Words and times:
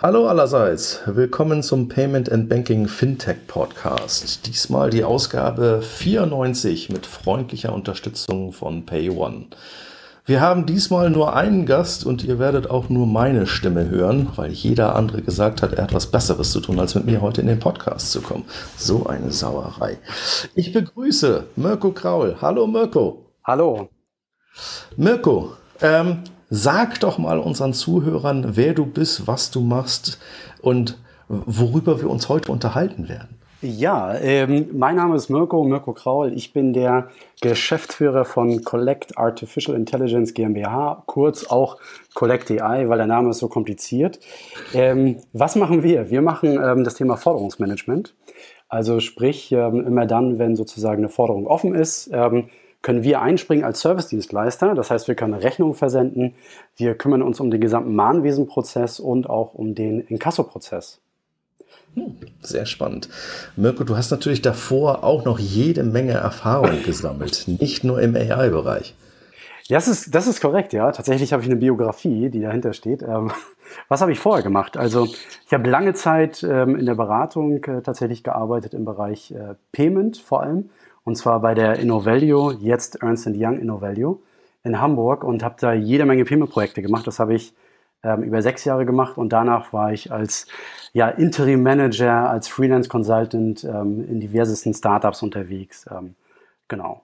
Hallo 0.00 0.28
allerseits, 0.28 1.00
willkommen 1.06 1.60
zum 1.60 1.88
Payment 1.88 2.30
and 2.30 2.48
Banking 2.48 2.86
Fintech 2.86 3.48
Podcast. 3.48 4.46
Diesmal 4.46 4.90
die 4.90 5.02
Ausgabe 5.02 5.82
94 5.82 6.88
mit 6.90 7.04
freundlicher 7.04 7.72
Unterstützung 7.72 8.52
von 8.52 8.86
PayOne. 8.86 9.46
Wir 10.24 10.40
haben 10.40 10.66
diesmal 10.66 11.10
nur 11.10 11.34
einen 11.34 11.66
Gast 11.66 12.06
und 12.06 12.22
ihr 12.22 12.38
werdet 12.38 12.70
auch 12.70 12.88
nur 12.88 13.08
meine 13.08 13.48
Stimme 13.48 13.90
hören, 13.90 14.28
weil 14.36 14.52
jeder 14.52 14.94
andere 14.94 15.20
gesagt 15.20 15.62
hat, 15.62 15.72
er 15.72 15.82
hat 15.82 15.94
was 15.94 16.06
Besseres 16.06 16.52
zu 16.52 16.60
tun, 16.60 16.78
als 16.78 16.94
mit 16.94 17.04
mir 17.04 17.20
heute 17.20 17.40
in 17.40 17.48
den 17.48 17.58
Podcast 17.58 18.12
zu 18.12 18.20
kommen. 18.20 18.44
So 18.76 19.06
eine 19.06 19.32
Sauerei. 19.32 19.98
Ich 20.54 20.72
begrüße 20.72 21.48
Mirko 21.56 21.90
Kraul. 21.90 22.36
Hallo 22.40 22.68
Mirko. 22.68 23.32
Hallo. 23.42 23.88
Mirko, 24.96 25.54
ähm, 25.80 26.22
Sag 26.50 27.00
doch 27.00 27.18
mal 27.18 27.38
unseren 27.38 27.74
Zuhörern, 27.74 28.56
wer 28.56 28.72
du 28.72 28.86
bist, 28.86 29.26
was 29.26 29.50
du 29.50 29.60
machst 29.60 30.18
und 30.62 30.98
worüber 31.28 32.00
wir 32.00 32.08
uns 32.08 32.30
heute 32.30 32.50
unterhalten 32.50 33.08
werden. 33.08 33.38
Ja, 33.60 34.14
ähm, 34.14 34.68
mein 34.72 34.94
Name 34.96 35.16
ist 35.16 35.28
Mirko, 35.28 35.64
Mirko 35.64 35.92
Kraul. 35.92 36.32
Ich 36.32 36.52
bin 36.52 36.72
der 36.72 37.08
Geschäftsführer 37.42 38.24
von 38.24 38.62
Collect 38.62 39.18
Artificial 39.18 39.76
Intelligence 39.76 40.32
GmbH, 40.32 41.02
kurz 41.06 41.44
auch 41.44 41.76
Collect 42.14 42.50
AI, 42.52 42.88
weil 42.88 42.98
der 42.98 43.08
Name 43.08 43.30
ist 43.30 43.38
so 43.38 43.48
kompliziert. 43.48 44.20
Ähm, 44.72 45.16
was 45.32 45.56
machen 45.56 45.82
wir? 45.82 46.08
Wir 46.08 46.22
machen 46.22 46.58
ähm, 46.62 46.84
das 46.84 46.94
Thema 46.94 47.16
Forderungsmanagement. 47.16 48.14
Also 48.68 49.00
sprich, 49.00 49.50
ähm, 49.50 49.84
immer 49.84 50.06
dann, 50.06 50.38
wenn 50.38 50.54
sozusagen 50.54 50.98
eine 50.98 51.08
Forderung 51.08 51.46
offen 51.46 51.74
ist, 51.74 52.08
ähm, 52.12 52.48
können 52.88 53.02
wir 53.02 53.20
einspringen 53.20 53.66
als 53.66 53.82
Servicedienstleister. 53.82 54.74
Das 54.74 54.90
heißt, 54.90 55.08
wir 55.08 55.14
können 55.14 55.34
Rechnungen 55.34 55.74
versenden. 55.74 56.32
Wir 56.74 56.94
kümmern 56.94 57.20
uns 57.20 57.38
um 57.38 57.50
den 57.50 57.60
gesamten 57.60 57.94
Mahnwesenprozess 57.94 58.98
und 58.98 59.28
auch 59.28 59.52
um 59.52 59.74
den 59.74 60.00
Inkassoprozess. 60.00 60.98
Hm, 61.92 62.16
sehr 62.40 62.64
spannend. 62.64 63.10
Mirko, 63.56 63.84
du 63.84 63.94
hast 63.94 64.10
natürlich 64.10 64.40
davor 64.40 65.04
auch 65.04 65.26
noch 65.26 65.38
jede 65.38 65.82
Menge 65.82 66.12
Erfahrung 66.12 66.82
gesammelt, 66.86 67.44
nicht 67.46 67.84
nur 67.84 68.00
im 68.00 68.16
AI-Bereich. 68.16 68.94
Ja, 69.64 69.76
das 69.76 69.86
ist, 69.86 70.14
das 70.14 70.26
ist 70.26 70.40
korrekt, 70.40 70.72
ja. 70.72 70.90
Tatsächlich 70.90 71.34
habe 71.34 71.42
ich 71.42 71.48
eine 71.50 71.58
Biografie, 71.58 72.30
die 72.30 72.40
dahinter 72.40 72.72
steht. 72.72 73.02
Ähm, 73.02 73.30
was 73.88 74.00
habe 74.00 74.12
ich 74.12 74.18
vorher 74.18 74.42
gemacht? 74.42 74.78
Also 74.78 75.04
ich 75.04 75.52
habe 75.52 75.68
lange 75.68 75.92
Zeit 75.92 76.42
ähm, 76.42 76.74
in 76.74 76.86
der 76.86 76.94
Beratung 76.94 77.62
äh, 77.64 77.82
tatsächlich 77.82 78.24
gearbeitet 78.24 78.72
im 78.72 78.86
Bereich 78.86 79.30
äh, 79.32 79.56
Payment 79.72 80.16
vor 80.16 80.40
allem 80.42 80.70
und 81.08 81.16
zwar 81.16 81.40
bei 81.40 81.54
der 81.54 81.78
Innovalue, 81.78 82.58
jetzt 82.60 82.96
Ernst 83.02 83.26
Young 83.28 83.58
Innovalue 83.58 84.18
in 84.62 84.78
Hamburg 84.78 85.24
und 85.24 85.42
habe 85.42 85.54
da 85.58 85.72
jede 85.72 86.04
Menge 86.04 86.26
Payment-Projekte 86.26 86.82
gemacht. 86.82 87.06
Das 87.06 87.18
habe 87.18 87.34
ich 87.34 87.54
ähm, 88.02 88.22
über 88.22 88.42
sechs 88.42 88.66
Jahre 88.66 88.84
gemacht 88.84 89.16
und 89.16 89.30
danach 89.30 89.72
war 89.72 89.90
ich 89.90 90.12
als 90.12 90.46
ja, 90.92 91.08
Interim 91.08 91.62
Manager, 91.62 92.28
als 92.28 92.46
Freelance 92.46 92.90
Consultant 92.90 93.64
ähm, 93.64 94.06
in 94.06 94.20
diversesten 94.20 94.74
Startups 94.74 95.22
unterwegs. 95.22 95.86
Ähm, 95.90 96.14
genau. 96.68 97.00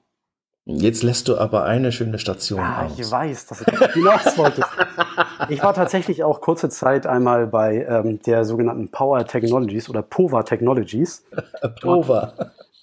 Jetzt 0.67 1.03
lässt 1.03 1.29
du 1.29 1.39
aber 1.39 1.65
eine 1.65 1.91
schöne 1.91 2.19
Station 2.19 2.61
ah, 2.61 2.85
aus. 2.85 2.99
Ich 2.99 3.11
weiß, 3.11 3.47
dass 3.47 3.61
du 3.61 3.87
hinaus 3.95 4.37
wolltest. 4.37 4.69
Ich 5.49 5.63
war 5.63 5.73
tatsächlich 5.73 6.25
auch 6.25 6.43
kurze 6.43 6.69
Zeit 6.69 7.07
einmal 7.07 7.47
bei 7.47 7.87
ähm, 7.89 8.21
der 8.21 8.45
sogenannten 8.45 8.91
Power 8.91 9.27
Technologies 9.27 9.89
oder 9.89 10.03
POVA 10.03 10.43
Technologies. 10.43 11.25
POVA. 11.81 12.35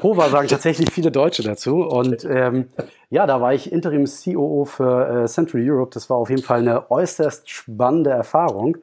Pova 0.02 0.30
sagen 0.30 0.48
tatsächlich 0.48 0.92
viele 0.92 1.12
Deutsche 1.12 1.44
dazu. 1.44 1.84
Und 1.84 2.26
ähm, 2.26 2.70
ja, 3.12 3.28
da 3.28 3.40
war 3.40 3.54
ich 3.54 3.72
Interim 3.72 4.06
COO 4.06 4.66
für 4.66 5.26
äh, 5.26 5.28
Central 5.28 5.62
Europe. 5.64 5.92
Das 5.94 6.10
war 6.10 6.18
auf 6.18 6.32
jeden 6.32 6.42
Fall 6.42 6.62
eine 6.62 6.90
äußerst 6.90 7.48
spannende 7.48 8.10
Erfahrung. 8.10 8.78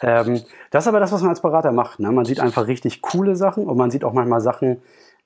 Ähm, 0.00 0.42
das 0.70 0.84
ist 0.84 0.88
aber 0.88 1.00
das, 1.00 1.10
was 1.10 1.22
man 1.22 1.30
als 1.30 1.42
Berater 1.42 1.72
macht. 1.72 1.98
Ne? 1.98 2.12
Man 2.12 2.24
sieht 2.24 2.38
einfach 2.38 2.68
richtig 2.68 3.02
coole 3.02 3.34
Sachen 3.34 3.66
und 3.66 3.76
man 3.76 3.90
sieht 3.90 4.04
auch 4.04 4.12
manchmal 4.12 4.40
Sachen, 4.40 4.80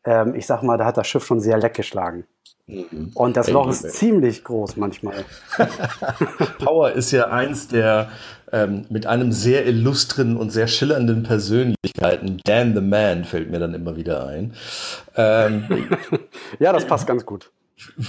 ähm, 0.05 0.35
ich 0.35 0.47
sag 0.47 0.63
mal, 0.63 0.77
da 0.77 0.85
hat 0.87 0.97
das 0.97 1.07
Schiff 1.07 1.25
schon 1.25 1.41
sehr 1.41 1.59
leck 1.59 1.75
geschlagen. 1.75 2.27
Mhm. 2.67 3.11
Und 3.15 3.37
das 3.37 3.51
Loch 3.51 3.69
ist 3.69 3.91
ziemlich 3.91 4.42
groß 4.45 4.77
manchmal. 4.77 5.25
Power 6.59 6.92
ist 6.92 7.11
ja 7.11 7.29
eins 7.29 7.69
der 7.69 8.11
ähm, 8.53 8.87
mit 8.89 9.07
einem 9.07 9.33
sehr 9.33 9.67
illustren 9.67 10.37
und 10.37 10.51
sehr 10.51 10.67
schillernden 10.67 11.25
Persönlichkeiten. 11.25 12.41
Dan 12.45 12.75
the 12.75 12.81
Man 12.81 13.25
fällt 13.25 13.51
mir 13.51 13.59
dann 13.59 13.75
immer 13.75 13.97
wieder 13.97 14.27
ein. 14.27 14.55
Ähm, 15.17 15.89
ja, 16.59 16.73
das 16.73 16.87
passt 16.87 17.07
ganz 17.07 17.27
gut. 17.27 17.51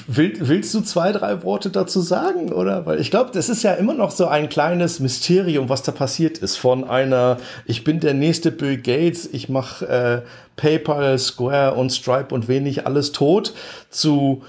Will, 0.08 0.34
willst 0.40 0.74
du 0.76 0.82
zwei, 0.82 1.12
drei 1.12 1.44
Worte 1.44 1.70
dazu 1.72 2.00
sagen, 2.00 2.54
oder? 2.54 2.86
Weil 2.86 3.00
ich 3.00 3.10
glaube, 3.10 3.32
das 3.34 3.50
ist 3.50 3.64
ja 3.64 3.74
immer 3.74 3.96
noch 3.96 4.12
so 4.12 4.28
ein 4.28 4.48
kleines 4.48 5.00
Mysterium, 5.00 5.70
was 5.70 5.82
da 5.82 5.92
passiert 5.92 6.38
ist. 6.38 6.56
Von 6.56 6.84
einer, 6.84 7.38
ich 7.66 7.84
bin 7.84 8.00
der 8.00 8.14
nächste 8.14 8.52
Bill 8.52 8.78
Gates, 8.78 9.28
ich 9.32 9.50
mache 9.50 9.88
äh, 9.88 10.22
PayPal, 10.56 11.18
Square 11.18 11.74
und 11.76 11.92
Stripe 11.92 12.34
und 12.34 12.48
wenig 12.48 12.86
alles 12.86 13.12
tot, 13.12 13.54
zu 13.90 14.44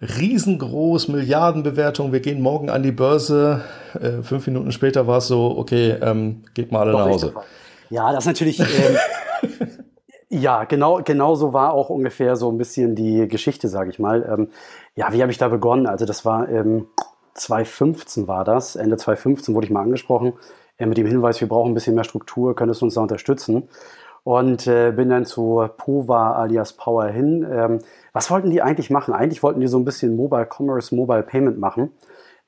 riesengroß, 0.00 1.08
Milliardenbewertung, 1.08 2.12
wir 2.12 2.20
gehen 2.20 2.40
morgen 2.40 2.70
an 2.70 2.82
die 2.82 2.92
Börse. 2.92 3.62
Äh, 4.00 4.22
fünf 4.22 4.46
Minuten 4.46 4.72
später 4.72 5.06
war 5.06 5.18
es 5.18 5.26
so, 5.26 5.58
okay, 5.58 5.96
ähm, 6.00 6.44
geht 6.54 6.72
mal 6.72 6.82
alle 6.82 6.92
nach 6.92 7.06
Hause. 7.06 7.34
Ja, 7.90 8.12
das 8.12 8.22
ist 8.22 8.28
natürlich. 8.28 8.60
Ähm, 8.60 8.66
ja, 10.30 10.64
genau, 10.64 11.02
genau 11.02 11.34
so 11.34 11.52
war 11.52 11.74
auch 11.74 11.90
ungefähr 11.90 12.36
so 12.36 12.50
ein 12.50 12.56
bisschen 12.56 12.94
die 12.94 13.26
Geschichte, 13.26 13.68
sage 13.68 13.90
ich 13.90 13.98
mal. 13.98 14.22
Ähm, 14.32 14.48
ja, 14.94 15.12
wie 15.12 15.22
habe 15.22 15.32
ich 15.32 15.38
da 15.38 15.48
begonnen? 15.48 15.88
Also 15.88 16.06
das 16.06 16.24
war 16.24 16.48
ähm, 16.48 16.86
2015 17.34 18.28
war 18.28 18.44
das. 18.44 18.76
Ende 18.76 18.96
2015 18.96 19.54
wurde 19.54 19.66
ich 19.66 19.72
mal 19.72 19.82
angesprochen 19.82 20.34
äh, 20.78 20.86
mit 20.86 20.98
dem 20.98 21.06
Hinweis, 21.06 21.40
wir 21.40 21.48
brauchen 21.48 21.72
ein 21.72 21.74
bisschen 21.74 21.96
mehr 21.96 22.04
Struktur, 22.04 22.54
könntest 22.54 22.80
du 22.80 22.86
uns 22.86 22.94
da 22.94 23.00
unterstützen? 23.00 23.68
Und 24.22 24.68
äh, 24.68 24.92
bin 24.92 25.08
dann 25.08 25.24
zu 25.24 25.66
Pova 25.78 26.34
alias 26.34 26.74
Power 26.74 27.06
hin. 27.06 27.44
Ähm, 27.50 27.78
was 28.12 28.30
wollten 28.30 28.50
die 28.50 28.62
eigentlich 28.62 28.90
machen? 28.90 29.14
Eigentlich 29.14 29.42
wollten 29.42 29.60
die 29.60 29.66
so 29.66 29.78
ein 29.78 29.84
bisschen 29.84 30.14
Mobile 30.14 30.46
Commerce, 30.46 30.94
Mobile 30.94 31.24
Payment 31.24 31.58
machen. 31.58 31.90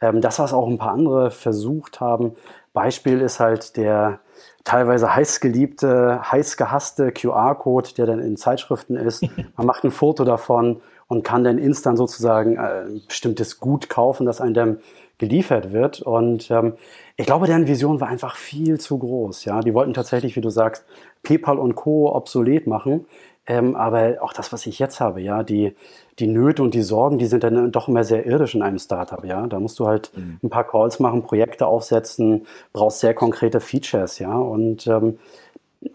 Ähm, 0.01 0.21
das, 0.21 0.39
was 0.39 0.53
auch 0.53 0.69
ein 0.69 0.79
paar 0.79 0.93
andere 0.93 1.31
versucht 1.33 2.01
haben. 2.01 2.37
Beispiel 2.75 3.21
ist 3.23 3.41
halt 3.41 3.77
der 3.77 4.21
teilweise 4.65 5.15
heiß 5.15 5.41
geliebte, 5.41 6.21
heiß 6.31 6.57
gehasste 6.57 7.13
QR-Code, 7.13 7.91
der 7.97 8.07
dann 8.07 8.19
in 8.19 8.37
Zeitschriften 8.37 8.97
ist. 8.97 9.23
Man 9.57 9.67
macht 9.67 9.85
ein 9.85 9.91
Foto 9.91 10.25
davon 10.25 10.81
und 11.09 11.25
kann 11.25 11.45
dann 11.45 11.59
instant 11.59 11.99
sozusagen 11.99 12.57
äh, 12.57 12.85
ein 12.87 13.03
bestimmtes 13.07 13.61
Gut 13.61 13.89
kaufen, 13.89 14.27
das 14.27 14.41
einem 14.41 14.55
dann 14.55 14.79
geliefert 15.19 15.73
wird. 15.73 16.01
Und 16.01 16.51
ähm, 16.51 16.75
ich 17.17 17.27
glaube, 17.27 17.47
deren 17.47 17.67
Vision 17.67 18.01
war 18.01 18.09
einfach 18.09 18.37
viel 18.37 18.81
zu 18.81 18.99
groß. 18.99 19.45
Ja, 19.45 19.61
die 19.61 19.75
wollten 19.75 19.95
tatsächlich, 19.95 20.37
wie 20.37 20.41
du 20.41 20.51
sagst, 20.51 20.85
PayPal 21.23 21.59
und 21.59 21.75
Co. 21.75 22.15
obsolet 22.15 22.67
machen. 22.67 23.07
Ähm, 23.47 23.75
aber 23.75 24.19
auch 24.21 24.33
das, 24.33 24.53
was 24.53 24.67
ich 24.67 24.79
jetzt 24.79 25.01
habe, 25.01 25.21
ja, 25.21 25.43
die, 25.43 25.75
die 26.21 26.29
Nöte 26.29 26.63
und 26.63 26.75
die 26.75 26.83
Sorgen, 26.83 27.19
die 27.19 27.27
sind 27.27 27.43
dann 27.43 27.73
doch 27.73 27.89
immer 27.89 28.05
sehr 28.05 28.25
irdisch 28.25 28.55
in 28.55 28.63
einem 28.63 28.79
Startup, 28.79 29.25
ja. 29.25 29.47
Da 29.49 29.59
musst 29.59 29.81
du 29.81 29.87
halt 29.87 30.13
mhm. 30.17 30.39
ein 30.43 30.51
paar 30.51 30.65
Calls 30.65 31.01
machen, 31.01 31.23
Projekte 31.23 31.67
aufsetzen, 31.67 32.47
brauchst 32.73 33.01
sehr 33.01 33.15
konkrete 33.15 33.61
Features, 33.61 34.21
ja. 34.21 34.33
Und 34.33 34.87
ähm, 34.87 35.19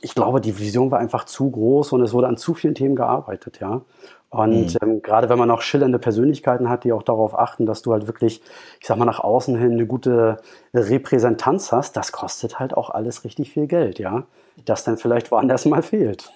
ich 0.02 0.14
glaube, 0.14 0.42
die 0.42 0.60
Vision 0.60 0.92
war 0.92 1.00
einfach 1.00 1.24
zu 1.24 1.50
groß 1.50 1.94
und 1.94 2.02
es 2.02 2.12
wurde 2.12 2.28
an 2.28 2.36
zu 2.36 2.54
vielen 2.54 2.76
Themen 2.76 2.98
gearbeitet, 2.98 3.60
ja. 3.62 3.82
Und 4.30 4.74
mhm. 4.74 4.80
ähm, 4.82 5.02
gerade 5.02 5.30
wenn 5.30 5.40
man 5.40 5.50
auch 5.50 5.62
schillernde 5.62 6.00
Persönlichkeiten 6.00 6.68
hat, 6.68 6.84
die 6.84 6.92
auch 6.92 7.04
darauf 7.04 7.38
achten, 7.40 7.66
dass 7.66 7.82
du 7.82 7.94
halt 7.94 8.08
wirklich, 8.08 8.42
ich 8.82 8.88
sag 8.88 8.98
mal, 8.98 9.06
nach 9.06 9.22
außen 9.22 9.58
hin 9.58 9.72
eine 9.72 9.86
gute 9.86 10.38
Repräsentanz 10.74 11.72
hast, 11.72 11.96
das 11.96 12.12
kostet 12.12 12.60
halt 12.60 12.76
auch 12.76 12.90
alles 12.90 13.24
richtig 13.24 13.52
viel 13.52 13.68
Geld, 13.68 14.00
ja. 14.00 14.24
Das 14.66 14.84
dann 14.84 14.98
vielleicht 14.98 15.32
woanders 15.32 15.64
mal 15.64 15.82
fehlt. 15.82 16.30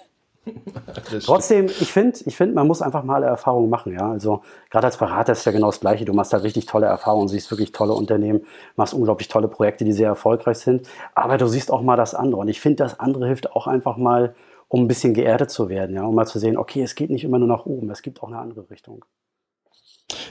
Trotzdem, 1.23 1.67
ich 1.67 1.91
finde, 1.91 2.17
ich 2.25 2.35
find, 2.35 2.55
man 2.55 2.65
muss 2.65 2.81
einfach 2.81 3.03
mal 3.03 3.23
Erfahrungen 3.23 3.69
machen, 3.69 3.93
ja. 3.93 4.11
Also 4.11 4.41
gerade 4.69 4.87
als 4.87 4.97
Berater 4.97 5.33
ist 5.33 5.45
ja 5.45 5.51
genau 5.51 5.67
das 5.67 5.79
Gleiche. 5.79 6.05
Du 6.05 6.13
machst 6.13 6.33
da 6.33 6.37
richtig 6.37 6.65
tolle 6.65 6.87
Erfahrungen, 6.87 7.27
siehst 7.27 7.51
wirklich 7.51 7.71
tolle 7.71 7.93
Unternehmen, 7.93 8.45
machst 8.75 8.93
unglaublich 8.93 9.27
tolle 9.27 9.47
Projekte, 9.47 9.85
die 9.85 9.93
sehr 9.93 10.07
erfolgreich 10.07 10.57
sind. 10.57 10.87
Aber 11.13 11.37
du 11.37 11.47
siehst 11.47 11.71
auch 11.71 11.81
mal 11.81 11.95
das 11.95 12.15
andere. 12.15 12.41
Und 12.41 12.47
ich 12.47 12.59
finde, 12.59 12.83
das 12.83 12.99
andere 12.99 13.27
hilft 13.27 13.51
auch 13.51 13.67
einfach 13.67 13.97
mal, 13.97 14.33
um 14.67 14.83
ein 14.83 14.87
bisschen 14.87 15.13
geerdet 15.13 15.51
zu 15.51 15.69
werden, 15.69 15.95
ja, 15.95 16.03
um 16.03 16.15
mal 16.15 16.25
zu 16.25 16.39
sehen, 16.39 16.57
okay, 16.57 16.81
es 16.81 16.95
geht 16.95 17.09
nicht 17.09 17.25
immer 17.25 17.39
nur 17.39 17.47
nach 17.47 17.65
oben, 17.65 17.89
es 17.89 18.01
gibt 18.01 18.23
auch 18.23 18.29
eine 18.29 18.37
andere 18.37 18.69
Richtung. 18.69 19.03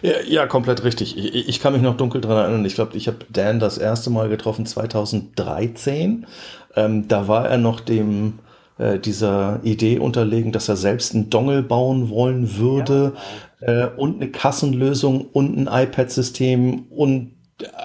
Ja, 0.03 0.21
ja, 0.27 0.47
komplett 0.47 0.83
richtig. 0.83 1.17
Ich, 1.17 1.49
ich, 1.49 1.61
kann 1.61 1.75
mich 1.75 1.83
noch 1.83 1.97
dunkel 1.97 2.21
dran 2.21 2.37
erinnern. 2.37 2.65
Ich 2.65 2.75
glaube, 2.75 2.97
ich 2.97 3.07
habe 3.07 3.19
Dan 3.29 3.61
das 3.61 3.77
erste 3.79 4.11
Mal 4.11 4.29
getroffen 4.29 4.67
2013. 4.67 6.27
Ähm, 6.75 7.09
da 7.09 7.29
war 7.29 7.49
er 7.49 7.59
noch 7.59 7.81
dem 7.81 8.39
äh, 8.81 8.99
dieser 8.99 9.61
Idee 9.63 9.99
unterlegen, 9.99 10.53
dass 10.53 10.69
er 10.69 10.77
selbst 10.77 11.15
einen 11.15 11.29
Dongle 11.31 11.63
bauen 11.63 12.09
wollen 12.09 12.57
würde 12.57 13.13
ja, 13.61 13.85
äh, 13.85 13.91
und 13.97 14.17
eine 14.17 14.31
Kassenlösung 14.31 15.27
und 15.33 15.57
ein 15.57 15.69
iPad-System 15.71 16.87
und 16.91 17.33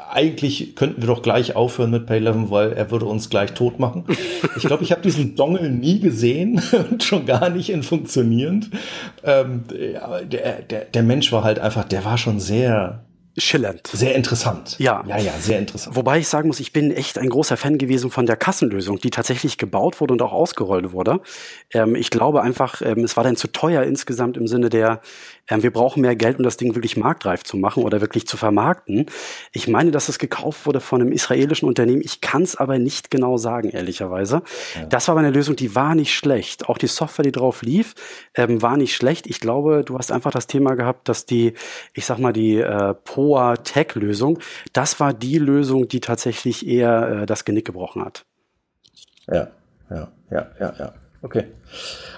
eigentlich 0.09 0.75
könnten 0.77 1.01
wir 1.01 1.07
doch 1.07 1.21
gleich 1.21 1.57
aufhören 1.57 1.91
mit 1.91 2.09
Pay11, 2.09 2.49
weil 2.49 2.71
er 2.71 2.91
würde 2.91 3.07
uns 3.07 3.29
gleich 3.29 3.53
tot 3.53 3.79
machen. 3.79 4.05
Ich 4.57 4.63
glaube, 4.63 4.83
ich 4.83 4.91
habe 4.93 5.01
diesen 5.01 5.35
Dongle 5.35 5.69
nie 5.69 5.99
gesehen 5.99 6.61
und 6.89 7.03
schon 7.03 7.25
gar 7.25 7.49
nicht 7.49 7.69
in 7.69 7.83
funktionierend. 7.83 8.69
Ähm, 9.21 9.65
der, 9.69 10.61
der, 10.61 10.85
der 10.85 11.03
Mensch 11.03 11.33
war 11.33 11.43
halt 11.43 11.59
einfach, 11.59 11.83
der 11.83 12.05
war 12.05 12.17
schon 12.17 12.39
sehr 12.39 13.03
schillernd. 13.37 13.87
Sehr 13.87 14.15
interessant. 14.15 14.75
Ja. 14.79 15.03
Ja, 15.07 15.17
ja, 15.17 15.33
sehr 15.39 15.59
interessant. 15.59 15.95
Wobei 15.95 16.19
ich 16.19 16.27
sagen 16.27 16.47
muss, 16.47 16.59
ich 16.59 16.71
bin 16.73 16.91
echt 16.91 17.17
ein 17.17 17.29
großer 17.29 17.57
Fan 17.57 17.77
gewesen 17.77 18.09
von 18.09 18.25
der 18.25 18.37
Kassenlösung, 18.37 18.99
die 18.99 19.09
tatsächlich 19.09 19.57
gebaut 19.57 19.99
wurde 19.99 20.13
und 20.13 20.21
auch 20.21 20.31
ausgerollt 20.31 20.91
wurde. 20.91 21.19
Ähm, 21.71 21.95
ich 21.95 22.09
glaube 22.09 22.41
einfach, 22.41 22.81
ähm, 22.81 23.03
es 23.03 23.17
war 23.17 23.23
dann 23.23 23.35
zu 23.35 23.47
teuer 23.47 23.83
insgesamt 23.83 24.37
im 24.37 24.47
Sinne 24.47 24.69
der, 24.69 25.01
ähm, 25.49 25.63
wir 25.63 25.71
brauchen 25.71 26.01
mehr 26.01 26.15
Geld, 26.15 26.37
um 26.37 26.43
das 26.43 26.57
Ding 26.57 26.75
wirklich 26.75 26.97
marktreif 26.97 27.43
zu 27.43 27.57
machen 27.57 27.83
oder 27.83 28.01
wirklich 28.01 28.27
zu 28.27 28.37
vermarkten. 28.37 29.05
Ich 29.51 29.67
meine, 29.67 29.91
dass 29.91 30.09
es 30.09 30.19
gekauft 30.19 30.65
wurde 30.65 30.79
von 30.79 31.01
einem 31.01 31.11
israelischen 31.11 31.67
Unternehmen. 31.67 32.01
Ich 32.03 32.21
kann 32.21 32.43
es 32.43 32.55
aber 32.55 32.79
nicht 32.79 33.11
genau 33.11 33.37
sagen, 33.37 33.69
ehrlicherweise. 33.69 34.41
Ja. 34.75 34.85
Das 34.87 35.07
war 35.07 35.13
aber 35.13 35.21
eine 35.21 35.31
Lösung, 35.31 35.55
die 35.55 35.75
war 35.75 35.95
nicht 35.95 36.13
schlecht. 36.13 36.69
Auch 36.69 36.77
die 36.77 36.87
Software, 36.87 37.23
die 37.23 37.31
drauf 37.31 37.61
lief, 37.61 37.93
ähm, 38.35 38.61
war 38.61 38.77
nicht 38.77 38.95
schlecht. 38.95 39.27
Ich 39.27 39.39
glaube, 39.39 39.83
du 39.85 39.97
hast 39.97 40.11
einfach 40.11 40.31
das 40.31 40.47
Thema 40.47 40.75
gehabt, 40.75 41.07
dass 41.09 41.25
die, 41.25 41.53
ich 41.93 42.05
sag 42.05 42.19
mal, 42.19 42.33
die 42.33 42.57
äh, 42.57 42.93
POA 42.93 43.57
Tech-Lösung, 43.57 44.39
das 44.73 44.99
war 44.99 45.13
die 45.13 45.37
Lösung, 45.37 45.87
die 45.87 45.99
tatsächlich 45.99 46.67
eher 46.67 47.21
äh, 47.21 47.25
das 47.25 47.45
Genick 47.45 47.65
gebrochen 47.65 48.03
hat. 48.03 48.25
Ja, 49.27 49.47
ja, 49.89 50.11
ja, 50.31 50.47
ja, 50.59 50.73
ja. 50.77 50.93
Okay. 51.25 51.45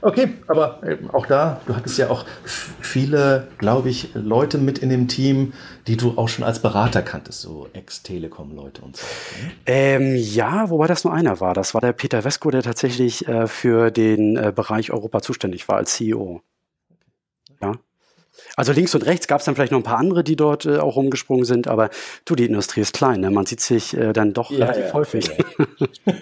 Okay, 0.01 0.33
aber 0.47 0.81
auch 1.13 1.25
da, 1.25 1.61
du 1.65 1.75
hattest 1.75 1.97
ja 1.97 2.09
auch 2.09 2.25
viele, 2.45 3.47
glaube 3.57 3.89
ich, 3.89 4.09
Leute 4.13 4.57
mit 4.57 4.79
in 4.79 4.89
dem 4.89 5.07
Team, 5.07 5.53
die 5.87 5.95
du 5.95 6.17
auch 6.17 6.27
schon 6.27 6.43
als 6.43 6.61
Berater 6.61 7.01
kanntest, 7.01 7.41
so 7.41 7.69
Ex-Telekom-Leute 7.71 8.81
und 8.81 8.97
so. 8.97 9.05
Ne? 9.41 9.51
Ähm, 9.65 10.15
ja, 10.17 10.69
wobei 10.69 10.87
das 10.87 11.05
nur 11.05 11.13
einer 11.13 11.39
war. 11.39 11.53
Das 11.53 11.73
war 11.73 11.79
der 11.79 11.93
Peter 11.93 12.23
Vesco, 12.23 12.51
der 12.51 12.63
tatsächlich 12.63 13.27
äh, 13.29 13.47
für 13.47 13.91
den 13.91 14.35
äh, 14.35 14.51
Bereich 14.53 14.91
Europa 14.91 15.21
zuständig 15.21 15.69
war 15.69 15.77
als 15.77 15.93
CEO. 15.93 16.41
Ja. 17.61 17.71
Also 18.57 18.71
links 18.71 18.95
und 18.95 19.05
rechts 19.05 19.27
gab 19.27 19.39
es 19.39 19.45
dann 19.45 19.55
vielleicht 19.55 19.71
noch 19.71 19.79
ein 19.79 19.83
paar 19.83 19.99
andere, 19.99 20.23
die 20.23 20.35
dort 20.35 20.65
äh, 20.65 20.79
auch 20.79 20.95
rumgesprungen 20.95 21.45
sind, 21.45 21.67
aber 21.67 21.91
du, 22.25 22.35
die 22.35 22.45
Industrie 22.45 22.81
ist 22.81 22.93
klein, 22.93 23.21
ne? 23.21 23.29
man 23.29 23.45
sieht 23.45 23.61
sich 23.61 23.95
äh, 23.95 24.13
dann 24.13 24.33
doch 24.33 24.49
ja, 24.49 24.65
relativ 24.65 24.85
ja, 24.85 24.93
häufig. 24.93 25.27
Ja. 25.27 25.77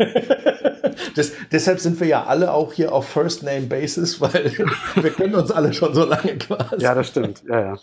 das, 1.16 1.32
deshalb 1.50 1.80
sind 1.80 1.98
wir 2.02 2.08
ja 2.08 2.26
alle 2.26 2.52
auch 2.52 2.74
hier 2.74 2.92
auf 2.92 3.08
First 3.08 3.44
Name 3.44 3.62
Basis, 3.62 4.20
weil 4.20 4.52
wir 4.96 5.12
kennen 5.12 5.34
uns 5.34 5.50
alle 5.50 5.74
schon 5.74 5.96
so 5.96 6.04
lange 6.04 6.38
quasi. 6.38 6.84
Ja, 6.84 6.94
das 6.94 7.08
stimmt. 7.08 7.42
Ja, 7.48 7.60
ja. 7.62 7.78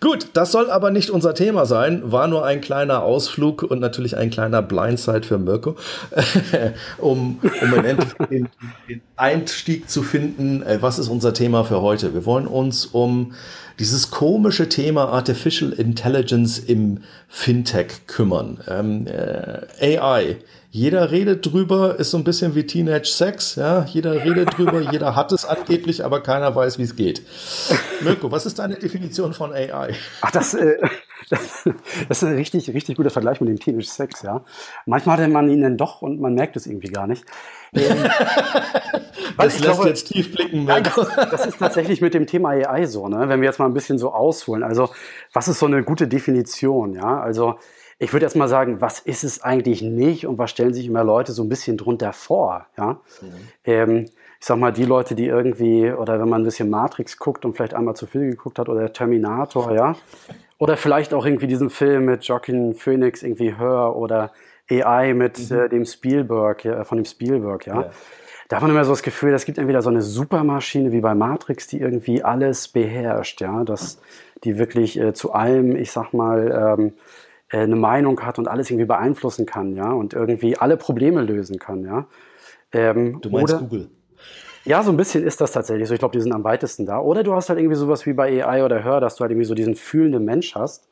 Gut, 0.00 0.28
das 0.32 0.50
soll 0.50 0.70
aber 0.70 0.90
nicht 0.90 1.10
unser 1.10 1.34
Thema 1.34 1.66
sein. 1.66 2.10
War 2.10 2.26
nur 2.26 2.44
ein 2.44 2.60
kleiner 2.60 3.02
Ausflug 3.02 3.62
und 3.62 3.80
natürlich 3.80 4.16
ein 4.16 4.30
kleiner 4.30 4.62
Blindside 4.62 5.26
für 5.26 5.38
Mirko, 5.38 5.76
um, 6.98 7.38
um 7.60 7.82
den, 7.82 7.98
den, 8.30 9.00
Einstieg 9.16 9.90
zu 9.90 10.02
finden. 10.02 10.62
Äh, 10.62 10.78
was 10.80 10.98
ist 10.98 11.08
unser 11.08 11.34
Thema 11.34 11.64
für 11.64 11.82
heute? 11.82 12.14
Wir 12.14 12.24
wollen 12.24 12.46
uns 12.46 12.86
um 12.86 13.34
dieses 13.82 14.12
komische 14.12 14.68
Thema 14.68 15.08
Artificial 15.08 15.72
Intelligence 15.72 16.56
im 16.56 17.00
Fintech 17.26 18.06
kümmern. 18.06 18.60
Ähm, 18.68 19.08
äh, 19.08 19.98
AI 19.98 20.36
jeder 20.70 21.10
redet 21.10 21.44
drüber, 21.44 21.98
ist 21.98 22.12
so 22.12 22.16
ein 22.16 22.24
bisschen 22.24 22.54
wie 22.54 22.64
Teenage 22.64 23.10
Sex, 23.10 23.56
ja. 23.56 23.84
Jeder 23.84 24.24
redet 24.24 24.56
drüber, 24.56 24.80
jeder 24.80 25.14
hat 25.16 25.30
es 25.30 25.44
angeblich, 25.44 26.02
aber 26.02 26.22
keiner 26.22 26.56
weiß, 26.56 26.78
wie 26.78 26.84
es 26.84 26.96
geht. 26.96 27.22
Mirko, 28.00 28.30
was 28.30 28.46
ist 28.46 28.58
deine 28.58 28.76
Definition 28.76 29.34
von 29.34 29.52
AI? 29.52 29.94
Ach, 30.22 30.30
das, 30.30 30.54
äh, 30.54 30.78
das 31.28 31.66
ist 32.08 32.24
ein 32.24 32.36
richtig, 32.36 32.72
richtig 32.72 32.96
guter 32.96 33.10
Vergleich 33.10 33.40
mit 33.42 33.50
dem 33.50 33.58
Teenage 33.58 33.86
Sex, 33.86 34.22
ja. 34.22 34.44
Manchmal 34.86 35.18
hat 35.18 35.28
man 35.28 35.50
ihn 35.50 35.60
dann 35.60 35.76
doch 35.76 36.00
und 36.00 36.20
man 36.20 36.34
merkt 36.34 36.56
es 36.56 36.66
irgendwie 36.66 36.88
gar 36.88 37.06
nicht. 37.06 37.24
Das 39.38 39.58
lässt 39.58 39.74
glaube, 39.74 39.88
jetzt 39.88 40.04
tief 40.04 40.32
blicken. 40.34 40.66
Ja, 40.66 40.80
das, 40.80 40.94
das, 41.30 41.46
ist 41.46 41.58
tatsächlich 41.58 42.00
mit 42.00 42.14
dem 42.14 42.26
Thema 42.26 42.50
AI 42.50 42.86
so, 42.86 43.08
ne? 43.08 43.28
wenn 43.28 43.40
wir 43.40 43.48
jetzt 43.48 43.58
mal 43.58 43.66
ein 43.66 43.74
bisschen 43.74 43.98
so 43.98 44.12
ausholen. 44.12 44.62
Also, 44.62 44.90
was 45.32 45.48
ist 45.48 45.58
so 45.58 45.66
eine 45.66 45.82
gute 45.82 46.06
Definition? 46.06 46.94
Ja, 46.94 47.20
also 47.20 47.58
ich 47.98 48.12
würde 48.12 48.24
erst 48.24 48.36
mal 48.36 48.48
sagen, 48.48 48.80
was 48.80 49.00
ist 49.00 49.24
es 49.24 49.42
eigentlich 49.42 49.80
nicht 49.80 50.26
und 50.26 50.36
was 50.38 50.50
stellen 50.50 50.74
sich 50.74 50.86
immer 50.86 51.02
Leute 51.02 51.32
so 51.32 51.42
ein 51.42 51.48
bisschen 51.48 51.76
drunter 51.76 52.12
vor? 52.12 52.66
Ja? 52.76 53.00
Mhm. 53.20 53.28
Ähm, 53.64 54.04
ich 54.40 54.46
sag 54.46 54.58
mal, 54.58 54.72
die 54.72 54.84
Leute, 54.84 55.14
die 55.14 55.26
irgendwie, 55.26 55.90
oder 55.92 56.18
wenn 56.20 56.28
man 56.28 56.42
ein 56.42 56.44
bisschen 56.44 56.68
Matrix 56.68 57.16
guckt 57.16 57.44
und 57.44 57.54
vielleicht 57.54 57.74
einmal 57.74 57.94
zu 57.94 58.06
viel 58.06 58.22
geguckt 58.22 58.58
hat 58.58 58.68
oder 58.68 58.92
Terminator, 58.92 59.72
ja. 59.72 59.94
Oder 60.58 60.76
vielleicht 60.76 61.14
auch 61.14 61.24
irgendwie 61.24 61.46
diesen 61.46 61.70
Film 61.70 62.06
mit 62.06 62.24
Joaquin 62.24 62.74
Phoenix, 62.74 63.22
irgendwie 63.22 63.56
Hör 63.56 63.94
oder 63.94 64.32
AI 64.80 65.14
mit 65.14 65.50
mhm. 65.50 65.58
äh, 65.58 65.68
dem 65.68 65.84
Spielberg, 65.84 66.64
ja, 66.64 66.84
von 66.84 66.98
dem 66.98 67.04
Spielberg, 67.04 67.66
ja. 67.66 67.82
ja. 67.82 67.90
Da 68.48 68.56
hat 68.56 68.62
man 68.62 68.70
immer 68.70 68.84
so 68.84 68.92
das 68.92 69.02
Gefühl, 69.02 69.32
es 69.32 69.44
gibt 69.44 69.58
entweder 69.58 69.80
so 69.80 69.88
eine 69.88 70.02
Supermaschine 70.02 70.92
wie 70.92 71.00
bei 71.00 71.14
Matrix, 71.14 71.66
die 71.68 71.80
irgendwie 71.80 72.22
alles 72.22 72.68
beherrscht, 72.68 73.40
ja, 73.40 73.64
dass 73.64 73.98
die 74.44 74.58
wirklich 74.58 74.98
äh, 74.98 75.14
zu 75.14 75.32
allem, 75.32 75.74
ich 75.74 75.90
sag 75.90 76.12
mal, 76.12 76.76
ähm, 76.78 76.92
äh, 77.50 77.62
eine 77.62 77.76
Meinung 77.76 78.20
hat 78.20 78.38
und 78.38 78.48
alles 78.48 78.70
irgendwie 78.70 78.86
beeinflussen 78.86 79.46
kann, 79.46 79.74
ja, 79.74 79.92
und 79.92 80.12
irgendwie 80.12 80.58
alle 80.58 80.76
Probleme 80.76 81.22
lösen 81.22 81.58
kann, 81.58 81.84
ja. 81.84 82.06
Ähm, 82.72 83.20
du 83.20 83.30
meinst 83.30 83.54
oder, 83.54 83.62
Google? 83.62 83.88
Ja, 84.64 84.82
so 84.82 84.90
ein 84.90 84.96
bisschen 84.96 85.24
ist 85.24 85.40
das 85.40 85.52
tatsächlich 85.52 85.88
so. 85.88 85.94
Ich 85.94 85.98
glaube, 85.98 86.16
die 86.16 86.22
sind 86.22 86.32
am 86.32 86.44
weitesten 86.44 86.86
da. 86.86 87.00
Oder 87.00 87.24
du 87.24 87.34
hast 87.34 87.48
halt 87.48 87.58
irgendwie 87.58 87.76
sowas 87.76 88.06
wie 88.06 88.12
bei 88.12 88.44
AI 88.44 88.64
oder 88.64 88.84
Hör, 88.84 89.00
dass 89.00 89.16
du 89.16 89.22
halt 89.22 89.32
irgendwie 89.32 89.46
so 89.46 89.54
diesen 89.54 89.74
fühlenden 89.74 90.24
Mensch 90.24 90.54
hast. 90.54 90.88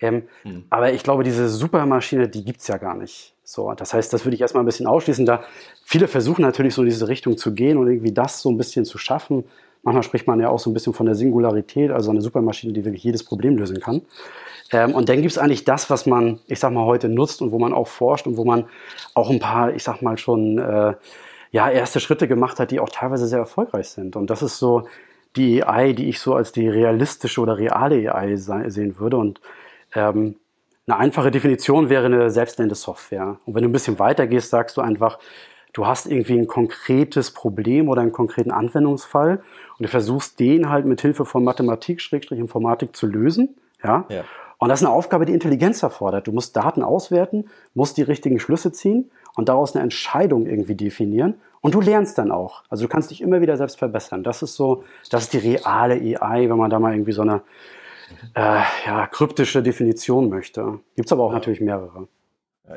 Ähm, 0.00 0.24
hm. 0.42 0.64
Aber 0.70 0.92
ich 0.92 1.02
glaube, 1.02 1.24
diese 1.24 1.48
Supermaschine, 1.48 2.28
die 2.28 2.44
gibt's 2.44 2.68
ja 2.68 2.76
gar 2.76 2.94
nicht. 2.94 3.34
So, 3.44 3.72
das 3.74 3.92
heißt, 3.92 4.12
das 4.12 4.24
würde 4.24 4.34
ich 4.34 4.40
erstmal 4.40 4.62
ein 4.62 4.66
bisschen 4.66 4.86
ausschließen. 4.86 5.26
Da 5.26 5.44
viele 5.84 6.08
versuchen 6.08 6.42
natürlich 6.42 6.74
so 6.74 6.82
in 6.82 6.88
diese 6.88 7.08
Richtung 7.08 7.36
zu 7.36 7.54
gehen 7.54 7.76
und 7.76 7.88
irgendwie 7.88 8.12
das 8.12 8.40
so 8.40 8.50
ein 8.50 8.56
bisschen 8.56 8.84
zu 8.84 8.98
schaffen. 8.98 9.44
Manchmal 9.82 10.02
spricht 10.02 10.26
man 10.26 10.40
ja 10.40 10.48
auch 10.48 10.58
so 10.58 10.70
ein 10.70 10.74
bisschen 10.74 10.94
von 10.94 11.04
der 11.04 11.14
Singularität, 11.14 11.90
also 11.90 12.10
eine 12.10 12.22
Supermaschine, 12.22 12.72
die 12.72 12.84
wirklich 12.84 13.04
jedes 13.04 13.22
Problem 13.22 13.56
lösen 13.56 13.80
kann. 13.80 14.02
Ähm, 14.72 14.94
und 14.94 15.10
dann 15.10 15.20
gibt 15.20 15.32
es 15.32 15.38
eigentlich 15.38 15.64
das, 15.64 15.90
was 15.90 16.06
man, 16.06 16.40
ich 16.46 16.58
sag 16.58 16.72
mal, 16.72 16.86
heute 16.86 17.10
nutzt 17.10 17.42
und 17.42 17.52
wo 17.52 17.58
man 17.58 17.74
auch 17.74 17.86
forscht 17.86 18.26
und 18.26 18.38
wo 18.38 18.44
man 18.44 18.64
auch 19.12 19.28
ein 19.28 19.40
paar, 19.40 19.74
ich 19.74 19.84
sag 19.84 20.00
mal, 20.00 20.16
schon 20.16 20.58
äh, 20.58 20.94
ja, 21.50 21.70
erste 21.70 22.00
Schritte 22.00 22.26
gemacht 22.26 22.58
hat, 22.58 22.70
die 22.70 22.80
auch 22.80 22.88
teilweise 22.88 23.26
sehr 23.26 23.38
erfolgreich 23.38 23.88
sind. 23.90 24.16
Und 24.16 24.30
das 24.30 24.42
ist 24.42 24.58
so 24.58 24.88
die 25.36 25.62
AI, 25.62 25.92
die 25.92 26.08
ich 26.08 26.18
so 26.18 26.34
als 26.34 26.52
die 26.52 26.68
realistische 26.68 27.40
oder 27.40 27.58
reale 27.58 28.14
AI 28.14 28.36
sehen 28.36 28.98
würde. 28.98 29.18
Und 29.18 29.40
ähm, 29.94 30.36
eine 30.86 30.98
einfache 30.98 31.30
Definition 31.30 31.88
wäre 31.88 32.06
eine 32.06 32.30
selbstlernende 32.30 32.74
Software. 32.74 33.38
Und 33.44 33.54
wenn 33.54 33.62
du 33.62 33.68
ein 33.68 33.72
bisschen 33.72 33.98
weiter 33.98 34.26
gehst, 34.26 34.50
sagst 34.50 34.76
du 34.76 34.82
einfach, 34.82 35.18
du 35.72 35.86
hast 35.86 36.06
irgendwie 36.06 36.38
ein 36.38 36.46
konkretes 36.46 37.30
Problem 37.30 37.88
oder 37.88 38.02
einen 38.02 38.12
konkreten 38.12 38.50
Anwendungsfall 38.50 39.42
und 39.78 39.82
du 39.82 39.88
versuchst 39.88 40.38
den 40.40 40.68
halt 40.68 40.84
mit 40.84 41.00
Hilfe 41.00 41.24
von 41.24 41.42
Mathematik, 41.42 42.00
Schrägstrich 42.00 42.38
Informatik 42.38 42.94
zu 42.94 43.06
lösen. 43.06 43.56
Ja? 43.82 44.04
ja. 44.08 44.24
Und 44.58 44.68
das 44.68 44.80
ist 44.80 44.86
eine 44.86 44.94
Aufgabe, 44.94 45.24
die 45.24 45.32
Intelligenz 45.32 45.82
erfordert. 45.82 46.26
Du 46.26 46.32
musst 46.32 46.56
Daten 46.56 46.82
auswerten, 46.82 47.50
musst 47.74 47.96
die 47.96 48.02
richtigen 48.02 48.38
Schlüsse 48.38 48.72
ziehen 48.72 49.10
und 49.36 49.48
daraus 49.48 49.74
eine 49.74 49.82
Entscheidung 49.82 50.46
irgendwie 50.46 50.74
definieren. 50.74 51.34
Und 51.60 51.74
du 51.74 51.80
lernst 51.80 52.18
dann 52.18 52.30
auch. 52.30 52.62
Also 52.68 52.84
du 52.84 52.88
kannst 52.88 53.10
dich 53.10 53.22
immer 53.22 53.40
wieder 53.40 53.56
selbst 53.56 53.78
verbessern. 53.78 54.22
Das 54.22 54.42
ist 54.42 54.54
so, 54.54 54.84
das 55.10 55.24
ist 55.24 55.32
die 55.32 55.38
reale 55.38 55.94
AI, 55.94 56.48
wenn 56.48 56.58
man 56.58 56.68
da 56.68 56.78
mal 56.78 56.92
irgendwie 56.92 57.12
so 57.12 57.22
eine 57.22 57.40
äh, 58.34 58.60
ja, 58.86 59.06
kryptische 59.06 59.62
Definition 59.62 60.28
möchte. 60.28 60.80
Gibt 60.96 61.06
es 61.06 61.12
aber 61.12 61.24
auch 61.24 61.30
ja. 61.30 61.38
natürlich 61.38 61.60
mehrere. 61.60 62.08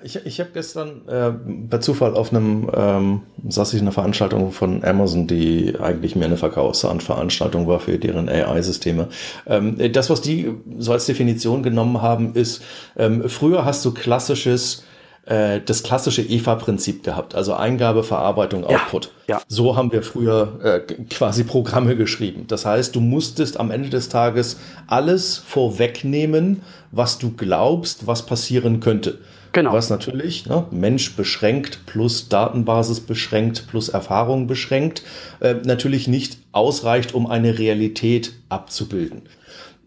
Ich, 0.04 0.18
ich 0.26 0.42
habe 0.42 0.50
gestern 0.54 1.08
äh, 1.08 1.32
per 1.70 1.80
Zufall 1.80 2.16
auf 2.16 2.34
einem, 2.34 2.70
ähm, 2.76 3.22
saß 3.48 3.74
ich 3.74 3.80
in 3.80 3.86
einer 3.86 3.94
Veranstaltung 3.94 4.52
von 4.52 4.84
Amazon, 4.84 5.28
die 5.28 5.76
eigentlich 5.80 6.18
mehr 6.18 6.28
eine 6.28 6.36
Verkaufsveranstaltung 6.36 7.68
war 7.68 7.80
für 7.80 7.98
deren 7.98 8.28
AI-Systeme. 8.28 9.08
Ähm, 9.46 9.78
das, 9.94 10.10
was 10.10 10.20
die 10.20 10.54
so 10.78 10.92
als 10.92 11.06
Definition 11.06 11.64
genommen 11.64 12.02
haben, 12.02 12.34
ist, 12.34 12.62
ähm, 12.98 13.30
früher 13.30 13.64
hast 13.64 13.86
du 13.86 13.94
klassisches 13.94 14.84
äh, 15.28 15.60
das 15.66 15.84
klassische 15.84 16.22
EVA-Prinzip 16.22 17.04
gehabt, 17.04 17.36
also 17.36 17.54
Eingabe, 17.54 18.04
Verarbeitung, 18.04 18.64
Output. 18.64 19.12
Ja, 19.28 19.36
ja. 19.36 19.42
So 19.48 19.76
haben 19.76 19.92
wir 19.92 20.02
früher 20.02 20.60
äh, 20.64 20.94
quasi 21.10 21.44
Programme 21.44 21.96
geschrieben. 21.96 22.46
Das 22.48 22.66
heißt, 22.66 22.96
du 22.96 23.02
musstest 23.02 23.60
am 23.60 23.70
Ende 23.70 23.90
des 23.90 24.10
Tages 24.10 24.58
alles 24.88 25.38
vorwegnehmen, 25.38 26.62
was 26.92 27.18
du 27.20 27.32
glaubst, 27.32 28.08
was 28.08 28.26
passieren 28.26 28.80
könnte. 28.80 29.20
Genau. 29.52 29.74
Was 29.74 29.90
natürlich 29.90 30.46
ne, 30.46 30.66
Mensch 30.72 31.16
beschränkt 31.16 31.86
plus 31.88 32.30
Datenbasis 32.30 33.00
beschränkt 33.00 33.68
plus 33.68 33.90
Erfahrung 33.90 34.48
beschränkt 34.48 35.04
äh, 35.40 35.56
natürlich 35.64 36.08
nicht 36.08 36.38
ausreicht, 36.52 37.14
um 37.14 37.28
eine 37.28 37.58
Realität 37.58 38.34
abzubilden. 38.50 39.24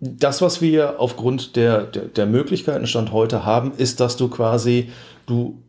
Das, 0.01 0.41
was 0.41 0.63
wir 0.63 0.99
aufgrund 0.99 1.57
der, 1.57 1.83
der, 1.83 2.07
der 2.07 2.27
Möglichkeiten 2.27 2.87
Stand 2.87 3.13
heute 3.13 3.45
haben, 3.45 3.73
ist, 3.77 4.01
dass 4.01 4.17
du 4.17 4.29
quasi, 4.29 4.89
du 5.31 5.63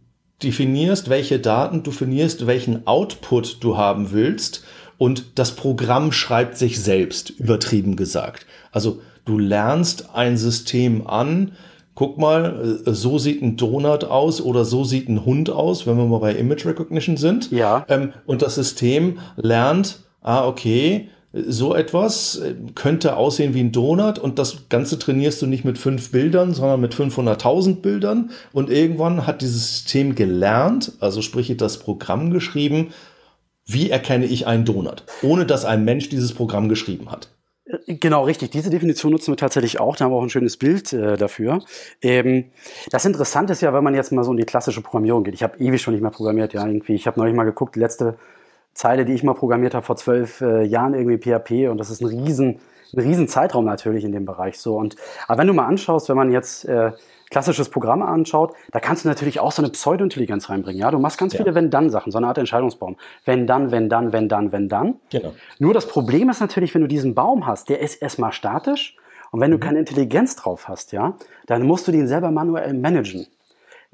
definierst, 0.44 1.10
welche 1.10 1.40
Daten, 1.40 1.84
du 1.84 1.92
definierst, 1.92 2.48
welchen 2.48 2.88
Output 2.88 3.64
du 3.64 3.78
haben 3.78 4.12
willst 4.12 4.64
und 4.98 5.38
das 5.40 5.56
Programm 5.56 6.12
schreibt 6.12 6.58
sich 6.58 6.82
selbst, 6.82 7.30
übertrieben 7.30 7.96
gesagt. 7.96 8.46
Also 8.72 9.02
du 9.26 9.38
lernst 9.38 10.10
ein 10.14 10.38
System 10.38 11.08
an, 11.08 11.54
guck 11.94 12.18
mal, 12.18 12.82
äh, 12.86 12.94
so 12.94 13.20
sieht 13.20 13.42
ein 13.42 13.58
Donut 13.58 14.04
aus 14.04 14.42
oder 14.42 14.66
so 14.66 14.84
sieht 14.84 15.10
ein 15.10 15.26
Hund 15.26 15.50
aus, 15.50 15.86
wenn 15.86 15.98
wir 15.98 16.06
mal 16.06 16.20
bei 16.20 16.34
Image 16.34 16.66
Recognition 16.66 17.18
sind. 17.18 17.52
Ja. 17.52 17.86
Ähm, 17.90 18.14
und 18.26 18.42
das 18.42 18.56
System 18.56 19.20
lernt, 19.36 20.00
ah, 20.22 20.48
okay, 20.48 21.10
so 21.34 21.74
etwas 21.76 22.38
äh, 22.38 22.56
könnte 22.76 23.16
aussehen 23.16 23.54
wie 23.54 23.62
ein 23.62 23.72
Donut 23.72 24.20
und 24.20 24.38
das 24.38 24.70
Ganze 24.70 25.00
trainierst 25.00 25.42
du 25.42 25.48
nicht 25.48 25.64
mit 25.64 25.78
fünf 25.78 26.12
Bildern, 26.12 26.54
sondern 26.54 26.82
mit 26.82 26.94
500.000 26.94 27.82
Bildern 27.82 28.32
und 28.52 28.70
irgendwann 28.70 29.26
hat 29.26 29.42
dieses 29.42 29.68
System 29.70 30.16
gelernt, 30.16 30.94
also 31.00 31.22
sprich 31.22 31.56
das 31.58 31.80
Programm 31.80 32.32
geschrieben, 32.32 32.90
wie 33.66 33.90
erkenne 33.90 34.26
ich 34.26 34.48
einen 34.48 34.66
Donut, 34.66 35.04
ohne 35.22 35.46
dass 35.46 35.66
ein 35.66 35.86
Mensch 35.86 36.10
dieses 36.10 36.34
Programm 36.34 36.68
geschrieben 36.68 37.12
hat. 37.12 37.30
Genau, 37.88 38.26
richtig. 38.26 38.52
Diese 38.52 38.70
Definition 38.70 39.14
nutzen 39.14 39.32
wir 39.32 39.38
tatsächlich 39.38 39.80
auch. 39.80 39.96
Da 39.96 40.04
haben 40.04 40.12
wir 40.12 40.18
auch 40.18 40.24
ein 40.24 40.30
schönes 40.30 40.58
Bild 40.58 40.92
äh, 40.92 41.16
dafür. 41.16 41.60
Ähm, 42.02 42.52
das 42.90 43.06
Interessante 43.06 43.54
ist 43.54 43.62
ja, 43.62 43.72
wenn 43.74 43.84
man 43.84 43.94
jetzt 43.94 44.12
mal 44.12 44.26
so 44.26 44.32
in 44.32 44.38
die 44.38 44.44
klassische 44.44 44.82
Programmierung 44.82 45.24
geht. 45.24 45.36
Ich 45.36 45.44
habe 45.44 45.58
ewig 45.58 45.82
schon 45.82 45.94
nicht 45.94 46.02
mehr 46.02 46.12
programmiert, 46.12 46.54
ja, 46.54 46.66
irgendwie. 46.66 46.96
Ich 46.96 47.08
habe 47.08 47.20
neulich 47.20 47.36
mal 47.36 47.46
geguckt, 47.46 47.76
die 47.76 47.80
letzte 47.80 48.18
Zeile, 48.74 49.06
die 49.06 49.14
ich 49.14 49.24
mal 49.24 49.34
programmiert 49.34 49.74
habe 49.74 49.86
vor 49.86 49.96
zwölf 49.96 50.42
äh, 50.42 50.64
Jahren 50.64 50.94
irgendwie 50.94 51.18
PHP 51.18 51.70
und 51.70 51.78
das 51.78 51.90
ist 51.90 52.02
ein 52.02 52.08
riesen, 52.08 52.60
ein 52.94 53.00
riesen 53.00 53.28
Zeitraum 53.28 53.66
natürlich 53.66 54.04
in 54.04 54.12
dem 54.12 54.26
Bereich 54.26 54.60
so. 54.60 54.78
Und 54.78 54.96
aber 55.28 55.40
wenn 55.40 55.48
du 55.48 55.54
mal 55.54 55.66
anschaust, 55.66 56.10
wenn 56.10 56.16
man 56.16 56.32
jetzt 56.32 56.66
äh, 56.66 56.92
klassisches 57.32 57.70
Programm 57.70 58.04
anschaut, 58.04 58.54
da 58.72 58.80
kannst 58.80 59.06
du 59.06 59.10
natürlich 59.10 59.40
auch 59.40 59.52
so 59.52 59.62
eine 59.62 59.72
Pseudo-Intelligenz 59.72 60.50
reinbringen. 60.50 60.80
Ja, 60.80 60.92
du 60.92 61.00
machst 61.00 61.18
ganz 61.18 61.34
ja. 61.34 61.38
viele 61.38 61.56
Wenn-Dann-Sachen, 61.56 62.12
so 62.12 62.18
eine 62.18 62.28
Art 62.28 62.38
Entscheidungsbaum. 62.38 62.98
Wenn 63.26 63.48
dann, 63.48 63.72
wenn 63.72 63.90
dann, 63.90 64.12
wenn 64.14 64.30
dann, 64.30 64.52
wenn 64.52 64.70
dann. 64.70 64.96
Genau. 65.10 65.34
Nur 65.58 65.74
das 65.74 65.88
Problem 65.88 66.30
ist 66.30 66.42
natürlich, 66.42 66.76
wenn 66.76 66.82
du 66.82 66.88
diesen 66.88 67.16
Baum 67.16 67.48
hast, 67.48 67.70
der 67.70 67.80
ist 67.80 67.96
erstmal 67.96 68.34
statisch 68.34 68.98
und 69.32 69.40
wenn 69.40 69.50
du 69.50 69.58
mhm. 69.58 69.62
keine 69.62 69.80
Intelligenz 69.80 70.36
drauf 70.36 70.68
hast, 70.68 70.92
ja, 70.92 71.16
dann 71.48 71.64
musst 71.64 71.88
du 71.88 71.92
den 71.92 72.08
selber 72.08 72.32
manuell 72.32 72.74
managen. 72.74 73.28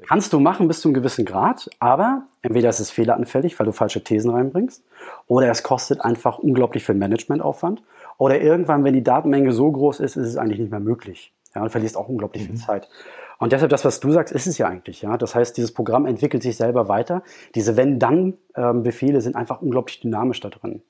Kannst 0.06 0.32
du 0.32 0.38
machen 0.38 0.68
bis 0.68 0.80
zu 0.80 0.88
einem 0.88 0.94
gewissen 0.94 1.24
Grad, 1.24 1.68
aber 1.80 2.22
entweder 2.42 2.68
ist 2.68 2.78
es 2.78 2.90
fehleranfällig, 2.90 3.58
weil 3.58 3.66
du 3.66 3.72
falsche 3.72 4.04
Thesen 4.04 4.30
reinbringst, 4.30 4.84
oder 5.26 5.50
es 5.50 5.62
kostet 5.64 6.00
einfach 6.02 6.38
unglaublich 6.38 6.84
viel 6.84 6.94
Managementaufwand, 6.94 7.82
oder 8.16 8.40
irgendwann, 8.40 8.84
wenn 8.84 8.94
die 8.94 9.02
Datenmenge 9.02 9.52
so 9.52 9.70
groß 9.70 10.00
ist, 10.00 10.16
ist 10.16 10.28
es 10.28 10.36
eigentlich 10.36 10.60
nicht 10.60 10.70
mehr 10.70 10.80
möglich. 10.80 11.32
Ja, 11.54 11.62
und 11.62 11.70
verlierst 11.70 11.96
auch 11.96 12.08
unglaublich 12.08 12.44
mhm. 12.44 12.46
viel 12.48 12.56
Zeit. 12.56 12.88
Und 13.38 13.52
deshalb 13.52 13.70
das, 13.70 13.84
was 13.84 14.00
du 14.00 14.12
sagst, 14.12 14.32
ist 14.32 14.46
es 14.46 14.58
ja 14.58 14.66
eigentlich. 14.66 15.02
Ja, 15.02 15.16
das 15.16 15.34
heißt, 15.34 15.56
dieses 15.56 15.72
Programm 15.72 16.06
entwickelt 16.06 16.42
sich 16.42 16.56
selber 16.56 16.88
weiter. 16.88 17.22
Diese 17.54 17.76
Wenn-Dann-Befehle 17.76 19.20
sind 19.20 19.36
einfach 19.36 19.62
unglaublich 19.62 20.00
dynamisch 20.00 20.40
da 20.40 20.50
drin. 20.50 20.82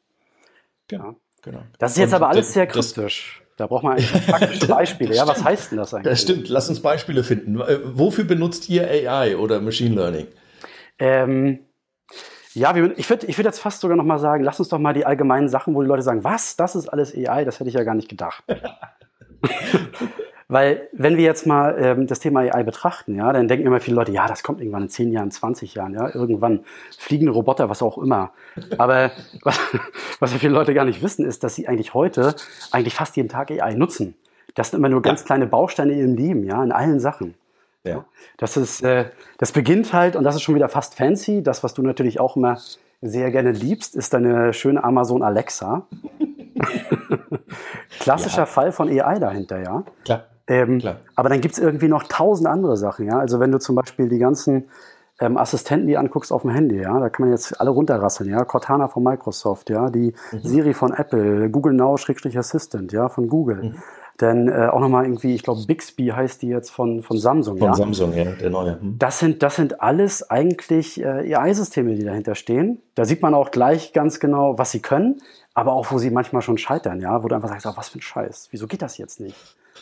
Genau. 0.88 1.04
Ja. 1.04 1.14
genau. 1.42 1.58
Das 1.78 1.92
ist 1.92 1.98
jetzt 1.98 2.10
und 2.10 2.16
aber 2.16 2.28
alles 2.28 2.52
sehr 2.52 2.66
kryptisch. 2.66 3.42
Da 3.58 3.66
braucht 3.66 3.82
man 3.82 3.94
eigentlich 3.94 4.26
praktische 4.26 4.68
Beispiele. 4.68 5.14
ja, 5.14 5.26
was 5.26 5.42
heißt 5.44 5.72
denn 5.72 5.78
das 5.78 5.92
eigentlich? 5.92 6.12
Das 6.12 6.22
stimmt. 6.22 6.48
Lass 6.48 6.68
uns 6.68 6.80
Beispiele 6.80 7.24
finden. 7.24 7.60
Äh, 7.60 7.80
wofür 7.84 8.24
benutzt 8.24 8.68
ihr 8.70 8.88
AI 8.88 9.36
oder 9.36 9.60
Machine 9.60 9.96
Learning? 9.96 10.28
Ähm, 11.00 11.58
ja, 12.54 12.70
ich 12.70 13.08
würde 13.08 13.26
ich 13.26 13.38
würd 13.38 13.44
jetzt 13.44 13.58
fast 13.58 13.80
sogar 13.80 13.96
noch 13.96 14.04
mal 14.04 14.18
sagen, 14.18 14.44
lass 14.44 14.60
uns 14.60 14.68
doch 14.68 14.78
mal 14.78 14.94
die 14.94 15.04
allgemeinen 15.04 15.48
Sachen, 15.48 15.74
wo 15.74 15.82
die 15.82 15.88
Leute 15.88 16.02
sagen, 16.02 16.22
was, 16.22 16.56
das 16.56 16.76
ist 16.76 16.88
alles 16.88 17.14
AI, 17.14 17.44
das 17.44 17.58
hätte 17.58 17.68
ich 17.68 17.74
ja 17.74 17.82
gar 17.82 17.94
nicht 17.94 18.08
gedacht. 18.08 18.44
Weil 20.50 20.88
wenn 20.92 21.18
wir 21.18 21.24
jetzt 21.24 21.46
mal 21.46 21.76
ähm, 21.78 22.06
das 22.06 22.20
Thema 22.20 22.40
AI 22.40 22.62
betrachten, 22.62 23.14
ja, 23.14 23.30
dann 23.34 23.48
denken 23.48 23.66
immer 23.66 23.80
viele 23.80 23.96
Leute, 23.96 24.12
ja, 24.12 24.26
das 24.26 24.42
kommt 24.42 24.60
irgendwann 24.60 24.84
in 24.84 24.88
10 24.88 25.12
Jahren, 25.12 25.30
20 25.30 25.74
Jahren, 25.74 25.92
ja, 25.92 26.14
irgendwann 26.14 26.60
fliegende 26.96 27.32
Roboter, 27.32 27.68
was 27.68 27.82
auch 27.82 27.98
immer. 27.98 28.32
Aber 28.78 29.10
was, 29.42 29.60
was 30.20 30.32
viele 30.32 30.54
Leute 30.54 30.72
gar 30.72 30.86
nicht 30.86 31.02
wissen, 31.02 31.26
ist, 31.26 31.44
dass 31.44 31.54
sie 31.54 31.68
eigentlich 31.68 31.92
heute 31.92 32.34
eigentlich 32.70 32.94
fast 32.94 33.14
jeden 33.16 33.28
Tag 33.28 33.50
AI 33.50 33.74
nutzen. 33.74 34.14
Das 34.54 34.70
sind 34.70 34.78
immer 34.78 34.88
nur 34.88 35.02
ganz 35.02 35.20
ja. 35.20 35.26
kleine 35.26 35.46
Bausteine 35.46 35.92
in 35.92 35.98
ihrem 35.98 36.16
Leben, 36.16 36.44
ja, 36.44 36.64
in 36.64 36.72
allen 36.72 36.98
Sachen. 36.98 37.34
Ja. 37.84 38.06
Das 38.38 38.56
ist, 38.56 38.82
äh, 38.82 39.10
das 39.36 39.52
beginnt 39.52 39.92
halt, 39.92 40.16
und 40.16 40.24
das 40.24 40.34
ist 40.34 40.42
schon 40.42 40.54
wieder 40.54 40.70
fast 40.70 40.94
fancy. 40.94 41.42
Das, 41.42 41.62
was 41.62 41.74
du 41.74 41.82
natürlich 41.82 42.20
auch 42.20 42.36
immer 42.36 42.58
sehr 43.02 43.30
gerne 43.30 43.52
liebst, 43.52 43.94
ist 43.94 44.14
deine 44.14 44.54
schöne 44.54 44.82
Amazon 44.82 45.22
Alexa. 45.22 45.86
Klassischer 48.00 48.38
ja. 48.38 48.46
Fall 48.46 48.72
von 48.72 48.88
AI 48.88 49.18
dahinter, 49.18 49.62
ja. 49.62 49.84
Klar. 50.04 50.24
Ähm. 50.48 50.82
Aber 51.14 51.28
dann 51.28 51.40
gibt 51.40 51.54
es 51.54 51.60
irgendwie 51.60 51.88
noch 51.88 52.04
tausend 52.04 52.48
andere 52.48 52.76
Sachen, 52.76 53.06
ja. 53.06 53.18
Also 53.18 53.38
wenn 53.38 53.52
du 53.52 53.58
zum 53.58 53.76
Beispiel 53.76 54.08
die 54.08 54.18
ganzen 54.18 54.64
ähm, 55.20 55.36
Assistenten, 55.36 55.86
die 55.86 55.96
anguckst 55.96 56.32
auf 56.32 56.42
dem 56.42 56.50
Handy, 56.50 56.80
ja, 56.80 56.98
da 56.98 57.08
kann 57.10 57.26
man 57.26 57.32
jetzt 57.32 57.60
alle 57.60 57.70
runterrasseln, 57.70 58.30
ja. 58.30 58.44
Cortana 58.44 58.88
von 58.88 59.02
Microsoft, 59.02 59.70
ja, 59.70 59.90
die 59.90 60.14
mhm. 60.32 60.40
Siri 60.42 60.74
von 60.74 60.92
Apple, 60.92 61.50
Google 61.50 61.74
Now 61.74 61.94
Assistant, 61.94 62.92
ja, 62.92 63.08
von 63.08 63.28
Google. 63.28 63.62
Mhm. 63.62 63.74
Dann 64.16 64.48
äh, 64.48 64.66
auch 64.72 64.80
nochmal 64.80 65.04
irgendwie, 65.04 65.32
ich 65.32 65.44
glaube, 65.44 65.60
Bixby 65.64 66.08
heißt 66.08 66.42
die 66.42 66.48
jetzt 66.48 66.70
von, 66.70 67.02
von 67.02 67.18
Samsung. 67.18 67.58
Von 67.58 67.68
ja? 67.68 67.74
Samsung, 67.74 68.12
ja, 68.14 68.24
der 68.24 68.50
neue. 68.50 68.80
Hm. 68.80 68.96
Das, 68.98 69.20
sind, 69.20 69.44
das 69.44 69.54
sind 69.54 69.80
alles 69.80 70.28
eigentlich 70.28 71.00
äh, 71.00 71.36
AI-Systeme, 71.36 71.94
die 71.94 72.02
dahinter 72.02 72.34
stehen. 72.34 72.82
Da 72.96 73.04
sieht 73.04 73.22
man 73.22 73.32
auch 73.32 73.52
gleich 73.52 73.92
ganz 73.92 74.18
genau, 74.18 74.58
was 74.58 74.72
sie 74.72 74.80
können, 74.80 75.20
aber 75.54 75.72
auch, 75.72 75.92
wo 75.92 75.98
sie 75.98 76.10
manchmal 76.10 76.42
schon 76.42 76.58
scheitern, 76.58 77.00
ja, 77.00 77.22
wo 77.22 77.28
du 77.28 77.36
einfach 77.36 77.48
sagst, 77.48 77.66
oh, 77.66 77.72
was 77.76 77.90
für 77.90 77.98
ein 77.98 78.02
Scheiß, 78.02 78.48
wieso 78.50 78.66
geht 78.66 78.82
das 78.82 78.98
jetzt 78.98 79.20
nicht? 79.20 79.36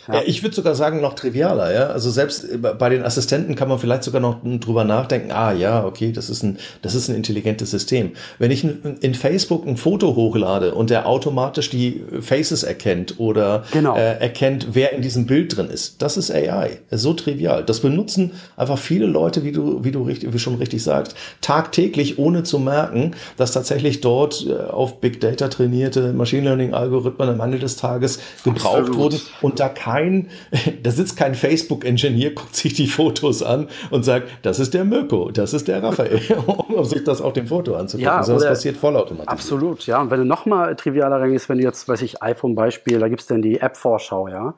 Ja. 0.09 0.23
ich 0.25 0.43
würde 0.43 0.55
sogar 0.55 0.75
sagen, 0.75 1.01
noch 1.01 1.15
trivialer, 1.15 1.73
ja. 1.73 1.87
Also 1.89 2.11
selbst 2.11 2.47
bei 2.61 2.89
den 2.89 3.03
Assistenten 3.03 3.55
kann 3.55 3.69
man 3.69 3.79
vielleicht 3.79 4.05
sogar 4.05 4.21
noch 4.21 4.39
drüber 4.43 4.85
nachdenken, 4.85 5.33
ah 5.33 5.53
ja, 5.53 5.85
okay, 5.85 6.13
das 6.13 6.31
ist 6.31 6.43
ein, 6.43 6.59
das 6.83 6.95
ist 6.95 7.09
ein 7.09 7.17
intelligentes 7.17 7.71
System. 7.71 8.13
Wenn 8.39 8.51
ich 8.51 8.65
in 8.65 9.15
Facebook 9.15 9.67
ein 9.67 9.77
Foto 9.77 10.15
hochlade 10.15 10.75
und 10.75 10.91
der 10.91 11.07
automatisch 11.07 11.71
die 11.71 12.05
Faces 12.21 12.63
erkennt 12.63 13.19
oder 13.19 13.65
genau. 13.73 13.97
äh, 13.97 14.19
erkennt, 14.21 14.69
wer 14.73 14.93
in 14.93 15.03
diesem 15.03 15.27
Bild 15.27 15.57
drin 15.57 15.69
ist, 15.69 16.03
das 16.03 16.17
ist 16.17 16.31
AI. 16.31 16.79
So 16.91 17.13
trivial. 17.13 17.65
Das 17.65 17.81
benutzen 17.81 18.33
einfach 18.57 18.79
viele 18.79 19.07
Leute, 19.07 19.45
wie 19.45 19.53
du, 19.53 19.83
wie 19.85 19.91
du 19.91 20.03
richtig, 20.03 20.33
wie 20.33 20.39
schon 20.39 20.57
richtig 20.57 20.83
sagst, 20.83 21.17
tagtäglich, 21.41 22.19
ohne 22.19 22.43
zu 22.45 22.59
merken, 22.59 23.13
dass 23.37 23.53
tatsächlich 23.53 24.01
dort 24.01 24.47
äh, 24.47 24.71
auf 24.71 25.01
Big 25.01 25.21
Data 25.21 25.49
trainierte 25.49 26.13
Machine 26.13 26.45
Learning 26.45 26.75
Algorithmen 26.75 27.29
am 27.29 27.41
Ende 27.41 27.59
des 27.59 27.77
Tages 27.77 28.21
gebraucht 28.45 28.77
Absolut. 28.77 28.97
wurden 28.97 29.21
und 29.41 29.61
da 29.61 29.69
kann 29.69 29.96
kein, 29.97 30.29
da 30.83 30.91
sitzt 30.91 31.17
kein 31.17 31.35
Facebook-Ingenieur, 31.35 32.31
guckt 32.31 32.55
sich 32.55 32.75
die 32.75 32.87
Fotos 32.87 33.43
an 33.43 33.69
und 33.91 34.05
sagt, 34.05 34.29
das 34.43 34.59
ist 34.59 34.75
der 34.75 34.85
Mirko, 34.85 35.31
das 35.31 35.55
ist 35.55 35.69
der 35.69 35.83
Raphael, 35.83 36.21
um 36.47 36.85
sich 36.85 37.03
das 37.05 37.21
auf 37.21 37.33
dem 37.33 37.47
Foto 37.47 37.75
anzugucken. 37.75 38.05
Ja, 38.05 38.23
das 38.23 38.45
passiert 38.45 38.77
vollautomatisch. 38.77 39.29
Absolut, 39.29 39.87
ja. 39.87 40.01
Und 40.01 40.11
wenn 40.11 40.21
du 40.21 40.27
noch 40.27 40.47
mal 40.47 40.77
trivialer 40.77 41.21
reingehst, 41.21 41.49
wenn 41.49 41.59
du 41.59 41.65
jetzt, 41.65 41.89
weiß 41.89 42.03
ich, 42.03 42.23
iPhone-Beispiel, 42.23 42.99
da 42.99 43.09
gibt 43.09 43.23
es 43.23 43.27
dann 43.27 43.43
die 43.43 43.61
App-Vorschau, 43.61 44.29
ja. 44.29 44.55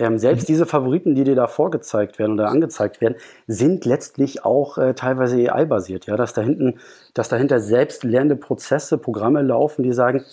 Ähm, 0.00 0.18
selbst 0.18 0.44
mhm. 0.44 0.52
diese 0.52 0.66
Favoriten, 0.66 1.14
die 1.14 1.24
dir 1.24 1.34
da 1.34 1.46
vorgezeigt 1.46 2.18
werden 2.18 2.32
oder 2.32 2.48
angezeigt 2.48 3.02
werden, 3.02 3.16
sind 3.46 3.84
letztlich 3.84 4.46
auch 4.46 4.78
äh, 4.78 4.94
teilweise 4.94 5.36
AI-basiert, 5.36 6.06
ja. 6.06 6.16
Dass 6.16 6.32
da 6.32 6.40
hinten, 6.40 6.80
dass 7.12 7.28
dahinter 7.28 7.60
selbst 7.60 8.02
lernende 8.02 8.36
Prozesse, 8.36 8.96
Programme 8.96 9.42
laufen, 9.42 9.82
die 9.82 9.92
sagen, 9.92 10.24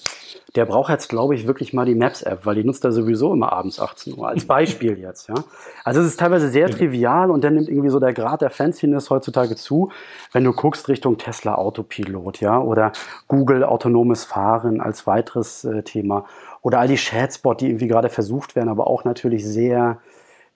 der 0.55 0.65
braucht 0.65 0.89
jetzt, 0.89 1.09
glaube 1.09 1.35
ich, 1.35 1.45
wirklich 1.45 1.73
mal 1.73 1.85
die 1.85 1.95
Maps-App, 1.95 2.45
weil 2.45 2.55
die 2.55 2.63
nutzt 2.63 2.85
er 2.85 2.93
sowieso 2.93 3.33
immer 3.33 3.51
abends 3.51 3.79
18 3.79 4.17
Uhr, 4.17 4.29
als 4.29 4.45
Beispiel 4.47 4.97
jetzt, 4.97 5.27
ja. 5.27 5.35
Also 5.83 5.99
es 5.99 6.07
ist 6.07 6.19
teilweise 6.19 6.47
sehr 6.47 6.69
trivial 6.69 7.29
und 7.29 7.43
dann 7.43 7.55
nimmt 7.55 7.67
irgendwie 7.67 7.89
so 7.89 7.99
der 7.99 8.13
Grad 8.13 8.41
der 8.41 8.49
Fanciness 8.49 9.09
heutzutage 9.09 9.57
zu, 9.57 9.91
wenn 10.31 10.45
du 10.45 10.53
guckst 10.53 10.87
Richtung 10.87 11.17
Tesla 11.17 11.55
Autopilot, 11.55 12.39
ja, 12.39 12.57
oder 12.61 12.93
Google 13.27 13.65
autonomes 13.65 14.23
Fahren 14.23 14.79
als 14.79 15.05
weiteres 15.05 15.65
äh, 15.65 15.83
Thema 15.83 16.25
oder 16.67 16.79
all 16.79 16.89
die 16.89 16.97
Chatspot, 16.97 17.61
die 17.61 17.67
irgendwie 17.67 17.87
gerade 17.87 18.09
versucht 18.09 18.57
werden, 18.57 18.67
aber 18.67 18.87
auch 18.87 19.05
natürlich 19.05 19.45
sehr 19.45 19.99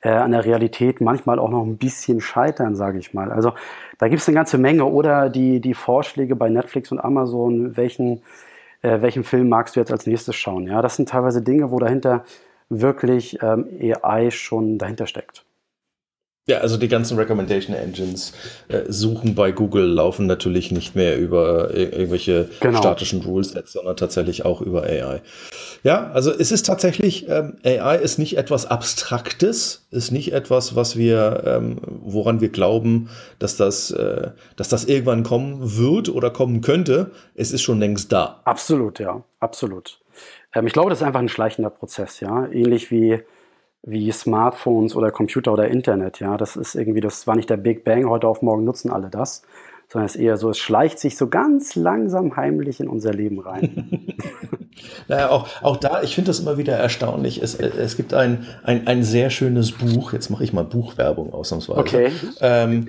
äh, 0.01 0.09
an 0.09 0.31
der 0.33 0.43
Realität 0.43 0.99
manchmal 0.99 1.39
auch 1.39 1.49
noch 1.49 1.63
ein 1.63 1.77
bisschen 1.77 2.19
scheitern, 2.19 2.75
sage 2.75 2.99
ich 2.99 3.13
mal. 3.13 3.31
Also 3.31 3.53
da 3.97 4.09
gibt 4.09 4.21
es 4.21 4.27
eine 4.27 4.35
ganze 4.35 4.57
Menge 4.57 4.83
oder 4.83 5.29
die, 5.29 5.61
die 5.61 5.73
Vorschläge 5.73 6.35
bei 6.35 6.49
Netflix 6.49 6.91
und 6.91 6.99
Amazon, 6.99 7.77
welchen 7.77 8.23
äh, 8.81 9.01
welchen 9.01 9.23
Film 9.23 9.47
magst 9.47 9.77
du 9.77 9.79
jetzt 9.79 9.91
als 9.93 10.05
nächstes 10.05 10.35
schauen? 10.35 10.67
Ja, 10.67 10.81
das 10.81 10.97
sind 10.97 11.07
teilweise 11.07 11.41
Dinge, 11.41 11.71
wo 11.71 11.79
dahinter 11.79 12.25
wirklich 12.67 13.41
ähm, 13.41 13.69
AI 14.03 14.31
schon 14.31 14.77
dahinter 14.77 15.07
steckt. 15.07 15.45
Ja, 16.48 16.57
also 16.57 16.77
die 16.77 16.88
ganzen 16.88 17.19
Recommendation 17.19 17.75
Engines 17.75 18.33
äh, 18.67 18.81
suchen 18.88 19.36
bei 19.36 19.51
Google 19.51 19.86
laufen 19.86 20.25
natürlich 20.25 20.71
nicht 20.71 20.95
mehr 20.95 21.19
über 21.19 21.71
äh, 21.71 21.83
irgendwelche 21.83 22.50
genau. 22.60 22.79
statischen 22.79 23.21
Rulesets, 23.21 23.74
sondern 23.74 23.95
tatsächlich 23.95 24.43
auch 24.43 24.60
über 24.60 24.81
AI. 24.81 25.21
Ja, 25.83 26.10
also 26.12 26.31
es 26.31 26.51
ist 26.51 26.65
tatsächlich, 26.65 27.29
ähm, 27.29 27.57
AI 27.63 27.98
ist 27.98 28.17
nicht 28.17 28.38
etwas 28.38 28.65
Abstraktes, 28.65 29.86
ist 29.91 30.12
nicht 30.12 30.33
etwas, 30.33 30.75
was 30.75 30.98
wir, 30.98 31.43
ähm, 31.45 31.77
woran 31.83 32.41
wir 32.41 32.50
glauben, 32.50 33.10
dass 33.38 33.55
das, 33.55 33.91
äh, 33.91 34.31
dass 34.55 34.67
das 34.67 34.86
irgendwann 34.86 35.21
kommen 35.21 35.77
wird 35.77 36.10
oder 36.10 36.31
kommen 36.31 36.62
könnte. 36.62 37.12
Es 37.36 37.51
ist 37.51 37.62
schon 37.62 37.79
längst 37.79 38.12
da. 38.12 38.41
Absolut, 38.45 39.00
ja, 39.00 39.24
absolut. 39.39 40.00
Ähm, 40.55 40.65
ich 40.65 40.74
glaube, 40.74 40.89
das 40.89 41.01
ist 41.01 41.05
einfach 41.05 41.19
ein 41.19 41.29
schleichender 41.29 41.69
Prozess, 41.69 42.19
ja, 42.19 42.48
ähnlich 42.48 42.89
wie 42.89 43.21
wie 43.83 44.11
Smartphones 44.11 44.95
oder 44.95 45.11
Computer 45.11 45.53
oder 45.53 45.67
Internet. 45.67 46.19
Ja, 46.19 46.38
das 46.38 46.55
ist 46.55 46.75
irgendwie, 46.75 47.01
das 47.01 47.25
war 47.27 47.35
nicht 47.35 47.50
der 47.50 47.57
Big 47.57 47.83
Bang, 47.83 48.07
heute 48.09 48.27
auf 48.27 48.41
morgen 48.41 48.63
nutzen 48.63 48.91
alle 48.91 49.09
das, 49.09 49.43
sondern 49.91 50.05
es 50.05 50.15
ist 50.15 50.21
eher 50.21 50.38
so, 50.38 50.50
es 50.50 50.57
schleicht 50.57 51.00
sich 51.00 51.17
so 51.17 51.27
ganz 51.27 51.75
langsam 51.75 52.38
heimlich 52.38 52.79
in 52.79 52.88
unser 52.88 53.13
Leben 53.13 53.41
rein. 53.41 54.15
naja, 55.10 55.29
auch, 55.29 55.50
auch 55.62 55.75
da, 55.75 56.01
ich 56.01 56.15
finde 56.15 56.29
das 56.29 56.39
immer 56.39 56.57
wieder 56.57 56.77
erstaunlich. 56.77 57.43
Es, 57.43 57.55
es 57.55 57.98
gibt 57.98 58.13
ein, 58.13 58.45
ein, 58.63 58.88
ein 58.88 59.03
sehr 59.03 59.29
schönes 59.29 59.74
Buch, 59.74 60.13
jetzt 60.13 60.29
mache 60.29 60.45
ich 60.45 60.53
mal 60.53 60.63
Buchwerbung 60.63 61.33
ausnahmsweise. 61.33 61.79
Okay. 61.81 62.12
Ähm, 62.39 62.88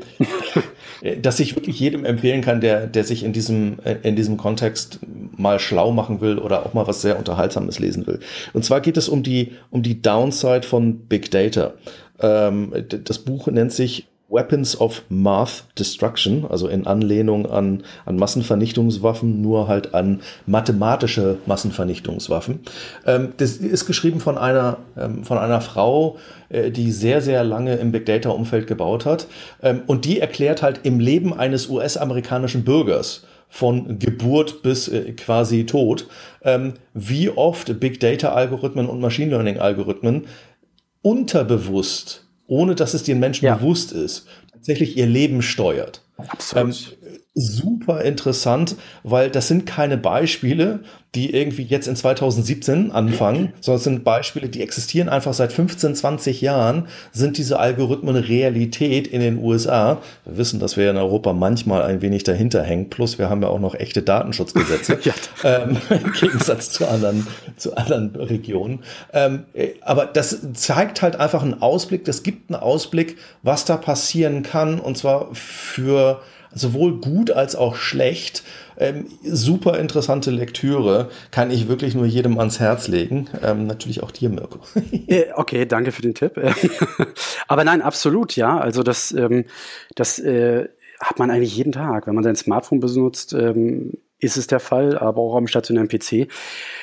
das 1.21 1.41
ich 1.41 1.57
wirklich 1.57 1.81
jedem 1.81 2.05
empfehlen 2.05 2.41
kann, 2.41 2.61
der, 2.61 2.87
der 2.87 3.03
sich 3.03 3.25
in 3.25 3.33
diesem, 3.33 3.79
in 4.05 4.15
diesem 4.15 4.37
Kontext 4.37 5.01
mal 5.37 5.59
schlau 5.59 5.91
machen 5.91 6.21
will 6.21 6.39
oder 6.39 6.65
auch 6.65 6.73
mal 6.73 6.87
was 6.87 7.03
sehr 7.03 7.19
Unterhaltsames 7.19 7.81
lesen 7.81 8.07
will. 8.07 8.21
Und 8.53 8.65
zwar 8.65 8.81
geht 8.81 8.97
es 8.97 9.09
um 9.09 9.25
die, 9.25 9.55
um 9.71 9.83
die 9.83 10.01
Downside 10.01 10.63
von 10.63 11.01
Big 11.09 11.33
Data. 11.33 11.73
Ähm, 12.21 12.73
das 12.89 13.19
Buch 13.19 13.49
nennt 13.49 13.73
sich 13.73 14.07
Weapons 14.33 14.81
of 14.81 15.03
Math 15.11 15.65
Destruction, 15.79 16.47
also 16.49 16.67
in 16.67 16.87
Anlehnung 16.87 17.51
an, 17.51 17.85
an 18.07 18.17
Massenvernichtungswaffen, 18.17 19.43
nur 19.43 19.69
halt 19.69 19.95
an 19.95 20.23
mathematische 20.47 21.37
Massenvernichtungswaffen. 21.47 22.61
Ähm, 23.07 23.35
das 23.37 23.59
ist 23.59 23.87
geschrieben 23.87 24.21
von 24.21 24.39
einer, 24.39 24.79
ähm, 24.97 25.23
von 25.25 25.39
einer 25.39 25.61
Frau, 25.61 26.17
äh, 26.49 26.71
die 26.71 26.91
sehr, 26.91 27.21
sehr 27.21 27.45
lange 27.45 27.77
im 27.77 27.93
Big 27.93 28.07
Data 28.07 28.31
Umfeld 28.31 28.67
gebaut 28.67 29.05
hat. 29.05 29.27
Ähm, 29.63 29.83
und 29.87 30.07
die 30.07 30.21
erklärt 30.21 30.63
halt 30.63 30.81
im 30.85 30.99
Leben 30.99 31.35
eines 31.35 31.69
US-amerikanischen 31.69 32.65
Bürgers, 32.65 33.27
von 33.53 33.99
Geburt 33.99 34.63
bis 34.63 34.89
äh, 34.89 35.13
quasi 35.13 35.67
Tod, 35.67 36.07
ähm, 36.43 36.73
wie 36.95 37.29
oft 37.29 37.79
Big 37.81 38.01
Data 38.01 38.33
Algorithmen 38.33 38.89
und 38.89 38.99
Machine 38.99 39.31
Learning 39.31 39.59
Algorithmen 39.59 40.27
unterbewusst 41.03 42.22
ohne 42.47 42.75
dass 42.75 42.95
es 42.95 43.03
den 43.03 43.19
Menschen 43.19 43.47
ja. 43.47 43.57
bewusst 43.57 43.93
ist, 43.93 44.27
tatsächlich 44.51 44.97
ihr 44.97 45.07
Leben 45.07 45.43
steuert. 45.43 46.03
Absolut. 46.17 46.97
Ähm, 47.02 47.02
super 47.35 48.03
interessant, 48.03 48.77
weil 49.05 49.31
das 49.31 49.49
sind 49.49 49.65
keine 49.65 49.97
Beispiele, 49.97 50.81
die 51.15 51.35
irgendwie 51.35 51.63
jetzt 51.63 51.89
in 51.89 51.97
2017 51.97 52.91
anfangen, 52.91 53.53
sondern 53.61 53.79
es 53.79 53.85
sind 53.85 54.05
Beispiele, 54.05 54.49
die 54.49 54.63
existieren 54.63 55.09
einfach 55.09 55.33
seit 55.33 55.53
15, 55.53 55.95
20 55.95 56.43
Jahren, 56.43 56.89
sind 57.11 57.39
diese 57.39 57.59
Algorithmen 57.59 58.17
Realität 58.17 59.07
in 59.07 59.21
den 59.21 59.39
USA. 59.39 60.03
Wir 60.25 60.37
wissen, 60.37 60.61
dass 60.61 60.77
wir 60.77 60.91
in 60.91 60.97
Europa 60.99 61.33
manchmal 61.33 61.83
ein 61.83 62.03
wenig 62.03 62.25
dahinter 62.25 62.63
hängen, 62.63 62.91
plus 62.91 63.19
wir 63.19 63.31
haben 63.31 63.43
ja 63.43 63.49
auch 63.49 63.61
noch 63.61 63.75
echte 63.75 64.03
Datenschutzgesetze, 64.03 64.99
ja. 65.05 65.15
ähm, 65.45 65.79
im 65.89 66.13
Gegensatz 66.13 66.71
zu 66.71 66.87
anderen, 66.87 67.27
zu 67.57 67.75
anderen 67.77 68.15
Regionen. 68.15 68.81
Ähm, 69.15 69.45
aber 69.81 70.05
das 70.05 70.39
zeigt 70.53 71.01
halt 71.01 71.17
einfach 71.17 71.43
einen 71.43 71.63
Ausblick, 71.63 72.05
das 72.05 72.23
gibt 72.23 72.51
einen 72.51 72.61
Ausblick, 72.61 73.17
was 73.43 73.65
da 73.65 73.79
passieren 73.79 74.43
kann, 74.43 74.79
und 74.79 74.99
zwar 74.99 75.35
für 75.35 76.21
sowohl 76.55 77.01
gut 77.01 77.31
als 77.31 77.57
auch 77.57 77.77
schlecht. 77.77 78.43
Ähm, 78.79 79.07
super 79.23 79.79
interessante 79.79 80.31
Lektüre, 80.31 81.11
kann 81.31 81.51
ich 81.51 81.69
wirklich 81.69 81.95
nur 81.95 82.07
jedem 82.07 82.39
ans 82.39 82.59
Herz 82.59 82.89
legen. 82.89 83.29
Ähm, 83.43 83.67
natürlich 83.67 84.03
auch 84.03 84.11
dir, 84.11 84.29
Mirko. 84.29 84.61
Äh, 85.09 85.27
okay, 85.35 85.67
danke 85.67 85.93
für 85.93 86.03
den 86.03 86.15
Tipp. 86.15 86.41
Aber 87.49 87.65
nein, 87.65 87.83
absolut, 87.83 88.37
ja. 88.37 88.59
Also 88.59 88.83
das, 88.83 89.13
ähm, 89.13 89.45
das 89.95 90.19
äh, 90.19 90.69
hat 91.01 91.19
man 91.19 91.31
eigentlich 91.31 91.57
jeden 91.57 91.73
Tag. 91.73 92.07
Wenn 92.07 92.15
man 92.15 92.25
sein 92.25 92.37
Smartphone 92.37 92.81
benutzt, 92.81 93.35
ähm, 93.35 93.93
ist 94.23 94.37
es 94.37 94.47
der 94.47 94.61
Fall, 94.61 94.97
aber 94.97 95.21
auch 95.21 95.37
am 95.37 95.49
stationären 95.49 95.89
PC. 95.89 96.29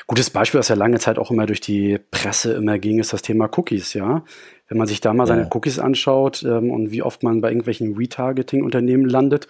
Gutes 0.08 0.30
Beispiel, 0.30 0.60
was 0.60 0.68
ja 0.68 0.76
lange 0.76 1.00
Zeit 1.00 1.18
auch 1.18 1.32
immer 1.32 1.46
durch 1.46 1.62
die 1.62 1.98
Presse 2.12 2.54
immer 2.54 2.78
ging, 2.80 3.00
ist 3.00 3.14
das 3.14 3.22
Thema 3.22 3.50
Cookies, 3.58 3.94
ja. 3.94 4.24
Wenn 4.70 4.78
man 4.78 4.88
sich 4.88 5.02
da 5.02 5.14
mal 5.14 5.28
seine 5.28 5.50
Cookies 5.52 5.80
anschaut 5.80 6.44
ähm, 6.44 6.72
und 6.72 6.92
wie 6.92 7.02
oft 7.02 7.24
man 7.24 7.42
bei 7.42 7.50
irgendwelchen 7.50 7.98
Retargeting-Unternehmen 7.98 9.10
landet, 9.10 9.48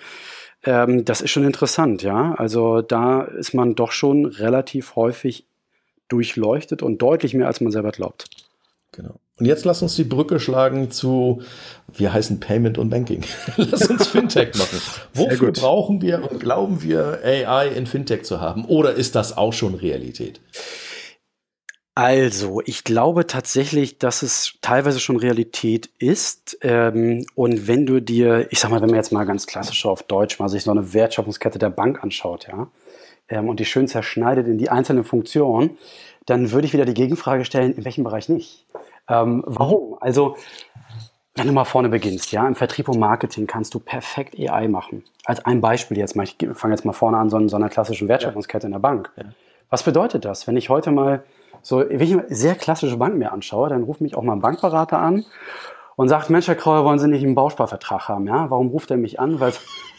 ähm, 0.63 1.05
das 1.05 1.21
ist 1.21 1.31
schon 1.31 1.43
interessant, 1.43 2.01
ja. 2.03 2.33
Also 2.35 2.81
da 2.81 3.21
ist 3.21 3.53
man 3.53 3.75
doch 3.75 3.91
schon 3.91 4.25
relativ 4.25 4.95
häufig 4.95 5.45
durchleuchtet 6.07 6.81
und 6.81 7.01
deutlich 7.01 7.33
mehr, 7.33 7.47
als 7.47 7.61
man 7.61 7.71
selber 7.71 7.91
glaubt. 7.91 8.25
Genau. 8.91 9.19
Und 9.37 9.45
jetzt 9.45 9.63
lass 9.63 9.81
uns 9.81 9.95
die 9.95 10.03
Brücke 10.03 10.39
schlagen 10.39 10.91
zu, 10.91 11.41
wir 11.93 12.11
heißen 12.11 12.41
Payment 12.41 12.77
und 12.77 12.89
Banking. 12.89 13.23
lass 13.55 13.87
uns 13.87 14.07
Fintech 14.07 14.55
machen. 14.55 14.81
Wofür 15.13 15.51
brauchen 15.51 16.01
wir 16.01 16.29
und 16.29 16.39
glauben 16.39 16.81
wir, 16.81 17.19
AI 17.23 17.69
in 17.69 17.85
Fintech 17.85 18.23
zu 18.23 18.41
haben? 18.41 18.65
Oder 18.65 18.93
ist 18.93 19.15
das 19.15 19.37
auch 19.37 19.53
schon 19.53 19.75
Realität? 19.75 20.41
Also, 21.99 22.61
ich 22.63 22.85
glaube 22.85 23.27
tatsächlich, 23.27 23.97
dass 23.97 24.21
es 24.21 24.53
teilweise 24.61 25.01
schon 25.01 25.17
Realität 25.17 25.89
ist. 25.99 26.57
Ähm, 26.61 27.25
und 27.35 27.67
wenn 27.67 27.85
du 27.85 27.99
dir, 27.99 28.47
ich 28.51 28.61
sag 28.61 28.71
mal, 28.71 28.79
wenn 28.79 28.87
man 28.87 28.95
jetzt 28.95 29.11
mal 29.11 29.25
ganz 29.25 29.47
klassisch 29.47 29.85
auf 29.85 30.03
Deutsch 30.03 30.39
mal 30.39 30.47
sich 30.47 30.63
so 30.63 30.71
eine 30.71 30.93
Wertschöpfungskette 30.93 31.59
der 31.59 31.71
Bank 31.71 32.01
anschaut, 32.01 32.47
ja, 32.47 32.67
ähm, 33.27 33.49
und 33.49 33.59
die 33.59 33.65
schön 33.65 33.89
zerschneidet 33.89 34.47
in 34.47 34.57
die 34.57 34.69
einzelnen 34.69 35.03
Funktionen, 35.03 35.77
dann 36.25 36.53
würde 36.53 36.67
ich 36.67 36.73
wieder 36.73 36.85
die 36.85 36.93
Gegenfrage 36.93 37.43
stellen, 37.43 37.73
in 37.73 37.83
welchem 37.83 38.05
Bereich 38.05 38.29
nicht? 38.29 38.65
Ähm, 39.09 39.43
warum? 39.45 39.97
Also, 39.99 40.37
wenn 41.35 41.47
du 41.47 41.51
mal 41.51 41.65
vorne 41.65 41.89
beginnst, 41.89 42.31
ja, 42.31 42.47
im 42.47 42.55
Vertrieb 42.55 42.87
und 42.87 42.97
Marketing 42.97 43.45
kannst 43.45 43.73
du 43.73 43.79
perfekt 43.79 44.39
AI 44.39 44.69
machen. 44.69 45.03
Als 45.25 45.43
ein 45.43 45.59
Beispiel 45.59 45.97
jetzt 45.97 46.15
mal, 46.15 46.23
ich 46.23 46.37
fange 46.53 46.75
jetzt 46.75 46.85
mal 46.85 46.93
vorne 46.93 47.17
an, 47.17 47.29
so, 47.29 47.45
so 47.49 47.57
einer 47.57 47.67
klassischen 47.67 48.07
Wertschöpfungskette 48.07 48.67
in 48.67 48.71
der 48.71 48.79
Bank. 48.79 49.11
Ja. 49.17 49.25
Was 49.69 49.83
bedeutet 49.83 50.23
das? 50.23 50.47
Wenn 50.47 50.55
ich 50.55 50.69
heute 50.69 50.91
mal 50.91 51.25
so, 51.61 51.79
wenn 51.79 52.01
ich 52.01 52.17
sehr 52.29 52.55
klassische 52.55 52.97
Banken 52.97 53.17
mir 53.17 53.31
anschaue, 53.31 53.69
dann 53.69 53.83
ruft 53.83 54.01
mich 54.01 54.15
auch 54.15 54.23
mal 54.23 54.33
ein 54.33 54.41
Bankberater 54.41 54.99
an 54.99 55.25
und 55.95 56.07
sagt, 56.07 56.29
Mensch, 56.29 56.47
Herr 56.47 56.55
Krauer, 56.55 56.85
wollen 56.85 56.99
Sie 56.99 57.07
nicht 57.07 57.23
einen 57.23 57.35
Bausparvertrag 57.35 58.07
haben? 58.07 58.27
Ja, 58.27 58.49
warum 58.49 58.69
ruft 58.69 58.89
er 58.91 58.97
mich 58.97 59.19
an? 59.19 59.39
Weil 59.39 59.53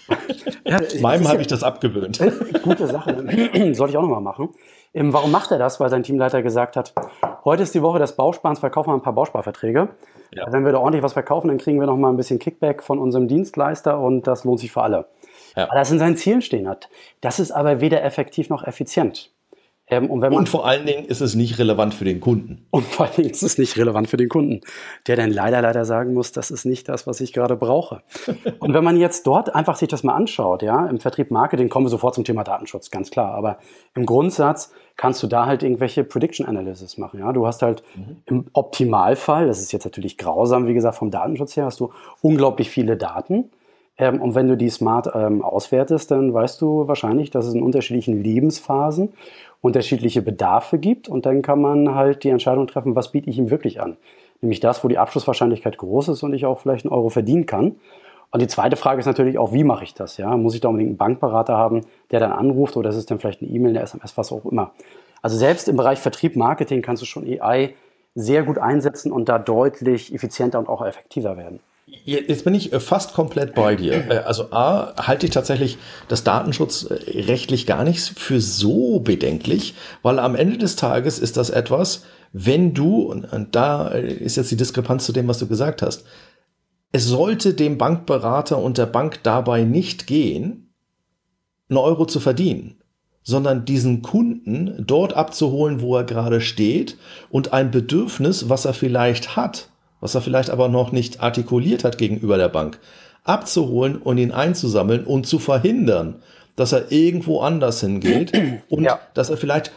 ja, 0.64 0.80
Meinem 1.00 1.28
habe 1.28 1.40
ich 1.40 1.46
das 1.46 1.62
abgewöhnt. 1.62 2.18
Gute 2.62 2.86
Sache. 2.86 3.24
Soll 3.74 3.90
ich 3.90 3.96
auch 3.96 4.02
nochmal 4.02 4.20
machen. 4.20 4.50
Ähm, 4.92 5.12
warum 5.12 5.30
macht 5.30 5.50
er 5.50 5.58
das? 5.58 5.78
Weil 5.78 5.90
sein 5.90 6.02
Teamleiter 6.02 6.42
gesagt 6.42 6.76
hat, 6.76 6.94
heute 7.44 7.62
ist 7.62 7.74
die 7.74 7.82
Woche 7.82 7.98
des 7.98 8.16
Bausparens, 8.16 8.58
verkaufen 8.58 8.90
wir 8.90 8.94
ein 8.94 9.02
paar 9.02 9.12
Bausparverträge. 9.12 9.90
Ja. 10.32 10.52
Wenn 10.52 10.64
wir 10.64 10.72
da 10.72 10.78
ordentlich 10.78 11.02
was 11.02 11.12
verkaufen, 11.12 11.48
dann 11.48 11.58
kriegen 11.58 11.78
wir 11.78 11.86
noch 11.86 11.96
mal 11.96 12.10
ein 12.10 12.16
bisschen 12.16 12.38
Kickback 12.38 12.82
von 12.82 12.98
unserem 12.98 13.28
Dienstleister 13.28 13.98
und 13.98 14.26
das 14.26 14.44
lohnt 14.44 14.60
sich 14.60 14.72
für 14.72 14.82
alle. 14.82 15.06
Ja. 15.56 15.68
Weil 15.68 15.78
das 15.78 15.90
in 15.90 15.98
seinen 15.98 16.16
Zielen 16.16 16.42
stehen 16.42 16.68
hat. 16.68 16.88
Das 17.20 17.40
ist 17.40 17.50
aber 17.50 17.80
weder 17.80 18.02
effektiv 18.02 18.48
noch 18.48 18.64
effizient. 18.64 19.32
Ähm, 19.90 20.08
und, 20.08 20.24
und, 20.24 20.48
vor 20.48 20.66
allen 20.66 20.86
Dingen 20.86 21.04
ist 21.04 21.20
es 21.20 21.34
nicht 21.34 21.58
relevant 21.58 21.94
für 21.94 22.04
den 22.04 22.20
Kunden. 22.20 22.66
Und 22.70 22.86
vor 22.86 23.06
allen 23.06 23.16
Dingen 23.16 23.30
ist 23.30 23.42
es 23.42 23.58
nicht 23.58 23.76
relevant 23.76 24.08
für 24.08 24.16
den 24.16 24.28
Kunden, 24.28 24.60
der 25.08 25.16
dann 25.16 25.30
leider, 25.30 25.60
leider 25.60 25.84
sagen 25.84 26.14
muss, 26.14 26.30
das 26.30 26.50
ist 26.50 26.64
nicht 26.64 26.88
das, 26.88 27.06
was 27.06 27.20
ich 27.20 27.32
gerade 27.32 27.56
brauche. 27.56 28.02
und 28.60 28.72
wenn 28.72 28.84
man 28.84 28.96
jetzt 28.96 29.26
dort 29.26 29.54
einfach 29.54 29.76
sich 29.76 29.88
das 29.88 30.04
mal 30.04 30.14
anschaut, 30.14 30.62
ja, 30.62 30.86
im 30.86 31.00
Vertrieb 31.00 31.30
Marketing 31.30 31.68
kommen 31.68 31.86
wir 31.86 31.90
sofort 31.90 32.14
zum 32.14 32.24
Thema 32.24 32.44
Datenschutz, 32.44 32.90
ganz 32.90 33.10
klar. 33.10 33.34
Aber 33.34 33.58
im 33.94 34.06
Grundsatz 34.06 34.72
kannst 34.96 35.22
du 35.22 35.26
da 35.26 35.46
halt 35.46 35.62
irgendwelche 35.62 36.04
Prediction 36.04 36.46
Analysis 36.46 36.96
machen. 36.96 37.20
Ja, 37.20 37.32
du 37.32 37.46
hast 37.46 37.62
halt 37.62 37.82
mhm. 37.96 38.16
im 38.26 38.44
Optimalfall, 38.52 39.46
das 39.46 39.60
ist 39.60 39.72
jetzt 39.72 39.84
natürlich 39.84 40.18
grausam, 40.18 40.68
wie 40.68 40.74
gesagt, 40.74 40.96
vom 40.96 41.10
Datenschutz 41.10 41.56
her, 41.56 41.64
hast 41.64 41.80
du 41.80 41.90
unglaublich 42.20 42.70
viele 42.70 42.96
Daten. 42.96 43.50
Ähm, 44.00 44.20
und 44.20 44.34
wenn 44.34 44.48
du 44.48 44.56
die 44.56 44.70
smart 44.70 45.10
ähm, 45.14 45.42
auswertest, 45.42 46.10
dann 46.10 46.32
weißt 46.32 46.60
du 46.60 46.88
wahrscheinlich, 46.88 47.30
dass 47.30 47.46
es 47.46 47.54
in 47.54 47.62
unterschiedlichen 47.62 48.22
Lebensphasen 48.22 49.12
unterschiedliche 49.60 50.22
Bedarfe 50.22 50.78
gibt 50.78 51.08
und 51.08 51.26
dann 51.26 51.42
kann 51.42 51.60
man 51.60 51.94
halt 51.94 52.24
die 52.24 52.30
Entscheidung 52.30 52.66
treffen, 52.66 52.96
was 52.96 53.12
biete 53.12 53.28
ich 53.28 53.38
ihm 53.38 53.50
wirklich 53.50 53.80
an. 53.80 53.96
Nämlich 54.40 54.60
das, 54.60 54.82
wo 54.82 54.88
die 54.88 54.98
Abschlusswahrscheinlichkeit 54.98 55.76
groß 55.76 56.08
ist 56.08 56.22
und 56.22 56.32
ich 56.32 56.46
auch 56.46 56.60
vielleicht 56.60 56.86
einen 56.86 56.94
Euro 56.94 57.10
verdienen 57.10 57.46
kann. 57.46 57.76
Und 58.30 58.40
die 58.40 58.46
zweite 58.46 58.76
Frage 58.76 59.00
ist 59.00 59.06
natürlich 59.06 59.38
auch, 59.38 59.52
wie 59.52 59.64
mache 59.64 59.84
ich 59.84 59.92
das? 59.92 60.16
Ja? 60.16 60.36
Muss 60.36 60.54
ich 60.54 60.60
da 60.60 60.68
unbedingt 60.68 60.90
einen 60.90 60.96
Bankberater 60.96 61.56
haben, 61.56 61.82
der 62.10 62.20
dann 62.20 62.32
anruft 62.32 62.76
oder 62.76 62.90
ist 62.90 62.96
es 62.96 63.06
dann 63.06 63.18
vielleicht 63.18 63.42
eine 63.42 63.50
E-Mail, 63.50 63.70
eine 63.70 63.82
SMS, 63.82 64.16
was 64.16 64.32
auch 64.32 64.44
immer? 64.46 64.70
Also 65.20 65.36
selbst 65.36 65.68
im 65.68 65.76
Bereich 65.76 65.98
Vertrieb, 65.98 66.36
Marketing 66.36 66.80
kannst 66.80 67.02
du 67.02 67.06
schon 67.06 67.24
AI 67.26 67.74
sehr 68.14 68.42
gut 68.44 68.58
einsetzen 68.58 69.12
und 69.12 69.28
da 69.28 69.38
deutlich 69.38 70.14
effizienter 70.14 70.58
und 70.58 70.68
auch 70.68 70.84
effektiver 70.84 71.36
werden. 71.36 71.60
Jetzt 72.04 72.44
bin 72.44 72.54
ich 72.54 72.72
äh, 72.72 72.80
fast 72.80 73.14
komplett 73.14 73.54
bei 73.54 73.76
dir. 73.76 74.10
Äh, 74.10 74.18
also 74.18 74.52
A, 74.52 74.94
halte 75.06 75.26
ich 75.26 75.32
tatsächlich 75.32 75.78
das 76.08 76.24
Datenschutz 76.24 76.88
äh, 76.90 77.56
gar 77.64 77.84
nicht 77.84 78.18
für 78.18 78.40
so 78.40 79.00
bedenklich, 79.00 79.74
weil 80.02 80.18
am 80.18 80.34
Ende 80.34 80.58
des 80.58 80.76
Tages 80.76 81.18
ist 81.18 81.36
das 81.36 81.50
etwas, 81.50 82.04
wenn 82.32 82.74
du, 82.74 83.10
und 83.10 83.48
da 83.52 83.88
ist 83.88 84.36
jetzt 84.36 84.50
die 84.50 84.56
Diskrepanz 84.56 85.04
zu 85.04 85.12
dem, 85.12 85.26
was 85.26 85.38
du 85.38 85.48
gesagt 85.48 85.82
hast, 85.82 86.04
es 86.92 87.06
sollte 87.06 87.54
dem 87.54 87.78
Bankberater 87.78 88.58
und 88.58 88.78
der 88.78 88.86
Bank 88.86 89.20
dabei 89.22 89.62
nicht 89.62 90.06
gehen, 90.06 90.72
einen 91.68 91.78
Euro 91.78 92.04
zu 92.04 92.20
verdienen, 92.20 92.82
sondern 93.22 93.64
diesen 93.64 94.02
Kunden 94.02 94.84
dort 94.86 95.14
abzuholen, 95.14 95.80
wo 95.80 95.96
er 95.96 96.04
gerade 96.04 96.40
steht 96.40 96.96
und 97.30 97.52
ein 97.52 97.70
Bedürfnis, 97.70 98.48
was 98.48 98.64
er 98.64 98.74
vielleicht 98.74 99.36
hat, 99.36 99.68
was 100.00 100.14
er 100.14 100.22
vielleicht 100.22 100.50
aber 100.50 100.68
noch 100.68 100.92
nicht 100.92 101.20
artikuliert 101.20 101.84
hat 101.84 101.98
gegenüber 101.98 102.36
der 102.36 102.48
Bank, 102.48 102.78
abzuholen 103.24 103.96
und 103.96 104.18
ihn 104.18 104.32
einzusammeln 104.32 105.04
und 105.04 105.26
zu 105.26 105.38
verhindern, 105.38 106.22
dass 106.56 106.72
er 106.72 106.90
irgendwo 106.90 107.40
anders 107.40 107.80
hingeht 107.80 108.32
und 108.68 108.84
ja. 108.84 108.98
dass 109.14 109.30
er 109.30 109.36
vielleicht 109.36 109.72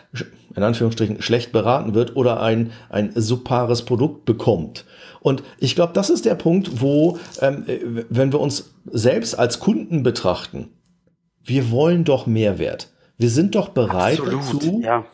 in 0.56 0.64
Anführungsstrichen 0.64 1.22
schlecht 1.22 1.52
beraten 1.52 1.94
wird 1.94 2.16
oder 2.16 2.42
ein, 2.42 2.72
ein 2.90 3.12
subpares 3.16 3.84
Produkt 3.84 4.26
bekommt. 4.26 4.86
Und 5.22 5.44
ich 5.58 5.76
glaube, 5.76 5.94
das 5.94 6.10
ist 6.10 6.26
der 6.26 6.36
Punkt, 6.36 6.82
wo, 6.82 7.18
ähm, 7.42 7.66
wenn 8.10 8.32
wir 8.32 8.40
uns 8.40 8.74
selbst 8.92 9.40
als 9.40 9.60
Kunden 9.60 10.04
betrachten, 10.04 10.70
wir 11.44 11.72
wollen 11.72 12.04
doch 12.04 12.28
Mehrwert. 12.28 12.90
Wir 13.18 13.30
sind 13.30 13.56
doch 13.56 13.70
bereit 13.70 14.20
Absolut, 14.20 14.54
dazu, 14.54 14.82
ja 14.84 15.06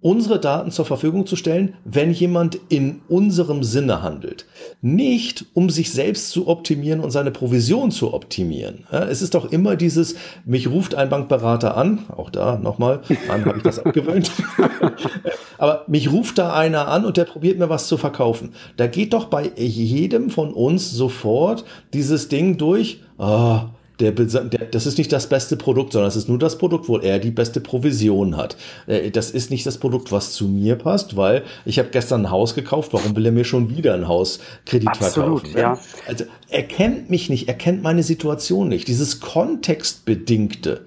unsere 0.00 0.38
Daten 0.38 0.70
zur 0.70 0.84
Verfügung 0.84 1.26
zu 1.26 1.36
stellen, 1.36 1.74
wenn 1.84 2.12
jemand 2.12 2.58
in 2.68 3.00
unserem 3.08 3.64
Sinne 3.64 4.02
handelt. 4.02 4.46
Nicht, 4.82 5.46
um 5.54 5.70
sich 5.70 5.90
selbst 5.90 6.30
zu 6.30 6.48
optimieren 6.48 7.00
und 7.00 7.10
seine 7.10 7.30
Provision 7.30 7.90
zu 7.90 8.12
optimieren. 8.12 8.84
Es 8.90 9.22
ist 9.22 9.34
doch 9.34 9.50
immer 9.50 9.74
dieses, 9.74 10.14
mich 10.44 10.68
ruft 10.68 10.94
ein 10.94 11.08
Bankberater 11.08 11.76
an, 11.76 12.00
auch 12.14 12.30
da 12.30 12.58
nochmal, 12.58 13.00
an 13.28 13.44
habe 13.46 13.56
ich 13.56 13.62
das 13.62 13.78
abgewöhnt. 13.78 14.30
Aber 15.58 15.84
mich 15.86 16.12
ruft 16.12 16.38
da 16.38 16.52
einer 16.52 16.88
an 16.88 17.04
und 17.04 17.16
der 17.16 17.24
probiert 17.24 17.58
mir 17.58 17.70
was 17.70 17.88
zu 17.88 17.96
verkaufen. 17.96 18.52
Da 18.76 18.86
geht 18.86 19.14
doch 19.14 19.24
bei 19.24 19.50
jedem 19.56 20.28
von 20.30 20.52
uns 20.52 20.92
sofort 20.92 21.64
dieses 21.94 22.28
Ding 22.28 22.58
durch, 22.58 23.00
ah, 23.18 23.70
der, 24.00 24.12
der, 24.12 24.66
das 24.66 24.86
ist 24.86 24.98
nicht 24.98 25.12
das 25.12 25.28
beste 25.28 25.56
Produkt, 25.56 25.92
sondern 25.92 26.08
es 26.08 26.16
ist 26.16 26.28
nur 26.28 26.38
das 26.38 26.58
Produkt, 26.58 26.88
wo 26.88 26.98
er 26.98 27.18
die 27.18 27.30
beste 27.30 27.60
Provision 27.60 28.36
hat. 28.36 28.56
Äh, 28.86 29.10
das 29.10 29.30
ist 29.30 29.50
nicht 29.50 29.64
das 29.66 29.78
Produkt, 29.78 30.12
was 30.12 30.32
zu 30.32 30.48
mir 30.48 30.76
passt, 30.76 31.16
weil 31.16 31.44
ich 31.64 31.78
habe 31.78 31.88
gestern 31.90 32.26
ein 32.26 32.30
Haus 32.30 32.54
gekauft, 32.54 32.92
warum 32.92 33.16
will 33.16 33.26
er 33.26 33.32
mir 33.32 33.44
schon 33.44 33.74
wieder 33.74 33.94
ein 33.94 34.06
Hauskredit 34.06 34.88
Absolut, 34.88 35.48
verkaufen? 35.48 35.58
Ja. 35.58 35.78
Also 36.06 36.24
er 36.48 36.62
kennt 36.64 37.10
mich 37.10 37.30
nicht, 37.30 37.48
er 37.48 37.54
kennt 37.54 37.82
meine 37.82 38.02
Situation 38.02 38.68
nicht. 38.68 38.86
Dieses 38.88 39.20
kontextbedingte 39.20 40.82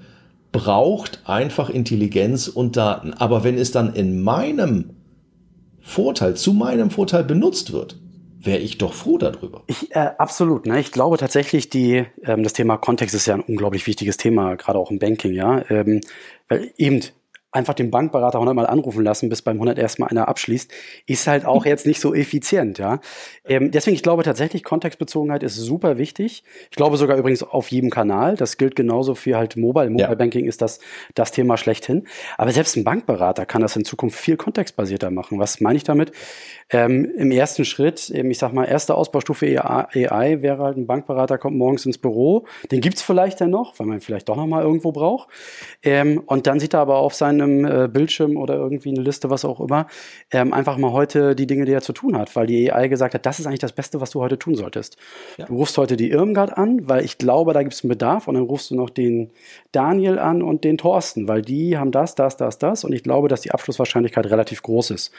braucht 0.52 1.22
einfach 1.26 1.70
Intelligenz 1.70 2.48
und 2.48 2.78
Daten. 2.78 3.14
Aber 3.14 3.44
wenn 3.44 3.58
es 3.58 3.72
dann 3.72 3.94
in 3.94 4.22
meinem 4.22 4.92
Vorteil, 5.80 6.36
zu 6.36 6.54
meinem 6.54 6.92
Vorteil 6.92 7.24
benutzt 7.24 7.72
wird, 7.72 7.98
wäre 8.42 8.60
ich 8.60 8.78
doch 8.78 8.94
froh 8.94 9.18
darüber. 9.18 9.64
Ich, 9.68 9.94
äh, 9.96 10.12
absolut. 10.18 10.66
Ne? 10.66 10.80
Ich 10.80 10.92
glaube 10.92 11.18
tatsächlich, 11.18 11.70
die, 11.70 12.06
ähm, 12.24 12.44
das 12.44 12.54
Thema 12.54 12.78
Kontext 12.78 13.14
ist 13.14 13.26
ja 13.26 13.36
ein 13.36 13.42
unglaublich 13.42 13.86
wichtiges 13.86 14.18
Thema, 14.18 14.56
gerade 14.56 14.80
auch 14.80 14.92
im 14.92 15.00
Banking, 15.00 15.34
ja. 15.34 15.64
Ähm, 15.70 16.02
weil 16.48 16.72
eben 16.78 17.02
einfach 17.52 17.74
den 17.74 17.90
Bankberater 17.90 18.40
hundertmal 18.40 18.68
anrufen 18.68 19.04
lassen, 19.04 19.30
bis 19.30 19.42
beim 19.42 19.58
101. 19.58 19.98
Mal 19.98 20.08
einer 20.08 20.28
abschließt, 20.28 20.72
ist 21.08 21.28
halt 21.28 21.46
auch 21.46 21.66
jetzt 21.66 21.88
nicht 21.88 22.00
so 22.00 22.14
effizient, 22.14 22.78
ja. 22.78 23.00
Ähm, 23.46 23.72
deswegen, 23.72 23.96
ich 23.96 24.04
glaube 24.04 24.24
tatsächlich, 24.24 24.64
Kontextbezogenheit 24.64 25.42
ist 25.42 25.56
super 25.56 25.98
wichtig. 25.98 26.44
Ich 26.70 26.78
glaube 26.78 26.98
sogar 26.98 27.18
übrigens 27.18 27.42
auf 27.42 27.70
jedem 27.72 27.90
Kanal. 27.90 28.36
Das 28.36 28.58
gilt 28.58 28.76
genauso 28.76 29.16
für 29.16 29.38
halt 29.38 29.58
Mobile. 29.58 29.90
Mobile 29.90 30.10
ja. 30.10 30.16
Banking 30.16 30.46
ist 30.46 30.62
das, 30.62 30.80
das 31.16 31.32
Thema 31.32 31.58
schlechthin. 31.58 32.08
Aber 32.38 32.52
selbst 32.52 32.78
ein 32.78 32.84
Bankberater 32.84 33.46
kann 33.48 33.62
das 33.62 33.76
in 33.76 33.84
Zukunft 33.84 34.20
viel 34.20 34.38
kontextbasierter 34.38 35.10
machen. 35.10 35.40
Was 35.40 35.60
meine 35.60 35.78
ich 35.78 35.84
damit? 35.84 36.12
Ähm, 36.70 37.06
Im 37.18 37.32
ersten 37.32 37.66
Schritt, 37.66 38.12
ich 38.12 38.38
sag 38.38 38.54
mal, 38.54 38.66
erste 38.66 38.94
Ausbaustufe 38.94 39.48
AI 39.66 40.42
wäre 40.42 40.64
halt 40.64 40.78
ein 40.78 40.86
Bankberater 40.86 41.40
kommt 41.40 41.58
morgens 41.58 41.86
ins 41.88 41.98
Büro. 41.98 42.46
Den 42.72 42.82
gibt's 42.82 43.02
vielleicht 43.02 43.42
dann 43.42 43.50
noch, 43.50 43.80
weil 43.80 43.88
man 43.88 44.02
vielleicht 44.02 44.30
doch 44.30 44.36
noch 44.36 44.46
mal 44.46 44.64
irgendwo 44.64 44.92
braucht. 44.92 45.30
Ähm, 45.82 46.22
und 46.26 46.46
dann 46.46 46.60
sieht 46.60 46.76
er 46.76 46.82
aber 46.82 46.98
auf 46.98 47.16
seinem 47.40 47.66
äh, 47.66 47.88
Bildschirm 47.88 48.38
oder 48.38 48.56
irgendwie 48.56 48.90
eine 48.90 49.02
Liste, 49.02 49.30
was 49.30 49.46
auch 49.46 49.60
immer, 49.60 49.88
ähm, 50.32 50.54
einfach 50.54 50.78
mal 50.78 50.92
heute 50.92 51.36
die 51.36 51.48
Dinge, 51.48 51.66
die 51.66 51.74
er 51.74 51.82
zu 51.82 51.94
tun 51.94 52.18
hat, 52.18 52.36
weil 52.36 52.48
die 52.48 52.72
AI 52.72 52.88
gesagt 52.88 53.14
hat, 53.14 53.26
das 53.26 53.40
ist 53.40 53.46
eigentlich 53.46 53.60
das 53.60 53.74
Beste, 53.74 54.02
was 54.02 54.12
du 54.12 54.22
heute 54.22 54.38
tun 54.38 54.56
solltest. 54.56 54.98
Ja. 55.38 55.46
Du 55.46 55.56
rufst 55.56 55.78
heute 55.78 55.98
die 55.98 56.12
Irmgard 56.12 56.58
an, 56.58 56.88
weil 56.88 57.04
ich 57.04 57.18
glaube, 57.18 57.54
da 57.54 57.64
gibt's 57.64 57.84
einen 57.84 57.90
Bedarf 57.90 58.28
und 58.28 58.36
dann 58.36 58.44
rufst 58.44 58.72
du 58.72 58.76
noch 58.76 58.90
den 58.90 59.32
Daniel 59.72 60.20
an 60.20 60.42
und 60.42 60.64
den 60.64 60.78
Thorsten, 60.78 61.28
weil 61.28 61.42
die 61.42 61.78
haben 61.78 61.92
das, 61.92 62.16
das, 62.16 62.38
das, 62.38 62.60
das 62.60 62.84
und 62.84 62.94
ich 62.94 63.04
glaube, 63.04 63.28
dass 63.28 63.42
die 63.42 63.52
Abschlusswahrscheinlichkeit 63.52 64.26
relativ 64.28 64.62
groß 64.62 64.92
ist. 64.92 65.12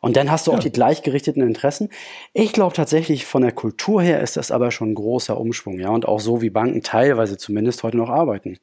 Und 0.00 0.16
dann 0.16 0.30
hast 0.30 0.46
du 0.46 0.52
auch 0.52 0.58
die 0.58 0.70
gleichgerichteten 0.70 1.42
Interessen. 1.42 1.88
Ich 2.32 2.52
glaube 2.52 2.74
tatsächlich, 2.74 3.24
von 3.24 3.42
der 3.42 3.52
Kultur 3.52 4.02
her 4.02 4.20
ist 4.20 4.36
das 4.36 4.50
aber 4.50 4.70
schon 4.70 4.90
ein 4.90 4.94
großer 4.94 5.40
Umschwung, 5.40 5.78
ja, 5.78 5.88
und 5.88 6.06
auch 6.06 6.20
so 6.20 6.42
wie 6.42 6.50
Banken 6.50 6.82
teilweise 6.82 7.38
zumindest 7.38 7.82
heute 7.82 7.96
noch 7.96 8.10
arbeiten. 8.10 8.58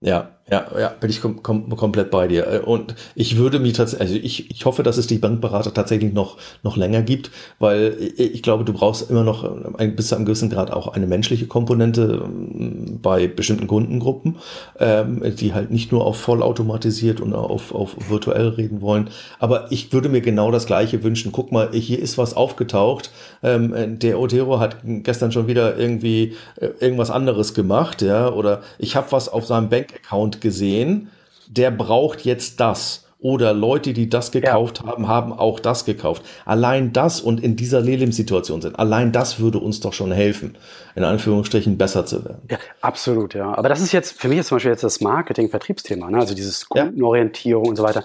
Ja, 0.00 0.37
ja, 0.50 0.66
ja, 0.78 0.88
bin 0.88 1.10
ich 1.10 1.20
kom 1.20 1.42
kom 1.42 1.68
komplett 1.76 2.10
bei 2.10 2.26
dir. 2.26 2.46
Äh, 2.46 2.58
und 2.60 2.94
ich 3.14 3.36
würde 3.36 3.58
mich 3.58 3.74
tatsächlich, 3.74 4.08
also 4.08 4.14
ich, 4.14 4.50
ich 4.50 4.64
hoffe, 4.64 4.82
dass 4.82 4.96
es 4.96 5.06
die 5.06 5.18
Bankberater 5.18 5.74
tatsächlich 5.74 6.12
noch, 6.12 6.38
noch 6.62 6.76
länger 6.76 7.02
gibt, 7.02 7.30
weil 7.58 7.96
ich 8.16 8.42
glaube, 8.42 8.64
du 8.64 8.72
brauchst 8.72 9.10
immer 9.10 9.24
noch 9.24 9.76
ein, 9.78 9.96
bis 9.96 10.08
zu 10.08 10.16
einem 10.16 10.24
gewissen 10.24 10.50
Grad 10.50 10.70
auch 10.70 10.88
eine 10.88 11.06
menschliche 11.06 11.46
Komponente 11.46 12.22
ähm, 12.24 12.98
bei 13.02 13.26
bestimmten 13.26 13.66
Kundengruppen, 13.66 14.36
ähm, 14.78 15.22
die 15.36 15.52
halt 15.52 15.70
nicht 15.70 15.92
nur 15.92 16.06
auf 16.06 16.18
vollautomatisiert 16.18 17.20
und 17.20 17.34
auf, 17.34 17.74
auf 17.74 17.96
virtuell 18.08 18.48
reden 18.48 18.80
wollen. 18.80 19.10
Aber 19.38 19.70
ich 19.70 19.92
würde 19.92 20.08
mir 20.08 20.20
genau 20.20 20.50
das 20.50 20.66
Gleiche 20.66 21.02
wünschen. 21.02 21.32
Guck 21.32 21.52
mal, 21.52 21.70
hier 21.72 21.98
ist 21.98 22.16
was 22.16 22.34
aufgetaucht. 22.34 23.10
Ähm, 23.42 23.98
der 23.98 24.18
Otero 24.18 24.60
hat 24.60 24.78
gestern 24.84 25.30
schon 25.30 25.46
wieder 25.46 25.76
irgendwie 25.76 26.34
äh, 26.56 26.68
irgendwas 26.80 27.10
anderes 27.10 27.54
gemacht, 27.54 28.02
ja, 28.02 28.30
oder 28.30 28.62
ich 28.78 28.96
habe 28.96 29.12
was 29.12 29.28
auf 29.28 29.46
seinem 29.46 29.68
Bank-Account 29.68 30.37
gesehen, 30.40 31.10
der 31.48 31.70
braucht 31.70 32.24
jetzt 32.24 32.60
das. 32.60 33.04
Oder 33.20 33.52
Leute, 33.52 33.94
die 33.94 34.08
das 34.08 34.30
gekauft 34.30 34.80
ja. 34.80 34.86
haben, 34.86 35.08
haben 35.08 35.32
auch 35.32 35.58
das 35.58 35.84
gekauft. 35.84 36.22
Allein 36.44 36.92
das 36.92 37.20
und 37.20 37.42
in 37.42 37.56
dieser 37.56 37.80
Lelim-Situation 37.80 38.62
sind, 38.62 38.78
allein 38.78 39.10
das 39.10 39.40
würde 39.40 39.58
uns 39.58 39.80
doch 39.80 39.92
schon 39.92 40.12
helfen, 40.12 40.56
in 40.94 41.02
Anführungsstrichen 41.02 41.76
besser 41.76 42.06
zu 42.06 42.24
werden. 42.24 42.42
Ja, 42.48 42.58
absolut, 42.80 43.34
ja. 43.34 43.52
Aber 43.58 43.68
das 43.68 43.80
ist 43.80 43.90
jetzt, 43.90 44.20
für 44.20 44.28
mich 44.28 44.38
ist 44.38 44.48
zum 44.48 44.56
Beispiel 44.56 44.70
jetzt 44.70 44.84
das 44.84 45.00
Marketing-Vertriebsthema, 45.00 46.12
ne? 46.12 46.18
also 46.18 46.32
dieses 46.32 46.68
Kundenorientierung 46.68 47.64
ja. 47.64 47.70
und 47.70 47.76
so 47.76 47.82
weiter. 47.82 48.04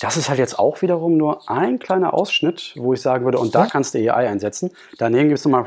Das 0.00 0.16
ist 0.16 0.28
halt 0.28 0.38
jetzt 0.38 0.58
auch 0.58 0.80
wiederum 0.80 1.16
nur 1.16 1.50
ein 1.50 1.80
kleiner 1.80 2.14
Ausschnitt, 2.14 2.72
wo 2.76 2.94
ich 2.94 3.00
sagen 3.00 3.24
würde, 3.24 3.38
und 3.38 3.56
da 3.56 3.66
kannst 3.66 3.94
du 3.94 3.98
AI 3.98 4.28
einsetzen. 4.28 4.70
Daneben 4.96 5.28
gibt 5.28 5.40
es 5.40 5.44
nochmal 5.44 5.66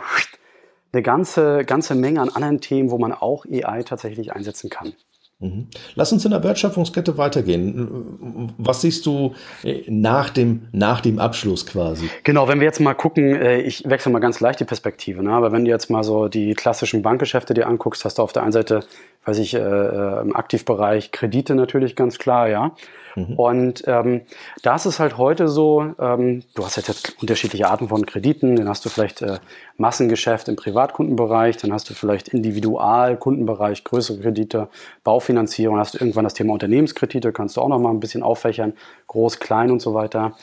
eine 0.93 1.04
ganze, 1.04 1.65
ganze 1.65 1.95
Menge 1.95 2.21
an 2.21 2.30
anderen 2.30 2.62
Themen, 2.62 2.91
wo 2.91 2.97
man 2.97 3.12
auch 3.12 3.45
AI 3.45 3.84
tatsächlich 3.84 4.32
einsetzen 4.32 4.69
kann. 4.69 4.93
Mhm. 5.39 5.67
Lass 5.95 6.13
uns 6.13 6.24
in 6.24 6.32
der 6.32 6.43
Wertschöpfungskette 6.43 7.17
weitergehen. 7.17 8.54
Was 8.58 8.82
siehst 8.82 9.06
du 9.06 9.36
äh, 9.63 9.84
nach 9.88 10.30
dem, 10.30 10.67
nach 10.71 11.02
dem 11.02 11.19
Abschluss 11.19 11.65
quasi? 11.65 12.10
Genau, 12.24 12.48
wenn 12.48 12.60
wir 12.60 12.65
jetzt 12.65 12.80
mal 12.80 12.93
gucken, 12.93 13.36
äh, 13.36 13.60
ich 13.60 13.84
wechsle 13.89 14.13
mal 14.13 14.19
ganz 14.19 14.39
leicht 14.39 14.62
die 14.62 14.65
Perspektive, 14.65 15.21
ne? 15.24 15.32
aber 15.32 15.52
wenn 15.52 15.65
du 15.65 15.71
jetzt 15.71 15.89
mal 15.89 16.04
so 16.04 16.30
die 16.30 16.54
klassischen 16.54 17.02
Bankgeschäfte 17.02 17.54
dir 17.54 17.67
anguckst, 17.67 18.06
hast 18.06 18.17
du 18.17 18.21
auf 18.21 18.32
der 18.32 18.43
einen 18.43 18.54
Seite, 18.54 18.82
weiß 19.26 19.39
ich, 19.39 19.54
äh, 19.54 20.21
im 20.21 20.34
Aktivbereich 20.36 21.12
Kredite 21.12 21.54
natürlich 21.56 21.98
ganz 21.98 22.17
klar, 22.17 22.48
ja. 22.48 22.71
Mhm. 23.15 23.34
Und 23.36 23.84
ähm, 23.88 24.21
da 24.62 24.75
ist 24.75 24.86
es 24.86 24.99
halt 24.99 25.17
heute 25.17 25.47
so, 25.47 25.93
ähm, 25.99 26.43
du 26.54 26.65
hast 26.65 26.75
jetzt 26.75 27.15
unterschiedliche 27.21 27.67
Arten 27.67 27.88
von 27.88 28.06
Krediten, 28.06 28.56
dann 28.56 28.67
hast 28.69 28.86
du 28.86 28.89
vielleicht 28.89 29.21
äh, 29.21 29.39
Massengeschäft 29.78 30.47
im 30.47 30.56
Privatkundenbereich, 30.56 31.58
dann 31.58 31.73
hast 31.73 31.89
du 31.89 31.93
vielleicht 31.93 32.28
Individualkundenbereich, 32.30 33.84
größere 33.84 34.19
Kredite, 34.19 34.67
Baufinanzierung, 35.04 35.78
hast 35.78 35.95
du 35.95 35.99
irgendwann 35.99 36.25
das 36.25 36.34
Thema 36.34 36.54
Unternehmenskredite, 36.54 37.32
kannst 37.32 37.58
du 37.58 37.62
auch 37.62 37.69
noch 37.69 37.80
mal 37.80 37.89
ein 37.89 37.99
bisschen 37.99 38.23
auffächern, 38.23 38.73
groß, 39.08 39.39
klein 39.39 39.71
und 39.71 39.82
so 39.82 39.93
weiter. 39.93 40.34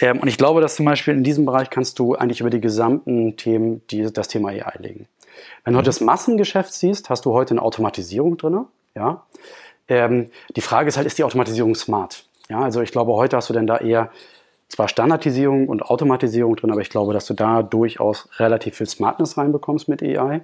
Ähm, 0.00 0.20
und 0.20 0.28
ich 0.28 0.38
glaube, 0.38 0.60
dass 0.60 0.76
zum 0.76 0.86
Beispiel 0.86 1.14
in 1.14 1.24
diesem 1.24 1.44
Bereich 1.44 1.70
kannst 1.70 1.98
du 1.98 2.14
eigentlich 2.14 2.40
über 2.40 2.50
die 2.50 2.60
gesamten 2.60 3.36
Themen 3.36 3.82
die, 3.90 4.10
das 4.12 4.28
Thema 4.28 4.48
AI 4.48 4.78
legen. 4.78 5.06
Wenn 5.64 5.72
du 5.72 5.78
heute 5.78 5.86
das 5.86 6.00
Massengeschäft 6.00 6.72
siehst, 6.72 7.10
hast 7.10 7.24
du 7.24 7.32
heute 7.32 7.52
eine 7.52 7.62
Automatisierung 7.62 8.36
drin, 8.36 8.64
ja. 8.94 9.24
Ähm, 9.88 10.30
die 10.56 10.60
Frage 10.60 10.88
ist 10.88 10.96
halt, 10.96 11.06
ist 11.06 11.18
die 11.18 11.24
Automatisierung 11.24 11.74
smart? 11.74 12.24
Ja, 12.48 12.60
also 12.60 12.82
ich 12.82 12.92
glaube, 12.92 13.12
heute 13.14 13.36
hast 13.36 13.48
du 13.48 13.54
denn 13.54 13.66
da 13.66 13.78
eher 13.78 14.10
zwar 14.68 14.88
Standardisierung 14.88 15.68
und 15.68 15.82
Automatisierung 15.82 16.56
drin, 16.56 16.70
aber 16.70 16.80
ich 16.80 16.90
glaube, 16.90 17.12
dass 17.12 17.26
du 17.26 17.34
da 17.34 17.62
durchaus 17.62 18.28
relativ 18.38 18.76
viel 18.76 18.88
Smartness 18.88 19.38
reinbekommst 19.38 19.88
mit 19.88 20.02
AI. 20.02 20.40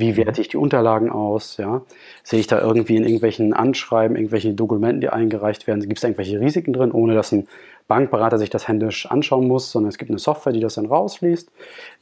Wie 0.00 0.16
werte 0.16 0.40
ich 0.40 0.48
die 0.48 0.56
Unterlagen 0.56 1.10
aus? 1.10 1.56
Ja? 1.56 1.82
Sehe 2.24 2.40
ich 2.40 2.46
da 2.46 2.60
irgendwie 2.60 2.96
in 2.96 3.04
irgendwelchen 3.04 3.52
Anschreiben, 3.52 4.16
irgendwelchen 4.16 4.56
Dokumenten, 4.56 5.00
die 5.00 5.08
eingereicht 5.08 5.66
werden, 5.66 5.80
gibt 5.80 5.98
es 5.98 6.00
da 6.00 6.08
irgendwelche 6.08 6.40
Risiken 6.40 6.72
drin, 6.72 6.92
ohne 6.92 7.14
dass 7.14 7.32
ein 7.32 7.46
Bankberater 7.90 8.38
sich 8.38 8.50
das 8.50 8.68
händisch 8.68 9.06
anschauen 9.06 9.48
muss, 9.48 9.72
sondern 9.72 9.88
es 9.88 9.98
gibt 9.98 10.12
eine 10.12 10.20
Software, 10.20 10.52
die 10.52 10.60
das 10.60 10.74
dann 10.74 10.86
rausliest. 10.86 11.50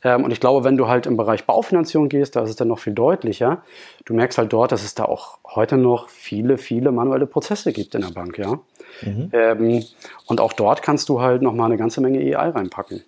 Ähm, 0.05 0.23
und 0.23 0.31
ich 0.33 0.39
glaube, 0.39 0.63
wenn 0.63 0.77
du 0.77 0.87
halt 0.87 1.07
im 1.07 1.17
Bereich 1.17 1.45
Baufinanzierung 1.45 2.11
gehst, 2.11 2.37
da 2.37 2.43
ist 2.43 2.51
es 2.51 2.57
dann 2.57 2.69
noch 2.69 2.79
viel 2.79 2.93
deutlicher. 2.93 3.63
Du 4.05 4.13
merkst 4.13 4.37
halt 4.37 4.53
dort, 4.53 4.71
dass 4.71 4.85
es 4.85 4.95
da 4.95 5.07
auch 5.07 5.39
heute 5.47 5.79
noch 5.79 6.11
viele, 6.11 6.59
viele 6.59 6.93
manuelle 6.93 7.27
Prozesse 7.27 7.73
gibt 7.73 7.95
in 7.95 8.03
der 8.03 8.11
Bank, 8.11 8.37
ja. 8.37 8.61
Mhm. 9.01 9.31
Ähm, 9.33 9.85
und 10.27 10.41
auch 10.43 10.53
dort 10.53 10.83
kannst 10.83 11.09
du 11.09 11.23
halt 11.23 11.41
nochmal 11.41 11.67
eine 11.67 11.79
ganze 11.79 12.03
Menge 12.03 12.19
AI 12.19 12.51
reinpacken. 12.51 13.03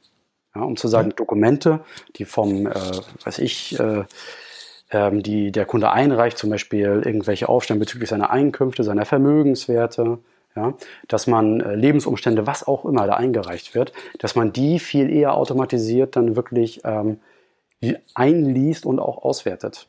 Ja, 0.54 0.62
um 0.62 0.76
zu 0.76 0.88
sagen, 0.88 1.12
Dokumente, 1.14 1.80
die 2.16 2.24
vom, 2.24 2.66
äh, 2.66 2.72
weiß 3.24 3.38
ich, 3.40 3.78
äh, 3.78 4.04
ähm, 4.90 5.22
die 5.22 5.52
der 5.52 5.66
Kunde 5.66 5.90
einreicht, 5.90 6.38
zum 6.38 6.50
Beispiel 6.50 7.02
irgendwelche 7.04 7.48
Aufstellungen 7.48 7.80
bezüglich 7.80 8.10
seiner 8.10 8.30
Einkünfte, 8.30 8.84
seiner 8.84 9.04
Vermögenswerte, 9.04 10.18
ja, 10.56 10.74
dass 11.08 11.26
man 11.26 11.60
äh, 11.60 11.74
Lebensumstände, 11.74 12.46
was 12.46 12.66
auch 12.66 12.84
immer 12.84 13.06
da 13.06 13.14
eingereicht 13.14 13.74
wird, 13.74 13.92
dass 14.18 14.34
man 14.34 14.52
die 14.52 14.78
viel 14.78 15.10
eher 15.10 15.34
automatisiert 15.34 16.16
dann 16.16 16.34
wirklich 16.36 16.80
ähm, 16.84 17.20
einliest 18.14 18.84
und 18.84 18.98
auch 18.98 19.22
auswertet. 19.22 19.86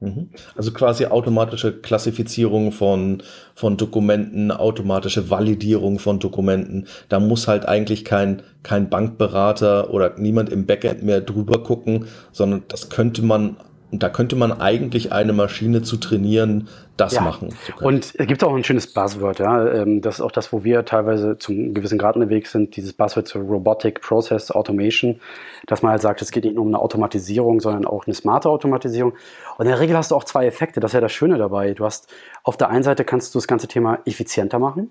Mhm. 0.00 0.28
Also 0.54 0.72
quasi 0.72 1.06
automatische 1.06 1.72
Klassifizierung 1.72 2.70
von, 2.72 3.22
von 3.54 3.78
Dokumenten, 3.78 4.50
automatische 4.50 5.30
Validierung 5.30 5.98
von 5.98 6.18
Dokumenten. 6.18 6.86
Da 7.08 7.18
muss 7.18 7.48
halt 7.48 7.66
eigentlich 7.66 8.04
kein, 8.04 8.42
kein 8.62 8.90
Bankberater 8.90 9.94
oder 9.94 10.14
niemand 10.18 10.50
im 10.50 10.66
Backend 10.66 11.02
mehr 11.02 11.22
drüber 11.22 11.62
gucken, 11.62 12.06
sondern 12.30 12.64
das 12.68 12.90
könnte 12.90 13.22
man 13.22 13.56
Und 13.92 14.02
da 14.02 14.08
könnte 14.08 14.34
man 14.34 14.60
eigentlich 14.60 15.12
eine 15.12 15.32
Maschine 15.32 15.82
zu 15.82 15.96
trainieren, 15.96 16.68
das 16.96 17.14
ja. 17.14 17.20
machen 17.20 17.50
zu 17.50 17.72
können. 17.72 17.86
Und 17.86 18.14
es 18.16 18.26
gibt 18.26 18.42
auch 18.42 18.54
ein 18.54 18.64
schönes 18.64 18.92
Buzzword, 18.92 19.38
ja. 19.38 19.66
Ähm, 19.72 20.00
das 20.00 20.16
ist 20.16 20.20
auch 20.20 20.32
das, 20.32 20.52
wo 20.52 20.64
wir 20.64 20.84
teilweise 20.84 21.38
zum 21.38 21.72
gewissen 21.72 21.98
Grad 21.98 22.16
unterwegs 22.16 22.50
sind, 22.50 22.74
dieses 22.76 22.92
Buzzword 22.92 23.28
zur 23.28 23.42
Robotic 23.42 24.00
Process 24.00 24.50
Automation, 24.50 25.20
dass 25.66 25.82
man 25.82 25.92
halt 25.92 26.02
sagt, 26.02 26.20
es 26.20 26.32
geht 26.32 26.44
nicht 26.44 26.56
nur 26.56 26.64
um 26.64 26.70
eine 26.70 26.80
Automatisierung, 26.80 27.60
sondern 27.60 27.84
auch 27.84 28.06
eine 28.06 28.14
smarte 28.14 28.48
Automatisierung. 28.48 29.12
Und 29.56 29.66
in 29.66 29.70
der 29.70 29.78
Regel 29.78 29.96
hast 29.96 30.10
du 30.10 30.16
auch 30.16 30.24
zwei 30.24 30.46
Effekte, 30.46 30.80
das 30.80 30.90
ist 30.90 30.94
ja 30.94 31.00
das 31.00 31.12
Schöne 31.12 31.38
dabei. 31.38 31.72
Du 31.74 31.84
hast 31.84 32.12
auf 32.42 32.56
der 32.56 32.70
einen 32.70 32.82
Seite 32.82 33.04
kannst 33.04 33.34
du 33.34 33.38
das 33.38 33.46
ganze 33.46 33.68
Thema 33.68 34.00
effizienter 34.04 34.58
machen, 34.58 34.90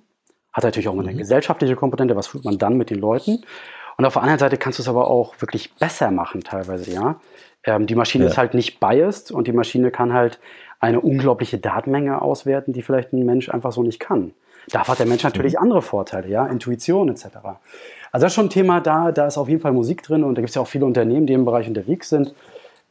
hat 0.54 0.64
natürlich 0.64 0.88
auch 0.88 0.96
mal 0.96 1.04
eine 1.04 1.14
mhm. 1.14 1.18
gesellschaftliche 1.18 1.76
Komponente, 1.76 2.16
was 2.16 2.30
tut 2.30 2.46
man 2.46 2.58
dann 2.58 2.78
mit 2.78 2.90
den 2.90 3.00
Leuten? 3.00 3.44
Und 3.98 4.06
auf 4.06 4.14
der 4.14 4.24
anderen 4.24 4.40
Seite 4.40 4.58
kannst 4.58 4.80
du 4.80 4.84
es 4.84 4.90
aber 4.90 5.08
auch 5.08 5.36
wirklich 5.40 5.74
besser 5.76 6.12
machen 6.12 6.42
teilweise, 6.42 6.92
ja. 6.92 7.20
Ähm, 7.66 7.88
die 7.88 7.96
Maschine 7.96 8.26
ja. 8.26 8.30
ist 8.32 8.38
halt 8.38 8.54
nicht 8.54 8.80
biased 8.80 9.32
und 9.32 9.48
die 9.48 9.52
Maschine 9.52 9.92
kann 9.92 10.14
halt 10.14 10.40
eine 10.80 11.02
unglaubliche 11.02 11.58
Datenmenge 11.58 12.22
auswerten, 12.22 12.74
die 12.74 12.82
vielleicht 12.82 13.14
ein 13.14 13.26
Mensch 13.26 13.50
einfach 13.50 13.72
so 13.72 13.82
nicht 13.84 14.00
kann. 14.00 14.34
Da 14.72 14.88
hat 14.88 15.00
der 15.00 15.06
Mensch 15.06 15.24
natürlich 15.24 15.54
mhm. 15.54 15.60
andere 15.60 15.82
Vorteile, 15.82 16.28
ja, 16.28 16.46
Intuition 16.48 17.10
etc. 17.10 17.26
Also 18.12 18.26
das 18.26 18.32
ist 18.32 18.34
schon 18.34 18.48
ein 18.48 18.52
Thema, 18.52 18.82
da, 18.82 19.12
da 19.12 19.28
ist 19.28 19.38
auf 19.38 19.50
jeden 19.50 19.62
Fall 19.62 19.74
Musik 19.74 20.04
drin 20.04 20.24
und 20.24 20.36
da 20.36 20.42
gibt 20.42 20.50
es 20.50 20.56
ja 20.56 20.62
auch 20.62 20.68
viele 20.68 20.86
Unternehmen, 20.86 21.28
die 21.28 21.34
im 21.34 21.46
Bereich 21.46 21.68
unterwegs 21.68 22.10
sind. 22.10 22.34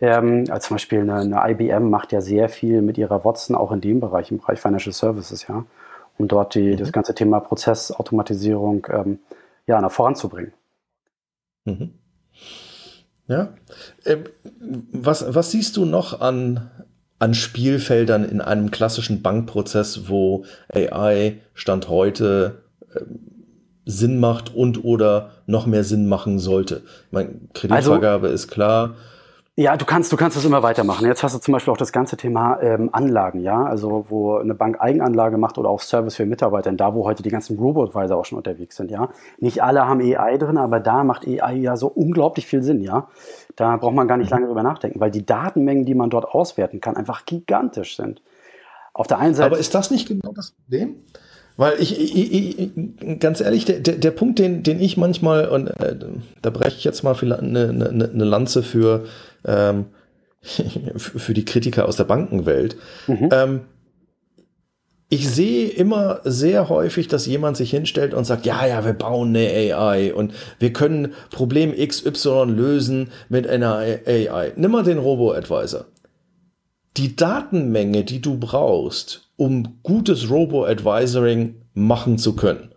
Ähm, 0.00 0.44
also 0.48 0.68
zum 0.68 0.74
Beispiel 0.76 1.00
eine, 1.00 1.16
eine, 1.16 1.50
IBM 1.50 1.88
macht 1.90 2.12
ja 2.12 2.20
sehr 2.20 2.48
viel 2.48 2.82
mit 2.82 2.98
ihrer 2.98 3.24
Watson 3.24 3.56
auch 3.56 3.72
in 3.72 3.80
dem 3.80 4.00
Bereich, 4.00 4.30
im 4.30 4.38
Bereich 4.38 4.60
Financial 4.60 4.92
Services, 4.92 5.46
ja, 5.48 5.64
um 6.18 6.28
dort 6.28 6.54
die, 6.54 6.72
mhm. 6.72 6.76
das 6.76 6.92
ganze 6.92 7.14
Thema 7.14 7.40
Prozessautomatisierung 7.40 8.86
ähm, 8.90 9.18
ja, 9.66 9.80
nach 9.80 9.92
voranzubringen. 9.92 10.52
Mhm. 11.64 11.94
Ja. 13.28 13.54
Ähm, 14.04 14.24
was, 14.92 15.34
was 15.34 15.50
siehst 15.50 15.76
du 15.76 15.84
noch 15.84 16.20
an, 16.20 16.70
an 17.18 17.34
Spielfeldern 17.34 18.24
in 18.24 18.40
einem 18.40 18.70
klassischen 18.70 19.22
Bankprozess, 19.22 20.08
wo 20.08 20.44
AI 20.72 21.38
Stand 21.54 21.88
heute 21.88 22.62
äh, 22.94 23.00
Sinn 23.86 24.18
macht 24.18 24.54
und 24.54 24.84
oder 24.84 25.32
noch 25.46 25.66
mehr 25.66 25.84
Sinn 25.84 26.06
machen 26.06 26.38
sollte? 26.38 26.82
Ich 27.06 27.12
meine, 27.12 27.30
Kreditvergabe 27.54 28.26
also, 28.26 28.34
ist 28.34 28.48
klar. 28.48 28.96
Ja, 29.56 29.76
du 29.76 29.84
kannst, 29.84 30.12
du 30.12 30.16
kannst 30.16 30.36
das 30.36 30.44
immer 30.44 30.64
weitermachen. 30.64 31.06
Jetzt 31.06 31.22
hast 31.22 31.36
du 31.36 31.38
zum 31.38 31.52
Beispiel 31.52 31.72
auch 31.72 31.76
das 31.76 31.92
ganze 31.92 32.16
Thema 32.16 32.60
ähm, 32.60 32.90
Anlagen, 32.90 33.38
ja, 33.38 33.62
also 33.62 34.06
wo 34.08 34.36
eine 34.36 34.52
Bank 34.52 34.80
Eigenanlage 34.80 35.38
macht 35.38 35.58
oder 35.58 35.68
auch 35.68 35.80
Service 35.80 36.16
für 36.16 36.26
Mitarbeiter, 36.26 36.72
da 36.72 36.92
wo 36.92 37.04
heute 37.04 37.22
die 37.22 37.28
ganzen 37.28 37.56
Robotweiser 37.56 38.16
auch 38.16 38.24
schon 38.24 38.36
unterwegs 38.36 38.74
sind, 38.74 38.90
ja. 38.90 39.10
Nicht 39.38 39.62
alle 39.62 39.86
haben 39.86 40.00
AI 40.00 40.38
drin, 40.38 40.58
aber 40.58 40.80
da 40.80 41.04
macht 41.04 41.28
AI 41.28 41.54
ja 41.54 41.76
so 41.76 41.86
unglaublich 41.86 42.46
viel 42.46 42.64
Sinn, 42.64 42.80
ja. 42.80 43.06
Da 43.54 43.76
braucht 43.76 43.94
man 43.94 44.08
gar 44.08 44.16
nicht 44.16 44.30
mhm. 44.30 44.38
lange 44.38 44.46
drüber 44.48 44.64
nachdenken, 44.64 44.98
weil 44.98 45.12
die 45.12 45.24
Datenmengen, 45.24 45.84
die 45.84 45.94
man 45.94 46.10
dort 46.10 46.24
auswerten 46.24 46.80
kann, 46.80 46.96
einfach 46.96 47.24
gigantisch 47.24 47.96
sind. 47.96 48.22
Auf 48.92 49.06
der 49.06 49.18
einen 49.20 49.34
Seite. 49.34 49.46
Aber 49.46 49.58
ist 49.58 49.72
das 49.72 49.92
nicht 49.92 50.08
genau 50.08 50.32
das 50.34 50.50
Problem? 50.50 50.96
Weil 51.56 51.74
ich, 51.78 52.00
ich, 52.00 52.58
ich, 52.58 53.20
ganz 53.20 53.40
ehrlich, 53.40 53.64
der, 53.64 53.78
der, 53.78 53.94
der 53.94 54.10
Punkt, 54.10 54.40
den, 54.40 54.64
den 54.64 54.80
ich 54.80 54.96
manchmal, 54.96 55.46
und 55.48 55.68
äh, 55.68 55.96
da 56.42 56.50
breche 56.50 56.76
ich 56.76 56.82
jetzt 56.82 57.04
mal 57.04 57.14
eine, 57.14 57.68
eine, 57.68 58.10
eine 58.12 58.24
Lanze 58.24 58.64
für, 58.64 59.04
ähm, 59.44 59.86
für 60.96 61.34
die 61.34 61.44
Kritiker 61.44 61.88
aus 61.88 61.96
der 61.96 62.04
Bankenwelt. 62.04 62.76
Mhm. 63.06 63.28
Ähm, 63.32 63.60
ich 65.10 65.28
sehe 65.28 65.68
immer 65.68 66.20
sehr 66.24 66.68
häufig, 66.68 67.08
dass 67.08 67.26
jemand 67.26 67.56
sich 67.56 67.70
hinstellt 67.70 68.14
und 68.14 68.24
sagt, 68.24 68.46
ja, 68.46 68.66
ja, 68.66 68.84
wir 68.84 68.94
bauen 68.94 69.28
eine 69.28 69.46
AI 69.46 70.12
und 70.12 70.32
wir 70.58 70.72
können 70.72 71.12
Problem 71.30 71.72
XY 71.72 72.46
lösen 72.46 73.10
mit 73.28 73.46
einer 73.46 73.76
AI. 73.76 74.52
Nimm 74.56 74.72
mal 74.72 74.82
den 74.82 74.98
Robo-Advisor. 74.98 75.84
Die 76.96 77.16
Datenmenge, 77.16 78.04
die 78.04 78.20
du 78.20 78.38
brauchst, 78.38 79.30
um 79.36 79.78
gutes 79.82 80.30
Robo-Advisoring 80.30 81.62
machen 81.74 82.18
zu 82.18 82.34
können, 82.34 82.72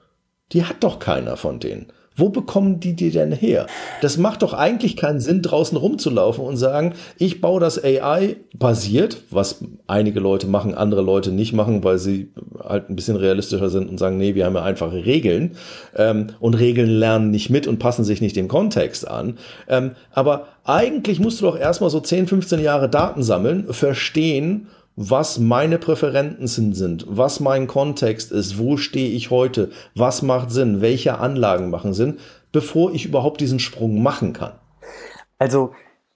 die 0.52 0.64
hat 0.64 0.84
doch 0.84 1.00
keiner 1.00 1.38
von 1.38 1.60
denen. 1.60 1.92
Wo 2.18 2.30
bekommen 2.30 2.80
die 2.80 2.94
die 2.94 3.12
denn 3.12 3.32
her? 3.32 3.68
Das 4.02 4.18
macht 4.18 4.42
doch 4.42 4.54
eigentlich 4.54 4.98
keinen 4.98 5.20
Sinn, 5.20 5.44
draußen 5.44 5.78
rumzulaufen 5.78 6.44
und 6.44 6.58
sagen, 6.58 6.94
ich 7.18 7.42
baue 7.42 7.60
das 7.60 7.82
AI 7.84 8.38
basiert, 8.56 9.18
was 9.30 9.64
einige 9.86 10.20
Leute 10.20 10.48
machen, 10.48 10.74
andere 10.74 11.02
Leute 11.02 11.32
nicht 11.32 11.54
machen, 11.54 11.84
weil 11.84 12.00
sie 12.00 12.32
halt 12.64 12.90
ein 12.90 12.96
bisschen 12.96 13.18
realistischer 13.18 13.70
sind 13.70 13.88
und 13.88 14.00
sagen, 14.00 14.18
nee, 14.18 14.34
wir 14.34 14.46
haben 14.46 14.56
ja 14.56 14.64
einfache 14.64 15.06
Regeln 15.06 15.52
ähm, 15.96 16.32
und 16.40 16.56
Regeln 16.56 16.90
lernen 16.90 17.30
nicht 17.30 17.52
mit 17.52 17.68
und 17.68 17.78
passen 17.78 18.04
sich 18.04 18.20
nicht 18.20 18.36
dem 18.36 18.48
Kontext 18.48 19.08
an. 19.08 19.38
Ähm, 19.70 19.92
aber 20.12 20.48
eigentlich 20.64 21.20
musst 21.20 21.40
du 21.40 21.46
doch 21.46 21.58
erstmal 21.58 21.92
so 21.92 22.00
10, 22.00 22.28
15 22.28 22.60
Jahre 22.62 22.90
Daten 22.90 23.22
sammeln, 23.22 23.72
verstehen, 23.72 24.68
was 24.98 25.38
meine 25.38 25.78
Präferenzen 25.78 26.74
sind, 26.74 27.06
was 27.08 27.40
mein 27.40 27.68
Kontext 27.68 28.32
ist, 28.32 28.58
wo 28.58 28.78
stehe 28.78 29.12
ich 29.12 29.30
heute, 29.30 29.70
was 29.96 30.24
macht 30.24 30.52
Sinn, 30.52 30.82
welche 30.82 31.20
Anlagen 31.20 31.70
machen 31.70 31.94
Sinn, 31.94 32.18
bevor 32.52 32.92
ich 32.92 33.06
überhaupt 33.06 33.40
diesen 33.40 33.60
Sprung 33.60 34.02
machen 34.02 34.34
kann. 34.34 34.54
Also, 35.38 35.72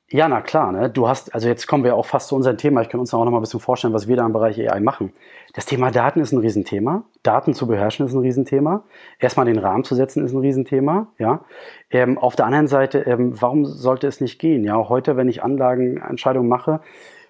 ja, 0.09 0.27
na 0.27 0.41
klar, 0.41 0.71
ne? 0.71 0.89
Du 0.89 1.07
hast, 1.07 1.33
also 1.33 1.47
jetzt 1.47 1.67
kommen 1.67 1.83
wir 1.83 1.95
auch 1.95 2.07
fast 2.07 2.27
zu 2.27 2.35
unserem 2.35 2.57
Thema. 2.57 2.81
Ich 2.81 2.89
kann 2.89 2.99
uns 2.99 3.13
auch 3.13 3.23
noch 3.23 3.31
mal 3.31 3.37
ein 3.37 3.43
bisschen 3.43 3.59
vorstellen, 3.59 3.93
was 3.93 4.07
wir 4.07 4.17
da 4.17 4.25
im 4.25 4.33
Bereich 4.33 4.59
AI 4.59 4.79
machen. 4.79 5.13
Das 5.53 5.67
Thema 5.67 5.91
Daten 5.91 6.19
ist 6.19 6.33
ein 6.33 6.39
Riesenthema. 6.39 7.03
Daten 7.21 7.53
zu 7.53 7.67
beherrschen 7.67 8.07
ist 8.07 8.13
ein 8.13 8.19
Riesenthema. 8.19 8.83
Erstmal 9.19 9.45
den 9.45 9.59
Rahmen 9.59 9.83
zu 9.83 9.93
setzen 9.93 10.25
ist 10.25 10.33
ein 10.33 10.39
Riesenthema, 10.39 11.07
ja. 11.19 11.45
Ähm, 11.91 12.17
auf 12.17 12.35
der 12.35 12.47
anderen 12.47 12.67
Seite, 12.67 13.01
ähm, 13.01 13.39
warum 13.39 13.63
sollte 13.63 14.07
es 14.07 14.19
nicht 14.19 14.39
gehen? 14.39 14.63
Ja, 14.65 14.89
heute, 14.89 15.15
wenn 15.17 15.29
ich 15.29 15.43
Anlagenentscheidungen 15.43 16.49
mache, 16.49 16.81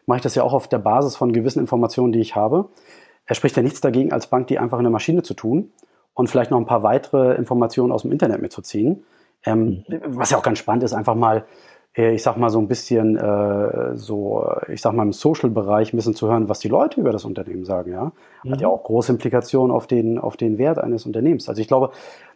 mache 0.05 0.17
ich 0.17 0.23
das 0.23 0.35
ja 0.35 0.43
auch 0.43 0.53
auf 0.53 0.67
der 0.67 0.79
Basis 0.79 1.15
von 1.15 1.33
gewissen 1.33 1.59
Informationen, 1.59 2.11
die 2.11 2.19
ich 2.19 2.35
habe. 2.35 2.69
Er 3.25 3.35
spricht 3.35 3.55
ja 3.55 3.63
nichts 3.63 3.81
dagegen, 3.81 4.11
als 4.11 4.27
Bank 4.27 4.47
die 4.47 4.59
einfach 4.59 4.77
in 4.77 4.83
der 4.83 4.91
Maschine 4.91 5.23
zu 5.23 5.33
tun 5.33 5.71
und 6.13 6.29
vielleicht 6.29 6.51
noch 6.51 6.57
ein 6.57 6.65
paar 6.65 6.83
weitere 6.83 7.35
Informationen 7.35 7.91
aus 7.91 8.01
dem 8.01 8.11
Internet 8.11 8.41
mitzuziehen. 8.41 9.03
Ähm, 9.45 9.83
mhm. 9.87 10.01
Was 10.05 10.31
ja 10.31 10.37
auch 10.37 10.43
ganz 10.43 10.59
spannend 10.59 10.83
ist, 10.83 10.93
einfach 10.93 11.15
mal, 11.15 11.45
äh, 11.95 12.13
ich 12.13 12.23
sag 12.23 12.37
mal 12.37 12.49
so 12.49 12.59
ein 12.59 12.67
bisschen, 12.67 13.17
äh, 13.17 13.95
so, 13.95 14.45
ich 14.67 14.81
sag 14.81 14.93
mal 14.93 15.03
im 15.03 15.13
Social-Bereich 15.13 15.93
ein 15.93 15.97
bisschen 15.97 16.15
zu 16.15 16.27
hören, 16.27 16.49
was 16.49 16.59
die 16.59 16.67
Leute 16.67 16.99
über 16.99 17.11
das 17.11 17.25
Unternehmen 17.25 17.65
sagen, 17.65 17.91
ja. 17.91 18.11
Hat 18.49 18.61
ja 18.61 18.67
mhm. 18.67 18.73
auch 18.73 18.83
große 18.83 19.11
Implikationen 19.11 19.75
auf 19.75 19.87
den, 19.87 20.19
auf 20.19 20.37
den 20.37 20.57
Wert 20.57 20.77
eines 20.77 21.05
Unternehmens. 21.05 21.47
Also 21.47 21.61
ich 21.61 21.67
glaube, 21.67 21.91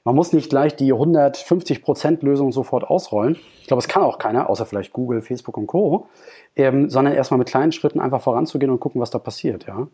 man 0.06 0.16
muss 0.16 0.32
nicht 0.32 0.50
gleich 0.50 0.76
die 0.76 0.94
150% 0.94 2.24
Lösung 2.24 2.54
sofort 2.54 2.86
ausrollen. 2.86 3.38
Ich 3.62 3.68
glaube, 3.68 3.82
es 3.82 3.88
kann 3.90 4.04
auch 4.04 4.20
keiner, 4.20 4.50
außer 4.50 4.66
vielleicht 4.66 4.94
Google, 4.94 5.22
Facebook 5.22 5.58
und 5.58 5.68
Co 5.68 6.08
ähm, 6.56 6.90
sondern 6.90 7.14
erstmal 7.14 7.38
mit 7.38 7.48
kleinen 7.48 7.72
Schritten 7.72 8.00
einfach 8.00 8.22
voranzugehen 8.22 8.72
und 8.72 8.80
gucken, 8.80 9.02
was 9.02 9.12
da 9.12 9.20
passiert, 9.20 9.66
ja. 9.68 9.88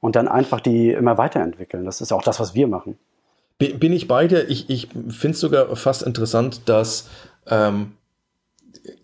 Und 0.00 0.14
dann 0.14 0.28
einfach 0.28 0.60
die 0.60 0.90
immer 0.90 1.18
weiterentwickeln. 1.18 1.84
Das 1.84 2.00
ist 2.00 2.12
auch 2.12 2.22
das, 2.22 2.38
was 2.38 2.54
wir 2.54 2.68
machen. 2.68 2.98
Bin 3.58 3.92
ich 3.92 4.06
bei 4.06 4.26
dir? 4.26 4.48
Ich, 4.50 4.68
ich 4.68 4.88
finde 5.08 5.30
es 5.34 5.40
sogar 5.40 5.74
fast 5.74 6.02
interessant, 6.02 6.68
dass 6.68 7.08
ähm, 7.46 7.92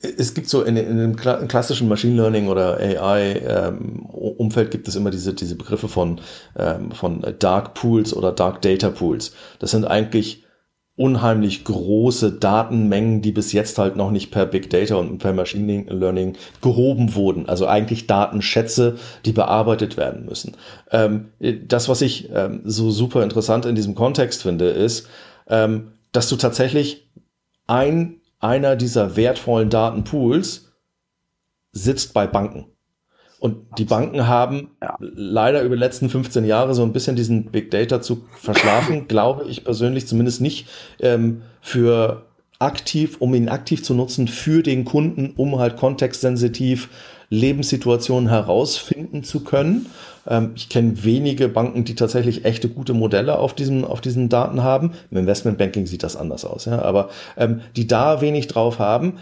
es 0.00 0.34
gibt 0.34 0.48
so 0.48 0.62
in, 0.62 0.76
in 0.76 0.98
dem 0.98 1.16
klassischen 1.16 1.88
Machine 1.88 2.16
Learning 2.16 2.48
oder 2.48 2.78
AI-Umfeld 2.78 4.66
ähm, 4.66 4.70
gibt 4.70 4.88
es 4.88 4.96
immer 4.96 5.10
diese, 5.10 5.34
diese 5.34 5.56
Begriffe 5.56 5.88
von, 5.88 6.20
ähm, 6.58 6.92
von 6.92 7.24
Dark 7.38 7.74
Pools 7.74 8.14
oder 8.14 8.32
Dark 8.32 8.62
Data 8.62 8.90
Pools. 8.90 9.32
Das 9.58 9.70
sind 9.70 9.84
eigentlich 9.84 10.44
unheimlich 10.94 11.64
große 11.64 12.32
Datenmengen, 12.32 13.22
die 13.22 13.32
bis 13.32 13.52
jetzt 13.52 13.78
halt 13.78 13.96
noch 13.96 14.10
nicht 14.10 14.30
per 14.30 14.44
Big 14.44 14.68
Data 14.68 14.96
und 14.96 15.18
per 15.18 15.32
Machine 15.32 15.86
Learning 15.88 16.36
gehoben 16.60 17.14
wurden. 17.14 17.48
Also 17.48 17.66
eigentlich 17.66 18.06
Datenschätze, 18.06 18.96
die 19.24 19.32
bearbeitet 19.32 19.96
werden 19.96 20.26
müssen. 20.26 20.56
Ähm, 20.90 21.30
das, 21.66 21.88
was 21.88 22.02
ich 22.02 22.28
ähm, 22.32 22.60
so 22.64 22.90
super 22.90 23.22
interessant 23.22 23.64
in 23.64 23.74
diesem 23.74 23.94
Kontext 23.94 24.42
finde, 24.42 24.66
ist, 24.66 25.08
ähm, 25.48 25.92
dass 26.12 26.28
du 26.28 26.36
tatsächlich 26.36 27.08
ein, 27.66 28.20
einer 28.42 28.76
dieser 28.76 29.16
wertvollen 29.16 29.70
Datenpools 29.70 30.72
sitzt 31.72 32.12
bei 32.12 32.26
Banken. 32.26 32.66
Und 33.38 33.78
die 33.78 33.84
Banken 33.84 34.28
haben 34.28 34.70
ja. 34.80 34.96
leider 35.00 35.62
über 35.62 35.74
die 35.74 35.80
letzten 35.80 36.08
15 36.08 36.44
Jahre 36.44 36.74
so 36.74 36.82
ein 36.82 36.92
bisschen 36.92 37.16
diesen 37.16 37.46
Big 37.46 37.70
Data 37.70 38.00
zu 38.00 38.24
verschlafen, 38.36 39.08
glaube 39.08 39.46
ich 39.48 39.64
persönlich 39.64 40.06
zumindest 40.06 40.40
nicht 40.40 40.68
ähm, 41.00 41.42
für 41.60 42.26
aktiv, 42.60 43.16
um 43.18 43.34
ihn 43.34 43.48
aktiv 43.48 43.82
zu 43.82 43.94
nutzen 43.94 44.28
für 44.28 44.62
den 44.62 44.84
Kunden, 44.84 45.32
um 45.36 45.58
halt 45.58 45.76
kontextsensitiv 45.76 46.88
Lebenssituationen 47.30 48.28
herausfinden 48.28 49.24
zu 49.24 49.40
können. 49.40 49.86
Ähm, 50.26 50.52
ich 50.54 50.68
kenne 50.68 51.04
wenige 51.04 51.48
Banken, 51.48 51.84
die 51.84 51.94
tatsächlich 51.94 52.44
echte 52.44 52.68
gute 52.68 52.94
Modelle 52.94 53.38
auf 53.38 53.54
diesen, 53.54 53.84
auf 53.84 54.00
diesen 54.00 54.28
Daten 54.28 54.62
haben. 54.62 54.92
Im 55.10 55.18
Investmentbanking 55.18 55.86
sieht 55.86 56.02
das 56.02 56.16
anders 56.16 56.44
aus, 56.44 56.64
ja, 56.64 56.80
aber 56.82 57.10
ähm, 57.36 57.60
die 57.76 57.86
da 57.86 58.20
wenig 58.20 58.46
drauf 58.46 58.78
haben 58.78 59.14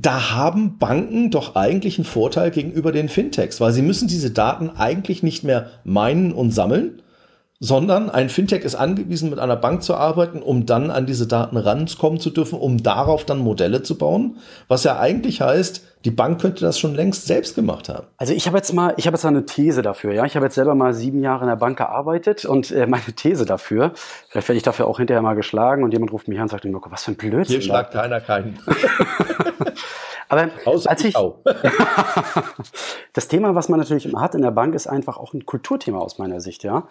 da 0.00 0.30
haben 0.30 0.78
Banken 0.78 1.30
doch 1.30 1.56
eigentlich 1.56 1.98
einen 1.98 2.04
Vorteil 2.04 2.52
gegenüber 2.52 2.92
den 2.92 3.08
Fintechs, 3.08 3.60
weil 3.60 3.72
sie 3.72 3.82
müssen 3.82 4.06
diese 4.06 4.30
Daten 4.30 4.70
eigentlich 4.70 5.24
nicht 5.24 5.42
mehr 5.42 5.70
meinen 5.82 6.32
und 6.32 6.52
sammeln, 6.52 7.02
sondern 7.60 8.08
ein 8.08 8.28
Fintech 8.28 8.62
ist 8.62 8.76
angewiesen, 8.76 9.30
mit 9.30 9.40
einer 9.40 9.56
Bank 9.56 9.82
zu 9.82 9.94
arbeiten, 9.96 10.40
um 10.40 10.66
dann 10.66 10.92
an 10.92 11.06
diese 11.06 11.26
Daten 11.26 11.56
rankommen 11.56 12.20
zu 12.20 12.30
dürfen, 12.30 12.58
um 12.58 12.80
darauf 12.82 13.24
dann 13.24 13.38
Modelle 13.38 13.82
zu 13.82 13.98
bauen, 13.98 14.36
was 14.68 14.84
ja 14.84 15.00
eigentlich 15.00 15.40
heißt, 15.40 15.82
Die 16.04 16.10
Bank 16.10 16.40
könnte 16.40 16.64
das 16.64 16.78
schon 16.78 16.94
längst 16.94 17.26
selbst 17.26 17.54
gemacht 17.54 17.88
haben. 17.88 18.06
Also 18.16 18.32
ich 18.32 18.46
habe 18.46 18.56
jetzt 18.56 18.72
mal, 18.72 18.94
ich 18.96 19.06
habe 19.06 19.16
jetzt 19.16 19.24
eine 19.24 19.44
These 19.46 19.82
dafür. 19.82 20.12
Ja, 20.12 20.24
ich 20.24 20.36
habe 20.36 20.46
jetzt 20.46 20.54
selber 20.54 20.74
mal 20.74 20.94
sieben 20.94 21.22
Jahre 21.22 21.42
in 21.42 21.48
der 21.48 21.56
Bank 21.56 21.78
gearbeitet 21.78 22.44
und 22.44 22.70
äh, 22.70 22.86
meine 22.86 23.12
These 23.16 23.44
dafür. 23.44 23.92
Vielleicht 24.28 24.48
werde 24.48 24.56
ich 24.58 24.62
dafür 24.62 24.86
auch 24.86 24.98
hinterher 24.98 25.22
mal 25.22 25.34
geschlagen 25.34 25.82
und 25.82 25.92
jemand 25.92 26.12
ruft 26.12 26.28
mich 26.28 26.38
an 26.38 26.44
und 26.44 26.50
sagt, 26.50 26.64
Mirko, 26.64 26.90
was 26.90 27.04
für 27.04 27.12
ein 27.12 27.16
Blödsinn. 27.16 27.56
Hier 27.56 27.62
schlagt 27.62 27.92
keiner 27.92 28.20
keinen. 28.20 28.58
Aber 30.28 30.50
Außer 30.66 30.90
als 30.90 31.04
ich, 31.04 31.14
das 33.14 33.28
Thema, 33.28 33.54
was 33.54 33.70
man 33.70 33.80
natürlich 33.80 34.04
immer 34.04 34.20
hat 34.20 34.34
in 34.34 34.42
der 34.42 34.50
Bank, 34.50 34.74
ist 34.74 34.86
einfach 34.86 35.16
auch 35.16 35.32
ein 35.32 35.46
Kulturthema 35.46 35.98
aus 35.98 36.18
meiner 36.18 36.40
Sicht, 36.40 36.64
ja. 36.64 36.86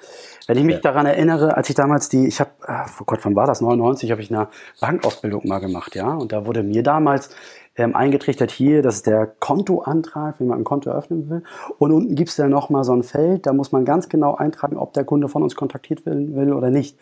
Wenn 0.48 0.58
ich 0.58 0.64
mich 0.64 0.76
ja. 0.78 0.82
daran 0.82 1.06
erinnere, 1.06 1.56
als 1.56 1.70
ich 1.70 1.76
damals 1.76 2.10
die, 2.10 2.28
ich 2.28 2.40
habe, 2.40 2.50
oh 2.68 3.04
Gott, 3.06 3.20
wann 3.24 3.36
war 3.36 3.46
das? 3.46 3.62
99 3.62 4.10
habe 4.10 4.22
ich 4.22 4.34
eine 4.34 4.48
Bankausbildung 4.82 5.48
mal 5.48 5.60
gemacht, 5.60 5.94
ja. 5.96 6.14
Und 6.16 6.32
da 6.32 6.48
wurde 6.48 6.64
mir 6.64 6.82
damals 6.82 7.30
ähm, 7.78 7.96
eingetrichtert 7.96 8.52
hier, 8.52 8.82
das 8.82 8.96
ist 8.96 9.08
der 9.08 9.28
Kontoantrag, 9.28 10.40
wenn 10.40 10.48
man 10.48 10.60
ein 10.60 10.64
Konto 10.64 10.90
eröffnen 10.90 11.30
will. 11.30 11.44
Und 11.78 11.92
unten 11.92 12.16
gibt 12.16 12.30
es 12.30 12.36
dann 12.36 12.50
nochmal 12.50 12.84
so 12.84 12.94
ein 12.94 13.04
Feld, 13.04 13.46
da 13.46 13.54
muss 13.54 13.72
man 13.72 13.86
ganz 13.86 14.10
genau 14.10 14.36
eintragen, 14.36 14.78
ob 14.78 14.94
der 14.94 15.06
Kunde 15.06 15.30
von 15.30 15.44
uns 15.44 15.56
kontaktiert 15.56 16.06
will, 16.06 16.36
will 16.36 16.54
oder 16.54 16.72
nicht. 16.72 16.98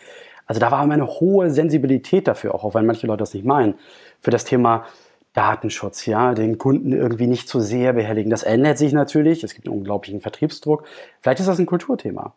Also 0.45 0.59
da 0.59 0.69
war 0.71 0.83
immer 0.83 0.93
eine 0.93 1.07
hohe 1.07 1.49
Sensibilität 1.49 2.27
dafür, 2.27 2.53
auch, 2.53 2.63
auch 2.63 2.75
wenn 2.75 2.85
manche 2.85 3.07
Leute 3.07 3.19
das 3.19 3.33
nicht 3.33 3.45
meinen, 3.45 3.75
für 4.21 4.31
das 4.31 4.43
Thema 4.43 4.85
Datenschutz, 5.33 6.05
ja, 6.05 6.33
den 6.33 6.57
Kunden 6.57 6.93
irgendwie 6.93 7.27
nicht 7.27 7.47
zu 7.49 7.59
sehr 7.59 7.93
behelligen. 7.93 8.29
Das 8.29 8.43
ändert 8.43 8.77
sich 8.77 8.93
natürlich, 8.93 9.43
es 9.43 9.53
gibt 9.53 9.67
einen 9.67 9.77
unglaublichen 9.77 10.21
Vertriebsdruck. 10.21 10.85
Vielleicht 11.21 11.39
ist 11.39 11.47
das 11.47 11.59
ein 11.59 11.65
Kulturthema. 11.65 12.33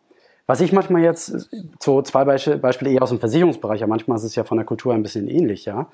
Was 0.47 0.61
ich 0.61 0.73
manchmal 0.73 1.03
jetzt, 1.03 1.49
so 1.79 2.01
zwei 2.01 2.25
Beispiele 2.25 2.91
eher 2.91 3.03
aus 3.03 3.09
dem 3.09 3.19
Versicherungsbereich, 3.19 3.83
aber 3.83 3.89
manchmal 3.89 4.17
ist 4.17 4.23
es 4.23 4.35
ja 4.35 4.43
von 4.43 4.57
der 4.57 4.65
Kultur 4.65 4.93
ein 4.93 5.03
bisschen 5.03 5.27
ähnlich, 5.27 5.65
ja. 5.65 5.87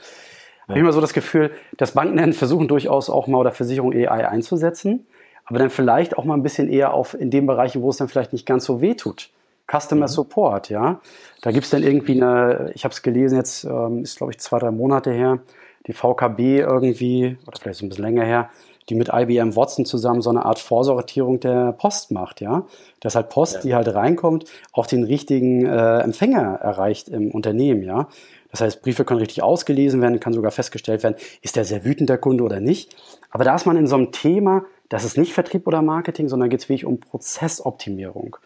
Ja. 0.67 0.69
Habe 0.69 0.80
ich 0.80 0.84
immer 0.84 0.93
so 0.93 1.01
das 1.01 1.13
Gefühl, 1.13 1.51
dass 1.78 1.91
Banken 1.91 2.34
versuchen 2.34 2.67
durchaus 2.67 3.10
auch 3.10 3.28
mal 3.28 3.39
oder 3.39 3.51
Versicherung 3.51 3.93
AI 3.93 4.28
einzusetzen, 4.28 5.06
aber 5.45 5.60
dann 5.60 5.69
vielleicht 5.69 6.17
auch 6.17 6.25
mal 6.25 6.34
ein 6.34 6.43
bisschen 6.43 6.69
eher 6.69 6.93
auf 6.93 7.13
in 7.13 7.30
dem 7.30 7.45
Bereich, 7.45 7.80
wo 7.80 7.89
es 7.89 7.97
dann 7.97 8.08
vielleicht 8.08 8.34
nicht 8.34 8.45
ganz 8.45 8.65
so 8.65 8.82
weh 8.82 8.95
tut. 8.95 9.30
Customer 9.71 10.08
mhm. 10.08 10.12
Support, 10.12 10.69
ja. 10.69 10.99
Da 11.41 11.51
gibt 11.51 11.65
es 11.65 11.71
dann 11.71 11.84
irgendwie 11.84 12.21
eine, 12.21 12.71
ich 12.75 12.84
habe 12.84 12.93
es 12.93 13.01
gelesen, 13.01 13.38
jetzt 13.38 13.63
ähm, 13.63 14.04
ist 14.04 14.17
glaube 14.17 14.34
ich 14.34 14.39
zwei, 14.39 14.60
drei 14.60 14.71
Monate 14.71 15.12
her, 15.12 15.39
die 15.88 15.93
VKB 15.93 16.60
irgendwie, 16.60 17.38
oder 17.47 17.58
vielleicht 17.60 17.80
so 17.80 17.86
ein 17.86 17.89
bisschen 17.89 18.06
länger 18.06 18.23
her, 18.23 18.49
die 18.89 18.95
mit 18.95 19.10
IBM 19.12 19.56
Watson 19.56 19.86
zusammen 19.86 20.21
so 20.21 20.30
eine 20.30 20.45
Art 20.45 20.60
Vorsortierung 20.60 21.39
der 21.39 21.71
Post 21.71 22.12
macht, 22.12 22.41
ja. 22.41 22.65
Dass 22.99 23.15
halt 23.15 23.30
Post, 23.30 23.56
ja. 23.56 23.62
die 23.62 23.75
halt 23.75 23.93
reinkommt, 23.93 24.45
auch 24.73 24.86
den 24.86 25.04
richtigen 25.04 25.65
äh, 25.65 25.99
Empfänger 25.99 26.56
erreicht 26.62 27.10
im 27.10 27.32
Unternehmen, 27.32 27.84
ja. 27.84 28.08
Das 28.56 28.62
heißt, 28.62 28.84
Briefe 28.84 29.04
können 29.04 29.20
richtig 29.20 29.44
ausgelesen 29.44 30.02
werden, 30.02 30.22
kann 30.22 30.32
sogar 30.32 30.50
festgestellt 30.50 31.04
werden, 31.04 31.18
ist 31.41 31.58
der 31.58 31.65
sehr 31.65 31.84
wütend, 31.84 32.08
der 32.08 32.18
Kunde 32.18 32.41
oder 32.41 32.62
nicht. 32.62 32.96
Aber 33.30 33.44
da 33.44 33.54
ist 33.54 33.65
man 33.65 33.76
in 33.76 33.86
so 33.86 33.98
einem 33.98 34.13
Thema, 34.13 34.63
das 34.88 35.04
ist 35.04 35.18
nicht 35.18 35.34
Vertrieb 35.34 35.68
oder 35.68 35.82
Marketing, 35.82 36.30
sondern 36.30 36.50
geht 36.50 36.62
es 36.62 36.70
wirklich 36.70 36.86
um 36.86 37.02
Prozessoptimierung. 37.02 38.38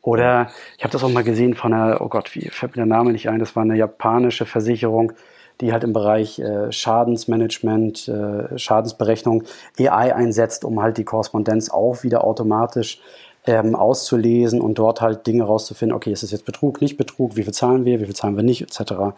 Oder 0.00 0.46
ich 0.76 0.84
habe 0.84 0.92
das 0.92 1.02
auch 1.02 1.08
mal 1.08 1.24
gesehen 1.24 1.54
von 1.54 1.72
einer, 1.72 2.00
oh 2.00 2.08
Gott, 2.08 2.36
wie 2.36 2.48
fällt 2.50 2.76
mir 2.76 2.82
der 2.82 2.86
Name 2.86 3.10
nicht 3.10 3.28
ein, 3.28 3.40
das 3.40 3.56
war 3.56 3.64
eine 3.64 3.76
japanische 3.76 4.46
Versicherung, 4.46 5.12
die 5.60 5.72
halt 5.72 5.82
im 5.82 5.92
Bereich 5.92 6.38
äh, 6.38 6.70
Schadensmanagement, 6.70 8.06
äh, 8.06 8.56
Schadensberechnung 8.56 9.42
AI 9.76 10.14
einsetzt, 10.14 10.64
um 10.64 10.80
halt 10.80 10.98
die 10.98 11.04
Korrespondenz 11.04 11.68
auch 11.68 12.04
wieder 12.04 12.22
automatisch 12.22 13.00
ähm, 13.48 13.74
auszulesen 13.74 14.60
und 14.60 14.78
dort 14.78 15.00
halt 15.00 15.26
Dinge 15.26 15.44
rauszufinden, 15.44 15.96
okay, 15.96 16.12
ist 16.12 16.22
es 16.22 16.32
jetzt 16.32 16.44
Betrug, 16.44 16.82
nicht 16.82 16.98
Betrug, 16.98 17.34
wie 17.36 17.44
viel 17.44 17.54
zahlen 17.54 17.86
wir, 17.86 17.98
wie 17.98 18.04
viel 18.04 18.14
zahlen 18.14 18.36
wir 18.36 18.44
nicht, 18.44 18.60
etc. 18.60 19.16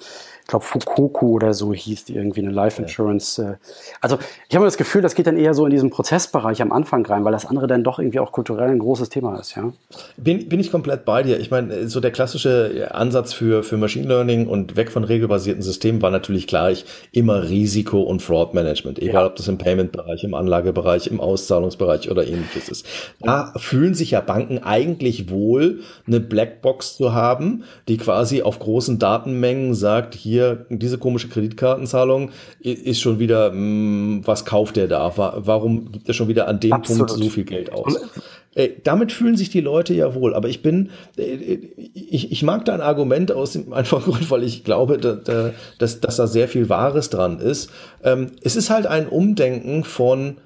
Ich 0.50 0.52
glaube, 0.52 0.64
Fukoku 0.64 1.36
oder 1.36 1.54
so 1.54 1.72
hieß 1.72 2.06
die 2.06 2.16
irgendwie 2.16 2.40
eine 2.40 2.50
Life 2.50 2.82
Insurance. 2.82 3.40
Äh. 3.40 3.54
Also 4.00 4.18
ich 4.48 4.56
habe 4.56 4.64
das 4.64 4.76
Gefühl, 4.76 5.00
das 5.00 5.14
geht 5.14 5.28
dann 5.28 5.36
eher 5.36 5.54
so 5.54 5.64
in 5.64 5.70
diesen 5.70 5.90
Prozessbereich 5.90 6.60
am 6.60 6.72
Anfang 6.72 7.06
rein, 7.06 7.24
weil 7.24 7.30
das 7.30 7.46
andere 7.46 7.68
dann 7.68 7.84
doch 7.84 8.00
irgendwie 8.00 8.18
auch 8.18 8.32
kulturell 8.32 8.68
ein 8.68 8.80
großes 8.80 9.10
Thema 9.10 9.38
ist, 9.38 9.54
ja. 9.54 9.72
Bin, 10.16 10.48
bin 10.48 10.58
ich 10.58 10.72
komplett 10.72 11.04
bei 11.04 11.22
dir. 11.22 11.38
Ich 11.38 11.52
meine, 11.52 11.86
so 11.86 12.00
der 12.00 12.10
klassische 12.10 12.88
Ansatz 12.92 13.32
für, 13.32 13.62
für 13.62 13.76
Machine 13.76 14.08
Learning 14.08 14.48
und 14.48 14.74
weg 14.74 14.90
von 14.90 15.04
regelbasierten 15.04 15.62
Systemen 15.62 16.02
war 16.02 16.10
natürlich 16.10 16.48
gleich 16.48 16.84
immer 17.12 17.48
Risiko- 17.48 18.02
und 18.02 18.20
Fraud-Management, 18.20 18.98
egal 18.98 19.22
ja. 19.22 19.26
ob 19.26 19.36
das 19.36 19.46
im 19.46 19.56
Payment-Bereich, 19.56 20.24
im 20.24 20.34
Anlagebereich, 20.34 21.06
im 21.06 21.20
Auszahlungsbereich 21.20 22.10
oder 22.10 22.26
ähnliches 22.26 22.68
ist. 22.68 22.86
Da 23.20 23.52
fühlen 23.56 23.94
sich 23.94 24.10
ja 24.10 24.20
Banken 24.20 24.58
eigentlich 24.58 25.30
wohl, 25.30 25.78
eine 26.08 26.18
Blackbox 26.18 26.96
zu 26.96 27.14
haben, 27.14 27.62
die 27.86 27.98
quasi 27.98 28.42
auf 28.42 28.58
großen 28.58 28.98
Datenmengen 28.98 29.74
sagt, 29.74 30.16
hier, 30.16 30.39
diese 30.68 30.98
komische 30.98 31.28
Kreditkartenzahlung 31.28 32.30
ist 32.60 33.00
schon 33.00 33.18
wieder, 33.18 33.50
mh, 33.50 33.56
hm, 33.56 34.22
was 34.24 34.44
kauft 34.44 34.76
der 34.76 34.88
da? 34.88 35.12
Warum 35.16 35.92
gibt 35.92 36.08
er 36.08 36.14
schon 36.14 36.28
wieder 36.28 36.48
an 36.48 36.60
dem 36.60 36.72
Absolut. 36.72 37.08
Punkt 37.08 37.22
so 37.24 37.30
viel 37.30 37.44
Geld 37.44 37.72
aus? 37.72 37.96
Äh, 38.54 38.70
damit 38.82 39.12
fühlen 39.12 39.36
sich 39.36 39.50
die 39.50 39.60
Leute 39.60 39.94
ja 39.94 40.14
wohl. 40.14 40.34
Aber 40.34 40.48
ich 40.48 40.62
bin, 40.62 40.90
äh, 41.16 41.58
ich, 41.94 42.32
ich 42.32 42.42
mag 42.42 42.64
da 42.64 42.74
ein 42.74 42.80
Argument 42.80 43.30
aus 43.32 43.52
dem 43.52 43.72
einfachen 43.72 44.12
Grund, 44.12 44.30
weil 44.30 44.42
ich 44.42 44.64
glaube, 44.64 44.98
dass, 44.98 45.52
dass, 45.78 46.00
dass 46.00 46.16
da 46.16 46.26
sehr 46.26 46.48
viel 46.48 46.68
Wahres 46.68 47.10
dran 47.10 47.38
ist. 47.38 47.70
Ähm, 48.02 48.32
es 48.42 48.56
ist 48.56 48.70
halt 48.70 48.86
ein 48.86 49.08
Umdenken 49.08 49.84
von, 49.84 50.38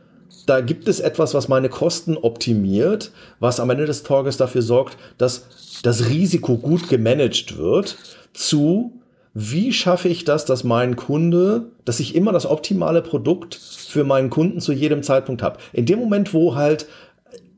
da 0.46 0.60
gibt 0.60 0.88
es 0.88 1.00
etwas, 1.00 1.32
was 1.32 1.48
meine 1.48 1.68
Kosten 1.68 2.16
optimiert, 2.16 3.12
was 3.40 3.60
am 3.60 3.70
Ende 3.70 3.86
des 3.86 4.02
Tages 4.02 4.36
dafür 4.36 4.62
sorgt, 4.62 4.98
dass 5.16 5.46
das 5.82 6.08
Risiko 6.08 6.58
gut 6.58 6.88
gemanagt 6.88 7.56
wird, 7.56 7.96
zu 8.32 9.00
wie 9.34 9.72
schaffe 9.72 10.08
ich 10.08 10.24
das, 10.24 10.44
dass 10.44 10.62
mein 10.62 10.94
Kunde, 10.94 11.72
dass 11.84 11.98
ich 11.98 12.14
immer 12.14 12.32
das 12.32 12.46
optimale 12.46 13.02
Produkt 13.02 13.56
für 13.56 14.04
meinen 14.04 14.30
Kunden 14.30 14.60
zu 14.60 14.72
jedem 14.72 15.02
Zeitpunkt 15.02 15.42
habe. 15.42 15.58
In 15.72 15.86
dem 15.86 15.98
Moment, 15.98 16.32
wo 16.32 16.54
halt 16.54 16.86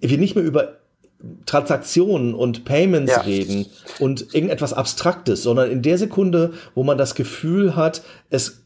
wir 0.01 0.19
nicht 0.19 0.35
mehr 0.35 0.45
über 0.45 0.79
Transaktionen 1.45 2.35
und 2.35 2.65
Payments 2.65 3.13
ja. 3.13 3.21
reden 3.21 3.67
und 3.99 4.35
irgendetwas 4.35 4.73
Abstraktes, 4.73 5.43
sondern 5.43 5.71
in 5.71 5.83
der 5.83 5.99
Sekunde, 5.99 6.53
wo 6.75 6.83
man 6.83 6.99
das 6.99 7.15
Gefühl 7.15 7.77
hat, 7.77 8.03
es 8.31 8.63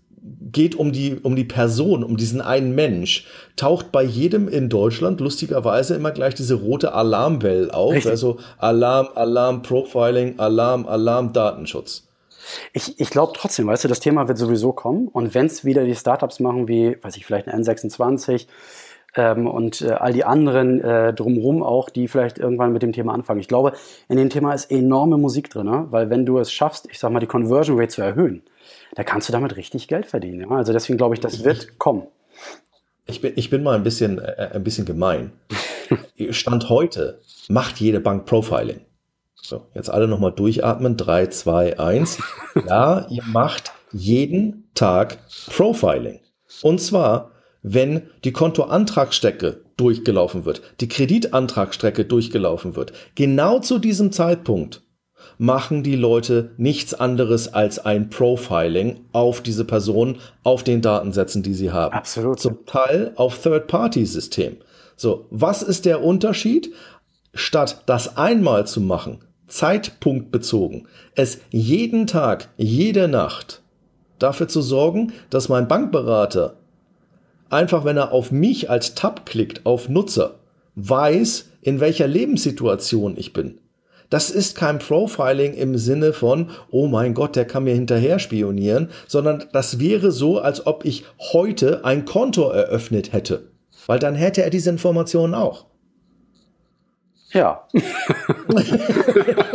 geht 0.53 0.75
um 0.75 0.93
die, 0.93 1.17
um 1.17 1.35
die 1.35 1.45
Person, 1.45 2.05
um 2.05 2.17
diesen 2.17 2.41
einen 2.41 2.75
Mensch, 2.75 3.27
taucht 3.57 3.91
bei 3.91 4.03
jedem 4.03 4.49
in 4.49 4.69
Deutschland 4.69 5.21
lustigerweise 5.21 5.95
immer 5.95 6.11
gleich 6.11 6.35
diese 6.35 6.55
rote 6.55 6.93
Alarmwelle 6.93 7.73
auf. 7.73 7.95
Richtig. 7.95 8.11
Also 8.11 8.39
Alarm, 8.59 9.09
Alarm, 9.15 9.63
Profiling, 9.63 10.39
Alarm, 10.39 10.87
Alarm, 10.87 11.33
Datenschutz. 11.33 12.10
Ich, 12.73 13.01
ich 13.01 13.11
glaube 13.11 13.33
trotzdem, 13.35 13.67
weißt 13.67 13.85
du, 13.85 13.89
das 13.89 14.01
Thema 14.01 14.29
wird 14.29 14.39
sowieso 14.39 14.73
kommen. 14.73 15.09
Und 15.09 15.35
wenn 15.35 15.47
es 15.47 15.65
wieder 15.65 15.85
die 15.85 15.95
Startups 15.95 16.41
machen, 16.41 16.69
wie, 16.69 16.97
weiß 17.03 17.17
ich, 17.17 17.27
vielleicht 17.27 17.49
ein 17.49 17.63
N26 17.63 18.47
ähm, 19.17 19.47
und 19.47 19.83
äh, 19.83 19.91
all 19.91 20.13
die 20.13 20.25
anderen 20.25 20.81
äh, 20.81 21.13
drumherum 21.13 21.63
auch, 21.63 21.91
die 21.91 22.09
vielleicht 22.09 22.39
irgendwann 22.39 22.73
mit 22.73 22.83
dem 22.83 22.93
Thema 22.93 23.13
anfangen. 23.13 23.41
Ich 23.41 23.49
glaube, 23.49 23.73
in 24.09 24.17
dem 24.17 24.31
Thema 24.31 24.53
ist 24.53 24.71
enorme 24.71 25.19
Musik 25.19 25.51
drin, 25.51 25.67
ne? 25.67 25.87
weil 25.91 26.11
wenn 26.11 26.27
du 26.27 26.39
es 26.39 26.53
schaffst, 26.53 26.89
ich 26.91 26.99
sag 26.99 27.11
mal, 27.11 27.21
die 27.21 27.27
Conversion 27.27 27.79
Rate 27.79 27.89
zu 27.89 28.03
erhöhen, 28.03 28.43
da 28.95 29.05
kannst 29.05 29.29
du 29.29 29.33
damit 29.33 29.57
richtig 29.57 29.89
Geld 29.89 30.07
verdienen. 30.07 30.41
Ja? 30.43 30.51
Also 30.51 30.73
deswegen 30.73 30.97
glaube 30.97 31.15
ich, 31.15 31.21
das 31.21 31.45
wird 31.45 31.79
kommen. 31.79 32.07
Ich 33.07 33.21
bin, 33.21 33.33
ich 33.35 33.51
bin 33.51 33.63
mal 33.63 33.75
ein 33.75 33.83
bisschen, 33.83 34.19
äh, 34.19 34.51
ein 34.55 34.63
bisschen 34.63 34.85
gemein. 34.85 35.33
Stand 36.31 36.69
heute 36.69 37.21
macht 37.49 37.81
jede 37.81 37.99
Bank 37.99 38.27
Profiling. 38.27 38.81
So, 39.51 39.67
jetzt 39.75 39.91
alle 39.91 40.07
nochmal 40.07 40.31
durchatmen. 40.31 40.97
3, 40.97 41.27
2, 41.27 41.81
1. 41.81 42.19
Ja, 42.69 43.09
ihr 43.11 43.25
macht 43.25 43.73
jeden 43.91 44.71
Tag 44.75 45.19
Profiling. 45.49 46.21
Und 46.63 46.81
zwar, 46.81 47.33
wenn 47.61 48.03
die 48.23 48.31
Kontoantragsstrecke 48.31 49.65
durchgelaufen 49.77 50.45
wird, 50.45 50.63
die 50.81 50.87
Kreditantragsstrecke 50.87 52.05
durchgelaufen 52.05 52.77
wird. 52.77 52.93
Genau 53.17 53.59
zu 53.59 53.81
diesem 53.81 54.13
Zeitpunkt 54.13 54.83
machen 55.37 55.83
die 55.83 55.97
Leute 55.97 56.53
nichts 56.57 56.95
anderes 56.95 57.53
als 57.53 57.81
ein 57.81 58.09
Profiling 58.09 59.01
auf 59.11 59.41
diese 59.41 59.65
Person, 59.65 60.19
auf 60.45 60.63
den 60.63 60.81
Datensätzen, 60.81 61.43
die 61.43 61.55
sie 61.55 61.73
haben. 61.73 61.93
Absolut. 61.93 62.39
Zum 62.39 62.67
Teil 62.67 63.15
auf 63.17 63.43
Third-Party-System. 63.43 64.59
So, 64.95 65.27
was 65.31 65.65
ist 65.65 65.87
der 65.87 66.05
Unterschied? 66.05 66.73
Statt 67.35 67.83
das 67.87 68.17
einmal 68.17 68.69
zu 68.69 68.81
machen, 68.81 69.25
zeitpunktbezogen, 69.51 70.89
es 71.15 71.39
jeden 71.51 72.07
Tag, 72.07 72.49
jede 72.57 73.09
Nacht 73.09 73.63
dafür 74.19 74.49
zu 74.49 74.63
sorgen, 74.63 75.13
dass 75.31 75.49
mein 75.49 75.69
Bankberater 75.69 76.57
einfach, 77.51 77.85
wenn 77.85 77.97
er 77.97 78.13
auf 78.13 78.31
mich 78.31 78.71
als 78.71 78.95
Tab 78.95 79.27
klickt, 79.27 79.67
auf 79.67 79.89
Nutzer, 79.89 80.37
weiß, 80.77 81.51
in 81.63 81.81
welcher 81.81 82.07
Lebenssituation 82.07 83.15
ich 83.17 83.33
bin. 83.33 83.59
Das 84.09 84.31
ist 84.31 84.57
kein 84.57 84.81
Profiling 84.81 85.55
im 85.55 85.79
Sinne 85.79 86.13
von, 86.13 86.51
oh 86.71 86.89
mein 86.89 87.15
Gott, 87.15 87.37
der 87.37 87.45
kann 87.45 87.65
mir 87.65 87.75
hinterher 87.75 88.19
spionieren, 88.19 88.91
sondern 89.07 89.45
das 89.53 89.79
wäre 89.79 90.11
so, 90.11 90.41
als 90.41 90.67
ob 90.67 90.85
ich 90.85 91.05
heute 91.33 91.85
ein 91.85 92.05
Konto 92.05 92.51
eröffnet 92.51 93.13
hätte. 93.13 93.51
Weil 93.87 94.01
dann 94.01 94.17
hätte 94.17 94.43
er 94.43 94.51
diese 94.51 94.71
Informationen 94.71 95.35
auch. 95.35 95.67
Ja. 97.33 97.69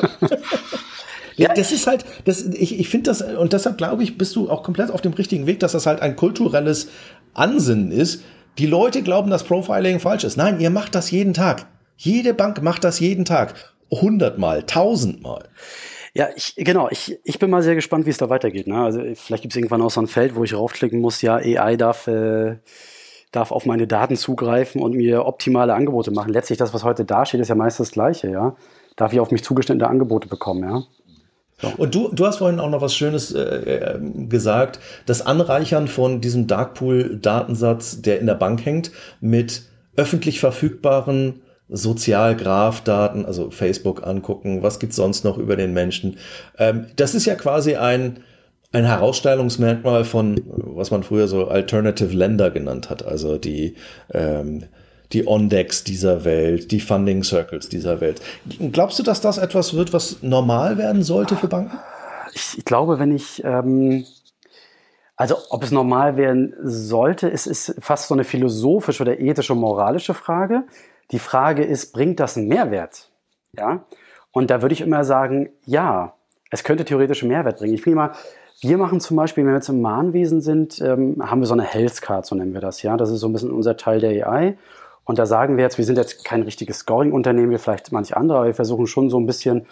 ja, 1.35 1.53
das 1.53 1.71
ist 1.71 1.87
halt, 1.87 2.05
das, 2.25 2.43
ich, 2.43 2.79
ich 2.79 2.89
finde 2.89 3.09
das, 3.09 3.21
und 3.21 3.53
deshalb 3.53 3.77
glaube 3.77 4.03
ich, 4.03 4.17
bist 4.17 4.35
du 4.35 4.49
auch 4.49 4.63
komplett 4.63 4.91
auf 4.91 5.01
dem 5.01 5.13
richtigen 5.13 5.47
Weg, 5.47 5.59
dass 5.59 5.73
das 5.73 5.85
halt 5.85 6.01
ein 6.01 6.15
kulturelles 6.15 6.89
Ansinnen 7.33 7.91
ist, 7.91 8.23
Die 8.57 8.67
Leute 8.67 9.01
glauben, 9.01 9.29
dass 9.29 9.43
Profiling 9.43 9.99
falsch 9.99 10.23
ist. 10.23 10.37
Nein, 10.37 10.59
ihr 10.61 10.69
macht 10.69 10.95
das 10.95 11.11
jeden 11.11 11.33
Tag. 11.33 11.67
Jede 11.97 12.33
Bank 12.33 12.61
macht 12.61 12.83
das 12.83 12.99
jeden 12.99 13.25
Tag. 13.25 13.53
Hundertmal, 13.91 14.63
tausendmal. 14.63 15.49
Ja, 16.13 16.29
ich, 16.35 16.55
genau. 16.55 16.87
Ich, 16.89 17.19
ich 17.25 17.39
bin 17.39 17.49
mal 17.49 17.63
sehr 17.63 17.75
gespannt, 17.75 18.05
wie 18.05 18.11
es 18.11 18.17
da 18.17 18.29
weitergeht. 18.29 18.67
Ne? 18.67 18.81
Also 18.81 19.01
vielleicht 19.15 19.41
gibt 19.41 19.53
es 19.53 19.57
irgendwann 19.57 19.81
auch 19.81 19.91
so 19.91 19.99
ein 19.99 20.07
Feld, 20.07 20.35
wo 20.35 20.43
ich 20.45 20.53
raufklicken 20.53 21.01
muss, 21.01 21.21
ja, 21.21 21.35
AI 21.35 21.75
darf, 21.75 22.07
äh, 22.07 22.57
darf 23.33 23.51
auf 23.51 23.65
meine 23.65 23.87
Daten 23.87 24.15
zugreifen 24.15 24.81
und 24.81 24.95
mir 24.95 25.25
optimale 25.25 25.73
Angebote 25.73 26.11
machen. 26.11 26.31
Letztlich 26.31 26.57
das, 26.57 26.73
was 26.73 26.85
heute 26.85 27.03
dasteht, 27.03 27.41
ist 27.41 27.49
ja 27.49 27.55
meist 27.55 27.81
das 27.81 27.91
Gleiche, 27.91 28.29
ja. 28.31 28.55
Darf 28.95 29.11
ich 29.11 29.19
auf 29.19 29.31
mich 29.31 29.43
zugeschnittene 29.43 29.89
Angebote 29.89 30.29
bekommen, 30.29 30.63
ja. 30.63 30.83
Und 31.77 31.95
du, 31.95 32.09
du 32.09 32.25
hast 32.25 32.37
vorhin 32.37 32.59
auch 32.59 32.69
noch 32.69 32.81
was 32.81 32.93
Schönes 32.93 33.33
äh, 33.33 33.41
äh, 33.41 33.99
gesagt, 34.27 34.79
das 35.05 35.25
Anreichern 35.25 35.87
von 35.87 36.19
diesem 36.19 36.47
Darkpool-Datensatz, 36.47 38.01
der 38.01 38.19
in 38.19 38.27
der 38.27 38.35
Bank 38.35 38.65
hängt, 38.65 38.91
mit 39.21 39.63
öffentlich 39.95 40.39
verfügbaren 40.39 41.41
Sozialgrafdaten, 41.69 43.25
also 43.25 43.49
Facebook 43.49 44.05
angucken, 44.05 44.61
was 44.61 44.79
gibt's 44.79 44.97
sonst 44.97 45.23
noch 45.23 45.37
über 45.37 45.55
den 45.55 45.73
Menschen. 45.73 46.17
Ähm, 46.59 46.87
das 46.97 47.15
ist 47.15 47.25
ja 47.25 47.35
quasi 47.35 47.75
ein, 47.75 48.19
ein 48.71 48.85
Herausstellungsmerkmal 48.85 50.03
von, 50.03 50.41
was 50.45 50.91
man 50.91 51.03
früher 51.03 51.27
so 51.27 51.47
Alternative 51.47 52.15
Lender 52.15 52.51
genannt 52.51 52.89
hat, 52.89 53.05
also 53.05 53.37
die 53.37 53.75
ähm, 54.13 54.65
die 55.13 55.27
On-Decks 55.27 55.83
dieser 55.83 56.25
Welt, 56.25 56.71
die 56.71 56.79
Funding 56.79 57.23
Circles 57.23 57.69
dieser 57.69 58.01
Welt. 58.01 58.21
Glaubst 58.71 58.99
du, 58.99 59.03
dass 59.03 59.21
das 59.21 59.37
etwas 59.37 59.75
wird, 59.75 59.93
was 59.93 60.21
normal 60.21 60.77
werden 60.77 61.03
sollte 61.03 61.35
für 61.35 61.47
Banken? 61.47 61.77
Ich, 62.33 62.57
ich 62.57 62.65
glaube, 62.65 62.99
wenn 62.99 63.15
ich, 63.15 63.43
ähm, 63.43 64.05
also 65.15 65.37
ob 65.49 65.63
es 65.63 65.71
normal 65.71 66.17
werden 66.17 66.53
sollte, 66.61 67.27
ist, 67.27 67.47
ist 67.47 67.75
fast 67.79 68.07
so 68.07 68.13
eine 68.13 68.23
philosophische 68.23 69.03
oder 69.03 69.19
ethische, 69.19 69.55
moralische 69.55 70.13
Frage. 70.13 70.63
Die 71.11 71.19
Frage 71.19 71.63
ist, 71.63 71.93
bringt 71.93 72.19
das 72.19 72.37
einen 72.37 72.47
Mehrwert? 72.47 73.09
Ja. 73.53 73.85
Und 74.31 74.49
da 74.49 74.61
würde 74.61 74.73
ich 74.73 74.81
immer 74.81 75.05
sagen, 75.05 75.49
ja, 75.65 76.13
es 76.51 76.63
könnte 76.63 76.83
theoretisch 76.83 77.21
einen 77.23 77.31
Mehrwert 77.31 77.59
bringen. 77.59 77.73
Ich 77.73 77.81
finde 77.81 77.97
mal, 77.97 78.11
wir 78.61 78.77
machen 78.77 78.99
zum 78.99 79.17
Beispiel, 79.17 79.43
wenn 79.43 79.51
wir 79.51 79.57
jetzt 79.57 79.69
im 79.69 79.81
Mahnwesen 79.81 80.41
sind, 80.41 80.81
ähm, 80.81 81.17
haben 81.19 81.39
wir 81.39 81.47
so 81.47 81.53
eine 81.53 81.63
Health 81.63 82.01
Card, 82.01 82.25
so 82.25 82.35
nennen 82.35 82.53
wir 82.53 82.61
das, 82.61 82.81
ja. 82.81 82.97
Das 82.97 83.11
ist 83.11 83.19
so 83.19 83.27
ein 83.27 83.33
bisschen 83.33 83.51
unser 83.51 83.77
Teil 83.77 83.99
der 83.99 84.27
AI. 84.27 84.57
Und 85.05 85.19
da 85.19 85.25
sagen 85.25 85.57
wir 85.57 85.63
jetzt, 85.63 85.77
wir 85.77 85.85
sind 85.85 85.97
jetzt 85.97 86.25
kein 86.25 86.41
richtiges 86.41 86.79
Scoring-Unternehmen, 86.79 87.51
wie 87.51 87.57
vielleicht 87.57 87.91
manche 87.91 88.17
andere, 88.17 88.39
aber 88.39 88.47
wir 88.47 88.53
versuchen 88.53 88.87
schon 88.87 89.09
so 89.09 89.19
ein 89.19 89.25
bisschen 89.25 89.65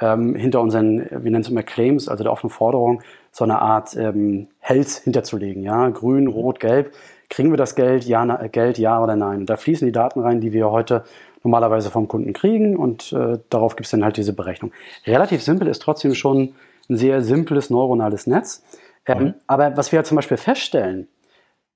ähm, 0.00 0.34
hinter 0.34 0.60
unseren, 0.60 0.98
wir 1.10 1.30
nennen 1.30 1.42
es 1.42 1.48
immer 1.48 1.62
Claims, 1.62 2.08
also 2.08 2.24
der 2.24 2.32
offenen 2.32 2.50
Forderung, 2.50 3.02
so 3.30 3.44
eine 3.44 3.60
Art 3.60 3.94
ähm, 3.96 4.48
Health 4.58 5.02
hinterzulegen. 5.04 5.62
Ja, 5.62 5.88
grün, 5.90 6.26
rot, 6.26 6.60
gelb. 6.60 6.92
Kriegen 7.28 7.50
wir 7.50 7.58
das 7.58 7.76
Geld, 7.76 8.04
ja, 8.04 8.24
na, 8.24 8.48
Geld, 8.48 8.78
ja 8.78 9.00
oder 9.02 9.14
nein? 9.14 9.40
Und 9.40 9.50
da 9.50 9.56
fließen 9.56 9.86
die 9.86 9.92
Daten 9.92 10.20
rein, 10.20 10.40
die 10.40 10.52
wir 10.52 10.70
heute 10.70 11.04
normalerweise 11.44 11.90
vom 11.90 12.08
Kunden 12.08 12.32
kriegen 12.32 12.76
und 12.76 13.12
äh, 13.12 13.38
darauf 13.48 13.76
gibt 13.76 13.86
es 13.86 13.90
dann 13.90 14.04
halt 14.04 14.16
diese 14.16 14.32
Berechnung. 14.32 14.72
Relativ 15.06 15.42
simpel 15.42 15.68
ist 15.68 15.80
trotzdem 15.80 16.14
schon 16.14 16.54
ein 16.88 16.96
sehr 16.96 17.22
simples 17.22 17.70
neuronales 17.70 18.26
Netz. 18.26 18.62
Ähm, 19.06 19.22
mhm. 19.22 19.34
Aber 19.46 19.76
was 19.76 19.92
wir 19.92 19.98
halt 19.98 20.06
zum 20.06 20.16
Beispiel 20.16 20.36
feststellen, 20.36 21.08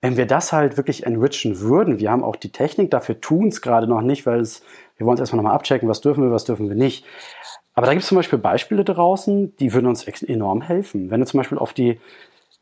wenn 0.00 0.16
wir 0.16 0.26
das 0.26 0.52
halt 0.52 0.76
wirklich 0.76 1.06
enrichen 1.06 1.60
würden, 1.60 1.98
wir 1.98 2.10
haben 2.10 2.24
auch 2.24 2.36
die 2.36 2.52
Technik, 2.52 2.90
dafür 2.90 3.20
tun 3.20 3.48
es 3.48 3.62
gerade 3.62 3.86
noch 3.86 4.02
nicht, 4.02 4.26
weil 4.26 4.40
es, 4.40 4.62
wir 4.96 5.06
wollen 5.06 5.14
es 5.14 5.20
erstmal 5.20 5.42
nochmal 5.42 5.54
abchecken, 5.54 5.88
was 5.88 6.00
dürfen 6.00 6.24
wir, 6.24 6.30
was 6.30 6.44
dürfen 6.44 6.68
wir 6.68 6.76
nicht. 6.76 7.04
Aber 7.74 7.86
da 7.86 7.92
gibt 7.92 8.02
es 8.02 8.08
zum 8.08 8.16
Beispiel 8.16 8.38
Beispiele 8.38 8.84
draußen, 8.84 9.56
die 9.56 9.72
würden 9.72 9.86
uns 9.86 10.04
enorm 10.04 10.62
helfen. 10.62 11.10
Wenn 11.10 11.20
du 11.20 11.26
zum 11.26 11.38
Beispiel 11.38 11.58
auf 11.58 11.72
die, 11.72 11.98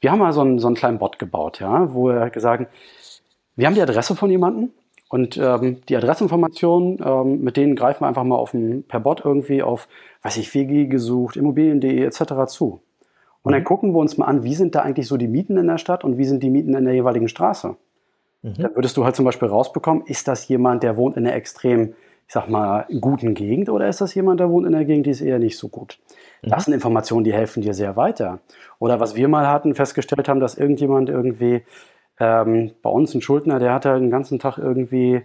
wir 0.00 0.10
haben 0.10 0.20
mal 0.20 0.32
so 0.32 0.40
einen, 0.40 0.58
so 0.58 0.68
einen 0.68 0.76
kleinen 0.76 0.98
Bot 0.98 1.18
gebaut, 1.18 1.60
ja, 1.60 1.92
wo 1.92 2.08
wir 2.08 2.30
sagen, 2.36 2.66
wir 3.56 3.66
haben 3.66 3.74
die 3.74 3.82
Adresse 3.82 4.16
von 4.16 4.30
jemandem 4.30 4.70
und 5.08 5.36
ähm, 5.36 5.82
die 5.88 5.96
Adressinformationen, 5.96 6.98
ähm, 7.04 7.40
mit 7.42 7.58
denen 7.58 7.76
greifen 7.76 8.02
wir 8.02 8.08
einfach 8.08 8.24
mal 8.24 8.36
auf 8.36 8.54
ein, 8.54 8.84
per 8.84 9.00
Bot 9.00 9.22
irgendwie 9.24 9.62
auf, 9.62 9.88
weiß 10.22 10.38
ich, 10.38 10.54
WG 10.54 10.86
gesucht, 10.86 11.36
Immobilien.de 11.36 12.02
etc. 12.02 12.46
zu. 12.46 12.80
Und 13.42 13.52
dann 13.52 13.62
mhm. 13.62 13.66
gucken 13.66 13.92
wir 13.92 13.98
uns 13.98 14.18
mal 14.18 14.26
an, 14.26 14.44
wie 14.44 14.54
sind 14.54 14.74
da 14.74 14.82
eigentlich 14.82 15.08
so 15.08 15.16
die 15.16 15.28
Mieten 15.28 15.56
in 15.56 15.66
der 15.66 15.78
Stadt 15.78 16.04
und 16.04 16.18
wie 16.18 16.24
sind 16.24 16.42
die 16.42 16.50
Mieten 16.50 16.74
in 16.74 16.84
der 16.84 16.94
jeweiligen 16.94 17.28
Straße. 17.28 17.76
Mhm. 18.42 18.54
Da 18.58 18.74
würdest 18.74 18.96
du 18.96 19.04
halt 19.04 19.16
zum 19.16 19.24
Beispiel 19.24 19.48
rausbekommen, 19.48 20.04
ist 20.06 20.28
das 20.28 20.46
jemand, 20.48 20.82
der 20.82 20.96
wohnt 20.96 21.16
in 21.16 21.26
einer 21.26 21.34
extrem, 21.34 21.94
ich 22.26 22.34
sag 22.34 22.48
mal, 22.48 22.86
guten 23.00 23.34
Gegend 23.34 23.68
oder 23.68 23.88
ist 23.88 24.00
das 24.00 24.14
jemand, 24.14 24.40
der 24.40 24.50
wohnt 24.50 24.66
in 24.66 24.74
einer 24.74 24.84
Gegend, 24.84 25.06
die 25.06 25.10
ist 25.10 25.20
eher 25.20 25.38
nicht 25.38 25.58
so 25.58 25.68
gut? 25.68 25.98
Mhm. 26.42 26.50
Das 26.50 26.64
sind 26.64 26.74
Informationen, 26.74 27.24
die 27.24 27.32
helfen 27.32 27.62
dir 27.62 27.74
sehr 27.74 27.96
weiter. 27.96 28.40
Oder 28.78 29.00
was 29.00 29.16
wir 29.16 29.28
mal 29.28 29.48
hatten, 29.48 29.74
festgestellt 29.74 30.28
haben, 30.28 30.40
dass 30.40 30.56
irgendjemand 30.56 31.08
irgendwie 31.08 31.62
ähm, 32.20 32.72
bei 32.82 32.90
uns 32.90 33.14
ein 33.14 33.22
Schuldner, 33.22 33.58
der 33.58 33.72
hat 33.72 33.86
halt 33.86 34.02
den 34.02 34.10
ganzen 34.10 34.38
Tag 34.38 34.58
irgendwie 34.58 35.22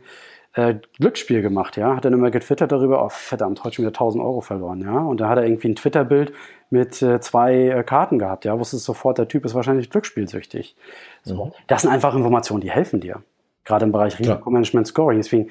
äh, 0.57 0.79
Glücksspiel 0.97 1.43
gemacht, 1.43 1.77
ja, 1.77 1.95
hat 1.95 2.03
dann 2.03 2.13
immer 2.13 2.31
getwittert 2.31 2.71
darüber, 2.71 3.05
oh 3.05 3.09
verdammt, 3.09 3.63
heute 3.63 3.75
schon 3.75 3.83
wieder 3.83 3.93
1000 3.93 4.23
Euro 4.23 4.41
verloren, 4.41 4.81
ja, 4.81 4.97
und 4.97 5.21
da 5.21 5.29
hat 5.29 5.37
er 5.37 5.45
irgendwie 5.45 5.69
ein 5.69 5.75
Twitter-Bild 5.75 6.33
mit 6.71 6.99
äh, 7.01 7.19
zwei 7.19 7.67
äh, 7.67 7.83
Karten 7.83 8.17
gehabt, 8.17 8.43
ja, 8.43 8.57
wusste 8.57 8.77
sofort, 8.77 9.19
der 9.19 9.27
Typ 9.27 9.45
ist 9.45 9.53
wahrscheinlich 9.53 9.91
glücksspielsüchtig. 9.91 10.75
So. 11.21 11.45
Mhm. 11.45 11.51
Das 11.67 11.83
sind 11.83 11.91
einfach 11.91 12.15
Informationen, 12.15 12.61
die 12.61 12.71
helfen 12.71 12.99
dir, 12.99 13.21
gerade 13.65 13.85
im 13.85 13.91
Bereich 13.91 14.17
Risikomanagement 14.17 14.87
Scoring. 14.87 15.19
Deswegen 15.19 15.49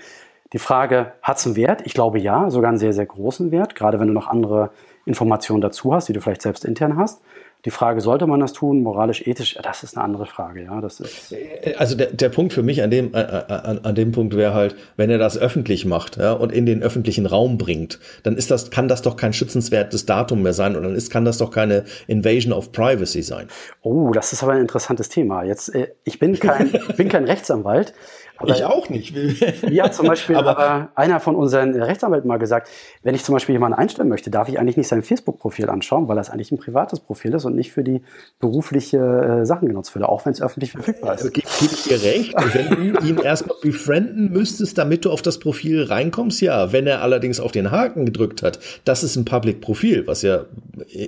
die 0.52 0.58
Frage, 0.58 1.12
hat 1.22 1.38
es 1.38 1.46
einen 1.46 1.56
Wert? 1.56 1.82
Ich 1.84 1.94
glaube 1.94 2.18
ja, 2.18 2.50
sogar 2.50 2.70
einen 2.70 2.78
sehr, 2.78 2.92
sehr 2.92 3.06
großen 3.06 3.52
Wert, 3.52 3.76
gerade 3.76 4.00
wenn 4.00 4.08
du 4.08 4.14
noch 4.14 4.26
andere 4.26 4.70
Informationen 5.04 5.60
dazu 5.60 5.94
hast, 5.94 6.08
die 6.08 6.12
du 6.12 6.20
vielleicht 6.20 6.42
selbst 6.42 6.64
intern 6.64 6.96
hast. 6.96 7.22
Die 7.66 7.70
Frage, 7.70 8.00
sollte 8.00 8.28
man 8.28 8.38
das 8.38 8.52
tun, 8.52 8.82
moralisch, 8.82 9.26
ethisch, 9.26 9.58
das 9.60 9.82
ist 9.82 9.96
eine 9.96 10.04
andere 10.04 10.24
Frage, 10.24 10.62
ja. 10.62 10.80
Das 10.80 11.00
ist 11.00 11.34
also 11.76 11.96
der, 11.96 12.12
der 12.12 12.28
Punkt 12.28 12.52
für 12.52 12.62
mich 12.62 12.82
an 12.82 12.90
dem, 12.90 13.12
äh, 13.12 13.18
an, 13.18 13.80
an 13.82 13.94
dem 13.96 14.12
Punkt 14.12 14.36
wäre 14.36 14.54
halt, 14.54 14.76
wenn 14.96 15.10
er 15.10 15.18
das 15.18 15.36
öffentlich 15.36 15.84
macht 15.84 16.16
ja, 16.16 16.32
und 16.32 16.52
in 16.52 16.64
den 16.64 16.82
öffentlichen 16.82 17.26
Raum 17.26 17.58
bringt, 17.58 17.98
dann 18.22 18.36
ist 18.36 18.52
das, 18.52 18.70
kann 18.70 18.86
das 18.86 19.02
doch 19.02 19.16
kein 19.16 19.32
schützenswertes 19.32 20.06
Datum 20.06 20.42
mehr 20.42 20.52
sein 20.52 20.76
und 20.76 20.84
dann 20.84 20.94
ist, 20.94 21.10
kann 21.10 21.24
das 21.24 21.38
doch 21.38 21.50
keine 21.50 21.84
Invasion 22.06 22.52
of 22.52 22.70
Privacy 22.70 23.22
sein. 23.22 23.48
Oh, 23.82 24.12
das 24.12 24.32
ist 24.32 24.44
aber 24.44 24.52
ein 24.52 24.60
interessantes 24.60 25.08
Thema. 25.08 25.42
Jetzt, 25.42 25.74
äh, 25.74 25.88
ich 26.04 26.20
bin 26.20 26.38
kein, 26.38 26.70
bin 26.96 27.08
kein 27.08 27.24
Rechtsanwalt, 27.24 27.94
aber 28.38 28.54
ich 28.54 28.64
auch 28.64 28.88
nicht. 28.88 29.14
Mir 29.68 29.84
hat 29.84 29.94
zum 29.94 30.06
Beispiel 30.06 30.36
aber, 30.36 30.58
aber, 30.58 30.88
einer 30.94 31.20
von 31.20 31.34
unseren 31.34 31.74
Rechtsanwälten 31.74 32.28
mal 32.28 32.38
gesagt, 32.38 32.68
wenn 33.02 33.14
ich 33.14 33.24
zum 33.24 33.34
Beispiel 33.34 33.54
jemanden 33.54 33.78
einstellen 33.78 34.08
möchte, 34.08 34.30
darf 34.30 34.48
ich 34.48 34.58
eigentlich 34.58 34.76
nicht 34.76 34.88
sein 34.88 35.02
Facebook-Profil 35.02 35.70
anschauen, 35.70 36.08
weil 36.08 36.16
das 36.16 36.30
eigentlich 36.30 36.52
ein 36.52 36.58
privates 36.58 37.00
Profil 37.00 37.34
ist 37.34 37.44
und 37.44 37.56
nicht 37.56 37.72
für 37.72 37.82
die 37.82 38.02
berufliche 38.38 38.98
äh, 38.98 39.46
Sachen 39.46 39.68
genutzt 39.68 39.94
wird, 39.94 40.04
auch 40.04 40.24
wenn 40.26 40.32
es 40.32 40.42
öffentlich 40.42 40.72
verfügbar 40.72 41.14
ist. 41.14 41.32
Gebe 41.32 41.46
geb 41.60 41.72
ich 41.72 41.84
dir 41.84 42.02
recht. 42.02 42.34
Wenn 42.52 42.94
du 42.94 43.06
ihn 43.06 43.18
erstmal 43.18 43.56
befrienden 43.62 44.32
müsstest, 44.32 44.76
damit 44.78 45.04
du 45.04 45.10
auf 45.10 45.22
das 45.22 45.38
Profil 45.38 45.84
reinkommst, 45.84 46.40
ja. 46.40 46.72
Wenn 46.72 46.86
er 46.86 47.02
allerdings 47.02 47.40
auf 47.40 47.52
den 47.52 47.70
Haken 47.70 48.06
gedrückt 48.06 48.42
hat, 48.42 48.58
das 48.84 49.02
ist 49.02 49.16
ein 49.16 49.24
Public-Profil, 49.24 50.06
was 50.06 50.22
ja 50.22 50.44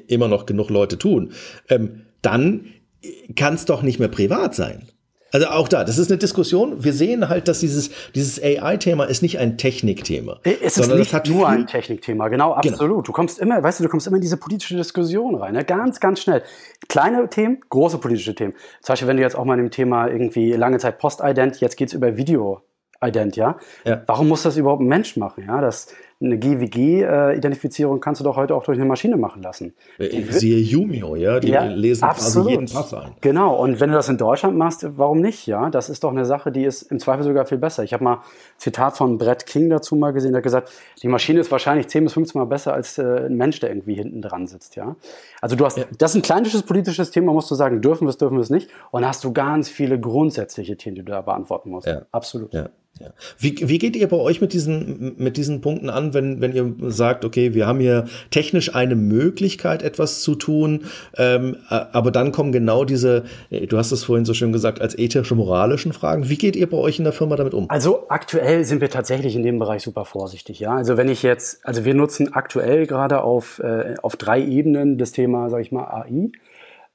immer 0.07 0.29
noch 0.29 0.47
genug 0.47 0.71
Leute 0.71 0.99
tun, 0.99 1.33
ähm, 1.69 2.03
dann 2.23 2.67
kann 3.37 3.55
es 3.55 3.65
doch 3.65 3.83
nicht 3.83 3.99
mehr 3.99 4.09
privat 4.09 4.55
sein. 4.55 4.89
Also 5.33 5.49
auch 5.49 5.69
da, 5.69 5.85
das 5.85 5.99
ist 5.99 6.11
eine 6.11 6.19
Diskussion. 6.19 6.83
Wir 6.83 6.93
sehen 6.93 7.29
halt, 7.29 7.49
dass 7.49 7.61
dieses, 7.61 7.91
dieses 8.15 8.43
AI-Thema 8.43 9.05
ist 9.05 9.23
nicht 9.23 9.39
ein 9.39 9.59
Technikthema. 9.59 10.41
Es 10.43 10.79
ist 10.79 10.89
nicht 10.89 11.29
nur 11.29 11.49
ein 11.49 11.67
Technikthema, 11.67 12.29
genau, 12.29 12.55
genau. 12.55 12.57
absolut. 12.57 12.81
Genau. 12.81 13.03
Du 13.03 13.13
kommst 13.13 13.39
immer, 13.39 13.63
weißt 13.63 13.81
du, 13.81 13.85
du 13.85 13.91
kommst 13.91 14.07
immer 14.07 14.17
in 14.17 14.23
diese 14.23 14.39
politische 14.39 14.77
Diskussion 14.77 15.35
rein, 15.35 15.53
ne? 15.53 15.65
ganz, 15.65 16.01
ganz 16.01 16.21
schnell. 16.21 16.43
Kleine 16.89 17.29
Themen, 17.29 17.61
große 17.69 17.99
politische 17.99 18.35
Themen. 18.35 18.55
Zum 18.81 18.93
Beispiel, 18.93 19.09
wenn 19.09 19.17
du 19.19 19.23
jetzt 19.23 19.37
auch 19.37 19.45
mal 19.45 19.59
in 19.59 19.67
dem 19.67 19.71
Thema 19.71 20.09
irgendwie 20.09 20.53
lange 20.53 20.79
Zeit 20.79 20.99
Post-Ident, 20.99 21.61
jetzt 21.61 21.77
geht's 21.77 21.93
über 21.93 22.17
Video-Ident, 22.17 23.37
ja? 23.37 23.59
ja? 23.85 24.03
Warum 24.07 24.29
muss 24.29 24.43
das 24.43 24.57
überhaupt 24.57 24.81
ein 24.81 24.89
Mensch 24.89 25.17
machen? 25.17 25.45
Ja, 25.47 25.61
das, 25.61 25.89
eine 26.21 26.37
GWG-Identifizierung 26.37 28.01
kannst 28.01 28.21
du 28.21 28.25
doch 28.25 28.37
heute 28.37 28.55
auch 28.57 28.65
durch 28.65 28.77
eine 28.77 28.87
Maschine 28.87 29.17
machen 29.17 29.41
lassen. 29.41 29.75
Äh, 29.99 30.09
die 30.09 30.23
Siehe 30.25 30.59
Yumio, 30.59 31.15
ja, 31.15 31.39
die 31.39 31.51
ja, 31.51 31.65
lesen 31.65 32.03
absolut. 32.03 32.49
quasi 32.49 32.51
jeden 32.51 32.73
Pass 32.73 32.93
ein. 32.93 33.13
Genau, 33.21 33.55
und 33.55 33.79
wenn 33.79 33.91
du 33.91 33.97
das 33.97 34.09
in 34.09 34.19
Deutschland 34.19 34.57
machst, 34.57 34.85
warum 34.99 35.21
nicht? 35.21 35.47
Ja, 35.47 35.71
das 35.71 35.89
ist 35.89 36.03
doch 36.03 36.11
eine 36.11 36.25
Sache, 36.25 36.51
die 36.51 36.65
ist 36.65 36.83
im 36.83 36.99
Zweifel 36.99 37.23
sogar 37.23 37.47
viel 37.47 37.59
besser. 37.59 37.85
Ich 37.85 37.93
habe 37.93 38.03
mal 38.03 38.15
ein 38.15 38.23
Zitat 38.57 38.97
von 38.97 39.17
Brett 39.17 39.47
King 39.47 39.71
dazu 39.71 39.95
mal 39.95 40.13
gesehen, 40.13 40.33
der 40.33 40.39
hat 40.39 40.45
gesagt, 40.45 40.73
die 41.03 41.09
Maschine 41.09 41.39
ist 41.39 41.53
wahrscheinlich 41.53 41.87
10 41.87 42.05
bis 42.05 42.15
15 42.15 42.41
Mal 42.41 42.47
besser 42.47 42.75
als 42.75 42.99
äh, 42.99 43.27
ein 43.27 43.37
Mensch, 43.37 43.61
der 43.61 43.71
irgendwie 43.71 43.95
hinten 43.95 44.21
dran 44.21 44.49
sitzt. 44.49 44.75
Ja, 44.75 44.97
also 45.41 45.55
du 45.55 45.65
hast, 45.65 45.79
ja. 45.79 45.85
das 45.99 46.13
ist 46.13 46.17
ein 46.17 46.23
kleines 46.23 46.61
politisches 46.65 47.13
Thema, 47.13 47.33
musst 47.33 47.51
du 47.51 47.55
sagen, 47.55 47.81
dürfen 47.81 48.07
wir 48.07 48.11
es, 48.11 48.19
dürfen 48.19 48.37
wir 48.37 48.43
es 48.43 48.51
nicht, 48.51 48.69
und 48.91 49.07
hast 49.07 49.23
du 49.23 49.33
ganz 49.33 49.69
viele 49.69 50.01
grundsätzliche 50.01 50.77
Themen, 50.77 50.97
die 50.97 51.05
du 51.05 51.13
da 51.13 51.21
beantworten 51.21 51.71
musst. 51.71 51.87
Ja. 51.87 52.03
Absolut. 52.11 52.53
Ja. 52.53 52.71
Ja. 53.01 53.09
Wie, 53.39 53.57
wie 53.69 53.79
geht 53.79 53.97
ihr 53.97 54.09
bei 54.09 54.17
euch 54.17 54.41
mit 54.41 54.53
diesen, 54.53 55.15
mit 55.19 55.37
diesen 55.37 55.61
Punkten 55.61 55.91
an, 55.91 56.15
wenn, 56.15 56.41
wenn 56.41 56.53
ihr 56.53 56.75
sagt, 56.91 57.25
okay, 57.25 57.55
wir 57.55 57.67
haben 57.67 57.81
hier 57.81 58.07
technisch 58.31 58.75
eine 58.75 58.97
Möglichkeit, 58.97 59.83
etwas 59.83 60.23
zu 60.23 60.35
tun, 60.35 60.87
ähm, 61.17 61.57
aber 61.69 62.11
dann 62.11 62.33
kommen 62.33 62.53
genau 62.53 62.85
diese, 62.85 63.25
du 63.51 63.79
hast 63.79 63.93
es 63.93 64.05
vorhin 64.05 64.25
so 64.25 64.35
schön 64.35 64.53
gesagt, 64.53 64.81
als 64.81 64.99
ethische, 64.99 65.35
moralischen 65.35 65.93
Fragen. 65.93 66.29
Wie 66.29 66.37
geht 66.37 66.57
ihr 66.57 66.69
bei 66.69 66.77
euch 66.77 66.99
in 66.99 67.05
der 67.05 67.13
Firma 67.13 67.37
damit 67.37 67.55
um? 67.55 67.71
Also 67.71 68.07
aktuell 68.09 68.65
sind 68.65 68.81
wir 68.81 68.91
tatsächlich 68.91 69.37
in 69.37 69.43
dem 69.43 69.59
Bereich 69.59 69.83
super 69.83 70.05
vorsichtig. 70.05 70.61
Ja, 70.61 70.73
also 70.73 70.97
wenn 70.97 71.09
ich 71.09 71.23
jetzt, 71.23 71.65
also 71.65 71.85
wir 71.85 71.95
nutzen 71.95 72.33
aktuell 72.33 72.87
gerade 72.87 73.23
auf, 73.23 73.61
äh, 73.61 73.95
auf 74.03 74.17
drei 74.17 74.43
Ebenen 74.43 74.99
das 74.99 75.13
Thema, 75.13 75.51
sage 75.51 75.63
ich 75.63 75.73
mal, 75.73 75.85
AI. 75.85 76.31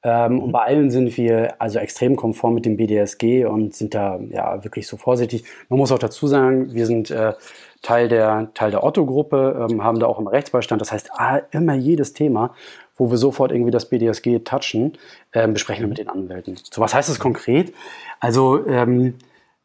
Ähm, 0.04 0.42
Und 0.42 0.52
bei 0.52 0.60
allen 0.60 0.92
sind 0.92 1.16
wir 1.18 1.62
also 1.62 1.80
extrem 1.80 2.16
konform 2.16 2.56
mit 2.56 2.66
dem 2.66 2.76
BDSG 2.78 3.46
und 3.46 3.74
sind 3.74 3.94
da 3.94 4.20
ja 4.30 4.64
wirklich 4.64 4.88
so 4.88 4.98
vorsichtig. 4.98 5.46
Man 5.70 5.80
muss 5.80 5.92
auch 5.92 6.00
dazu 6.00 6.28
sagen, 6.28 6.74
wir 6.74 6.86
sind 6.86 7.10
äh, 7.10 7.34
Teil 7.82 8.10
der, 8.10 8.50
Teil 8.54 8.72
der 8.72 8.84
Otto-Gruppe, 8.84 9.68
ähm, 9.70 9.84
haben 9.84 10.00
da 10.00 10.08
auch 10.08 10.20
immer 10.20 10.32
Rechtsbeistand. 10.32 10.82
Das 10.82 10.92
heißt, 10.92 11.12
ah, 11.14 11.42
immer 11.52 11.74
jedes 11.74 12.14
Thema, 12.14 12.54
wo 12.98 13.10
wir 13.10 13.18
sofort 13.18 13.52
irgendwie 13.52 13.72
das 13.72 13.90
BDSG 13.90 14.40
touchen, 14.40 14.98
ähm, 15.34 15.54
besprechen 15.54 15.84
wir 15.84 15.90
mit 15.90 15.98
den 15.98 16.10
Anwälten. 16.10 16.58
So, 16.72 16.82
was 16.82 16.94
heißt 16.94 17.10
das 17.10 17.20
konkret? 17.20 17.74
Also 18.20 18.66
ähm, 18.68 19.16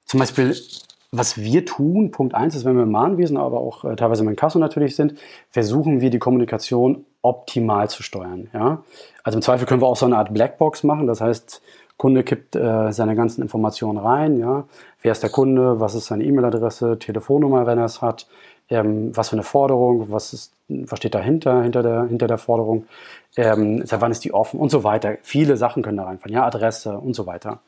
zum 0.04 0.20
Beispiel, 0.20 0.54
was 1.10 1.36
wir 1.38 1.66
tun, 1.66 2.10
Punkt 2.10 2.34
eins 2.34 2.54
ist, 2.54 2.64
wenn 2.64 2.76
wir 2.76 2.84
im 2.84 2.90
Mahnwesen, 2.90 3.36
aber 3.36 3.60
auch 3.60 3.84
äh, 3.84 3.96
teilweise 3.96 4.22
im 4.22 4.28
Inkasso 4.28 4.58
natürlich 4.58 4.94
sind, 4.94 5.14
versuchen 5.50 6.00
wir 6.00 6.10
die 6.10 6.18
Kommunikation 6.18 7.04
optimal 7.28 7.90
zu 7.90 8.02
steuern. 8.02 8.48
Ja? 8.54 8.82
Also 9.22 9.38
im 9.38 9.42
Zweifel 9.42 9.66
können 9.66 9.82
wir 9.82 9.86
auch 9.86 9.96
so 9.96 10.06
eine 10.06 10.16
Art 10.16 10.32
Blackbox 10.32 10.84
machen. 10.84 11.06
Das 11.06 11.20
heißt, 11.20 11.60
Kunde 11.98 12.22
kippt 12.22 12.56
äh, 12.56 12.92
seine 12.92 13.14
ganzen 13.14 13.42
Informationen 13.42 13.98
rein. 13.98 14.38
Ja? 14.38 14.64
Wer 15.02 15.12
ist 15.12 15.22
der 15.22 15.30
Kunde? 15.30 15.80
Was 15.80 15.94
ist 15.94 16.06
seine 16.06 16.24
E-Mail-Adresse? 16.24 16.98
Telefonnummer, 16.98 17.66
wenn 17.66 17.78
er 17.78 17.84
es 17.84 18.00
hat? 18.00 18.26
Ähm, 18.70 19.16
was 19.16 19.30
für 19.30 19.36
eine 19.36 19.42
Forderung? 19.42 20.10
Was, 20.10 20.32
ist, 20.32 20.52
was 20.68 20.98
steht 20.98 21.14
dahinter, 21.14 21.62
hinter 21.62 21.82
der, 21.82 22.04
hinter 22.04 22.26
der 22.26 22.38
Forderung? 22.38 22.86
Ähm, 23.36 23.84
seit 23.84 24.00
wann 24.00 24.12
ist 24.12 24.24
die 24.24 24.32
offen? 24.32 24.60
Und 24.60 24.70
so 24.70 24.84
weiter. 24.84 25.16
Viele 25.22 25.56
Sachen 25.56 25.82
können 25.82 25.96
da 25.96 26.04
reinfallen. 26.04 26.34
Ja, 26.34 26.46
Adresse 26.46 26.96
und 26.96 27.14
so 27.14 27.26
weiter. 27.26 27.60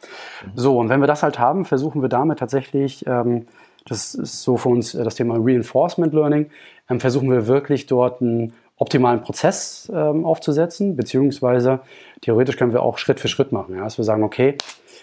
Mhm. 0.44 0.50
So, 0.54 0.78
und 0.78 0.88
wenn 0.88 1.00
wir 1.00 1.06
das 1.06 1.22
halt 1.22 1.38
haben, 1.38 1.64
versuchen 1.64 2.00
wir 2.00 2.08
damit 2.08 2.38
tatsächlich, 2.38 3.06
ähm, 3.06 3.46
das 3.86 4.14
ist 4.14 4.42
so 4.42 4.56
für 4.56 4.68
uns 4.68 4.92
das 4.92 5.14
Thema 5.14 5.36
Reinforcement 5.38 6.12
Learning, 6.12 6.50
ähm, 6.88 7.00
versuchen 7.00 7.30
wir 7.30 7.46
wirklich 7.46 7.86
dort 7.86 8.20
ein 8.20 8.52
optimalen 8.80 9.20
Prozess 9.20 9.92
ähm, 9.94 10.24
aufzusetzen, 10.24 10.96
beziehungsweise 10.96 11.80
theoretisch 12.22 12.56
können 12.56 12.72
wir 12.72 12.82
auch 12.82 12.96
Schritt 12.98 13.20
für 13.20 13.28
Schritt 13.28 13.52
machen. 13.52 13.76
Ja? 13.76 13.84
Dass 13.84 13.98
wir 13.98 14.04
sagen, 14.04 14.24
okay, 14.24 14.56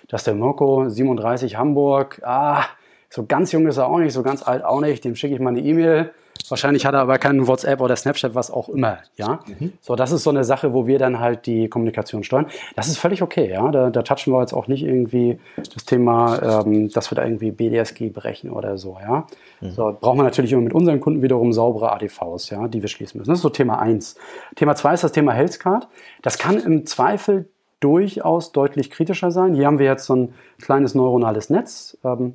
dass 0.08 0.24
der 0.24 0.34
Mirko 0.34 0.90
37 0.90 1.58
Hamburg, 1.58 2.20
ah, 2.26 2.66
so 3.10 3.26
ganz 3.26 3.52
jung 3.52 3.68
ist 3.68 3.78
er 3.78 3.88
auch 3.88 4.00
nicht, 4.00 4.14
so 4.14 4.24
ganz 4.24 4.46
alt 4.46 4.66
auch 4.66 4.82
nicht, 4.82 5.06
dem 5.06 5.16
schicke 5.16 5.36
ich 5.36 5.40
mal 5.40 5.52
eine 5.52 5.62
E-Mail 5.62 6.12
Wahrscheinlich 6.50 6.86
hat 6.86 6.94
er 6.94 7.02
aber 7.02 7.18
keinen 7.18 7.48
WhatsApp 7.48 7.82
oder 7.82 7.96
Snapchat, 7.96 8.36
was 8.36 8.52
auch 8.52 8.70
immer. 8.70 9.00
Ja, 9.16 9.40
mhm. 9.48 9.74
so 9.82 9.96
das 9.96 10.12
ist 10.12 10.24
so 10.24 10.30
eine 10.30 10.44
Sache, 10.44 10.74
wo 10.74 10.88
wir 10.88 11.00
dann 11.00 11.20
halt 11.20 11.46
die 11.46 11.68
Kommunikation 11.68 12.24
steuern. 12.24 12.48
Das 12.76 12.88
ist 12.88 12.98
völlig 12.98 13.22
okay. 13.22 13.50
Ja, 13.52 13.70
da, 13.72 13.90
da 13.90 14.02
touchen 14.04 14.34
wir 14.34 14.42
jetzt 14.42 14.54
auch 14.54 14.68
nicht 14.68 14.84
irgendwie 14.84 15.40
das 15.56 15.86
Thema, 15.86 16.64
ähm, 16.66 16.90
dass 16.90 17.12
wir 17.12 17.16
da 17.16 17.24
irgendwie 17.24 17.52
BDSG 17.52 18.10
brechen 18.10 18.52
oder 18.52 18.78
so. 18.78 18.98
Ja, 19.02 19.28
mhm. 19.62 19.72
so 19.72 19.98
brauchen 20.00 20.18
wir 20.18 20.24
natürlich 20.24 20.52
immer 20.52 20.62
mit 20.62 20.74
unseren 20.74 21.00
Kunden 21.00 21.22
wiederum 21.22 21.54
saubere 21.54 21.92
ADVs, 21.92 22.50
ja, 22.50 22.68
die 22.68 22.82
wir 22.82 22.90
schließen 22.90 23.18
müssen. 23.18 23.30
Das 23.30 23.40
ist 23.40 23.44
so 23.44 23.50
Thema 23.50 23.80
eins. 23.80 24.16
Thema 24.56 24.76
zwei 24.76 24.94
ist 24.94 25.04
das 25.04 25.12
Thema 25.12 25.34
Healthcard. 25.34 25.88
Das 26.22 26.38
kann 26.38 26.58
im 26.58 26.86
Zweifel 26.86 27.50
durchaus 27.80 28.52
deutlich 28.52 28.90
kritischer 28.90 29.32
sein. 29.32 29.54
Hier 29.54 29.68
haben 29.68 29.80
wir 29.80 29.86
jetzt 29.86 30.06
so 30.06 30.16
ein 30.16 30.34
kleines 30.62 30.96
neuronales 30.96 31.50
Netz, 31.50 31.98
ähm, 32.04 32.34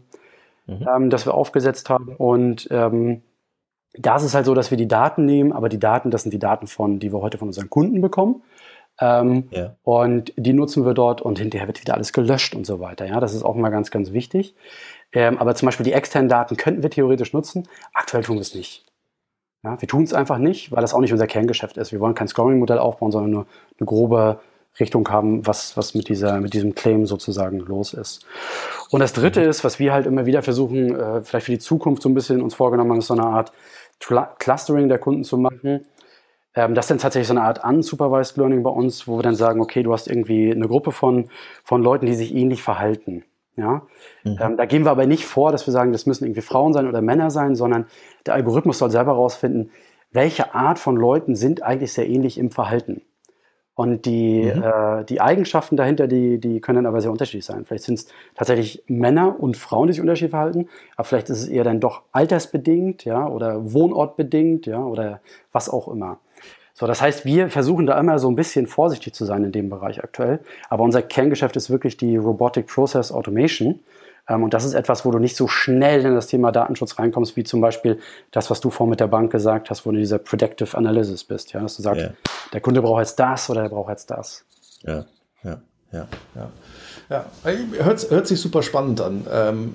mhm. 0.67 0.89
ähm, 0.89 1.11
das 1.11 1.27
wir 1.27 1.35
aufgesetzt 1.35 1.91
haben 1.91 2.15
und 2.17 2.69
ähm, 2.71 3.23
da 3.95 4.17
ist 4.17 4.23
es 4.23 4.35
halt 4.35 4.47
so, 4.47 4.55
dass 4.55 4.71
wir 4.71 4.79
die 4.79 4.89
Daten 4.89 5.25
nehmen, 5.25 5.53
aber 5.53 5.69
die 5.69 5.79
Daten, 5.79 6.11
das 6.11 6.23
sind 6.23 6.33
die 6.33 6.39
Daten 6.39 6.67
von, 6.67 6.99
die 6.99 7.13
wir 7.13 7.21
heute 7.21 7.39
von 7.39 7.49
unseren 7.49 7.71
Kunden 7.71 8.01
bekommen. 8.01 8.43
Ähm, 9.01 9.49
ja. 9.51 9.75
Und 9.83 10.33
die 10.37 10.53
nutzen 10.53 10.85
wir 10.85 10.95
dort 10.95 11.23
und 11.23 11.39
hinterher 11.39 11.67
wird 11.67 11.81
wieder 11.81 11.95
alles 11.95 12.13
gelöscht 12.13 12.55
und 12.55 12.67
so 12.67 12.81
weiter. 12.81 13.07
Ja, 13.07 13.21
das 13.21 13.35
ist 13.35 13.43
auch 13.43 13.55
mal 13.55 13.71
ganz, 13.71 13.91
ganz 13.91 14.13
wichtig. 14.13 14.55
Ähm, 15.13 15.39
aber 15.39 15.55
zum 15.55 15.67
Beispiel 15.67 15.85
die 15.85 15.93
externen 15.93 16.29
Daten 16.29 16.57
könnten 16.57 16.83
wir 16.83 16.91
theoretisch 16.91 17.33
nutzen. 17.33 17.69
Aktuell 17.93 18.23
tun 18.23 18.37
wir 18.37 18.43
es 18.43 18.55
nicht. 18.55 18.85
Ja, 19.65 19.81
wir 19.81 19.89
tun 19.89 20.03
es 20.03 20.13
einfach 20.13 20.39
nicht, 20.39 20.73
weil 20.73 20.83
das 20.83 20.93
auch 20.93 21.01
nicht 21.01 21.13
unser 21.13 21.27
Kerngeschäft 21.27 21.77
ist. 21.77 21.93
Wir 21.93 22.01
wollen 22.01 22.15
kein 22.15 22.29
Scoring-Modell 22.29 22.79
aufbauen, 22.79 23.13
sondern 23.13 23.31
nur 23.31 23.47
eine 23.79 23.87
grobe 23.87 24.41
Richtung 24.81 25.09
haben, 25.09 25.47
was, 25.47 25.77
was 25.77 25.95
mit, 25.95 26.09
dieser, 26.09 26.41
mit 26.41 26.55
diesem 26.55 26.75
Claim 26.75 27.07
sozusagen 27.07 27.59
los 27.59 27.93
ist. 27.93 28.25
Und 28.91 29.01
das 29.01 29.13
Dritte 29.13 29.41
mhm. 29.41 29.51
ist, 29.51 29.65
was 29.65 29.79
wir 29.79 29.93
halt 29.93 30.07
immer 30.07 30.27
wieder 30.27 30.43
versuchen, 30.43 30.97
äh, 30.97 31.23
vielleicht 31.23 31.47
für 31.47 31.53
die 31.53 31.59
Zukunft 31.59 32.03
so 32.03 32.09
ein 32.09 32.15
bisschen 32.15 32.41
uns 32.41 32.55
vorgenommen 32.55 32.91
haben, 32.91 32.99
ist 32.99 33.07
so 33.09 33.15
eine 33.15 33.25
Art 33.25 33.53
Clustering 34.39 34.89
der 34.89 34.99
Kunden 34.99 35.25
zu 35.25 35.39
machen. 35.39 35.87
Ähm, 36.55 36.75
das 36.75 36.87
ist 36.87 36.91
dann 36.91 36.99
tatsächlich 36.99 37.29
so 37.29 37.35
eine 37.35 37.43
Art 37.43 37.65
unsupervised 37.65 38.37
Learning 38.37 38.63
bei 38.63 38.71
uns, 38.71 39.09
wo 39.09 39.19
wir 39.19 39.23
dann 39.23 39.35
sagen, 39.35 39.61
okay, 39.61 39.83
du 39.83 39.93
hast 39.93 40.09
irgendwie 40.09 40.51
eine 40.51 40.69
Gruppe 40.69 40.93
von, 40.93 41.29
von 41.65 41.83
Leuten, 41.83 42.07
die 42.07 42.15
sich 42.15 42.35
ähnlich 42.35 42.63
verhalten. 42.63 43.25
Ja, 43.57 43.83
mhm. 44.25 44.39
ähm, 44.41 44.57
da 44.57 44.65
gehen 44.65 44.85
wir 44.85 44.91
aber 44.91 45.07
nicht 45.07 45.27
vor, 45.27 45.53
dass 45.53 45.67
wir 45.67 45.73
sagen, 45.73 45.93
das 45.93 46.07
müssen 46.07 46.25
irgendwie 46.25 46.41
Frauen 46.41 46.73
sein 46.73 46.89
oder 46.89 47.03
Männer 47.03 47.31
sein, 47.31 47.55
sondern 47.55 47.87
der 48.25 48.35
Algorithmus 48.35 48.79
soll 48.79 48.91
selber 48.91 49.13
herausfinden, 49.13 49.71
welche 50.11 50.55
Art 50.55 50.79
von 50.79 50.97
Leuten 50.97 51.35
sind 51.35 51.63
eigentlich 51.63 51.93
sehr 51.93 52.09
ähnlich 52.09 52.39
im 52.39 52.51
Verhalten. 52.51 53.03
Und 53.83 54.07
die, 54.07 54.45
mhm. 54.45 54.63
äh, 54.63 55.05
die 55.05 55.21
Eigenschaften 55.21 55.77
dahinter, 55.77 56.07
die, 56.07 56.39
die 56.39 56.61
können 56.61 56.77
dann 56.77 56.87
aber 56.87 57.01
sehr 57.01 57.11
unterschiedlich 57.11 57.45
sein. 57.45 57.65
Vielleicht 57.65 57.83
sind 57.83 57.99
es 57.99 58.07
tatsächlich 58.37 58.85
Männer 58.87 59.41
und 59.41 59.57
Frauen, 59.57 59.89
die 59.89 59.95
sich 59.95 60.01
unterschiedlich 60.01 60.31
verhalten, 60.31 60.69
aber 60.95 61.05
vielleicht 61.05 61.31
ist 61.31 61.41
es 61.41 61.49
eher 61.49 61.65
dann 61.65 61.81
doch 61.81 62.03
altersbedingt, 62.13 63.05
ja, 63.05 63.27
oder 63.27 63.73
wohnortbedingt, 63.73 64.67
ja, 64.67 64.85
oder 64.85 65.19
was 65.51 65.69
auch 65.69 65.89
immer. 65.89 66.21
So, 66.75 66.87
das 66.87 67.03
heißt, 67.03 67.25
wir 67.25 67.51
versuchen 67.51 67.87
da 67.87 67.99
immer 67.99 68.21
so 68.21 68.31
ein 68.31 68.37
bisschen 68.37 68.69
vorsichtig 68.69 69.15
zu 69.15 69.25
sein 69.25 69.43
in 69.43 69.51
dem 69.51 69.69
Bereich 69.69 70.01
aktuell. 70.05 70.39
Aber 70.71 70.85
unser 70.85 71.03
Kerngeschäft 71.03 71.57
ist 71.57 71.69
wirklich 71.69 71.97
die 71.97 72.17
Robotic 72.17 72.69
Process 72.69 73.11
Automation. 73.11 73.81
Ähm, 74.29 74.45
und 74.45 74.55
das 74.55 74.65
ist 74.65 74.75
etwas, 74.75 75.05
wo 75.05 75.11
du 75.11 75.19
nicht 75.19 75.37
so 75.37 75.49
schnell 75.49 76.05
in 76.05 76.15
das 76.15 76.27
Thema 76.27 76.53
Datenschutz 76.53 76.99
reinkommst, 76.99 77.37
wie 77.37 77.45
zum 77.45 77.61
Beispiel 77.61 77.99
das, 78.31 78.51
was 78.51 78.61
du 78.61 78.71
vorhin 78.71 78.91
mit 78.91 79.01
der 79.01 79.09
Bank 79.09 79.33
gesagt 79.33 79.71
hast, 79.71 79.85
wo 79.85 79.91
du 79.91 79.97
in 79.97 80.03
dieser 80.03 80.19
Predictive 80.19 80.77
Analysis 80.77 81.25
bist. 81.25 81.53
Ja? 81.53 81.61
Dass 81.61 81.77
du 81.77 81.83
sagst, 81.83 82.03
yeah. 82.03 82.15
der 82.53 82.61
Kunde 82.61 82.83
braucht 82.83 83.01
jetzt 83.01 83.19
das 83.19 83.51
oder 83.51 83.63
er 83.63 83.69
braucht 83.69 83.91
jetzt 83.91 84.11
das. 84.11 84.45
Ja, 84.83 85.05
ja, 85.43 85.61
ja, 85.93 86.07
ja. 86.35 86.51
Ja, 87.13 87.27
hört, 87.45 88.11
hört 88.11 88.27
sich 88.27 88.41
super 88.41 88.63
spannend 88.63 89.03
an. 89.03 89.27
Ähm, 89.31 89.73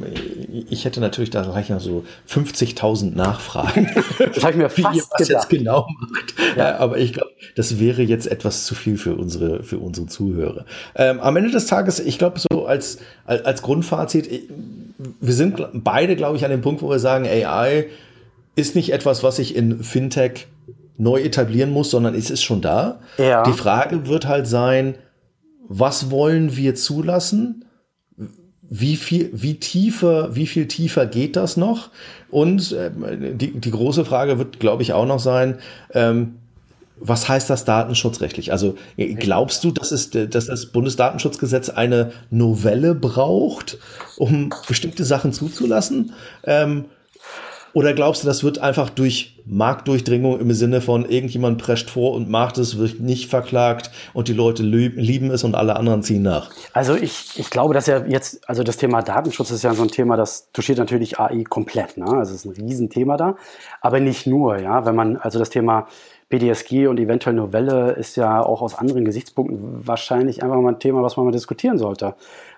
ich 0.70 0.86
hätte 0.86 1.00
natürlich 1.00 1.30
da 1.30 1.44
gleich 1.44 1.70
noch 1.70 1.80
so 1.80 2.04
50.000 2.28 3.16
Nachfragen. 3.16 3.88
das 4.18 4.44
habe 4.44 4.54
ich 4.54 4.58
mir 4.58 4.70
fast 4.70 4.78
wie 4.94 4.98
ihr 4.98 5.04
das 5.20 5.28
jetzt 5.28 5.50
genau 5.50 5.88
macht. 6.00 6.34
Ja. 6.58 6.78
aber 6.78 6.98
ich 6.98 7.14
glaube, 7.14 7.30
das 7.56 7.80
wäre 7.80 8.02
jetzt 8.02 8.26
etwas 8.26 8.66
zu 8.66 8.74
viel 8.74 8.98
für 8.98 9.14
unsere, 9.16 9.62
für 9.62 9.78
unsere 9.78 10.08
Zuhörer. 10.08 10.66
Ähm, 10.96 11.20
am 11.20 11.38
Ende 11.38 11.52
des 11.52 11.68
Tages, 11.68 12.00
ich 12.00 12.18
glaube, 12.18 12.40
so 12.40 12.66
als, 12.66 12.98
als 13.26 13.62
Grundfazit, 13.62 14.50
wir 15.22 15.34
sind 15.34 15.64
beide, 15.74 16.16
glaube 16.16 16.38
ich, 16.38 16.46
an 16.46 16.50
dem 16.50 16.62
Punkt, 16.62 16.82
wo 16.82 16.90
wir 16.90 17.00
sagen, 17.00 17.28
AI 17.28 17.86
ist 18.56 18.76
nicht 18.76 18.92
etwas, 18.92 19.22
was 19.22 19.36
sich 19.36 19.56
in 19.56 19.84
Fintech 19.84 20.48
neu 20.98 21.22
etablieren 21.22 21.70
muss, 21.70 21.92
sondern 21.92 22.16
es 22.16 22.32
ist 22.32 22.42
schon 22.42 22.62
da. 22.62 23.00
Ja. 23.20 23.44
Die 23.44 23.54
Frage 23.54 24.08
wird 24.08 24.28
halt 24.28 24.48
sein, 24.48 24.96
was 25.68 26.12
wollen 26.12 26.56
wir 26.56 26.76
zulassen? 26.76 27.66
Wie 28.70 28.98
viel, 28.98 29.30
wie 29.34 29.56
tiefer, 29.60 30.36
wie 30.36 30.48
viel 30.48 30.68
tiefer 30.68 31.06
geht 31.06 31.36
das 31.36 31.56
noch? 31.56 31.90
Und 32.30 32.74
äh, 32.74 32.92
die, 33.34 33.52
die 33.52 33.72
große 33.72 34.04
Frage 34.04 34.38
wird, 34.38 34.60
glaube 34.60 34.84
ich, 34.84 34.94
auch 34.94 35.06
noch 35.06 35.20
sein, 35.20 35.60
ähm, 35.94 36.36
was 37.00 37.30
heißt 37.30 37.50
das 37.50 37.64
datenschutzrechtlich? 37.64 38.52
Also 38.52 38.76
glaubst 38.98 39.64
du, 39.64 39.72
dass, 39.72 39.92
es, 39.92 40.10
dass 40.10 40.48
das 40.48 40.66
Bundesdatenschutzgesetz 40.68 41.70
eine 41.70 42.12
Novelle 42.32 42.96
braucht, 42.96 43.78
um 44.18 44.52
bestimmte 44.68 45.06
Sachen 45.06 45.32
zuzulassen? 45.32 46.14
Ähm, 46.44 46.86
oder 47.78 47.94
glaubst 47.94 48.24
du, 48.24 48.28
das 48.28 48.44
wird 48.44 48.58
einfach 48.58 48.90
durch 48.90 49.40
Marktdurchdringung 49.46 50.40
im 50.40 50.52
Sinne 50.52 50.82
von 50.82 51.08
irgendjemand 51.08 51.62
prescht 51.62 51.92
vor 51.92 52.14
und 52.14 52.28
macht 52.28 52.58
es, 52.58 52.80
wird 52.80 53.02
nicht 53.02 53.30
verklagt 53.30 53.92
und 54.16 54.28
die 54.28 54.34
Leute 54.34 54.64
lieben 54.64 55.30
es 55.30 55.44
und 55.44 55.54
alle 55.54 55.76
anderen 55.76 56.02
ziehen 56.02 56.24
nach? 56.24 56.50
Also 56.74 56.96
ich, 56.96 57.38
ich 57.38 57.52
glaube, 57.52 57.76
dass 57.76 57.86
ja 57.86 58.04
jetzt, 58.08 58.50
also 58.50 58.64
das 58.64 58.78
Thema 58.78 59.04
Datenschutz 59.04 59.52
ist 59.52 59.64
ja 59.64 59.76
so 59.76 59.84
ein 59.84 59.90
Thema, 59.90 60.18
das 60.18 60.52
touchiert 60.54 60.80
natürlich 60.80 61.20
AI 61.20 61.44
komplett. 61.44 61.98
Ne? 61.98 62.08
Also 62.08 62.34
es 62.34 62.44
ist 62.44 62.46
ein 62.46 62.66
Riesenthema 62.66 63.16
da, 63.16 63.36
aber 63.80 64.00
nicht 64.00 64.26
nur. 64.26 64.58
Ja, 64.58 64.88
wenn 64.88 64.96
man 64.96 65.16
also 65.18 65.38
das 65.38 65.52
Thema 65.52 65.86
BDSG 66.30 66.88
und 66.88 67.00
eventuell 67.00 67.36
Novelle 67.36 67.92
ist 67.92 68.16
ja 68.16 68.44
auch 68.44 68.64
aus 68.64 68.74
anderen 68.74 69.06
Gesichtspunkten 69.06 69.86
wahrscheinlich 69.86 70.42
einfach 70.42 70.58
mal 70.58 70.74
ein 70.74 70.80
Thema, 70.80 71.04
was 71.04 71.16
man 71.16 71.28
mal 71.28 71.32
diskutieren 71.32 71.78
sollte. 71.78 72.16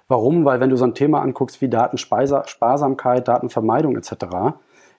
Warum? 0.08 0.46
Weil 0.46 0.62
wenn 0.62 0.70
du 0.70 0.78
so 0.78 0.86
ein 0.86 0.96
Thema 0.96 1.22
anguckst 1.22 1.60
wie 1.60 1.68
Datensparsamkeit, 1.68 3.28
Datenvermeidung 3.28 3.98
etc., 3.98 4.56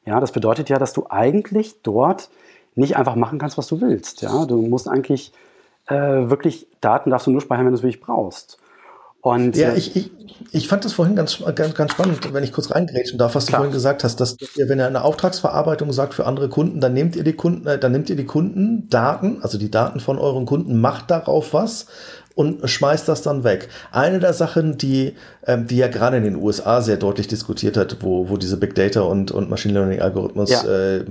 ja, 0.06 0.20
das 0.20 0.32
bedeutet 0.32 0.68
ja, 0.68 0.78
dass 0.78 0.92
du 0.92 1.06
eigentlich 1.08 1.82
dort 1.82 2.30
nicht 2.74 2.96
einfach 2.96 3.16
machen 3.16 3.38
kannst, 3.38 3.58
was 3.58 3.66
du 3.66 3.80
willst. 3.80 4.22
Ja, 4.22 4.46
du 4.46 4.62
musst 4.62 4.88
eigentlich 4.88 5.32
äh, 5.86 5.94
wirklich 5.94 6.66
Daten 6.80 7.10
darfst 7.10 7.26
du 7.26 7.30
nur 7.30 7.40
speichern, 7.40 7.66
wenn 7.66 7.72
du 7.72 7.78
es 7.78 7.82
wirklich 7.82 8.00
brauchst. 8.00 8.58
Und, 9.22 9.56
ja, 9.56 9.70
äh, 9.70 9.76
ich, 9.76 9.96
ich, 9.96 10.10
ich 10.50 10.68
fand 10.68 10.84
das 10.84 10.94
vorhin 10.94 11.14
ganz, 11.14 11.42
ganz, 11.54 11.74
ganz 11.74 11.92
spannend, 11.92 12.32
wenn 12.32 12.42
ich 12.42 12.52
kurz 12.52 12.70
reingrätschen 12.70 13.18
darf, 13.18 13.34
was 13.34 13.46
klar. 13.46 13.58
du 13.58 13.64
vorhin 13.64 13.74
gesagt 13.74 14.02
hast, 14.02 14.16
dass 14.18 14.36
ihr, 14.56 14.68
wenn 14.68 14.78
ihr 14.78 14.86
eine 14.86 15.04
Auftragsverarbeitung 15.04 15.92
sagt 15.92 16.14
für 16.14 16.24
andere 16.24 16.48
Kunden, 16.48 16.80
dann 16.80 16.94
nehmt 16.94 17.16
ihr 17.16 17.24
die 17.24 17.34
Kunden, 17.34 17.66
äh, 17.66 17.78
dann 17.78 17.92
nehmt 17.92 18.08
ihr 18.08 18.16
die 18.16 18.24
Kundendaten, 18.24 19.42
also 19.42 19.58
die 19.58 19.70
Daten 19.70 20.00
von 20.00 20.18
euren 20.18 20.46
Kunden, 20.46 20.80
macht 20.80 21.10
darauf 21.10 21.52
was 21.52 21.86
und 22.40 22.70
schmeißt 22.70 23.06
das 23.06 23.20
dann 23.20 23.44
weg. 23.44 23.68
Eine 23.92 24.18
der 24.18 24.32
Sachen, 24.32 24.78
die, 24.78 25.14
ähm, 25.46 25.66
die 25.66 25.76
ja 25.76 25.88
gerade 25.88 26.16
in 26.16 26.24
den 26.24 26.36
USA 26.36 26.80
sehr 26.80 26.96
deutlich 26.96 27.28
diskutiert 27.28 27.76
hat, 27.76 27.98
wo, 28.00 28.30
wo 28.30 28.38
diese 28.38 28.56
Big 28.56 28.74
Data 28.74 29.02
und, 29.02 29.30
und 29.30 29.50
Machine 29.50 29.74
Learning 29.74 30.00
Algorithmus 30.00 30.50
ja. 30.50 30.62
äh, 30.64 31.04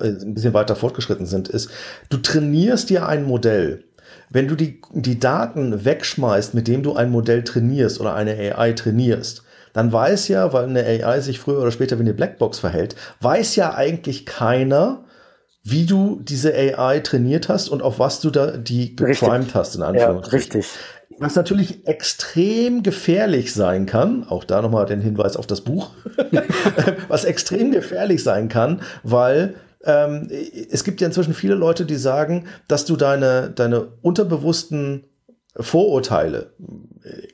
ein 0.00 0.34
bisschen 0.34 0.54
weiter 0.54 0.76
fortgeschritten 0.76 1.26
sind, 1.26 1.48
ist, 1.48 1.70
du 2.08 2.18
trainierst 2.18 2.88
dir 2.88 3.08
ein 3.08 3.24
Modell 3.24 3.82
wenn 4.28 4.48
du 4.48 4.56
die, 4.56 4.80
die 4.92 5.20
Daten 5.20 5.84
wegschmeißt, 5.84 6.52
mit 6.54 6.66
dem 6.66 6.82
du 6.82 6.94
ein 6.94 7.10
Modell 7.10 7.44
trainierst 7.44 8.00
oder 8.00 8.14
eine 8.14 8.32
AI 8.32 8.72
trainierst, 8.72 9.44
dann 9.72 9.92
weiß 9.92 10.28
ja, 10.28 10.52
weil 10.52 10.64
eine 10.64 10.84
AI 10.84 11.20
sich 11.20 11.38
früher 11.38 11.60
oder 11.60 11.70
später 11.70 11.98
wie 11.98 12.02
eine 12.02 12.14
Blackbox 12.14 12.58
verhält, 12.58 12.96
weiß 13.20 13.54
ja 13.56 13.74
eigentlich 13.74 14.26
keiner, 14.26 15.04
wie 15.68 15.84
du 15.84 16.20
diese 16.22 16.54
AI 16.54 17.00
trainiert 17.00 17.48
hast 17.48 17.68
und 17.68 17.82
auf 17.82 17.98
was 17.98 18.20
du 18.20 18.30
da 18.30 18.56
die 18.56 18.94
geprimed 18.94 19.54
hast, 19.54 19.74
in 19.74 19.82
Anführungszeichen. 19.82 20.30
Ja, 20.30 20.38
richtig. 20.38 20.66
Was 21.18 21.34
natürlich 21.34 21.86
extrem 21.88 22.84
gefährlich 22.84 23.52
sein 23.52 23.86
kann, 23.86 24.28
auch 24.28 24.44
da 24.44 24.62
nochmal 24.62 24.86
den 24.86 25.00
Hinweis 25.00 25.36
auf 25.36 25.46
das 25.46 25.62
Buch, 25.62 25.90
was 27.08 27.24
extrem 27.24 27.72
gefährlich 27.72 28.22
sein 28.22 28.48
kann, 28.48 28.82
weil 29.02 29.54
ähm, 29.84 30.28
es 30.70 30.84
gibt 30.84 31.00
ja 31.00 31.08
inzwischen 31.08 31.34
viele 31.34 31.54
Leute, 31.54 31.84
die 31.84 31.96
sagen, 31.96 32.46
dass 32.68 32.84
du 32.84 32.96
deine, 32.96 33.50
deine 33.50 33.88
unterbewussten 34.02 35.04
Vorurteile 35.58 36.52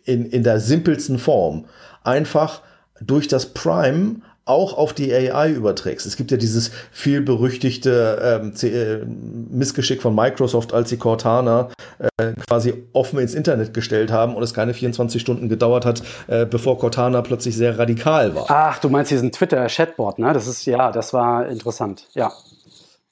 in, 0.05 0.24
in 0.24 0.43
der 0.43 0.59
simpelsten 0.59 1.18
Form 1.18 1.66
einfach 2.03 2.62
durch 3.01 3.28
das 3.28 3.47
Prime 3.47 4.22
auch 4.45 4.76
auf 4.76 4.93
die 4.93 5.12
AI 5.12 5.53
überträgst. 5.53 6.05
Es 6.07 6.16
gibt 6.16 6.30
ja 6.30 6.36
dieses 6.36 6.72
viel 6.90 7.20
berüchtigte 7.20 8.40
ähm, 8.43 8.55
äh, 8.62 9.05
Missgeschick 9.05 10.03
von 10.03 10.14
Microsoft, 10.14 10.74
als 10.74 10.90
sie 10.90 10.97
Cortana 10.97 11.70
äh, 11.99 12.32
quasi 12.49 12.74
offen 12.93 13.20
ins 13.20 13.34
Internet 13.34 13.72
gestellt 13.72 14.11
haben 14.11 14.34
und 14.34 14.43
es 14.43 14.53
keine 14.53 14.74
24 14.74 15.20
Stunden 15.22 15.49
gedauert 15.49 15.86
hat, 15.86 16.03
äh, 16.26 16.45
bevor 16.45 16.78
Cortana 16.78 17.22
plötzlich 17.22 17.57
sehr 17.57 17.78
radikal 17.78 18.34
war. 18.34 18.47
Ach, 18.49 18.78
du 18.78 18.88
meinst 18.88 19.11
diesen 19.12 19.30
Twitter-Chatbot, 19.30 20.18
ne? 20.18 20.32
Das 20.32 20.47
ist 20.49 20.64
ja, 20.64 20.90
das 20.90 21.12
war 21.12 21.47
interessant, 21.47 22.09
ja. 22.14 22.32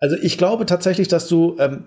Also 0.03 0.16
ich 0.16 0.38
glaube 0.38 0.64
tatsächlich, 0.64 1.09
dass 1.09 1.28
du 1.28 1.57
ähm, 1.59 1.84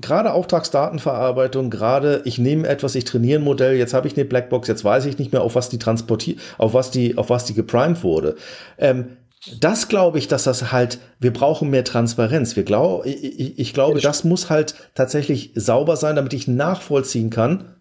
gerade 0.00 0.32
Auftragsdatenverarbeitung, 0.32 1.68
gerade 1.68 2.22
ich 2.24 2.38
nehme 2.38 2.66
etwas, 2.66 2.94
ich 2.94 3.04
trainiere 3.04 3.38
ein 3.38 3.44
Modell, 3.44 3.76
jetzt 3.76 3.92
habe 3.92 4.08
ich 4.08 4.16
eine 4.16 4.24
Blackbox, 4.24 4.66
jetzt 4.66 4.82
weiß 4.82 5.04
ich 5.04 5.18
nicht 5.18 5.32
mehr, 5.32 5.42
auf 5.42 5.54
was 5.54 5.68
die 5.68 5.78
transportiert, 5.78 6.40
auf 6.56 6.72
was 6.72 6.90
die, 6.90 7.18
auf 7.18 7.28
was 7.28 7.44
die 7.44 7.52
geprimed 7.52 8.02
wurde. 8.02 8.36
Ähm, 8.78 9.18
das 9.60 9.88
glaube 9.88 10.18
ich, 10.18 10.26
dass 10.26 10.44
das 10.44 10.72
halt, 10.72 10.98
wir 11.18 11.32
brauchen 11.32 11.68
mehr 11.70 11.84
Transparenz. 11.84 12.56
Wir 12.56 12.62
glaub, 12.62 13.04
ich, 13.04 13.58
ich 13.58 13.74
glaube, 13.74 14.00
das 14.00 14.24
muss 14.24 14.50
halt 14.50 14.74
tatsächlich 14.94 15.52
sauber 15.54 15.96
sein, 15.96 16.16
damit 16.16 16.32
ich 16.32 16.48
nachvollziehen 16.48 17.30
kann, 17.30 17.76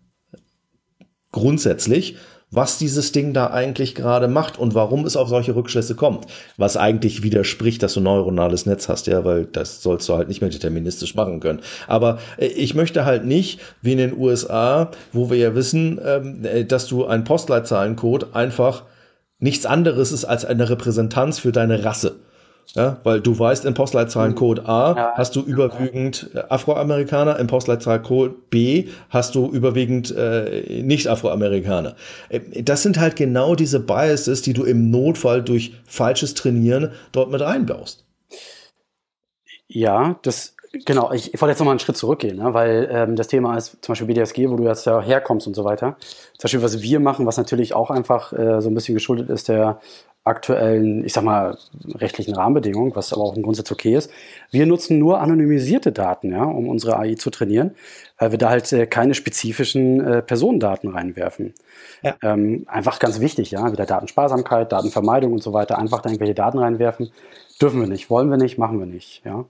grundsätzlich, 1.32 2.17
was 2.52 2.78
dieses 2.78 3.12
Ding 3.12 3.34
da 3.34 3.47
eigentlich 3.47 3.93
gerade 3.93 4.28
macht 4.28 4.58
und 4.58 4.74
warum 4.74 5.06
es 5.06 5.16
auf 5.16 5.30
solche 5.30 5.56
Rückschlüsse 5.56 5.95
kommt. 5.95 6.26
Was 6.58 6.78
eigentlich 6.78 7.22
widerspricht, 7.22 7.84
dass 7.84 7.93
du 7.93 8.02
neuronales 8.02 8.66
Netz 8.66 8.89
hast, 8.89 9.08
ja, 9.08 9.24
weil 9.24 9.45
das 9.45 9.84
sollst 9.84 10.10
du 10.10 10.16
halt 10.16 10.28
nicht 10.28 10.41
mehr 10.41 10.50
deterministisch 10.50 11.16
machen 11.16 11.39
können. 11.39 11.62
Aber 11.88 12.20
äh, 12.38 12.47
ich 12.47 12.74
möchte 12.74 13.06
halt 13.06 13.26
nicht, 13.26 13.60
wie 13.82 13.91
in 13.91 13.97
den 14.00 14.18
USA, 14.18 14.91
wo 15.14 15.30
wir 15.30 15.38
ja 15.38 15.56
wissen, 15.56 16.00
ähm, 16.04 16.43
äh, 16.43 16.66
dass 16.66 16.88
du 16.88 17.06
einen 17.06 17.24
Postleitzahlencode 17.24 18.36
einfach 18.36 18.84
nichts 19.39 19.66
anderes 19.66 20.12
ist 20.12 20.26
als 20.26 20.43
eine 20.43 20.70
Repräsentanz 20.70 21.39
für 21.39 21.52
deine 21.52 21.86
Rasse. 21.86 22.16
Ja, 22.76 22.99
weil 23.03 23.20
du 23.20 23.38
weißt, 23.38 23.65
im 23.65 23.74
Postleitzahlencode 23.74 24.67
A 24.67 24.95
ja, 24.95 25.13
hast 25.15 25.36
du 25.36 25.41
überwiegend 25.41 26.30
äh, 26.36 26.43
Afroamerikaner, 26.49 27.39
im 27.39 27.47
Postleitzahlencode 27.47 28.51
B 28.51 28.89
hast 29.09 29.34
du 29.34 29.47
überwiegend 29.47 30.15
äh, 30.15 30.84
Nicht-Afroamerikaner. 30.84 31.95
Äh, 32.30 32.61
das 32.61 32.84
sind 32.84 32.99
halt 32.99 33.15
genau 33.15 33.55
diese 33.55 33.80
Biases, 33.80 34.43
die 34.43 34.53
du 34.53 34.65
im 34.65 34.91
Notfall 34.91 35.41
durch 35.41 35.74
falsches 35.86 36.36
Trainieren 36.36 36.91
dort 37.11 37.32
mit 37.32 37.41
einbaust. 37.41 38.05
Ja, 39.67 40.20
das 40.22 40.55
genau. 40.86 41.11
Ich, 41.11 41.34
ich 41.34 41.41
wollte 41.41 41.51
jetzt 41.51 41.59
nochmal 41.59 41.74
einen 41.74 41.80
Schritt 41.80 41.97
zurückgehen, 41.97 42.38
ne, 42.38 42.53
weil 42.53 42.89
ähm, 42.91 43.15
das 43.15 43.28
Thema 43.28 43.57
ist 43.57 43.78
zum 43.82 43.93
Beispiel 43.93 44.07
BDSG, 44.07 44.49
wo 44.49 44.55
du 44.55 44.63
jetzt 44.63 44.86
ja 44.86 45.01
herkommst 45.01 45.47
und 45.47 45.55
so 45.55 45.63
weiter. 45.63 45.97
Zum 45.99 46.43
Beispiel, 46.43 46.61
was 46.61 46.82
wir 46.82 46.99
machen, 46.99 47.26
was 47.26 47.38
natürlich 47.38 47.74
auch 47.74 47.89
einfach 47.89 48.34
äh, 48.34 48.61
so 48.61 48.70
ein 48.70 48.76
bisschen 48.76 48.95
geschuldet 48.95 49.30
ist 49.30 49.49
der 49.49 49.80
aktuellen, 50.26 51.05
ich 51.05 51.13
sag 51.13 51.24
mal, 51.24 51.57
rechtlichen 51.95 52.36
Rahmenbedingungen, 52.36 52.95
was 52.95 53.13
aber 53.13 53.24
auch 53.24 53.36
im 53.36 53.41
Grundsatz 53.41 53.72
okay 53.72 53.95
ist. 53.95 54.11
Wir 54.51 54.65
nutzen 54.65 54.99
nur 54.99 55.22
anonymisierte 55.22 55.91
Daten, 55.91 56.32
ja, 56.32 56.43
um 56.43 56.67
unsere 56.67 56.97
AI 56.97 57.15
zu 57.15 57.30
trainieren, 57.30 57.72
weil 58.17 58.32
wir 58.32 58.38
da 58.38 58.49
halt 58.49 58.72
äh, 58.72 58.86
keine 58.86 59.15
spezifischen 59.15 59.99
äh, 60.05 60.22
Personendaten 60.22 60.89
reinwerfen. 60.89 61.53
Ja. 62.03 62.15
Ähm, 62.22 62.65
einfach 62.67 62.99
ganz 62.99 63.20
wichtig, 63.20 63.51
ja, 63.51 63.72
wieder 63.72 63.86
Datensparsamkeit, 63.86 64.72
Datenvermeidung 64.72 65.34
und 65.34 65.43
so 65.43 65.53
weiter. 65.53 65.78
Einfach 65.78 66.01
da 66.01 66.09
irgendwelche 66.09 66.36
Daten 66.36 66.59
reinwerfen, 66.59 67.11
dürfen 67.61 67.80
wir 67.80 67.88
nicht, 67.88 68.09
wollen 68.09 68.30
wir 68.30 68.38
nicht, 68.38 68.57
machen 68.57 68.80
wir 68.80 68.86
nicht, 68.86 69.24
ja. 69.26 69.45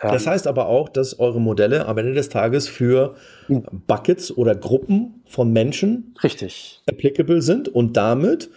Das 0.00 0.26
heißt 0.26 0.46
aber 0.46 0.68
auch, 0.68 0.88
dass 0.88 1.18
eure 1.18 1.40
Modelle 1.40 1.86
am 1.86 1.98
Ende 1.98 2.14
des 2.14 2.28
Tages 2.28 2.68
für 2.68 3.14
hm. 3.46 3.64
Buckets 3.86 4.36
oder 4.36 4.54
Gruppen 4.54 5.22
von 5.26 5.52
Menschen 5.52 6.14
richtig 6.22 6.82
applicable 6.86 7.42
sind 7.42 7.68
und 7.68 7.96
damit 7.96 8.50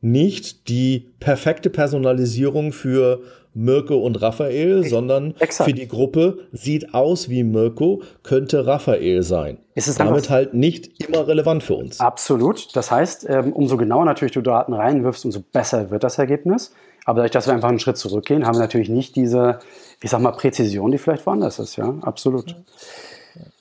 nicht 0.00 0.68
die 0.68 1.10
perfekte 1.20 1.70
Personalisierung 1.70 2.72
für 2.72 3.20
Mirko 3.56 3.96
und 3.96 4.20
Raphael, 4.20 4.84
sondern 4.84 5.34
Exakt. 5.38 5.70
für 5.70 5.74
die 5.74 5.88
Gruppe 5.88 6.40
sieht 6.52 6.92
aus 6.92 7.30
wie 7.30 7.42
Mirko, 7.42 8.02
könnte 8.22 8.66
Raphael 8.66 9.22
sein. 9.22 9.58
Ist 9.74 9.88
es 9.88 9.96
Damit 9.96 10.28
halt 10.28 10.52
nicht 10.52 11.02
immer 11.02 11.26
relevant 11.26 11.62
für 11.62 11.74
uns. 11.74 11.98
Absolut. 11.98 12.76
Das 12.76 12.90
heißt, 12.90 13.26
ähm, 13.30 13.54
umso 13.54 13.78
genauer 13.78 14.04
natürlich 14.04 14.32
du 14.32 14.42
Daten 14.42 14.74
reinwirfst, 14.74 15.24
umso 15.24 15.40
besser 15.40 15.90
wird 15.90 16.04
das 16.04 16.18
Ergebnis. 16.18 16.74
Aber 17.06 17.18
dadurch, 17.18 17.30
dass 17.32 17.46
wir 17.46 17.54
einfach 17.54 17.68
einen 17.68 17.78
Schritt 17.78 17.96
zurückgehen, 17.96 18.46
haben 18.46 18.56
wir 18.56 18.60
natürlich 18.60 18.88
nicht 18.88 19.14
diese, 19.14 19.60
ich 20.02 20.10
sag 20.10 20.20
mal, 20.20 20.32
Präzision, 20.32 20.90
die 20.90 20.98
vielleicht 20.98 21.24
woanders 21.24 21.60
ist. 21.60 21.76
Ja, 21.76 21.94
absolut. 22.02 22.56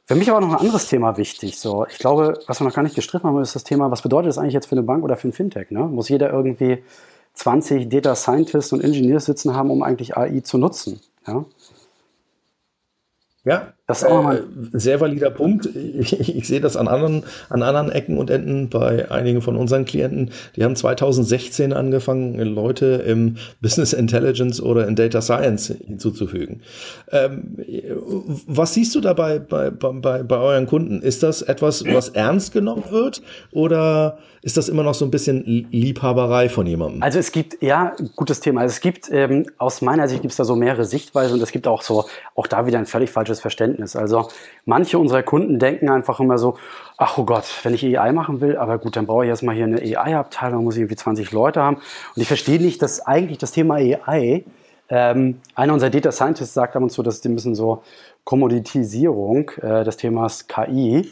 Für 0.05 0.15
mich 0.15 0.29
aber 0.31 0.41
noch 0.41 0.49
ein 0.49 0.59
anderes 0.59 0.87
Thema 0.87 1.15
wichtig. 1.17 1.59
So, 1.59 1.85
ich 1.85 1.99
glaube, 1.99 2.39
was 2.47 2.59
wir 2.59 2.65
noch 2.65 2.73
gar 2.73 2.81
nicht 2.81 2.95
gestriffen 2.95 3.29
haben, 3.29 3.39
ist 3.41 3.55
das 3.55 3.63
Thema, 3.63 3.91
was 3.91 4.01
bedeutet 4.01 4.29
das 4.29 4.39
eigentlich 4.39 4.55
jetzt 4.55 4.65
für 4.65 4.73
eine 4.73 4.81
Bank 4.81 5.03
oder 5.03 5.15
für 5.15 5.27
ein 5.27 5.33
Fintech? 5.33 5.69
Ne? 5.69 5.81
Muss 5.81 6.09
jeder 6.09 6.31
irgendwie 6.31 6.83
20 7.35 7.87
Data 7.87 8.15
Scientists 8.15 8.73
und 8.73 8.83
Engineers 8.83 9.25
sitzen 9.25 9.55
haben, 9.55 9.69
um 9.69 9.83
eigentlich 9.83 10.17
AI 10.17 10.39
zu 10.39 10.57
nutzen? 10.57 10.99
Ja? 11.27 11.45
Ja, 13.43 13.73
das 13.87 14.01
ist 14.01 14.07
auch 14.07 14.31
äh, 14.31 14.41
sehr 14.71 14.99
valider 14.99 15.29
Punkt. 15.29 15.67
Ich, 15.75 16.19
ich, 16.19 16.35
ich, 16.35 16.47
sehe 16.47 16.59
das 16.59 16.75
an 16.75 16.87
anderen, 16.87 17.23
an 17.49 17.61
anderen 17.61 17.91
Ecken 17.91 18.17
und 18.17 18.31
Enden 18.31 18.69
bei 18.69 19.11
einigen 19.11 19.43
von 19.43 19.55
unseren 19.55 19.85
Klienten. 19.85 20.31
Die 20.55 20.63
haben 20.63 20.75
2016 20.75 21.71
angefangen, 21.71 22.39
Leute 22.39 23.03
im 23.05 23.37
Business 23.61 23.93
Intelligence 23.93 24.59
oder 24.59 24.87
in 24.87 24.95
Data 24.95 25.21
Science 25.21 25.67
hinzuzufügen. 25.85 26.61
Ähm, 27.11 27.57
was 28.47 28.73
siehst 28.73 28.95
du 28.95 29.01
dabei 29.01 29.37
bei, 29.37 29.69
bei, 29.69 30.23
bei 30.23 30.37
euren 30.37 30.65
Kunden? 30.65 31.01
Ist 31.01 31.21
das 31.21 31.43
etwas, 31.43 31.85
was 31.85 32.09
ernst 32.09 32.53
genommen 32.53 32.85
wird 32.89 33.21
oder 33.51 34.17
ist 34.41 34.57
das 34.57 34.69
immer 34.69 34.83
noch 34.83 34.93
so 34.93 35.05
ein 35.05 35.11
bisschen 35.11 35.43
Liebhaberei 35.71 36.49
von 36.49 36.67
jemandem? 36.67 37.01
Also 37.01 37.17
es 37.17 37.31
gibt, 37.31 37.63
ja, 37.63 37.95
gutes 38.15 38.41
Thema. 38.41 38.61
Also 38.61 38.73
es 38.73 38.79
gibt, 38.79 39.09
ähm, 39.11 39.47
aus 39.57 39.81
meiner 39.81 40.07
Sicht 40.07 40.21
gibt 40.21 40.33
es 40.33 40.37
da 40.37 40.45
so 40.45 40.55
mehrere 40.55 40.85
Sichtweisen 40.85 41.33
und 41.33 41.41
es 41.41 41.51
gibt 41.51 41.67
auch 41.67 41.81
so, 41.81 42.05
auch 42.35 42.45
da 42.45 42.67
wieder 42.67 42.77
ein 42.77 42.85
völlig 42.85 43.09
falsches 43.09 43.39
Verständnis. 43.39 43.74
Also 43.95 44.29
manche 44.65 44.97
unserer 44.97 45.23
Kunden 45.23 45.59
denken 45.59 45.89
einfach 45.89 46.19
immer 46.19 46.37
so, 46.37 46.57
ach 46.97 47.17
oh 47.17 47.25
Gott, 47.25 47.45
wenn 47.63 47.73
ich 47.73 47.83
AI 47.83 48.11
machen 48.11 48.41
will, 48.41 48.57
aber 48.57 48.77
gut, 48.77 48.95
dann 48.95 49.05
brauche 49.05 49.25
ich 49.25 49.29
erstmal 49.29 49.55
hier 49.55 49.65
eine 49.65 49.81
AI-Abteilung, 49.81 50.63
muss 50.63 50.75
ich 50.75 50.81
irgendwie 50.81 50.95
20 50.95 51.31
Leute 51.31 51.61
haben. 51.61 51.77
Und 51.77 52.21
ich 52.21 52.27
verstehe 52.27 52.59
nicht, 52.59 52.81
dass 52.81 53.05
eigentlich 53.05 53.37
das 53.37 53.51
Thema 53.51 53.75
AI, 53.75 54.43
ähm, 54.89 55.41
einer 55.55 55.73
unserer 55.73 55.89
Data 55.89 56.11
Scientists 56.11 56.53
sagt 56.53 56.75
ab 56.75 56.83
und 56.83 56.91
zu, 56.91 57.01
dass 57.01 57.21
die 57.21 57.29
müssen 57.29 57.55
so 57.55 57.81
Kommoditisierung 58.23 59.51
äh, 59.61 59.83
des 59.83 59.97
Themas 59.97 60.47
KI. 60.47 61.11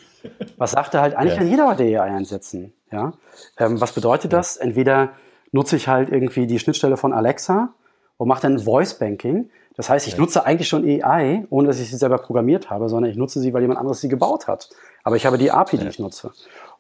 Was 0.58 0.72
sagt 0.72 0.94
er 0.94 1.02
halt? 1.02 1.16
Eigentlich 1.16 1.34
ja. 1.34 1.40
kann 1.40 1.50
jeder 1.50 1.68
heute 1.68 1.84
AI 1.84 2.02
einsetzen. 2.02 2.74
Ja? 2.92 3.14
Ähm, 3.58 3.82
was 3.82 3.94
bedeutet 3.94 4.34
das? 4.34 4.58
Entweder 4.58 5.10
nutze 5.52 5.76
ich 5.76 5.88
halt 5.88 6.10
irgendwie 6.10 6.48
die 6.48 6.60
Schnittstelle 6.60 6.98
von 6.98 7.14
Alexa 7.14 7.74
und 8.18 8.28
mache 8.28 8.42
dann 8.42 8.60
Voice 8.60 8.98
Banking. 8.98 9.50
Das 9.76 9.90
heißt, 9.90 10.08
ich 10.08 10.18
nutze 10.18 10.46
eigentlich 10.46 10.68
schon 10.68 10.84
AI, 10.86 11.46
ohne 11.50 11.68
dass 11.68 11.80
ich 11.80 11.90
sie 11.90 11.98
selber 11.98 12.20
programmiert 12.20 12.70
habe, 12.70 12.90
sondern 12.90 13.10
ich 13.10 13.18
nutze 13.18 13.40
sie, 13.40 13.54
weil 13.54 13.62
jemand 13.62 13.80
anderes 13.80 14.02
sie 14.02 14.08
gebaut 14.08 14.48
hat. 14.48 14.70
Aber 15.04 15.16
ich 15.16 15.26
habe 15.26 15.38
die 15.38 15.52
API, 15.52 15.78
die 15.78 15.88
ich 15.88 16.00
nutze. 16.00 16.32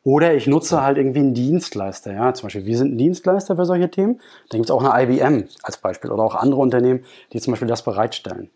Oder 0.03 0.33
ich 0.33 0.47
nutze 0.47 0.83
halt 0.83 0.97
irgendwie 0.97 1.19
einen 1.19 1.33
Dienstleister. 1.33 2.13
Ja? 2.13 2.33
Zum 2.33 2.47
Beispiel, 2.47 2.65
wir 2.65 2.77
sind 2.77 2.93
ein 2.93 2.97
Dienstleister 2.97 3.55
für 3.55 3.65
solche 3.65 3.89
Themen. 3.89 4.19
Da 4.49 4.57
gibt 4.57 4.69
es 4.69 4.71
auch 4.71 4.83
eine 4.83 5.03
IBM 5.03 5.45
als 5.63 5.77
Beispiel 5.77 6.11
oder 6.11 6.23
auch 6.23 6.35
andere 6.35 6.61
Unternehmen, 6.61 7.03
die 7.31 7.39
zum 7.39 7.53
Beispiel 7.53 7.67
das 7.67 7.83
bereitstellen. 7.83 8.49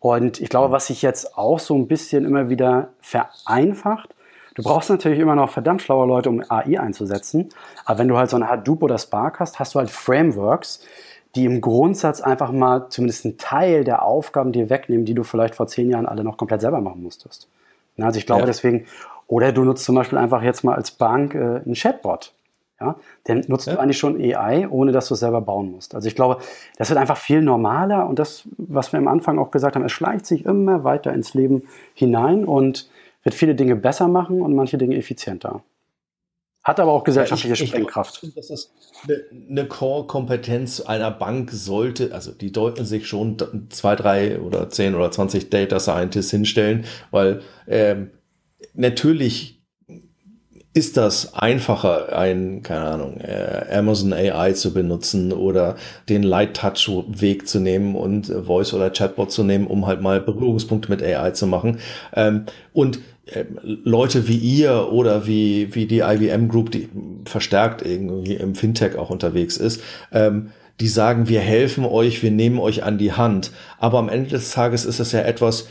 Und 0.00 0.40
ich 0.40 0.48
glaube, 0.48 0.72
was 0.72 0.86
sich 0.86 1.02
jetzt 1.02 1.36
auch 1.36 1.58
so 1.58 1.76
ein 1.76 1.86
bisschen 1.86 2.24
immer 2.24 2.48
wieder 2.48 2.88
vereinfacht, 3.00 4.14
Du 4.54 4.62
brauchst 4.62 4.90
natürlich 4.90 5.18
immer 5.18 5.34
noch 5.34 5.48
verdammt 5.48 5.80
schlaue 5.80 6.06
Leute, 6.06 6.28
um 6.28 6.42
AI 6.46 6.78
einzusetzen. 6.78 7.48
Aber 7.84 7.98
wenn 7.98 8.08
du 8.08 8.18
halt 8.18 8.28
so 8.28 8.36
eine 8.36 8.48
Hadoop 8.48 8.82
oder 8.82 8.98
Spark 8.98 9.40
hast, 9.40 9.58
hast 9.58 9.74
du 9.74 9.78
halt 9.78 9.90
Frameworks, 9.90 10.84
die 11.34 11.44
im 11.46 11.60
Grundsatz 11.60 12.20
einfach 12.20 12.52
mal 12.52 12.88
zumindest 12.90 13.24
einen 13.24 13.38
Teil 13.38 13.84
der 13.84 14.04
Aufgaben 14.04 14.52
dir 14.52 14.68
wegnehmen, 14.70 15.04
die 15.04 15.14
du 15.14 15.22
vielleicht 15.22 15.54
vor 15.54 15.66
zehn 15.66 15.90
Jahren 15.90 16.06
alle 16.06 16.24
noch 16.24 16.36
komplett 16.36 16.60
selber 16.60 16.80
machen 16.80 17.02
musstest. 17.02 17.48
Also 17.98 18.18
ich 18.18 18.26
glaube 18.26 18.42
ja. 18.42 18.46
deswegen, 18.46 18.86
oder 19.26 19.52
du 19.52 19.64
nutzt 19.64 19.84
zum 19.84 19.94
Beispiel 19.94 20.18
einfach 20.18 20.42
jetzt 20.42 20.64
mal 20.64 20.74
als 20.74 20.90
Bank 20.90 21.34
äh, 21.34 21.38
einen 21.64 21.74
Chatbot. 21.74 22.32
Ja, 22.80 22.96
den 23.28 23.44
nutzt 23.46 23.68
ja. 23.68 23.74
du 23.74 23.80
eigentlich 23.80 23.98
schon 23.98 24.20
AI, 24.20 24.66
ohne 24.68 24.90
dass 24.90 25.06
du 25.06 25.14
es 25.14 25.20
selber 25.20 25.40
bauen 25.40 25.70
musst. 25.70 25.94
Also 25.94 26.08
ich 26.08 26.16
glaube, 26.16 26.38
das 26.78 26.90
wird 26.90 26.98
einfach 26.98 27.16
viel 27.16 27.40
normaler 27.40 28.08
und 28.08 28.18
das, 28.18 28.42
was 28.58 28.92
wir 28.92 28.98
am 28.98 29.06
Anfang 29.06 29.38
auch 29.38 29.52
gesagt 29.52 29.76
haben, 29.76 29.84
es 29.84 29.92
schleicht 29.92 30.26
sich 30.26 30.44
immer 30.44 30.82
weiter 30.82 31.12
ins 31.12 31.32
Leben 31.32 31.62
hinein 31.94 32.44
und 32.44 32.90
wird 33.22 33.36
viele 33.36 33.54
Dinge 33.54 33.76
besser 33.76 34.08
machen 34.08 34.42
und 34.42 34.56
manche 34.56 34.78
Dinge 34.78 34.96
effizienter. 34.96 35.62
Hat 36.64 36.78
aber 36.78 36.92
auch 36.92 37.02
gesellschaftliche 37.02 37.56
ja, 37.56 37.62
ich, 37.62 37.70
Sprengkraft. 37.70 38.22
Ich, 38.22 38.34
das 38.34 38.50
ist 38.50 38.72
eine 39.50 39.66
Core-Kompetenz 39.66 40.80
einer 40.80 41.10
Bank 41.10 41.50
sollte, 41.50 42.14
also 42.14 42.30
die 42.30 42.52
deuten 42.52 42.84
sich 42.84 43.08
schon 43.08 43.36
zwei, 43.70 43.96
drei 43.96 44.38
oder 44.40 44.70
zehn 44.70 44.94
oder 44.94 45.10
zwanzig 45.10 45.50
Data 45.50 45.80
Scientists 45.80 46.30
hinstellen, 46.30 46.84
weil 47.10 47.42
ähm, 47.66 48.12
natürlich 48.74 49.62
ist 50.74 50.96
das 50.96 51.34
einfacher, 51.34 52.16
ein, 52.16 52.62
keine 52.62 52.84
Ahnung, 52.84 53.20
äh, 53.20 53.66
Amazon 53.70 54.12
AI 54.12 54.52
zu 54.52 54.72
benutzen 54.72 55.32
oder 55.32 55.76
den 56.08 56.22
Light 56.22 56.56
Touch 56.56 56.88
Weg 57.08 57.46
zu 57.46 57.60
nehmen 57.60 57.94
und 57.94 58.28
Voice 58.28 58.72
oder 58.72 58.88
Chatbot 58.88 59.30
zu 59.30 59.44
nehmen, 59.44 59.66
um 59.66 59.86
halt 59.86 60.00
mal 60.00 60.20
Berührungspunkte 60.20 60.90
mit 60.90 61.02
AI 61.02 61.32
zu 61.32 61.46
machen. 61.46 61.78
Ähm, 62.14 62.46
und 62.72 63.00
Leute 63.62 64.26
wie 64.26 64.36
ihr 64.36 64.88
oder 64.90 65.26
wie, 65.26 65.74
wie 65.74 65.86
die 65.86 66.00
IBM 66.00 66.48
Group, 66.48 66.72
die 66.72 66.88
verstärkt 67.24 67.82
irgendwie 67.82 68.34
im 68.34 68.54
Fintech 68.54 68.96
auch 68.96 69.10
unterwegs 69.10 69.56
ist, 69.56 69.80
ähm, 70.12 70.50
die 70.80 70.88
sagen, 70.88 71.28
wir 71.28 71.40
helfen 71.40 71.84
euch, 71.84 72.22
wir 72.22 72.32
nehmen 72.32 72.58
euch 72.58 72.82
an 72.82 72.98
die 72.98 73.12
Hand. 73.12 73.52
Aber 73.78 73.98
am 73.98 74.08
Ende 74.08 74.30
des 74.30 74.50
Tages 74.50 74.84
ist 74.84 74.98
es 74.98 75.12
ja 75.12 75.20
etwas, 75.20 75.68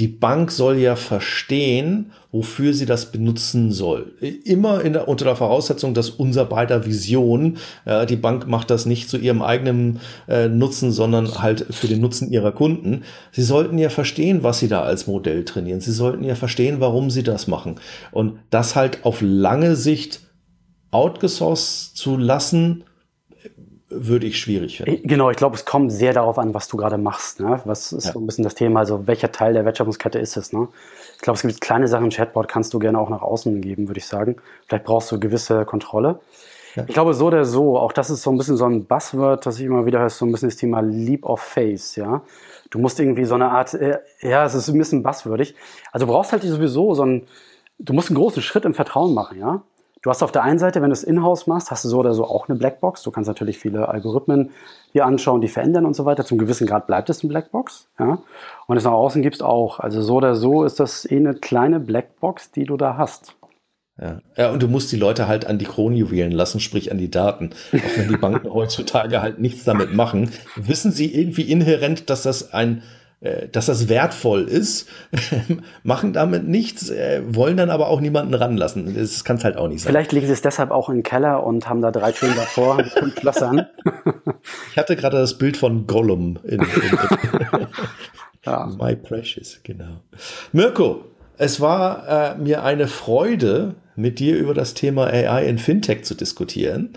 die 0.00 0.08
Bank 0.08 0.50
soll 0.50 0.78
ja 0.78 0.96
verstehen, 0.96 2.10
wofür 2.32 2.74
sie 2.74 2.84
das 2.84 3.12
benutzen 3.12 3.70
soll. 3.70 4.12
Immer 4.44 4.82
der, 4.82 5.06
unter 5.06 5.24
der 5.24 5.36
Voraussetzung, 5.36 5.94
dass 5.94 6.10
unser 6.10 6.46
beider 6.46 6.84
Vision, 6.84 7.58
äh, 7.84 8.04
die 8.04 8.16
Bank 8.16 8.48
macht 8.48 8.70
das 8.70 8.86
nicht 8.86 9.08
zu 9.08 9.16
ihrem 9.18 9.40
eigenen 9.40 10.00
äh, 10.26 10.48
Nutzen, 10.48 10.90
sondern 10.90 11.40
halt 11.40 11.66
für 11.70 11.86
den 11.86 12.00
Nutzen 12.00 12.32
ihrer 12.32 12.50
Kunden. 12.50 13.04
Sie 13.30 13.44
sollten 13.44 13.78
ja 13.78 13.88
verstehen, 13.88 14.42
was 14.42 14.58
sie 14.58 14.68
da 14.68 14.82
als 14.82 15.06
Modell 15.06 15.44
trainieren. 15.44 15.80
Sie 15.80 15.92
sollten 15.92 16.24
ja 16.24 16.34
verstehen, 16.34 16.80
warum 16.80 17.08
sie 17.08 17.22
das 17.22 17.46
machen. 17.46 17.76
Und 18.10 18.40
das 18.50 18.74
halt 18.74 19.04
auf 19.04 19.20
lange 19.20 19.76
Sicht 19.76 20.22
outgesourced 20.90 21.96
zu 21.96 22.16
lassen, 22.16 22.82
würde 23.96 24.26
ich 24.26 24.38
schwierig 24.38 24.78
finden. 24.78 25.06
Genau, 25.06 25.30
ich 25.30 25.36
glaube, 25.36 25.56
es 25.56 25.64
kommt 25.64 25.92
sehr 25.92 26.12
darauf 26.12 26.38
an, 26.38 26.54
was 26.54 26.68
du 26.68 26.76
gerade 26.76 26.98
machst. 26.98 27.40
Ne? 27.40 27.60
Was 27.64 27.92
ist 27.92 28.06
ja. 28.06 28.12
so 28.12 28.20
ein 28.20 28.26
bisschen 28.26 28.44
das 28.44 28.54
Thema, 28.54 28.80
also 28.80 29.06
welcher 29.06 29.32
Teil 29.32 29.54
der 29.54 29.64
Wertschöpfungskette 29.64 30.18
ist 30.18 30.36
es? 30.36 30.52
Ne? 30.52 30.68
Ich 31.14 31.22
glaube, 31.22 31.36
es 31.36 31.42
gibt 31.42 31.60
kleine 31.60 31.88
Sachen, 31.88 32.10
Chatbot 32.10 32.48
kannst 32.48 32.74
du 32.74 32.78
gerne 32.78 32.98
auch 32.98 33.10
nach 33.10 33.22
außen 33.22 33.60
geben, 33.60 33.88
würde 33.88 33.98
ich 33.98 34.06
sagen. 34.06 34.36
Vielleicht 34.66 34.84
brauchst 34.84 35.10
du 35.12 35.20
gewisse 35.20 35.64
Kontrolle. 35.64 36.20
Ja. 36.74 36.84
Ich 36.86 36.94
glaube, 36.94 37.14
so 37.14 37.26
oder 37.26 37.44
so, 37.44 37.78
auch 37.78 37.92
das 37.92 38.10
ist 38.10 38.22
so 38.22 38.30
ein 38.30 38.36
bisschen 38.36 38.56
so 38.56 38.64
ein 38.64 38.84
Buzzword, 38.84 39.46
das 39.46 39.58
ich 39.58 39.66
immer 39.66 39.86
wieder 39.86 40.00
höre, 40.00 40.10
so 40.10 40.24
ein 40.24 40.32
bisschen 40.32 40.48
das 40.48 40.56
Thema 40.56 40.80
Leap 40.80 41.24
of 41.24 41.40
Faith, 41.40 41.96
ja. 41.96 42.22
Du 42.70 42.80
musst 42.80 42.98
irgendwie 42.98 43.24
so 43.24 43.36
eine 43.36 43.50
Art, 43.50 43.74
äh, 43.74 43.98
ja, 44.20 44.44
es 44.44 44.54
ist 44.54 44.68
ein 44.68 44.78
bisschen 44.78 45.04
buzzwürdig. 45.04 45.54
Also 45.92 46.06
du 46.06 46.12
brauchst 46.12 46.32
halt 46.32 46.42
sowieso 46.42 46.94
so 46.94 47.04
ein, 47.04 47.26
du 47.78 47.92
musst 47.92 48.10
einen 48.10 48.18
großen 48.18 48.42
Schritt 48.42 48.64
im 48.64 48.74
Vertrauen 48.74 49.14
machen, 49.14 49.38
ja. 49.38 49.62
Du 50.04 50.10
hast 50.10 50.22
auf 50.22 50.32
der 50.32 50.42
einen 50.42 50.58
Seite, 50.58 50.82
wenn 50.82 50.90
du 50.90 50.92
es 50.92 51.02
in-house 51.02 51.46
machst, 51.46 51.70
hast 51.70 51.82
du 51.86 51.88
so 51.88 51.98
oder 51.98 52.12
so 52.12 52.26
auch 52.26 52.46
eine 52.46 52.58
Blackbox. 52.58 53.02
Du 53.04 53.10
kannst 53.10 53.26
natürlich 53.26 53.58
viele 53.58 53.88
Algorithmen 53.88 54.50
hier 54.92 55.06
anschauen, 55.06 55.40
die 55.40 55.48
verändern 55.48 55.86
und 55.86 55.96
so 55.96 56.04
weiter. 56.04 56.26
Zum 56.26 56.36
gewissen 56.36 56.66
Grad 56.66 56.86
bleibt 56.86 57.08
es 57.08 57.22
eine 57.22 57.30
Blackbox. 57.30 57.88
Ja? 57.98 58.18
Und 58.66 58.76
es 58.76 58.84
nach 58.84 58.92
außen 58.92 59.22
gibst 59.22 59.42
auch. 59.42 59.80
Also 59.80 60.02
so 60.02 60.16
oder 60.16 60.34
so 60.34 60.62
ist 60.64 60.78
das 60.78 61.10
eh 61.10 61.16
eine 61.16 61.32
kleine 61.32 61.80
Blackbox, 61.80 62.50
die 62.50 62.64
du 62.64 62.76
da 62.76 62.98
hast. 62.98 63.34
Ja. 63.98 64.20
ja, 64.36 64.50
und 64.50 64.62
du 64.62 64.68
musst 64.68 64.92
die 64.92 64.96
Leute 64.96 65.26
halt 65.26 65.46
an 65.46 65.56
die 65.56 65.64
Kronjuwelen 65.64 66.32
lassen, 66.32 66.60
sprich 66.60 66.92
an 66.92 66.98
die 66.98 67.10
Daten. 67.10 67.54
Auch 67.72 67.96
wenn 67.96 68.08
die 68.08 68.18
Banken 68.18 68.50
heutzutage 68.52 69.22
halt 69.22 69.38
nichts 69.38 69.64
damit 69.64 69.94
machen, 69.94 70.30
wissen 70.54 70.92
sie 70.92 71.14
irgendwie 71.18 71.50
inhärent, 71.50 72.10
dass 72.10 72.24
das 72.24 72.52
ein 72.52 72.82
dass 73.50 73.66
das 73.66 73.88
wertvoll 73.88 74.42
ist, 74.42 74.88
machen 75.82 76.12
damit 76.12 76.46
nichts, 76.46 76.90
äh, 76.90 77.22
wollen 77.26 77.56
dann 77.56 77.70
aber 77.70 77.88
auch 77.88 78.00
niemanden 78.00 78.34
ranlassen. 78.34 78.94
Das 78.94 79.24
kann 79.24 79.36
es 79.36 79.44
halt 79.44 79.56
auch 79.56 79.68
nicht 79.68 79.82
sein. 79.82 79.90
Vielleicht 79.92 80.12
liegen 80.12 80.26
sie 80.26 80.32
es 80.32 80.42
deshalb 80.42 80.70
auch 80.70 80.88
im 80.88 81.02
Keller 81.02 81.44
und 81.44 81.68
haben 81.68 81.80
da 81.80 81.90
drei 81.90 82.12
Türen 82.12 82.36
davor 82.36 82.76
mit 82.76 82.88
fünf 82.88 83.18
Schlössern. 83.18 83.66
ich 84.70 84.78
hatte 84.78 84.96
gerade 84.96 85.18
das 85.18 85.38
Bild 85.38 85.56
von 85.56 85.86
Gollum 85.86 86.38
in, 86.44 86.60
in, 86.60 86.60
in 86.60 87.66
ja. 88.44 88.66
My 88.78 88.94
Precious, 88.94 89.60
genau. 89.62 90.00
Mirko, 90.52 91.04
es 91.38 91.60
war 91.60 92.34
äh, 92.34 92.38
mir 92.38 92.62
eine 92.62 92.86
Freude, 92.86 93.74
mit 93.96 94.18
dir 94.18 94.36
über 94.36 94.54
das 94.54 94.74
Thema 94.74 95.06
AI 95.06 95.46
in 95.46 95.58
Fintech 95.58 96.04
zu 96.04 96.14
diskutieren. 96.14 96.94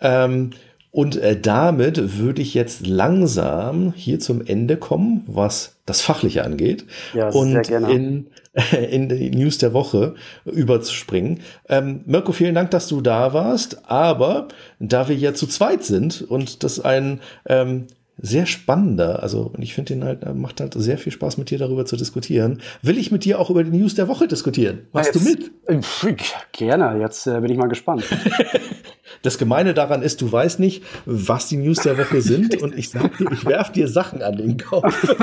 Ähm, 0.00 0.50
und 0.98 1.14
äh, 1.14 1.38
damit 1.40 2.18
würde 2.18 2.42
ich 2.42 2.54
jetzt 2.54 2.84
langsam 2.84 3.92
hier 3.94 4.18
zum 4.18 4.44
Ende 4.44 4.76
kommen, 4.76 5.22
was 5.28 5.76
das 5.86 6.00
Fachliche 6.00 6.42
angeht. 6.42 6.86
Ja, 7.14 7.28
und 7.28 7.52
sehr 7.52 7.62
gerne. 7.62 7.92
In, 7.92 8.26
in 8.90 9.08
die 9.08 9.30
News 9.30 9.58
der 9.58 9.72
Woche 9.72 10.16
überzuspringen. 10.44 11.38
Ähm, 11.68 12.00
Mirko, 12.06 12.32
vielen 12.32 12.56
Dank, 12.56 12.72
dass 12.72 12.88
du 12.88 13.00
da 13.00 13.32
warst. 13.32 13.88
Aber 13.88 14.48
da 14.80 15.08
wir 15.08 15.14
ja 15.14 15.34
zu 15.34 15.46
zweit 15.46 15.84
sind 15.84 16.22
und 16.22 16.64
das 16.64 16.80
ein 16.80 17.20
ähm, 17.46 17.86
sehr 18.20 18.46
spannender, 18.46 19.22
also 19.22 19.52
ich 19.58 19.74
finde 19.74 19.94
den 19.94 20.02
halt, 20.02 20.34
macht 20.34 20.60
halt 20.60 20.74
sehr 20.74 20.98
viel 20.98 21.12
Spaß 21.12 21.38
mit 21.38 21.50
dir 21.50 21.58
darüber 21.58 21.86
zu 21.86 21.96
diskutieren. 21.96 22.60
Will 22.82 22.98
ich 22.98 23.12
mit 23.12 23.24
dir 23.24 23.38
auch 23.38 23.50
über 23.50 23.62
die 23.62 23.70
News 23.70 23.94
der 23.94 24.08
Woche 24.08 24.26
diskutieren? 24.26 24.88
Machst 24.92 25.14
jetzt, 25.14 25.24
du 25.24 25.30
mit? 25.30 25.52
Äh, 25.66 26.16
gerne, 26.50 27.00
jetzt 27.00 27.28
äh, 27.28 27.40
bin 27.40 27.52
ich 27.52 27.56
mal 27.56 27.68
gespannt. 27.68 28.02
Das 29.22 29.38
Gemeine 29.38 29.74
daran 29.74 30.02
ist, 30.02 30.20
du 30.20 30.30
weißt 30.30 30.60
nicht, 30.60 30.82
was 31.06 31.48
die 31.48 31.56
News 31.56 31.78
der 31.78 31.98
Woche 31.98 32.20
sind 32.20 32.56
und 32.62 32.76
ich 32.76 32.90
sag 32.90 33.16
dir, 33.18 33.30
ich 33.32 33.44
werf 33.46 33.72
dir 33.72 33.88
Sachen 33.88 34.22
an 34.22 34.36
den 34.36 34.56
Kopf. 34.56 35.14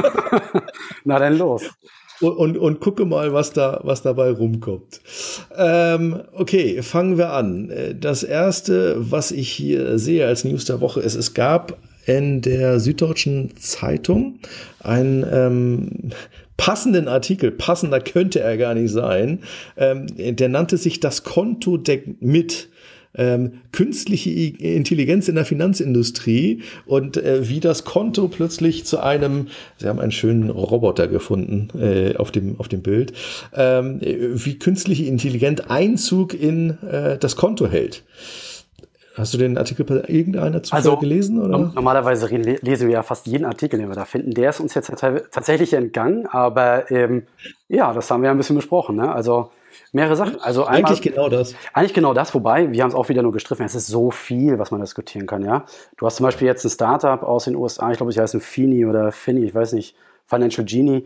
Na 1.04 1.20
dann 1.20 1.38
los. 1.38 1.64
Und, 2.22 2.38
und, 2.38 2.58
und, 2.58 2.80
gucke 2.80 3.04
mal, 3.04 3.34
was 3.34 3.52
da, 3.52 3.82
was 3.84 4.02
dabei 4.02 4.32
rumkommt. 4.32 5.02
Ähm, 5.58 6.22
okay, 6.32 6.82
fangen 6.82 7.18
wir 7.18 7.32
an. 7.32 7.98
Das 8.00 8.24
erste, 8.24 8.96
was 8.98 9.32
ich 9.32 9.50
hier 9.50 10.00
sehe 10.00 10.26
als 10.26 10.46
News 10.46 10.64
der 10.64 10.80
Woche 10.80 11.02
ist, 11.02 11.16
es 11.16 11.34
gab 11.34 11.78
in 12.06 12.42
der 12.42 12.80
Süddeutschen 12.80 13.58
Zeitung 13.58 14.40
einen 14.80 15.26
ähm, 15.30 16.12
passenden 16.58 17.08
Artikel, 17.08 17.52
passender 17.52 18.00
könnte 18.00 18.40
er 18.40 18.58
gar 18.58 18.74
nicht 18.74 18.92
sein, 18.92 19.40
ähm, 19.78 20.08
der 20.16 20.50
nannte 20.50 20.78
sich 20.78 21.00
das 21.00 21.24
Konto 21.24 21.78
deckt 21.78 22.22
mit 22.22 22.70
ähm, 23.18 23.62
künstliche 23.72 24.30
Intelligenz 24.30 25.28
in 25.28 25.36
der 25.36 25.46
Finanzindustrie 25.46 26.62
und 26.86 27.18
äh, 27.18 27.48
wie 27.48 27.60
das 27.60 27.84
Konto 27.86 28.28
plötzlich 28.28 28.86
zu 28.86 29.00
einem, 29.00 29.48
Sie 29.78 29.88
haben 29.88 30.00
einen 30.00 30.12
schönen 30.12 30.50
Roboter 30.50 31.08
gefunden 31.08 31.70
äh, 31.80 32.16
auf, 32.16 32.32
dem, 32.32 32.60
auf 32.60 32.68
dem 32.68 32.82
Bild, 32.82 33.14
ähm, 33.54 34.00
wie 34.02 34.60
künstliche 34.60 35.06
Intelligenz 35.06 35.62
Einzug 35.68 36.34
in 36.34 36.78
äh, 36.84 37.18
das 37.18 37.36
Konto 37.36 37.68
hält. 37.68 38.04
Hast 39.18 39.34
du 39.34 39.38
den 39.38 39.58
Artikel 39.58 39.86
bei 39.86 40.04
irgendeiner 40.08 40.62
Zufall 40.62 40.80
also, 40.80 40.98
gelesen? 40.98 41.42
Oder? 41.42 41.72
Normalerweise 41.74 42.28
lesen 42.28 42.88
wir 42.88 42.96
ja 42.96 43.04
fast 43.04 43.28
jeden 43.28 43.46
Artikel, 43.46 43.80
den 43.80 43.88
wir 43.88 43.96
da 43.96 44.04
finden. 44.04 44.32
Der 44.34 44.50
ist 44.50 44.60
uns 44.60 44.74
jetzt 44.74 44.92
tatsächlich 45.32 45.72
entgangen, 45.72 46.28
aber 46.28 46.92
ähm, 46.92 47.24
ja, 47.70 47.94
das 47.94 48.12
haben 48.12 48.24
wir 48.24 48.32
ein 48.32 48.38
bisschen 48.38 48.58
besprochen. 48.58 48.98
Ne? 48.98 49.10
Also 49.10 49.52
mehrere 49.92 50.16
Sachen. 50.16 50.40
Also 50.42 50.66
einmal, 50.66 50.92
eigentlich 50.92 51.02
genau 51.02 51.30
das. 51.30 51.56
Eigentlich 51.74 51.94
genau 51.94 52.14
das, 52.14 52.34
wobei 52.34 52.72
wir 52.72 52.82
haben 52.84 52.90
es 52.90 52.96
auch 52.96 53.10
wieder 53.10 53.22
nur 53.22 53.32
gestriffen. 53.32 53.66
Es 53.66 53.76
ist 53.76 53.88
so 53.88 54.12
viel, 54.12 54.60
was 54.60 54.72
man 54.72 54.82
diskutieren 54.82 55.28
kann. 55.28 55.44
Ja, 55.44 55.66
du 55.98 56.06
hast 56.06 56.18
zum 56.18 56.26
Beispiel 56.26 56.48
jetzt 56.48 56.64
ein 56.66 56.70
Startup 56.70 57.22
aus 57.24 57.46
den 57.46 57.56
USA. 57.56 57.92
Ich 57.92 57.98
glaube, 57.98 58.12
sie 58.12 58.20
heißen 58.20 58.42
Fini 58.42 58.86
oder 58.86 59.12
Fini. 59.12 59.46
Ich 59.46 59.56
weiß 59.56 59.74
nicht. 59.74 59.96
Financial 60.28 60.66
Genie. 60.66 61.06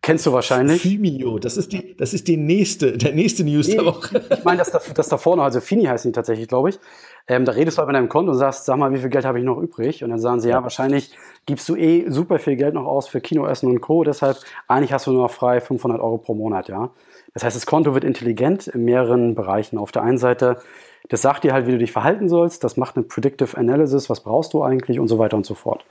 Kennst 0.00 0.24
du 0.24 0.32
wahrscheinlich. 0.32 0.80
Fimio, 0.80 1.38
das 1.38 1.56
ist 1.56 1.72
die, 1.72 1.96
das 1.96 2.14
ist 2.14 2.28
die 2.28 2.36
nächste, 2.36 2.96
der 2.96 3.12
nächste 3.12 3.44
News 3.44 3.66
nee, 3.68 3.74
der 3.74 3.84
Woche. 3.84 4.22
Ich 4.30 4.44
meine, 4.44 4.58
das, 4.58 4.70
das 4.70 5.08
da 5.08 5.18
vorne, 5.18 5.42
also 5.42 5.60
Fini 5.60 5.84
heißen 5.84 6.10
die 6.10 6.14
tatsächlich, 6.14 6.48
glaube 6.48 6.70
ich. 6.70 6.78
Ähm, 7.26 7.44
da 7.44 7.52
redest 7.52 7.76
du 7.76 7.80
halt 7.80 7.88
mit 7.88 7.96
deinem 7.96 8.08
Konto 8.08 8.32
und 8.32 8.38
sagst, 8.38 8.64
sag 8.64 8.78
mal, 8.78 8.92
wie 8.92 8.98
viel 8.98 9.10
Geld 9.10 9.26
habe 9.26 9.38
ich 9.38 9.44
noch 9.44 9.58
übrig? 9.58 10.02
Und 10.02 10.10
dann 10.10 10.18
sagen 10.18 10.40
sie, 10.40 10.48
ja, 10.48 10.62
wahrscheinlich 10.62 11.10
gibst 11.44 11.68
du 11.68 11.76
eh 11.76 12.08
super 12.08 12.38
viel 12.38 12.56
Geld 12.56 12.74
noch 12.74 12.86
aus 12.86 13.08
für 13.08 13.20
Kinoessen 13.20 13.68
und 13.68 13.80
Co. 13.80 14.02
Deshalb, 14.02 14.38
eigentlich 14.66 14.92
hast 14.92 15.06
du 15.06 15.12
nur 15.12 15.22
noch 15.24 15.30
frei 15.30 15.60
500 15.60 16.00
Euro 16.00 16.16
pro 16.16 16.34
Monat, 16.34 16.68
ja. 16.68 16.90
Das 17.38 17.44
heißt, 17.44 17.54
das 17.54 17.66
Konto 17.66 17.94
wird 17.94 18.02
intelligent 18.02 18.66
in 18.66 18.84
mehreren 18.84 19.36
Bereichen. 19.36 19.78
Auf 19.78 19.92
der 19.92 20.02
einen 20.02 20.18
Seite, 20.18 20.60
das 21.08 21.22
sagt 21.22 21.44
dir 21.44 21.52
halt, 21.52 21.68
wie 21.68 21.70
du 21.70 21.78
dich 21.78 21.92
verhalten 21.92 22.28
sollst, 22.28 22.64
das 22.64 22.76
macht 22.76 22.96
eine 22.96 23.04
Predictive 23.04 23.56
Analysis, 23.56 24.10
was 24.10 24.24
brauchst 24.24 24.54
du 24.54 24.64
eigentlich 24.64 24.98
und 24.98 25.06
so 25.06 25.20
weiter 25.20 25.36
und 25.36 25.46
so 25.46 25.54
fort. 25.54 25.84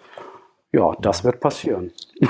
Ja, 0.73 0.93
das 0.99 1.23
wird 1.23 1.39
passieren. 1.39 1.93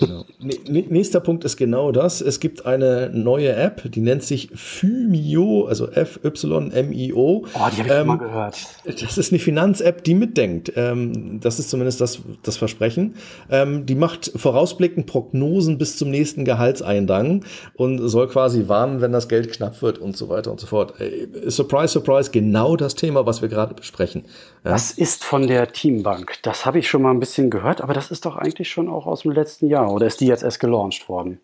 Genau. 0.00 0.24
Nächster 0.40 1.20
Punkt 1.20 1.44
ist 1.44 1.56
genau 1.56 1.92
das. 1.92 2.20
Es 2.20 2.40
gibt 2.40 2.66
eine 2.66 3.10
neue 3.12 3.54
App, 3.54 3.82
die 3.90 4.00
nennt 4.00 4.22
sich 4.22 4.50
Fymio, 4.54 5.66
also 5.66 5.88
F-Y-M-I-O. 5.90 7.16
Oh, 7.18 7.46
die 7.54 7.58
habe 7.58 7.88
ich 7.88 7.90
ähm, 7.90 8.06
mal 8.06 8.18
gehört. 8.18 8.58
Das 8.84 9.16
ist 9.16 9.32
eine 9.32 9.38
Finanz-App, 9.38 10.04
die 10.04 10.14
mitdenkt. 10.14 10.72
Ähm, 10.76 11.40
das 11.40 11.58
ist 11.58 11.70
zumindest 11.70 12.00
das, 12.00 12.20
das 12.42 12.56
Versprechen. 12.56 13.14
Ähm, 13.50 13.86
die 13.86 13.94
macht 13.94 14.32
vorausblickend 14.36 15.06
Prognosen 15.06 15.78
bis 15.78 15.96
zum 15.96 16.10
nächsten 16.10 16.44
Gehaltseindrang 16.44 17.44
und 17.74 18.06
soll 18.08 18.28
quasi 18.28 18.68
warnen, 18.68 19.00
wenn 19.00 19.12
das 19.12 19.28
Geld 19.28 19.52
knapp 19.52 19.80
wird 19.82 19.98
und 19.98 20.16
so 20.16 20.28
weiter 20.28 20.50
und 20.50 20.60
so 20.60 20.66
fort. 20.66 21.00
Äh, 21.00 21.50
surprise, 21.50 21.92
surprise, 21.92 22.30
genau 22.30 22.76
das 22.76 22.94
Thema, 22.94 23.24
was 23.26 23.42
wir 23.42 23.48
gerade 23.48 23.74
besprechen. 23.74 24.24
Ja? 24.64 24.72
Was 24.72 24.90
ist 24.90 25.24
von 25.24 25.46
der 25.46 25.72
Teambank? 25.72 26.34
Das 26.42 26.66
habe 26.66 26.78
ich 26.78 26.88
schon 26.88 27.02
mal 27.02 27.10
ein 27.10 27.20
bisschen 27.20 27.50
gehört, 27.50 27.80
aber 27.80 27.94
das 27.94 28.10
ist 28.10 28.26
doch 28.26 28.36
eigentlich 28.36 28.68
schon 28.68 28.88
auch 28.88 29.06
aus 29.06 29.13
dem 29.22 29.32
letzten 29.32 29.68
Jahr. 29.68 29.92
Oder 29.92 30.06
ist 30.06 30.20
die 30.20 30.26
jetzt 30.26 30.42
erst 30.42 30.60
gelauncht 30.60 31.08
worden? 31.08 31.40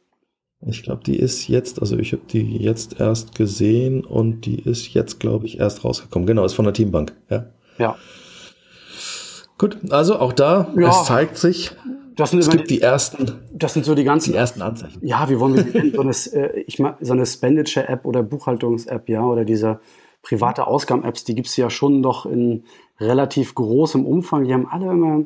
Ich 0.67 0.83
glaube, 0.83 1.03
die 1.05 1.17
ist 1.17 1.49
jetzt, 1.49 1.81
also 1.81 1.99
ich 1.99 2.13
habe 2.13 2.23
die 2.31 2.59
jetzt 2.59 3.01
erst 3.01 3.35
gesehen 3.35 4.05
und 4.05 4.43
die 4.45 4.61
ist 4.61 4.93
jetzt, 4.93 5.19
glaube 5.19 5.47
ich, 5.47 5.59
erst 5.59 5.85
rausgekommen. 5.85 6.27
Genau, 6.27 6.45
ist 6.45 6.53
von 6.53 6.67
der 6.67 6.75
Teambank. 6.75 7.15
Ja. 7.31 7.47
Ja. 7.79 7.97
Gut, 9.57 9.79
also 9.91 10.19
auch 10.19 10.33
da, 10.33 10.73
ja. 10.77 10.91
es 10.91 11.05
zeigt 11.05 11.39
sich, 11.39 11.73
das 12.17 12.31
sind 12.31 12.41
es 12.41 12.51
gibt 12.51 12.69
die 12.69 12.83
ersten, 12.83 13.41
das 13.53 13.73
sind 13.73 13.87
so 13.87 13.95
die 13.95 14.05
ganzen 14.05 14.33
die 14.33 14.37
ersten 14.37 14.61
Anzeichen. 14.61 14.99
Ja, 15.07 15.29
wie 15.31 15.41
wollen 15.41 15.57
wir 15.57 15.93
so 15.93 16.01
eine, 16.01 16.45
äh, 16.47 16.61
ich 16.61 16.79
meine, 16.79 16.97
so 17.01 17.13
eine 17.13 17.23
Expenditure-App 17.23 18.05
oder 18.05 18.23
Buchhaltungs-App, 18.23 19.09
ja, 19.09 19.25
oder 19.25 19.45
diese 19.47 19.81
private 20.23 20.67
Ausgaben-Apps, 20.67 21.25
die 21.25 21.35
gibt 21.35 21.49
es 21.49 21.57
ja 21.57 21.71
schon 21.71 22.03
doch 22.03 22.27
in 22.27 22.65
relativ 22.99 23.55
großem 23.55 24.05
Umfang. 24.05 24.45
Die 24.45 24.53
haben 24.53 24.67
alle 24.69 24.91
immer 24.91 25.25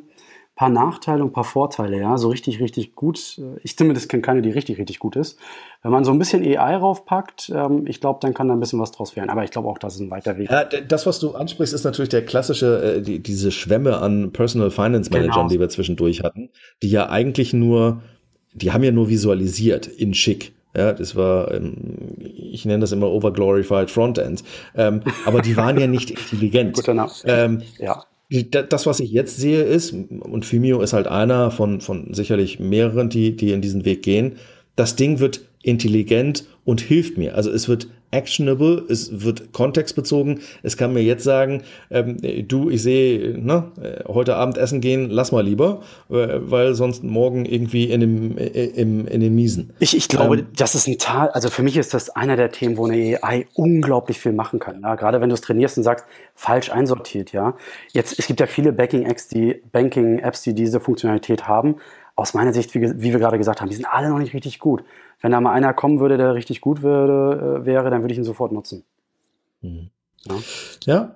paar 0.56 0.68
Nachteile 0.68 1.22
und 1.22 1.30
ein 1.30 1.32
paar 1.32 1.44
Vorteile, 1.44 1.98
ja, 1.98 2.16
so 2.16 2.28
richtig, 2.28 2.60
richtig 2.60 2.94
gut. 2.94 3.40
Ich 3.62 3.76
zumindest 3.76 4.08
kenne 4.08 4.22
keine, 4.22 4.40
die 4.40 4.50
richtig, 4.50 4.78
richtig 4.78 5.00
gut 5.00 5.16
ist. 5.16 5.38
Wenn 5.82 5.90
man 5.90 6.04
so 6.04 6.12
ein 6.12 6.18
bisschen 6.18 6.44
AI 6.44 6.76
raufpackt, 6.76 7.50
ähm, 7.54 7.86
ich 7.88 8.00
glaube, 8.00 8.20
dann 8.22 8.34
kann 8.34 8.46
da 8.46 8.54
ein 8.54 8.60
bisschen 8.60 8.78
was 8.78 8.92
draus 8.92 9.16
werden. 9.16 9.30
Aber 9.30 9.42
ich 9.42 9.50
glaube 9.50 9.68
auch, 9.68 9.78
das 9.78 9.94
ist 9.94 10.00
ein 10.00 10.10
weiter 10.12 10.38
Weg. 10.38 10.50
Ja, 10.50 10.64
das, 10.64 11.06
was 11.06 11.18
du 11.18 11.32
ansprichst, 11.32 11.74
ist 11.74 11.84
natürlich 11.84 12.10
der 12.10 12.24
klassische, 12.24 12.98
äh, 12.98 13.02
die, 13.02 13.18
diese 13.18 13.50
Schwämme 13.50 13.98
an 13.98 14.32
Personal 14.32 14.70
Finance 14.70 15.10
Managern, 15.10 15.34
genau. 15.34 15.48
die 15.48 15.58
wir 15.58 15.68
zwischendurch 15.68 16.22
hatten, 16.22 16.50
die 16.82 16.90
ja 16.90 17.08
eigentlich 17.08 17.52
nur, 17.52 18.02
die 18.52 18.70
haben 18.70 18.84
ja 18.84 18.92
nur 18.92 19.08
visualisiert 19.08 19.88
in 19.88 20.14
schick. 20.14 20.52
Ja, 20.76 20.92
das 20.92 21.16
war, 21.16 21.52
ähm, 21.52 21.74
ich 22.18 22.64
nenne 22.64 22.80
das 22.80 22.92
immer 22.92 23.08
overglorified 23.08 23.90
Frontend. 23.90 24.44
Ähm, 24.76 25.02
aber 25.24 25.42
die 25.42 25.56
waren 25.56 25.78
ja 25.78 25.88
nicht 25.88 26.10
intelligent. 26.32 26.86
Name. 26.86 27.10
Ähm, 27.26 27.62
ja 27.78 28.04
das, 28.30 28.86
was 28.86 29.00
ich 29.00 29.12
jetzt 29.12 29.36
sehe, 29.36 29.62
ist, 29.62 29.92
und 29.92 30.50
Vimeo 30.50 30.80
ist 30.80 30.92
halt 30.92 31.06
einer 31.06 31.50
von, 31.50 31.80
von 31.80 32.14
sicherlich 32.14 32.58
mehreren, 32.58 33.08
die, 33.08 33.36
die 33.36 33.52
in 33.52 33.60
diesen 33.60 33.84
Weg 33.84 34.02
gehen, 34.02 34.36
das 34.76 34.96
Ding 34.96 35.20
wird 35.20 35.42
intelligent 35.62 36.46
und 36.64 36.80
hilft 36.80 37.18
mir. 37.18 37.34
Also 37.34 37.50
es 37.50 37.68
wird 37.68 37.88
actionable, 38.14 38.84
es 38.88 39.24
wird 39.24 39.52
kontextbezogen. 39.52 40.40
Es 40.62 40.76
kann 40.76 40.92
mir 40.92 41.02
jetzt 41.02 41.24
sagen, 41.24 41.62
ähm, 41.90 42.16
du, 42.48 42.70
ich 42.70 42.82
sehe, 42.82 43.36
ne, 43.38 43.64
heute 44.06 44.36
Abend 44.36 44.56
essen 44.56 44.80
gehen, 44.80 45.10
lass 45.10 45.32
mal 45.32 45.44
lieber, 45.44 45.82
äh, 46.10 46.38
weil 46.38 46.74
sonst 46.74 47.02
morgen 47.02 47.44
irgendwie 47.44 47.90
in 47.90 48.00
dem, 48.00 48.38
äh, 48.38 48.44
im, 48.46 49.06
in 49.06 49.20
den 49.20 49.34
Miesen. 49.34 49.72
Ich, 49.80 49.96
ich 49.96 50.08
glaube, 50.08 50.38
ähm, 50.38 50.46
das 50.56 50.74
ist 50.74 50.86
ein 50.86 50.98
Teil, 50.98 51.28
also 51.30 51.50
für 51.50 51.62
mich 51.62 51.76
ist 51.76 51.92
das 51.92 52.10
einer 52.10 52.36
der 52.36 52.52
Themen, 52.52 52.76
wo 52.76 52.86
eine 52.86 53.22
AI 53.22 53.46
unglaublich 53.54 54.18
viel 54.20 54.32
machen 54.32 54.60
kann. 54.60 54.80
Ja? 54.82 54.94
Gerade 54.94 55.20
wenn 55.20 55.28
du 55.28 55.34
es 55.34 55.40
trainierst 55.40 55.76
und 55.76 55.82
sagst, 55.84 56.06
falsch 56.34 56.70
einsortiert, 56.70 57.32
ja. 57.32 57.54
Jetzt, 57.92 58.18
es 58.18 58.26
gibt 58.26 58.40
ja 58.40 58.46
viele 58.46 58.72
Banking-Apps, 58.72 59.28
die, 59.28 59.62
Banking-Apps, 59.72 60.42
die 60.42 60.54
diese 60.54 60.80
Funktionalität 60.80 61.48
haben. 61.48 61.76
Aus 62.16 62.34
meiner 62.34 62.52
Sicht, 62.52 62.74
wie, 62.74 62.80
wie 62.82 63.12
wir 63.12 63.18
gerade 63.18 63.38
gesagt 63.38 63.60
haben, 63.60 63.68
die 63.68 63.74
sind 63.74 63.86
alle 63.86 64.08
noch 64.08 64.18
nicht 64.18 64.34
richtig 64.34 64.58
gut. 64.58 64.84
Wenn 65.20 65.32
da 65.32 65.40
mal 65.40 65.52
einer 65.52 65.74
kommen 65.74 66.00
würde, 66.00 66.16
der 66.16 66.34
richtig 66.34 66.60
gut 66.60 66.82
würde, 66.82 67.62
äh, 67.62 67.66
wäre, 67.66 67.90
dann 67.90 68.02
würde 68.02 68.12
ich 68.12 68.18
ihn 68.18 68.24
sofort 68.24 68.52
nutzen. 68.52 68.84
Mhm. 69.62 69.90
Ja. 70.26 70.34
ja. 70.84 71.14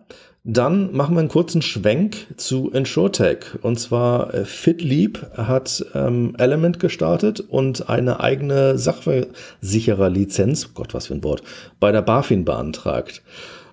Dann 0.51 0.97
machen 0.97 1.15
wir 1.15 1.21
einen 1.21 1.29
kurzen 1.29 1.61
Schwenk 1.61 2.27
zu 2.39 2.71
InsurTech. 2.71 3.63
Und 3.63 3.79
zwar 3.79 4.33
äh, 4.33 4.45
FitLeap 4.47 5.37
hat 5.37 5.85
ähm, 5.95 6.35
Element 6.39 6.81
gestartet 6.81 7.41
und 7.41 7.91
eine 7.91 8.21
eigene 8.21 8.79
Sachversichererlizenz, 8.79 10.73
Gott, 10.73 10.95
was 10.95 11.09
für 11.09 11.15
ein 11.15 11.25
Wort, 11.25 11.43
bei 11.81 11.93
der 11.93 12.03
BaFin 12.03 12.47
beantragt. 12.47 13.23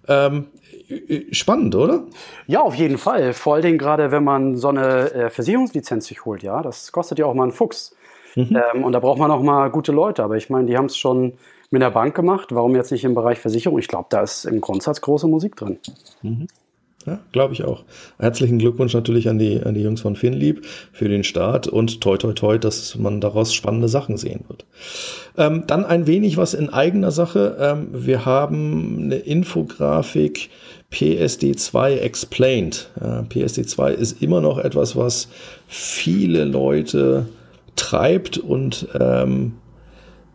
Ähm, 0.07 0.47
spannend, 1.31 1.75
oder? 1.75 2.03
Ja, 2.47 2.61
auf 2.61 2.75
jeden 2.75 2.97
Fall. 2.97 3.33
Vor 3.33 3.55
allen 3.55 3.63
Dingen 3.63 3.77
gerade, 3.77 4.11
wenn 4.11 4.23
man 4.23 4.55
so 4.55 4.69
eine 4.69 5.11
äh, 5.13 5.29
Versicherungslizenz 5.29 6.07
sich 6.07 6.25
holt, 6.25 6.43
ja. 6.43 6.61
Das 6.61 6.91
kostet 6.91 7.19
ja 7.19 7.25
auch 7.25 7.33
mal 7.33 7.43
einen 7.43 7.51
Fuchs. 7.51 7.95
Mhm. 8.35 8.57
Ähm, 8.73 8.83
und 8.83 8.91
da 8.93 8.99
braucht 8.99 9.19
man 9.19 9.31
auch 9.31 9.41
mal 9.41 9.69
gute 9.69 9.91
Leute. 9.91 10.23
Aber 10.23 10.35
ich 10.35 10.49
meine, 10.49 10.67
die 10.67 10.77
haben 10.77 10.85
es 10.85 10.97
schon 10.97 11.33
mit 11.71 11.81
der 11.81 11.91
Bank 11.91 12.15
gemacht. 12.15 12.53
Warum 12.53 12.75
jetzt 12.75 12.91
nicht 12.91 13.03
im 13.03 13.15
Bereich 13.15 13.39
Versicherung? 13.39 13.79
Ich 13.79 13.87
glaube, 13.87 14.07
da 14.09 14.21
ist 14.21 14.45
im 14.45 14.61
Grundsatz 14.61 15.01
große 15.01 15.27
Musik 15.27 15.55
drin. 15.55 15.79
Mhm. 16.21 16.47
Ja, 17.05 17.19
glaube 17.31 17.53
ich 17.53 17.63
auch. 17.63 17.83
Herzlichen 18.17 18.57
Glückwunsch 18.57 18.93
natürlich 18.95 19.29
an 19.29 19.37
die, 19.37 19.61
an 19.61 19.75
die 19.75 19.81
Jungs 19.81 20.01
von 20.01 20.15
Finlieb 20.15 20.65
für 20.91 21.07
den 21.07 21.23
Start 21.23 21.67
und 21.67 22.01
toi 22.01 22.17
toi 22.17 22.33
toi, 22.33 22.57
dass 22.57 22.95
man 22.95 23.21
daraus 23.21 23.53
spannende 23.53 23.89
Sachen 23.89 24.17
sehen 24.17 24.43
wird. 24.47 24.65
Ähm, 25.37 25.65
dann 25.67 25.85
ein 25.85 26.07
wenig 26.07 26.37
was 26.37 26.55
in 26.55 26.69
eigener 26.69 27.11
Sache. 27.11 27.57
Ähm, 27.59 27.89
wir 27.91 28.25
haben 28.25 29.03
eine 29.03 29.17
Infografik 29.17 30.49
PSD2 30.91 31.97
Explained. 31.97 32.89
Ja, 32.99 33.21
PSD2 33.21 33.91
ist 33.91 34.21
immer 34.23 34.41
noch 34.41 34.57
etwas, 34.57 34.95
was 34.95 35.27
viele 35.67 36.43
Leute 36.43 37.27
treibt 37.75 38.39
und 38.39 38.87
ähm, 38.99 39.53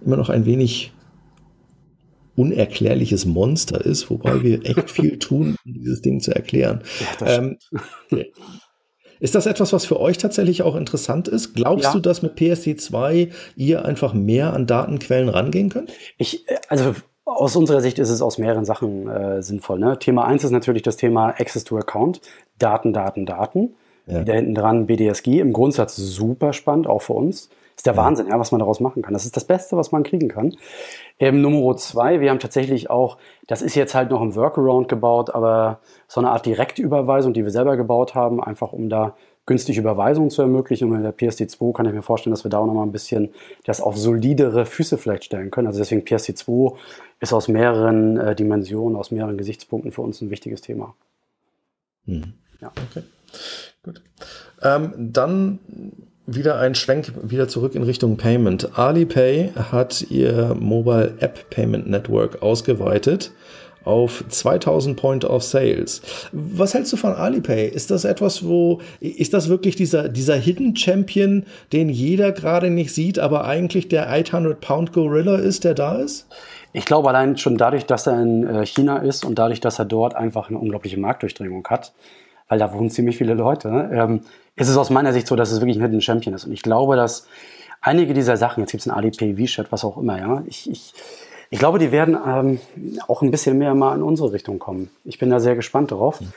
immer 0.04 0.16
noch 0.16 0.28
ein 0.28 0.46
wenig 0.46 0.92
unerklärliches 2.40 3.26
Monster 3.26 3.84
ist, 3.84 4.10
wobei 4.10 4.42
wir 4.42 4.64
echt 4.64 4.90
viel 4.90 5.18
tun, 5.18 5.56
um 5.64 5.72
dieses 5.74 6.00
Ding 6.00 6.20
zu 6.20 6.34
erklären. 6.34 6.82
Ja, 7.20 7.38
ähm, 7.38 7.58
ist 9.20 9.34
das 9.34 9.44
etwas, 9.44 9.72
was 9.74 9.84
für 9.84 10.00
euch 10.00 10.16
tatsächlich 10.16 10.62
auch 10.62 10.76
interessant 10.76 11.28
ist? 11.28 11.54
Glaubst 11.54 11.84
ja. 11.84 11.92
du, 11.92 12.00
dass 12.00 12.22
mit 12.22 12.38
PSD2 12.38 13.30
ihr 13.54 13.84
einfach 13.84 14.14
mehr 14.14 14.54
an 14.54 14.66
Datenquellen 14.66 15.28
rangehen 15.28 15.68
könnt? 15.68 15.92
Ich, 16.16 16.48
äh, 16.48 16.56
also 16.68 16.94
aus 17.26 17.54
unserer 17.54 17.82
Sicht 17.82 17.98
ist 17.98 18.08
es 18.08 18.22
aus 18.22 18.38
mehreren 18.38 18.64
Sachen 18.64 19.08
äh, 19.08 19.42
sinnvoll. 19.42 19.78
Ne? 19.78 19.98
Thema 19.98 20.24
eins 20.24 20.42
ist 20.42 20.50
natürlich 20.50 20.82
das 20.82 20.96
Thema 20.96 21.28
Access 21.38 21.64
to 21.64 21.76
Account. 21.76 22.22
Daten, 22.58 22.92
Daten, 22.94 23.26
Daten. 23.26 23.74
Ja. 24.06 24.24
Da 24.24 24.32
hinten 24.32 24.54
dran 24.54 24.86
BDSG, 24.86 25.38
im 25.38 25.52
Grundsatz 25.52 25.96
super 25.96 26.52
spannend, 26.52 26.86
auch 26.86 27.02
für 27.02 27.12
uns. 27.12 27.50
Ist 27.80 27.86
der. 27.86 27.96
Wahnsinn, 27.96 28.26
ja, 28.28 28.38
was 28.38 28.52
man 28.52 28.58
daraus 28.58 28.78
machen 28.78 29.00
kann. 29.00 29.14
Das 29.14 29.24
ist 29.24 29.38
das 29.38 29.46
Beste, 29.46 29.74
was 29.74 29.90
man 29.90 30.02
kriegen 30.02 30.28
kann. 30.28 30.54
Ähm, 31.18 31.40
Nummer 31.40 31.74
zwei, 31.78 32.20
wir 32.20 32.28
haben 32.28 32.38
tatsächlich 32.38 32.90
auch, 32.90 33.16
das 33.46 33.62
ist 33.62 33.74
jetzt 33.74 33.94
halt 33.94 34.10
noch 34.10 34.20
im 34.20 34.34
Workaround 34.34 34.86
gebaut, 34.86 35.34
aber 35.34 35.80
so 36.06 36.20
eine 36.20 36.30
Art 36.30 36.44
Direktüberweisung, 36.44 37.32
die 37.32 37.42
wir 37.42 37.50
selber 37.50 37.78
gebaut 37.78 38.14
haben, 38.14 38.44
einfach 38.44 38.74
um 38.74 38.90
da 38.90 39.16
günstig 39.46 39.78
Überweisungen 39.78 40.28
zu 40.28 40.42
ermöglichen. 40.42 40.92
Und 40.92 41.00
mit 41.00 41.04
der 41.04 41.16
PSD2 41.16 41.72
kann 41.72 41.86
ich 41.86 41.94
mir 41.94 42.02
vorstellen, 42.02 42.32
dass 42.32 42.44
wir 42.44 42.50
da 42.50 42.58
auch 42.58 42.66
nochmal 42.66 42.84
ein 42.84 42.92
bisschen 42.92 43.30
das 43.64 43.80
auf 43.80 43.96
solidere 43.96 44.66
Füße 44.66 44.98
vielleicht 44.98 45.24
stellen 45.24 45.50
können. 45.50 45.66
Also 45.66 45.78
deswegen 45.78 46.02
PSD2 46.02 46.76
ist 47.20 47.32
aus 47.32 47.48
mehreren 47.48 48.18
äh, 48.18 48.36
Dimensionen, 48.36 48.94
aus 48.94 49.10
mehreren 49.10 49.38
Gesichtspunkten 49.38 49.90
für 49.90 50.02
uns 50.02 50.20
ein 50.20 50.28
wichtiges 50.28 50.60
Thema. 50.60 50.94
Hm. 52.04 52.34
Ja. 52.60 52.72
Okay. 52.90 53.04
Gut. 53.82 54.02
Ähm, 54.62 54.92
dann 54.98 55.58
wieder 56.34 56.58
ein 56.58 56.74
Schwenk 56.74 57.12
wieder 57.22 57.48
zurück 57.48 57.74
in 57.74 57.82
Richtung 57.82 58.16
Payment. 58.16 58.78
Alipay 58.78 59.50
hat 59.70 60.06
ihr 60.10 60.54
Mobile 60.58 61.14
App 61.20 61.50
Payment 61.50 61.88
Network 61.88 62.42
ausgeweitet 62.42 63.32
auf 63.84 64.24
2000 64.28 64.96
Point 64.96 65.24
of 65.24 65.42
Sales. 65.42 66.02
Was 66.32 66.74
hältst 66.74 66.92
du 66.92 66.96
von 66.96 67.14
Alipay? 67.14 67.66
Ist 67.66 67.90
das 67.90 68.04
etwas, 68.04 68.44
wo, 68.46 68.80
ist 69.00 69.32
das 69.32 69.48
wirklich 69.48 69.74
dieser, 69.74 70.08
dieser 70.08 70.36
Hidden 70.36 70.76
Champion, 70.76 71.44
den 71.72 71.88
jeder 71.88 72.32
gerade 72.32 72.70
nicht 72.70 72.94
sieht, 72.94 73.18
aber 73.18 73.46
eigentlich 73.46 73.88
der 73.88 74.10
800 74.10 74.60
Pound 74.60 74.92
Gorilla 74.92 75.36
ist, 75.36 75.64
der 75.64 75.74
da 75.74 75.96
ist? 75.96 76.26
Ich 76.72 76.84
glaube 76.84 77.08
allein 77.08 77.36
schon 77.36 77.56
dadurch, 77.56 77.86
dass 77.86 78.06
er 78.06 78.20
in 78.20 78.46
äh, 78.46 78.66
China 78.66 78.98
ist 78.98 79.24
und 79.24 79.38
dadurch, 79.38 79.60
dass 79.60 79.78
er 79.78 79.86
dort 79.86 80.14
einfach 80.14 80.50
eine 80.50 80.58
unglaubliche 80.58 81.00
Marktdurchdringung 81.00 81.66
hat, 81.68 81.92
weil 82.50 82.58
da 82.58 82.74
wohnen 82.74 82.90
ziemlich 82.90 83.16
viele 83.16 83.34
Leute, 83.34 83.88
ähm, 83.92 84.20
ist 84.56 84.68
es 84.68 84.76
aus 84.76 84.90
meiner 84.90 85.12
Sicht 85.14 85.28
so, 85.28 85.36
dass 85.36 85.52
es 85.52 85.60
wirklich 85.60 85.78
ein 85.78 85.82
Hidden 85.82 86.02
Champion 86.02 86.34
ist. 86.34 86.44
Und 86.44 86.52
ich 86.52 86.62
glaube, 86.62 86.96
dass 86.96 87.26
einige 87.80 88.12
dieser 88.12 88.36
Sachen, 88.36 88.60
jetzt 88.60 88.72
gibt 88.72 88.82
es 88.82 88.88
ein 88.88 88.94
ADP, 88.94 89.36
V-Chat, 89.36 89.70
was 89.70 89.84
auch 89.84 89.96
immer, 89.96 90.18
ja, 90.18 90.42
ich, 90.46 90.68
ich, 90.68 90.92
ich 91.48 91.58
glaube, 91.60 91.78
die 91.78 91.92
werden 91.92 92.18
ähm, 92.26 92.58
auch 93.06 93.22
ein 93.22 93.30
bisschen 93.30 93.56
mehr 93.56 93.74
mal 93.74 93.94
in 93.94 94.02
unsere 94.02 94.32
Richtung 94.32 94.58
kommen. 94.58 94.90
Ich 95.04 95.18
bin 95.18 95.30
da 95.30 95.38
sehr 95.38 95.54
gespannt 95.54 95.92
darauf. 95.92 96.20
Mhm. 96.20 96.32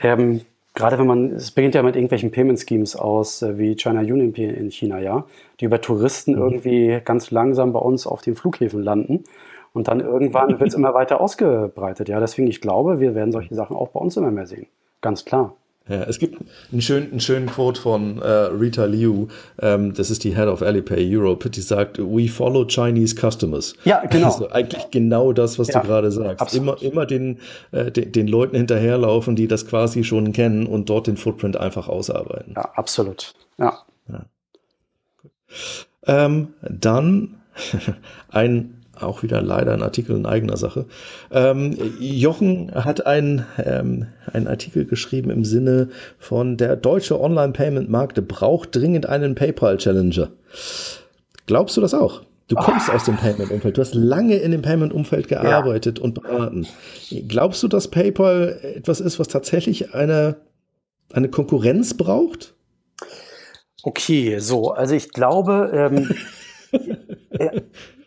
Ähm, 0.00 0.40
gerade 0.74 0.98
wenn 0.98 1.06
man, 1.06 1.30
es 1.32 1.50
beginnt 1.50 1.74
ja 1.74 1.82
mit 1.82 1.96
irgendwelchen 1.96 2.30
Payment 2.30 2.60
Schemes 2.60 2.94
aus, 2.94 3.40
äh, 3.40 3.56
wie 3.56 3.74
China 3.74 4.00
Union 4.00 4.34
Pay 4.34 4.50
in 4.50 4.70
China, 4.70 4.98
ja, 4.98 5.24
die 5.60 5.64
über 5.64 5.80
Touristen 5.80 6.32
mhm. 6.32 6.42
irgendwie 6.42 7.00
ganz 7.02 7.30
langsam 7.30 7.72
bei 7.72 7.80
uns 7.80 8.06
auf 8.06 8.20
den 8.20 8.36
Flughäfen 8.36 8.82
landen. 8.82 9.24
Und 9.72 9.88
dann 9.88 10.00
irgendwann 10.00 10.60
wird 10.60 10.68
es 10.68 10.74
immer 10.76 10.92
weiter 10.92 11.22
ausgebreitet. 11.22 12.10
Ja, 12.10 12.20
deswegen, 12.20 12.48
ich 12.48 12.60
glaube, 12.60 13.00
wir 13.00 13.14
werden 13.14 13.32
solche 13.32 13.54
Sachen 13.54 13.74
auch 13.74 13.88
bei 13.88 14.00
uns 14.00 14.18
immer 14.18 14.30
mehr 14.30 14.46
sehen. 14.46 14.66
Ganz 15.04 15.26
klar. 15.26 15.54
Ja, 15.86 16.04
es 16.04 16.18
gibt 16.18 16.42
einen 16.72 16.80
schönen, 16.80 17.10
einen 17.10 17.20
schönen 17.20 17.44
Quote 17.44 17.78
von 17.78 18.22
äh, 18.22 18.26
Rita 18.26 18.86
Liu, 18.86 19.26
ähm, 19.60 19.92
das 19.92 20.10
ist 20.10 20.24
die 20.24 20.34
Head 20.34 20.48
of 20.48 20.62
Alipay 20.62 21.14
Europe, 21.14 21.50
die 21.50 21.60
sagt, 21.60 21.98
we 21.98 22.26
follow 22.26 22.64
Chinese 22.66 23.14
customers. 23.14 23.74
Ja, 23.84 24.02
genau. 24.06 24.28
Also 24.28 24.50
eigentlich 24.50 24.88
genau 24.90 25.34
das, 25.34 25.58
was 25.58 25.68
ja, 25.68 25.80
du 25.80 25.86
gerade 25.86 26.10
sagst. 26.10 26.40
Absolut. 26.40 26.80
Immer, 26.80 26.90
immer 26.90 27.04
den, 27.04 27.38
äh, 27.72 27.90
den, 27.90 28.12
den, 28.12 28.28
Leuten 28.28 28.56
hinterherlaufen, 28.56 29.36
die 29.36 29.46
das 29.46 29.66
quasi 29.66 30.04
schon 30.04 30.32
kennen 30.32 30.66
und 30.66 30.88
dort 30.88 31.06
den 31.06 31.18
Footprint 31.18 31.58
einfach 31.58 31.86
ausarbeiten. 31.86 32.54
Ja, 32.56 32.62
absolut. 32.76 33.34
Ja. 33.58 33.80
ja. 34.08 34.24
Ähm, 36.06 36.54
dann 36.62 37.42
ein 38.30 38.73
auch 39.00 39.22
wieder 39.22 39.42
leider 39.42 39.72
ein 39.72 39.82
Artikel 39.82 40.16
in 40.16 40.26
eigener 40.26 40.56
Sache. 40.56 40.86
Ähm, 41.30 41.76
Jochen 41.98 42.72
hat 42.74 43.06
einen, 43.06 43.44
ähm, 43.64 44.06
einen 44.32 44.46
Artikel 44.46 44.84
geschrieben 44.84 45.30
im 45.30 45.44
Sinne 45.44 45.88
von 46.18 46.56
der 46.56 46.76
deutsche 46.76 47.20
Online-Payment-Markt 47.20 48.26
braucht 48.28 48.74
dringend 48.74 49.06
einen 49.06 49.34
PayPal-Challenger. 49.34 50.28
Glaubst 51.46 51.76
du 51.76 51.80
das 51.80 51.94
auch? 51.94 52.22
Du 52.48 52.56
kommst 52.56 52.88
oh. 52.90 52.92
aus 52.92 53.04
dem 53.04 53.16
Payment-Umfeld. 53.16 53.76
Du 53.76 53.80
hast 53.80 53.94
lange 53.94 54.36
in 54.36 54.50
dem 54.50 54.62
Payment-Umfeld 54.62 55.28
gearbeitet 55.28 55.98
ja. 55.98 56.04
und 56.04 56.14
beraten. 56.14 56.66
Glaubst 57.26 57.62
du, 57.62 57.68
dass 57.68 57.88
PayPal 57.88 58.60
etwas 58.62 59.00
ist, 59.00 59.18
was 59.18 59.28
tatsächlich 59.28 59.94
eine, 59.94 60.36
eine 61.12 61.28
Konkurrenz 61.30 61.94
braucht? 61.94 62.54
Okay, 63.82 64.38
so, 64.38 64.72
also 64.72 64.94
ich 64.94 65.10
glaube, 65.10 65.70
ähm, 65.74 66.14
äh, 67.30 67.62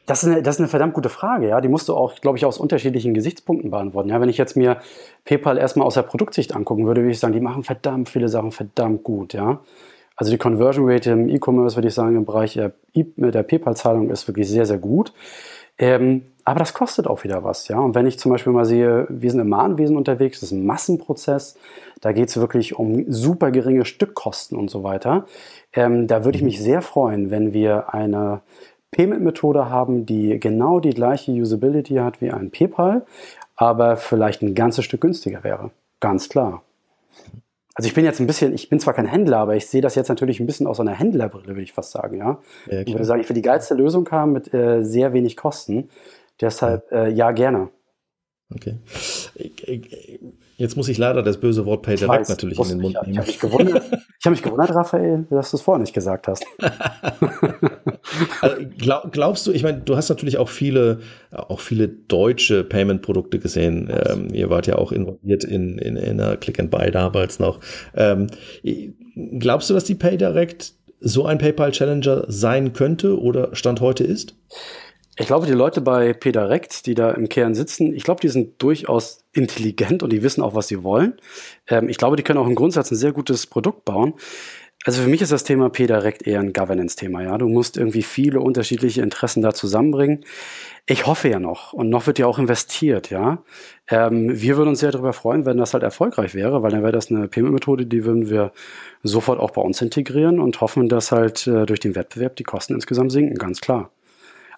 das, 0.08 0.24
ist 0.24 0.30
eine, 0.30 0.42
das 0.42 0.56
ist 0.56 0.62
eine 0.62 0.70
verdammt 0.70 0.94
gute 0.94 1.10
Frage, 1.10 1.50
ja. 1.50 1.62
Die 1.62 1.68
musst 1.68 1.90
du 1.90 1.96
auch, 1.96 2.16
glaube 2.16 2.38
ich, 2.38 2.46
aus 2.46 2.58
unterschiedlichen 2.58 3.14
Gesichtspunkten 3.14 3.70
beantworten. 3.70 4.10
Ja, 4.10 4.20
wenn 4.20 4.30
ich 4.30 4.38
jetzt 4.38 4.56
mir 4.56 4.78
PayPal 5.26 5.58
erstmal 5.58 5.86
aus 5.86 5.94
der 5.94 6.04
Produktsicht 6.04 6.56
angucken 6.56 6.88
würde, 6.88 7.02
würde 7.02 7.12
ich 7.12 7.20
sagen, 7.20 7.34
die 7.34 7.42
machen 7.42 7.64
verdammt 7.64 8.10
viele 8.10 8.30
Sachen 8.30 8.52
verdammt 8.52 9.04
gut, 9.04 9.34
ja. 9.34 9.60
Also 10.16 10.32
die 10.32 10.38
Conversion 10.38 10.90
Rate 10.90 11.12
im 11.12 11.30
E-Commerce, 11.30 11.76
würde 11.76 11.90
ich 11.90 11.94
sagen, 11.94 12.16
im 12.16 12.26
Bereich 12.26 12.54
der, 12.54 12.72
der 12.96 13.44
PayPal-Zahlung 13.44 14.10
ist 14.10 14.28
wirklich 14.28 14.50
sehr, 14.50 14.66
sehr 14.66 14.80
gut. 14.80 15.14
Ähm, 15.78 16.24
aber 16.44 16.60
das 16.60 16.74
kostet 16.74 17.06
auch 17.06 17.24
wieder 17.24 17.44
was, 17.44 17.68
ja. 17.68 17.78
Und 17.78 17.94
wenn 17.94 18.08
ich 18.08 18.18
zum 18.18 18.32
Beispiel 18.32 18.54
mal 18.54 18.66
sehe, 18.66 19.06
wir 19.10 19.30
sind 19.30 19.42
im 19.42 19.50
Mahnwesen 19.50 19.98
unterwegs, 19.98 20.40
das 20.40 20.52
ist 20.52 20.58
ein 20.58 20.66
Massenprozess, 20.66 21.58
da 22.02 22.14
geht 22.14 22.30
es 22.30 22.38
wirklich 22.38 22.80
um 22.80 23.04
super 23.12 23.52
geringe 23.52 23.86
Stückkosten 23.86 24.58
und 24.58 24.70
so 24.72 24.84
weiter. 24.84 25.26
Ähm, 25.74 26.08
da 26.08 26.24
würde 26.24 26.38
ich 26.38 26.44
mich 26.44 26.62
sehr 26.62 26.82
freuen, 26.82 27.30
wenn 27.30 27.54
wir 27.54 27.94
eine 27.94 28.42
Payment-Methode 28.98 29.70
haben, 29.70 30.08
die 30.08 30.40
genau 30.40 30.80
die 30.80 30.90
gleiche 30.90 31.32
Usability 31.32 31.96
hat 31.96 32.20
wie 32.20 32.32
ein 32.32 32.50
PayPal, 32.50 33.06
aber 33.56 33.96
vielleicht 33.96 34.42
ein 34.42 34.56
ganzes 34.56 34.86
Stück 34.86 35.02
günstiger 35.02 35.44
wäre. 35.44 35.70
Ganz 36.00 36.30
klar. 36.30 36.64
Also 37.76 37.88
ich 37.88 37.94
bin 37.94 38.06
jetzt 38.06 38.20
ein 38.20 38.26
bisschen, 38.26 38.56
ich 38.56 38.70
bin 38.70 38.80
zwar 38.80 38.96
kein 38.96 39.06
Händler, 39.06 39.38
aber 39.38 39.56
ich 39.56 39.68
sehe 39.68 39.82
das 39.82 39.94
jetzt 39.94 40.08
natürlich 40.08 40.40
ein 40.40 40.48
bisschen 40.48 40.66
aus 40.66 40.80
einer 40.80 40.94
Händlerbrille, 40.94 41.50
würde 41.50 41.62
ich 41.62 41.74
fast 41.74 41.92
sagen, 41.92 42.18
ja. 42.18 42.40
ja 42.66 42.82
ich 42.82 42.92
würde 42.92 43.06
sagen, 43.06 43.22
ich 43.22 43.30
will 43.30 43.36
die 43.36 43.44
geilste 43.44 43.76
Lösung 43.76 44.10
haben 44.10 44.32
mit 44.32 44.52
äh, 44.52 44.84
sehr 44.84 45.14
wenig 45.14 45.38
Kosten. 45.38 45.90
Deshalb 46.42 46.92
äh, 46.92 47.12
ja 47.12 47.30
gerne. 47.32 47.70
Okay. 48.52 48.78
Jetzt 50.56 50.76
muss 50.76 50.90
ich 50.90 50.98
leider 50.98 51.22
das 51.22 51.40
böse 51.40 51.68
Wort 51.68 51.84
Pay 51.84 51.98
Direct 51.98 52.30
natürlich 52.30 52.58
in 52.58 52.68
den 52.70 52.82
Mund 52.82 52.96
nehmen. 52.96 53.12
Ich 53.12 53.18
habe 53.20 53.28
mich 53.28 53.40
gewundert, 53.40 53.84
ich 54.20 54.26
hab 54.26 54.32
mich 54.32 54.42
gewundert, 54.42 54.74
Raphael, 54.74 55.28
dass 55.30 55.52
du 55.52 55.58
es 55.58 55.62
vorher 55.62 55.80
nicht 55.80 55.94
gesagt 55.94 56.28
hast. 56.28 56.44
also, 58.42 58.56
glaub, 58.78 59.12
glaubst 59.12 59.46
du, 59.46 59.52
ich 59.52 59.62
meine, 59.62 59.80
du 59.82 59.96
hast 59.96 60.10
natürlich 60.10 60.40
auch 60.40 60.50
viele, 60.50 61.02
auch 61.32 61.60
viele 61.60 61.88
deutsche 61.88 62.64
Payment-Produkte 62.64 63.38
gesehen. 63.38 63.92
Ähm, 63.92 64.30
ihr 64.34 64.50
wart 64.50 64.66
ja 64.66 64.78
auch 64.78 64.92
involviert 64.92 65.44
in, 65.44 65.78
in, 65.78 65.98
in 65.98 66.20
einer 66.20 66.36
Click 66.38 66.60
and 66.60 66.72
Buy 66.72 66.90
damals 66.90 67.38
noch. 67.38 67.60
Ähm, 67.96 68.28
glaubst 69.38 69.70
du, 69.70 69.76
dass 69.76 69.84
die 69.84 69.96
Pay 69.96 70.18
Direct 70.18 70.74
so 71.00 71.26
ein 71.26 71.38
PayPal 71.38 71.72
Challenger 71.72 72.26
sein 72.28 72.74
könnte 72.74 73.22
oder 73.22 73.56
Stand 73.56 73.82
heute 73.82 74.04
ist? 74.04 74.36
Ich 75.20 75.26
glaube, 75.26 75.48
die 75.48 75.54
Leute 75.54 75.82
bei 75.82 76.14
PayDirect, 76.14 76.86
die 76.86 76.94
da 76.94 77.12
im 77.12 77.28
Kern 77.28 77.56
sitzen, 77.56 77.94
ich 77.94 78.04
glaube, 78.04 78.22
die 78.22 78.30
sind 78.30 78.62
durchaus 78.62 79.26
intelligent 79.34 80.04
und 80.04 80.14
die 80.14 80.22
wissen 80.22 80.44
auch, 80.44 80.54
was 80.54 80.68
sie 80.68 80.84
wollen. 80.84 81.18
Ähm, 81.68 81.90
ich 81.90 81.98
glaube, 81.98 82.16
die 82.16 82.24
können 82.24 82.38
auch 82.40 82.48
im 82.48 82.56
Grundsatz 82.56 82.92
ein 82.92 82.96
sehr 82.98 83.14
gutes 83.14 83.48
Produkt 83.48 83.84
bauen. 83.84 84.14
Also 84.86 85.02
für 85.02 85.10
mich 85.10 85.22
ist 85.22 85.32
das 85.32 85.44
Thema 85.44 85.70
PayDirect 85.70 86.28
eher 86.28 86.40
ein 86.40 86.54
Governance-Thema. 86.54 87.24
Ja, 87.24 87.38
du 87.40 87.50
musst 87.50 87.78
irgendwie 87.78 88.04
viele 88.04 88.40
unterschiedliche 88.40 89.02
Interessen 89.02 89.42
da 89.42 89.54
zusammenbringen. 89.54 90.24
Ich 90.86 91.08
hoffe 91.08 91.30
ja 91.30 91.40
noch 91.40 91.74
und 91.74 91.90
noch 91.90 92.06
wird 92.08 92.20
ja 92.20 92.28
auch 92.28 92.38
investiert. 92.38 93.10
Ja, 93.10 93.44
ähm, 93.90 94.40
wir 94.40 94.56
würden 94.56 94.70
uns 94.70 94.80
sehr 94.80 94.92
darüber 94.92 95.14
freuen, 95.14 95.46
wenn 95.46 95.58
das 95.58 95.74
halt 95.74 95.84
erfolgreich 95.84 96.36
wäre, 96.36 96.62
weil 96.62 96.72
dann 96.72 96.84
wäre 96.84 96.94
das 96.94 97.10
eine 97.12 97.28
Payment-Methode, 97.28 97.88
die 97.88 98.06
würden 98.06 98.30
wir 98.30 98.54
sofort 99.04 99.40
auch 99.40 99.52
bei 99.52 99.62
uns 99.62 99.82
integrieren 99.82 100.40
und 100.40 100.62
hoffen, 100.62 100.88
dass 100.90 101.12
halt 101.12 101.48
äh, 101.48 101.66
durch 101.66 101.80
den 101.80 101.96
Wettbewerb 101.96 102.36
die 102.36 102.44
Kosten 102.44 102.76
insgesamt 102.76 103.12
sinken. 103.12 103.38
Ganz 103.38 103.62
klar. 103.62 103.90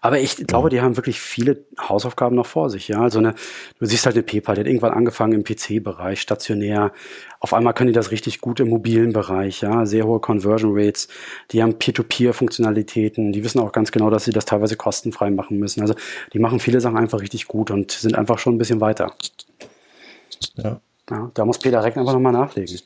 Aber 0.02 0.20
ich 0.20 0.38
glaube, 0.47 0.70
die 0.70 0.82
haben 0.82 0.95
wirklich 0.95 1.20
viele 1.20 1.66
Hausaufgaben 1.78 2.36
noch 2.36 2.45
vor 2.45 2.70
sich. 2.70 2.88
Ja, 2.88 3.02
also 3.02 3.20
eine, 3.20 3.36
du 3.80 3.86
siehst 3.86 4.06
halt 4.06 4.16
eine 4.16 4.24
PayPal, 4.24 4.56
die 4.56 4.62
hat 4.62 4.68
irgendwann 4.68 4.93
angefangen 4.93 5.34
im 5.34 5.43
PC-Bereich, 5.43 6.22
stationär. 6.22 6.93
Auf 7.41 7.54
einmal 7.54 7.74
können 7.74 7.88
die 7.88 7.93
das 7.93 8.12
richtig 8.12 8.39
gut 8.39 8.62
im 8.62 8.70
mobilen 8.70 9.12
Bereich. 9.12 9.62
Ja, 9.62 9.86
sehr 9.86 10.06
hohe 10.06 10.20
Conversion 10.20 10.72
Rates. 10.74 11.10
Die 11.52 11.62
haben 11.62 11.78
Peer-to-Peer-Funktionalitäten. 11.78 13.34
Die 13.34 13.43
wissen 13.43 13.60
auch 13.60 13.74
ganz 13.74 13.91
genau, 13.91 14.10
dass 14.10 14.24
sie 14.24 14.32
das 14.32 14.45
teilweise 14.45 14.78
kostenfrei 14.78 15.32
machen 15.32 15.60
müssen. 15.60 15.82
Also 15.82 15.95
die 16.34 16.39
machen 16.39 16.60
viele 16.60 16.80
Sachen 16.80 16.97
einfach 16.97 17.22
richtig 17.22 17.47
gut 17.47 17.70
und 17.70 17.91
sind 17.91 18.16
einfach 18.16 18.39
schon 18.39 18.56
ein 18.56 18.58
bisschen 18.58 18.80
weiter. 18.80 19.14
Ja. 20.56 20.80
ja 21.10 21.32
da 21.34 21.45
muss 21.45 21.60
Peter 21.60 21.84
Reck 21.84 21.97
einfach 21.97 22.14
nochmal 22.14 22.34
nachlegen. 22.34 22.80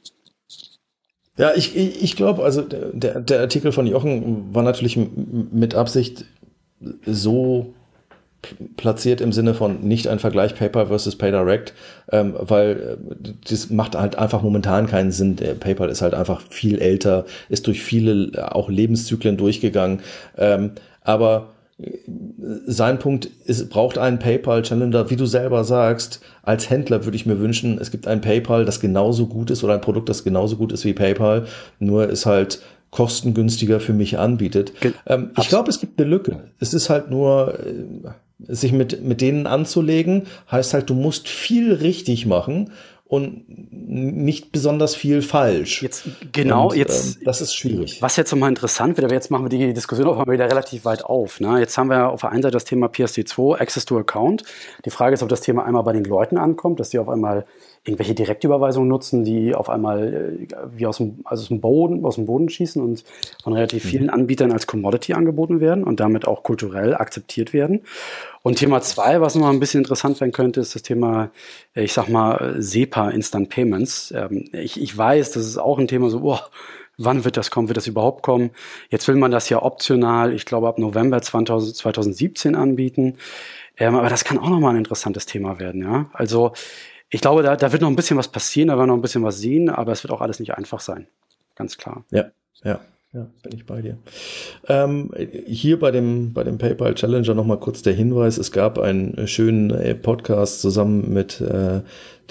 Ja, 1.38 1.51
ich, 1.55 1.76
ich 1.76 2.16
glaube, 2.16 2.43
also 2.43 2.61
der, 2.61 3.20
der 3.20 3.39
Artikel 3.39 3.72
von 3.72 3.88
Jochen 3.88 4.53
war 4.53 4.61
natürlich 4.61 4.97
mit 4.97 5.74
Absicht 5.74 6.26
so 7.05 7.73
platziert 8.75 9.21
im 9.21 9.31
Sinne 9.31 9.53
von 9.53 9.81
nicht 9.81 10.07
ein 10.07 10.19
Vergleich 10.19 10.55
PayPal 10.55 10.88
versus 10.88 11.15
PayDirect, 11.15 11.73
ähm, 12.11 12.34
weil 12.38 12.97
äh, 13.23 13.29
das 13.49 13.69
macht 13.69 13.95
halt 13.95 14.17
einfach 14.17 14.41
momentan 14.41 14.88
keinen 14.88 15.11
Sinn. 15.11 15.38
Der 15.38 15.53
PayPal 15.53 15.89
ist 15.89 16.01
halt 16.01 16.13
einfach 16.13 16.41
viel 16.49 16.79
älter, 16.79 17.25
ist 17.49 17.67
durch 17.67 17.81
viele 17.81 18.31
äh, 18.34 18.41
auch 18.41 18.69
Lebenszyklen 18.69 19.38
durchgegangen. 19.38 20.01
Ähm, 20.38 20.71
aber 21.01 21.53
äh, 21.79 21.91
sein 22.65 22.99
Punkt 22.99 23.29
ist, 23.45 23.69
braucht 23.69 23.97
einen 23.97 24.19
PayPal-Challenger, 24.19 25.09
wie 25.09 25.15
du 25.15 25.25
selber 25.25 25.63
sagst. 25.63 26.21
Als 26.41 26.69
Händler 26.69 27.05
würde 27.05 27.15
ich 27.15 27.25
mir 27.25 27.39
wünschen, 27.39 27.77
es 27.79 27.91
gibt 27.91 28.07
ein 28.07 28.19
PayPal, 28.19 28.65
das 28.65 28.81
genauso 28.81 29.27
gut 29.27 29.51
ist 29.51 29.63
oder 29.63 29.75
ein 29.75 29.81
Produkt, 29.81 30.09
das 30.09 30.25
genauso 30.25 30.57
gut 30.57 30.73
ist 30.73 30.84
wie 30.84 30.93
PayPal, 30.93 31.45
nur 31.79 32.09
ist 32.09 32.25
halt 32.25 32.59
kostengünstiger 32.93 33.79
für 33.79 33.93
mich 33.93 34.19
anbietet. 34.19 34.71
Ähm, 35.07 35.31
ich 35.39 35.49
glaube, 35.49 35.69
es 35.69 35.79
gibt 35.79 35.99
eine 35.99 36.09
Lücke. 36.09 36.43
Es 36.59 36.73
ist 36.73 36.89
halt 36.89 37.09
nur, 37.09 37.59
äh, 37.59 38.53
sich 38.53 38.71
mit, 38.71 39.03
mit 39.03 39.21
denen 39.21 39.47
anzulegen, 39.47 40.27
heißt 40.51 40.73
halt, 40.73 40.89
du 40.89 40.93
musst 40.93 41.27
viel 41.27 41.73
richtig 41.73 42.25
machen 42.25 42.71
und 43.05 43.45
nicht 43.71 44.51
besonders 44.51 44.95
viel 44.95 45.21
falsch. 45.21 45.81
Jetzt 45.83 46.03
genau, 46.31 46.69
und, 46.69 46.75
jetzt 46.75 47.17
ähm, 47.17 47.21
das 47.25 47.41
ist 47.41 47.55
schwierig. 47.55 48.01
Was 48.01 48.15
jetzt 48.15 48.31
nochmal 48.31 48.49
interessant 48.49 48.97
wird, 48.97 49.05
aber 49.05 49.13
jetzt 49.13 49.29
machen 49.29 49.45
wir 49.45 49.49
die 49.49 49.73
Diskussion 49.73 50.07
auch 50.07 50.17
mal 50.25 50.31
wieder 50.31 50.49
relativ 50.49 50.85
weit 50.85 51.05
auf. 51.05 51.39
Ne? 51.39 51.59
Jetzt 51.59 51.77
haben 51.77 51.89
wir 51.89 52.09
auf 52.09 52.21
der 52.21 52.31
einen 52.31 52.41
Seite 52.41 52.53
das 52.53 52.65
Thema 52.65 52.87
PSD2, 52.87 53.59
Access 53.59 53.85
to 53.85 53.97
Account. 53.97 54.43
Die 54.85 54.89
Frage 54.89 55.13
ist, 55.13 55.23
ob 55.23 55.29
das 55.29 55.41
Thema 55.41 55.65
einmal 55.65 55.83
bei 55.83 55.93
den 55.93 56.05
Leuten 56.05 56.37
ankommt, 56.37 56.79
dass 56.79 56.89
die 56.89 56.99
auf 56.99 57.09
einmal 57.09 57.45
irgendwelche 57.86 58.15
Direktüberweisungen 58.15 58.88
nutzen, 58.88 59.25
die 59.25 59.53
auf 59.53 59.69
einmal 59.69 60.47
äh, 60.49 60.57
wie 60.77 60.88
aus 60.88 60.97
dem, 60.97 61.19
also 61.25 61.41
aus 61.41 61.47
dem, 61.49 61.59
Boden, 61.59 62.05
aus 62.05 62.15
dem 62.15 62.25
Boden 62.25 62.47
schießen 62.47 62.81
und 62.81 63.03
von 63.43 63.53
relativ 63.53 63.84
mhm. 63.84 63.89
vielen 63.89 64.09
Anbietern 64.09 64.53
als 64.53 64.67
Commodity 64.67 65.13
angeboten 65.13 65.59
werden 65.59 65.84
und 65.84 65.99
damit 65.99 66.25
auch 66.25 66.43
kulturell 66.43 66.95
akzeptiert 66.95 67.51
werden. 67.51 67.81
Und 68.41 68.57
Thema 68.57 68.81
zwei, 68.81 69.19
was 69.19 69.36
noch 69.36 69.49
ein 69.49 69.59
bisschen 69.59 69.81
interessant 69.81 70.21
werden 70.21 70.31
könnte, 70.31 70.61
ist 70.61 70.75
das 70.75 70.81
Thema, 70.81 71.31
äh, 71.75 71.84
ich 71.84 71.93
sag 71.93 72.07
mal, 72.07 72.55
SEPA 72.57 73.09
Instant 73.09 73.49
Payments. 73.49 74.13
Ähm, 74.15 74.45
ich, 74.53 74.81
ich 74.81 74.97
weiß, 74.97 75.31
das 75.31 75.45
ist 75.45 75.57
auch 75.57 75.77
ein 75.77 75.89
Thema 75.89 76.09
so, 76.09 76.21
boah, 76.21 76.49
wann 76.97 77.25
wird 77.25 77.36
das 77.36 77.51
kommen, 77.51 77.67
wird 77.67 77.77
das 77.77 77.88
überhaupt 77.88 78.23
kommen? 78.23 78.51
Jetzt 78.91 79.09
will 79.09 79.15
man 79.15 79.31
das 79.31 79.49
ja 79.49 79.61
optional, 79.61 80.34
ich 80.34 80.45
glaube, 80.45 80.69
ab 80.69 80.77
November 80.77 81.21
2000, 81.21 81.75
2017 81.75 82.55
anbieten. 82.55 83.17
Ähm, 83.77 83.95
aber 83.95 84.07
das 84.07 84.23
kann 84.23 84.38
auch 84.38 84.49
nochmal 84.49 84.73
ein 84.73 84.77
interessantes 84.77 85.25
Thema 85.25 85.59
werden, 85.59 85.81
ja. 85.81 86.05
Also 86.13 86.53
ich 87.14 87.22
glaube, 87.22 87.43
da, 87.43 87.55
da 87.55 87.72
wird 87.72 87.84
noch 87.84 87.89
ein 87.89 87.95
bisschen 87.95 88.18
was 88.18 88.28
passieren, 88.28 88.70
da 88.70 88.74
werden 88.74 88.84
wir 88.84 88.88
noch 88.88 88.97
ein 88.97 89.01
bisschen 89.01 89.24
was 89.24 89.38
sehen, 89.38 89.70
aber 89.70 89.91
es 89.91 90.03
wird 90.03 90.11
auch 90.11 90.22
alles 90.22 90.39
nicht 90.39 90.55
einfach 90.55 90.80
sein. 90.80 91.05
Ganz 91.55 91.78
klar. 91.78 92.03
Ja, 92.09 92.32
ja. 92.64 92.80
Ja, 93.16 93.28
bin 93.43 93.53
ich 93.53 93.68
bei 93.68 93.80
dir. 93.84 93.99
Ähm, 94.68 95.11
hier 95.45 95.78
bei 95.78 95.91
dem, 95.91 96.34
bei 96.34 96.43
dem 96.43 96.57
PayPal 96.57 96.95
Challenger 96.95 97.36
nochmal 97.36 97.59
kurz 97.59 97.84
der 97.84 97.93
Hinweis. 97.93 98.39
Es 98.39 98.51
gab 98.51 98.80
einen 98.80 99.28
schönen 99.28 99.70
äh, 99.70 99.93
Podcast 99.93 100.61
zusammen 100.61 101.14
mit 101.14 101.39
äh, 101.39 101.82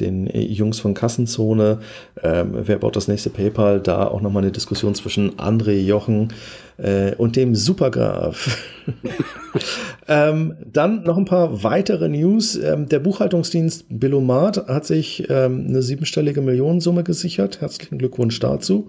den 0.00 0.26
Jungs 0.26 0.80
von 0.80 0.94
Kassenzone. 0.94 1.80
Ähm, 2.22 2.50
wer 2.52 2.78
baut 2.78 2.96
das 2.96 3.08
nächste 3.08 3.30
PayPal? 3.30 3.80
Da 3.80 4.06
auch 4.06 4.20
nochmal 4.20 4.42
eine 4.42 4.52
Diskussion 4.52 4.94
zwischen 4.94 5.36
André 5.36 5.78
Jochen 5.80 6.32
äh, 6.78 7.14
und 7.16 7.36
dem 7.36 7.54
Supergraf. 7.54 8.58
ähm, 10.08 10.56
dann 10.72 11.02
noch 11.04 11.16
ein 11.16 11.24
paar 11.24 11.62
weitere 11.62 12.08
News. 12.08 12.56
Ähm, 12.56 12.88
der 12.88 12.98
Buchhaltungsdienst 12.98 13.86
Billomat 13.88 14.66
hat 14.66 14.86
sich 14.86 15.28
ähm, 15.28 15.66
eine 15.68 15.82
siebenstellige 15.82 16.40
Millionensumme 16.40 17.04
gesichert. 17.04 17.60
Herzlichen 17.60 17.98
Glückwunsch 17.98 18.38
dazu. 18.40 18.88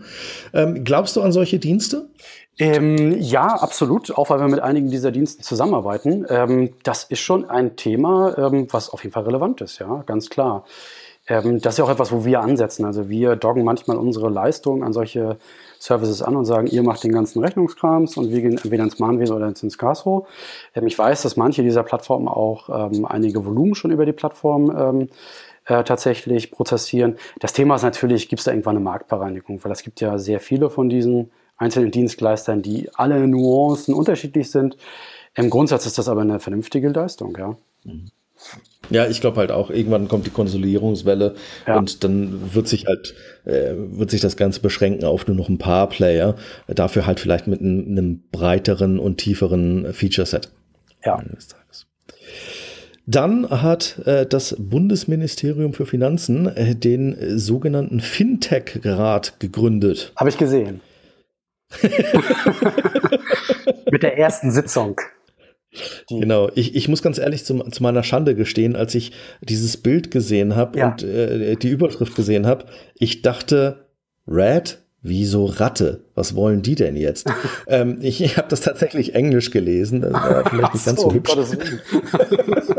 Ähm, 0.53 0.83
glaubst 0.83 1.15
du 1.15 1.21
an 1.21 1.31
solche 1.31 1.59
Dienste? 1.59 2.07
Ähm, 2.59 3.19
ja, 3.19 3.47
absolut. 3.47 4.15
Auch 4.15 4.29
weil 4.29 4.39
wir 4.39 4.47
mit 4.47 4.59
einigen 4.59 4.91
dieser 4.91 5.11
Diensten 5.11 5.41
zusammenarbeiten. 5.41 6.25
Ähm, 6.29 6.73
das 6.83 7.03
ist 7.05 7.19
schon 7.19 7.49
ein 7.49 7.75
Thema, 7.75 8.37
ähm, 8.37 8.67
was 8.71 8.89
auf 8.89 9.03
jeden 9.03 9.13
Fall 9.13 9.23
relevant 9.23 9.61
ist, 9.61 9.79
ja, 9.79 10.03
ganz 10.05 10.29
klar. 10.29 10.63
Ähm, 11.27 11.61
das 11.61 11.73
ist 11.73 11.77
ja 11.79 11.85
auch 11.85 11.89
etwas, 11.89 12.11
wo 12.11 12.25
wir 12.25 12.41
ansetzen. 12.41 12.85
Also 12.85 13.09
wir 13.09 13.35
doggen 13.35 13.63
manchmal 13.63 13.97
unsere 13.97 14.29
Leistung 14.29 14.83
an 14.83 14.93
solche 14.93 15.37
Services 15.79 16.21
an 16.21 16.35
und 16.35 16.45
sagen, 16.45 16.67
ihr 16.67 16.83
macht 16.83 17.03
den 17.03 17.11
ganzen 17.11 17.43
Rechnungskrams 17.43 18.17
und 18.17 18.29
wir 18.29 18.41
gehen 18.41 18.57
entweder 18.57 18.83
ins 18.83 18.99
Mahnwesen 18.99 19.35
oder 19.35 19.47
ins 19.47 19.77
Casro. 19.79 20.27
Ähm, 20.75 20.85
ich 20.85 20.97
weiß, 20.97 21.23
dass 21.23 21.35
manche 21.37 21.63
dieser 21.63 21.81
Plattformen 21.81 22.27
auch 22.27 22.91
ähm, 22.91 23.05
einige 23.05 23.45
Volumen 23.45 23.73
schon 23.73 23.89
über 23.89 24.05
die 24.05 24.13
Plattform 24.13 25.07
äh, 25.65 25.83
tatsächlich 25.83 26.51
prozessieren. 26.51 27.15
Das 27.39 27.53
Thema 27.53 27.75
ist 27.75 27.83
natürlich, 27.83 28.29
gibt 28.29 28.41
es 28.41 28.45
da 28.45 28.51
irgendwann 28.51 28.75
eine 28.75 28.83
Marktbereinigung, 28.83 29.63
weil 29.63 29.71
es 29.71 29.81
gibt 29.81 30.01
ja 30.01 30.19
sehr 30.19 30.39
viele 30.39 30.69
von 30.69 30.89
diesen 30.89 31.31
einzelnen 31.63 31.91
Dienstleistern, 31.91 32.61
die 32.61 32.89
alle 32.93 33.27
Nuancen 33.27 33.93
unterschiedlich 33.93 34.51
sind. 34.51 34.77
Im 35.35 35.49
Grundsatz 35.49 35.85
ist 35.85 35.97
das 35.97 36.07
aber 36.07 36.21
eine 36.21 36.39
vernünftige 36.39 36.89
Leistung, 36.89 37.35
ja. 37.37 37.55
Ja, 38.89 39.07
ich 39.07 39.21
glaube 39.21 39.37
halt 39.37 39.51
auch, 39.51 39.69
irgendwann 39.69 40.07
kommt 40.07 40.25
die 40.25 40.31
Konsolidierungswelle 40.31 41.35
ja. 41.65 41.77
und 41.77 42.03
dann 42.03 42.53
wird 42.53 42.67
sich 42.67 42.85
halt, 42.85 43.15
äh, 43.45 43.73
wird 43.75 44.11
sich 44.11 44.21
das 44.21 44.35
Ganze 44.35 44.59
beschränken 44.59 45.05
auf 45.05 45.25
nur 45.25 45.37
noch 45.37 45.49
ein 45.49 45.57
paar 45.57 45.87
Player, 45.87 46.35
dafür 46.67 47.05
halt 47.05 47.19
vielleicht 47.19 47.47
mit 47.47 47.61
einem, 47.61 47.87
einem 47.87 48.23
breiteren 48.31 48.99
und 48.99 49.17
tieferen 49.17 49.93
Feature-Set. 49.93 50.49
Ja. 51.05 51.23
Dann 53.05 53.49
hat 53.49 53.99
äh, 54.05 54.25
das 54.25 54.55
Bundesministerium 54.59 55.73
für 55.73 55.85
Finanzen 55.85 56.47
äh, 56.47 56.75
den 56.75 57.37
sogenannten 57.37 57.99
Fintech-Rat 57.99 59.39
gegründet. 59.39 60.13
Habe 60.15 60.29
ich 60.29 60.37
gesehen. 60.37 60.81
Mit 63.91 64.03
der 64.03 64.17
ersten 64.17 64.51
Sitzung. 64.51 64.99
Die 66.09 66.19
genau, 66.19 66.49
ich, 66.53 66.75
ich 66.75 66.87
muss 66.87 67.01
ganz 67.01 67.17
ehrlich 67.17 67.45
zu, 67.45 67.57
zu 67.63 67.81
meiner 67.81 68.03
Schande 68.03 68.35
gestehen, 68.35 68.75
als 68.75 68.93
ich 68.95 69.11
dieses 69.41 69.77
Bild 69.77 70.11
gesehen 70.11 70.55
habe 70.55 70.77
ja. 70.77 70.91
und 70.91 71.01
äh, 71.03 71.55
die 71.55 71.69
Überschrift 71.69 72.15
gesehen 72.15 72.45
habe, 72.45 72.65
ich 72.95 73.23
dachte, 73.23 73.87
Red, 74.27 74.79
wieso 75.01 75.45
Ratte? 75.45 76.03
Was 76.15 76.35
wollen 76.35 76.61
die 76.61 76.75
denn 76.75 76.95
jetzt? 76.95 77.27
ähm, 77.67 77.97
ich 78.01 78.21
ich 78.21 78.37
habe 78.37 78.47
das 78.49 78.61
tatsächlich 78.61 79.15
Englisch 79.15 79.51
gelesen, 79.51 80.01
das 80.01 80.13
war 80.13 80.49
vielleicht 80.49 80.73
nicht 80.73 80.85
ganz 80.85 81.01
so, 81.01 81.09
so 81.09 81.15
hübsch. 81.15 81.35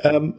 Ähm, 0.00 0.34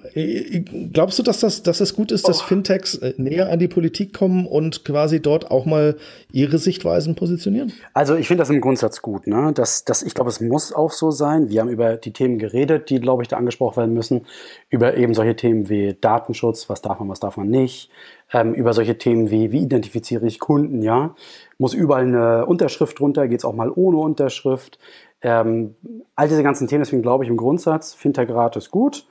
glaubst 0.94 1.20
du, 1.20 1.24
dass 1.24 1.42
das, 1.42 1.64
dass 1.64 1.82
es 1.82 1.94
gut 1.94 2.12
ist, 2.12 2.28
dass 2.30 2.42
oh. 2.42 2.46
Fintechs 2.46 2.96
äh, 2.96 3.14
näher 3.18 3.52
an 3.52 3.60
die 3.60 3.68
Politik 3.68 4.14
kommen 4.14 4.48
und 4.48 4.86
quasi 4.86 5.22
dort 5.22 5.52
auch 5.52 5.66
mal 5.66 5.98
ihre 6.32 6.58
Sichtweisen 6.58 7.16
positionieren? 7.16 7.74
Also 7.94 8.16
ich 8.16 8.28
finde 8.28 8.42
das 8.42 8.50
im 8.50 8.62
Grundsatz 8.62 9.02
gut. 9.02 9.28
Ne? 9.28 9.52
Das, 9.54 9.84
das, 9.84 10.02
ich 10.02 10.14
glaube, 10.14 10.30
es 10.30 10.40
muss 10.40 10.74
auch 10.74 10.92
so 10.92 11.12
sein. 11.12 11.50
Wir 11.50 11.62
haben 11.62 11.70
über 11.70 11.98
die 11.98 12.14
Themen 12.14 12.40
geredet, 12.40 12.90
die, 12.90 13.02
glaube 13.02 13.24
ich, 13.24 13.28
da 13.28 13.38
angesprochen 13.38 13.78
werden 13.78 13.94
müssen. 13.94 14.26
Über 14.70 14.96
eben 14.96 15.14
solche 15.14 15.36
Themen 15.36 15.68
wie 15.68 15.94
Datenschutz, 16.00 16.70
was 16.70 16.82
darf 16.82 17.00
man, 17.00 17.10
was 17.10 17.20
darf 17.20 17.36
man 17.36 17.50
nicht. 17.50 17.90
Ähm, 18.32 18.54
über 18.54 18.74
solche 18.74 18.98
Themen 18.98 19.30
wie, 19.30 19.52
wie 19.52 19.64
identifiziere 19.64 20.26
ich 20.26 20.40
Kunden, 20.40 20.82
ja. 20.84 21.16
Muss 21.58 21.74
überall 21.74 22.04
eine 22.04 22.46
Unterschrift 22.46 23.00
drunter, 23.00 23.28
geht 23.28 23.40
es 23.40 23.46
auch 23.46 23.56
mal 23.56 23.72
ohne 23.74 23.98
Unterschrift. 23.98 24.80
Ähm, 25.22 25.76
all 26.16 26.30
diese 26.30 26.44
ganzen 26.44 26.68
Themen, 26.68 26.84
deswegen 26.84 27.02
glaube 27.02 27.26
ich 27.26 27.30
im 27.30 27.36
Grundsatz, 27.36 27.94
Fintech-Rat 27.94 28.56
ist 28.56 28.72
gut. 28.72 29.06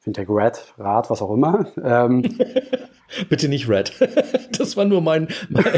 Fintech 0.00 0.28
Red, 0.30 0.74
Rat, 0.78 1.10
was 1.10 1.20
auch 1.20 1.32
immer. 1.32 1.66
Ähm, 1.82 2.22
Bitte 3.28 3.48
nicht 3.48 3.68
Red. 3.68 3.92
Das 4.58 4.76
war 4.76 4.84
nur 4.84 5.00
mein, 5.00 5.28
mein, 5.48 5.70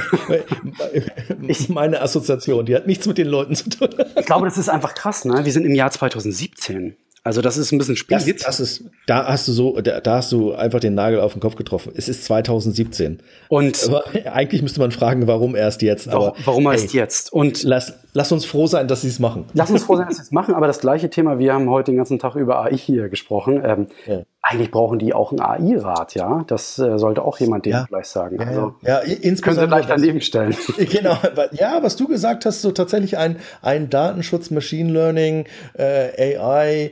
meine 1.69 2.01
Assoziation. 2.01 2.67
Die 2.67 2.75
hat 2.75 2.89
nichts 2.89 3.07
mit 3.07 3.17
den 3.17 3.29
Leuten 3.29 3.55
zu 3.55 3.71
tun. 3.71 3.91
Ich 4.17 4.27
glaube, 4.27 4.45
das 4.45 4.59
ist 4.59 4.69
einfach 4.69 4.95
krass. 4.95 5.25
Ne? 5.25 5.45
Wir 5.45 5.53
sind 5.53 5.65
im 5.65 5.75
Jahr 5.75 5.93
2017. 5.93 6.97
Also 7.25 7.41
das 7.41 7.57
ist 7.57 7.71
ein 7.71 7.79
bisschen 7.79 7.95
spät. 7.95 8.19
Das, 8.19 8.59
das 8.59 8.61
ist, 8.61 8.85
da 9.07 9.27
hast 9.29 9.47
du 9.47 9.53
so, 9.53 9.81
da, 9.81 10.01
da, 10.01 10.17
hast 10.17 10.33
du 10.33 10.55
einfach 10.55 10.81
den 10.81 10.95
Nagel 10.95 11.21
auf 11.21 11.35
den 11.35 11.41
Kopf 11.41 11.55
getroffen. 11.55 11.93
Es 11.95 12.09
ist 12.09 12.25
2017. 12.25 13.21
Und 13.49 13.79
aber 13.87 14.05
eigentlich 14.33 14.63
müsste 14.63 14.81
man 14.81 14.91
fragen, 14.91 15.29
warum 15.29 15.55
erst 15.55 15.83
jetzt. 15.83 16.09
Aber 16.09 16.35
warum 16.45 16.67
erst 16.67 16.95
ey, 16.95 17.01
jetzt? 17.01 17.33
Und 17.33 17.63
lass, 17.63 17.95
lass 18.13 18.33
uns 18.33 18.45
froh 18.45 18.67
sein, 18.67 18.89
dass 18.89 19.03
sie 19.03 19.09
es 19.09 19.21
machen. 19.21 19.45
Lass 19.55 19.71
uns 19.71 19.85
froh 19.85 19.97
sein, 19.97 20.09
dass 20.09 20.17
sie 20.17 20.23
es 20.23 20.33
machen. 20.33 20.55
Aber 20.55 20.67
das 20.67 20.81
gleiche 20.81 21.11
Thema. 21.11 21.39
Wir 21.39 21.55
haben 21.55 21.71
heute 21.71 21.93
den 21.93 21.97
ganzen 21.99 22.19
Tag 22.19 22.35
über 22.35 22.61
AI 22.61 22.77
hier 22.77 23.09
gesprochen. 23.09 23.63
Ähm, 23.65 23.87
ja 24.07 24.23
eigentlich 24.45 24.73
brauchen 24.73 24.99
die 24.99 25.15
auch 25.15 25.31
einen 25.31 25.41
AI-Rat, 25.41 26.15
ja. 26.15 26.45
Das 26.49 26.77
äh, 26.79 26.99
sollte 26.99 27.23
auch 27.23 27.39
jemand 27.39 27.65
dem 27.65 27.73
ja. 27.73 27.85
vielleicht 27.87 28.11
sagen. 28.11 28.41
Ja, 28.41 28.47
also, 28.47 28.75
ja, 28.83 28.99
insbesondere. 28.99 29.43
Können 29.43 29.57
Sie 29.57 29.67
gleich 29.67 29.87
daneben 29.87 30.21
stellen. 30.21 30.57
Genau, 30.93 31.17
ja, 31.53 31.79
was 31.83 31.97
du 31.97 32.09
gesagt 32.09 32.45
hast, 32.45 32.61
so 32.61 32.73
tatsächlich 32.73 33.17
ein, 33.17 33.37
ein 33.63 33.89
Datenschutz, 33.89 34.51
Machine 34.51 34.93
Learning, 34.93 35.47
äh, 35.75 36.37
AI, 36.37 36.91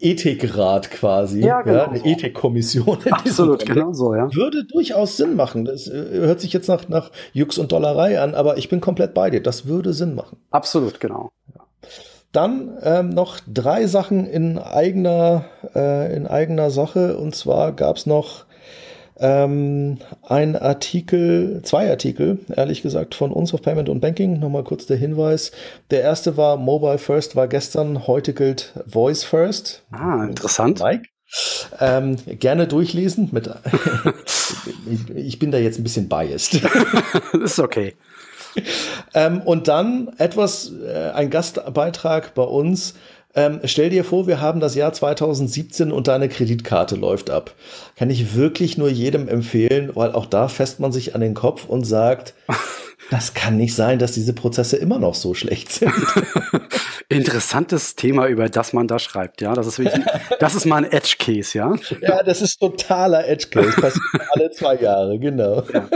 Ethikrat 0.00 0.90
quasi. 0.90 1.40
Ja, 1.40 1.62
genau. 1.62 1.76
Ja, 1.76 1.88
eine 1.88 2.04
Ethikkommission. 2.04 2.98
Absolut, 3.10 3.66
genau 3.66 3.92
so, 3.92 4.14
ja. 4.14 4.34
Würde 4.34 4.64
durchaus 4.64 5.16
Sinn 5.16 5.36
machen. 5.36 5.64
Das 5.64 5.88
äh, 5.88 6.06
hört 6.12 6.40
sich 6.40 6.52
jetzt 6.52 6.68
nach, 6.68 6.88
nach 6.88 7.10
Jux 7.32 7.58
und 7.58 7.72
Dollerei 7.72 8.20
an, 8.20 8.34
aber 8.34 8.56
ich 8.56 8.68
bin 8.68 8.80
komplett 8.80 9.14
bei 9.14 9.30
dir. 9.30 9.42
Das 9.42 9.66
würde 9.66 9.92
Sinn 9.92 10.14
machen. 10.14 10.38
Absolut, 10.50 11.00
genau. 11.00 11.32
Dann 12.32 12.78
ähm, 12.82 13.10
noch 13.10 13.40
drei 13.46 13.86
Sachen 13.86 14.26
in 14.26 14.58
eigener, 14.58 15.44
äh, 15.74 16.16
in 16.16 16.26
eigener 16.26 16.70
Sache. 16.70 17.18
Und 17.18 17.34
zwar 17.34 17.72
gab 17.72 17.96
es 17.96 18.06
noch 18.06 18.46
ähm, 19.22 19.98
ein 20.28 20.56
Artikel, 20.56 21.60
zwei 21.62 21.88
Artikel, 21.88 22.40
ehrlich 22.54 22.82
gesagt, 22.82 23.14
von 23.14 23.30
uns 23.30 23.54
auf 23.54 23.62
Payment 23.62 23.88
und 23.88 24.00
Banking. 24.00 24.40
Nochmal 24.40 24.64
kurz 24.64 24.86
der 24.86 24.96
Hinweis. 24.96 25.52
Der 25.92 26.02
erste 26.02 26.36
war 26.36 26.56
Mobile 26.56 26.98
First 26.98 27.36
war 27.36 27.46
gestern, 27.46 28.08
heute 28.08 28.34
gilt 28.34 28.72
Voice 28.86 29.22
First. 29.22 29.84
Ah, 29.92 30.24
interessant. 30.24 30.80
Mike. 30.80 31.04
Ähm, 31.80 32.16
gerne 32.26 32.66
durchlesen. 32.66 33.28
Mit, 33.30 33.48
ich 35.14 35.38
bin 35.38 35.52
da 35.52 35.58
jetzt 35.58 35.78
ein 35.78 35.84
bisschen 35.84 36.08
biased. 36.08 36.60
ist 37.44 37.60
okay. 37.60 37.94
ähm, 39.14 39.40
und 39.42 39.68
dann 39.68 40.10
etwas, 40.18 40.72
äh, 40.84 41.10
ein 41.14 41.30
Gastbeitrag 41.30 42.34
bei 42.34 42.42
uns. 42.42 42.94
Ähm, 43.34 43.60
stell 43.64 43.88
dir 43.88 44.04
vor, 44.04 44.26
wir 44.26 44.40
haben 44.40 44.60
das 44.60 44.74
Jahr 44.74 44.92
2017 44.92 45.90
und 45.90 46.06
deine 46.06 46.28
Kreditkarte 46.28 46.96
läuft 46.96 47.30
ab. 47.30 47.54
Kann 47.96 48.10
ich 48.10 48.34
wirklich 48.34 48.76
nur 48.76 48.90
jedem 48.90 49.26
empfehlen, 49.26 49.90
weil 49.94 50.12
auch 50.12 50.26
da 50.26 50.48
fässt 50.48 50.80
man 50.80 50.92
sich 50.92 51.14
an 51.14 51.22
den 51.22 51.32
Kopf 51.32 51.64
und 51.64 51.84
sagt, 51.84 52.34
das 53.10 53.32
kann 53.32 53.56
nicht 53.56 53.74
sein, 53.74 53.98
dass 53.98 54.12
diese 54.12 54.34
Prozesse 54.34 54.76
immer 54.76 54.98
noch 54.98 55.14
so 55.14 55.32
schlecht 55.32 55.72
sind. 55.72 55.92
Interessantes 57.08 57.96
Thema, 57.96 58.26
über 58.26 58.48
das 58.48 58.72
man 58.74 58.86
da 58.86 58.98
schreibt, 58.98 59.40
ja. 59.40 59.54
Das 59.54 59.66
ist 59.66 59.78
wirklich, 59.78 60.04
das 60.38 60.54
ist 60.54 60.66
mal 60.66 60.84
ein 60.84 60.92
Edge 60.92 61.16
Case, 61.18 61.56
ja. 61.56 61.74
Ja, 62.02 62.22
das 62.22 62.42
ist 62.42 62.58
totaler 62.58 63.26
Edge 63.26 63.48
Case. 63.48 63.80
Passiert 63.80 64.04
alle 64.30 64.50
zwei 64.50 64.76
Jahre, 64.76 65.18
genau. 65.18 65.62
Ja. 65.72 65.88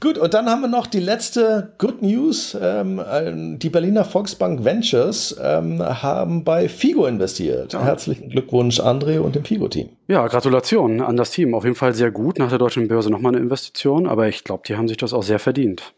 Gut, 0.00 0.16
und 0.16 0.32
dann 0.32 0.48
haben 0.48 0.62
wir 0.62 0.68
noch 0.68 0.86
die 0.86 0.98
letzte 0.98 1.74
Good 1.76 2.00
News. 2.00 2.56
Ähm, 2.58 2.98
äh, 2.98 3.58
die 3.58 3.68
Berliner 3.68 4.06
Volksbank 4.06 4.64
Ventures 4.64 5.36
ähm, 5.42 5.82
haben 5.82 6.42
bei 6.42 6.70
Figo 6.70 7.04
investiert. 7.06 7.74
Ja. 7.74 7.84
Herzlichen 7.84 8.30
Glückwunsch, 8.30 8.80
André 8.80 9.20
und 9.20 9.34
dem 9.34 9.44
Figo-Team. 9.44 9.90
Ja, 10.08 10.26
Gratulation 10.26 11.02
an 11.02 11.18
das 11.18 11.32
Team. 11.32 11.54
Auf 11.54 11.64
jeden 11.64 11.76
Fall 11.76 11.94
sehr 11.94 12.10
gut. 12.10 12.38
Nach 12.38 12.48
der 12.48 12.58
deutschen 12.58 12.88
Börse 12.88 13.10
nochmal 13.10 13.34
eine 13.34 13.42
Investition, 13.42 14.06
aber 14.06 14.26
ich 14.26 14.42
glaube, 14.42 14.62
die 14.66 14.74
haben 14.74 14.88
sich 14.88 14.96
das 14.96 15.12
auch 15.12 15.22
sehr 15.22 15.38
verdient. 15.38 15.92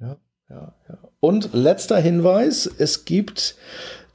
Ja, 0.00 0.16
ja, 0.50 0.74
ja. 0.88 0.98
Und 1.20 1.50
letzter 1.52 1.98
Hinweis: 1.98 2.68
Es 2.78 3.04
gibt 3.04 3.54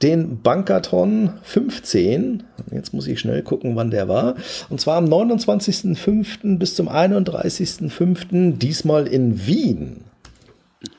den 0.04 0.42
Bankathon 0.42 1.32
15. 1.42 2.44
Jetzt 2.70 2.92
muss 2.92 3.06
ich 3.06 3.18
schnell 3.18 3.42
gucken, 3.42 3.74
wann 3.74 3.90
der 3.90 4.06
war. 4.06 4.36
Und 4.68 4.80
zwar 4.80 4.98
am 4.98 5.06
29.05. 5.06 6.58
bis 6.58 6.76
zum 6.76 6.88
31.05. 6.88 8.58
diesmal 8.58 9.06
in 9.06 9.46
Wien. 9.46 10.04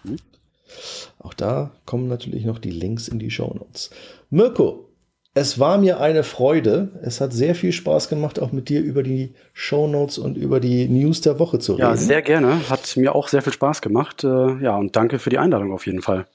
Mhm. 0.03 0.17
Auch 1.19 1.35
da 1.35 1.71
kommen 1.85 2.07
natürlich 2.07 2.45
noch 2.45 2.59
die 2.59 2.71
Links 2.71 3.07
in 3.07 3.19
die 3.19 3.31
Show 3.31 3.53
Notes. 3.53 3.91
Mirko, 4.31 4.89
es 5.35 5.59
war 5.59 5.77
mir 5.77 5.99
eine 5.99 6.23
Freude. 6.23 6.89
Es 7.03 7.21
hat 7.21 7.31
sehr 7.31 7.53
viel 7.53 7.73
Spaß 7.73 8.09
gemacht, 8.09 8.39
auch 8.39 8.51
mit 8.51 8.69
dir 8.69 8.81
über 8.81 9.03
die 9.03 9.35
Show 9.53 9.87
Notes 9.87 10.17
und 10.17 10.35
über 10.35 10.59
die 10.59 10.87
News 10.87 11.21
der 11.21 11.37
Woche 11.39 11.59
zu 11.59 11.73
reden. 11.73 11.83
Ja, 11.83 11.95
sehr 11.95 12.21
gerne. 12.23 12.69
Hat 12.69 12.97
mir 12.97 13.13
auch 13.13 13.27
sehr 13.27 13.43
viel 13.43 13.53
Spaß 13.53 13.81
gemacht. 13.81 14.23
Äh, 14.23 14.63
ja, 14.63 14.75
und 14.75 14.95
danke 14.95 15.19
für 15.19 15.29
die 15.29 15.37
Einladung 15.37 15.73
auf 15.73 15.85
jeden 15.85 16.01
Fall. 16.01 16.25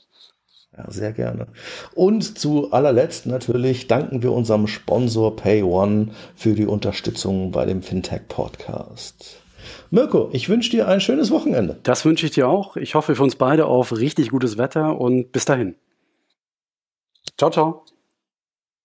Ja, 0.81 0.91
sehr 0.91 1.13
gerne. 1.13 1.47
Und 1.95 2.39
zu 2.39 2.73
allerletzt 2.73 3.27
natürlich 3.27 3.87
danken 3.87 4.23
wir 4.23 4.33
unserem 4.33 4.67
Sponsor 4.67 5.37
PayOne 5.37 6.09
für 6.35 6.55
die 6.55 6.67
Unterstützung 6.67 7.51
bei 7.51 7.67
dem 7.67 7.83
Fintech 7.83 8.29
Podcast. 8.29 9.37
Mirko, 9.91 10.31
ich 10.33 10.49
wünsche 10.49 10.71
dir 10.71 10.89
ein 10.89 11.01
schönes 11.01 11.31
Wochenende. 11.31 11.79
Das 11.83 12.05
wünsche 12.05 12.27
ich 12.27 12.33
dir 12.33 12.49
auch. 12.49 12.77
Ich 12.77 12.95
hoffe 12.95 13.15
für 13.15 13.23
uns 13.23 13.37
beide 13.37 13.67
auf 13.67 13.97
richtig 13.97 14.31
gutes 14.31 14.57
Wetter 14.57 14.99
und 14.99 15.33
bis 15.33 15.45
dahin. 15.45 15.75
Ciao, 17.37 17.51
ciao. 17.51 17.85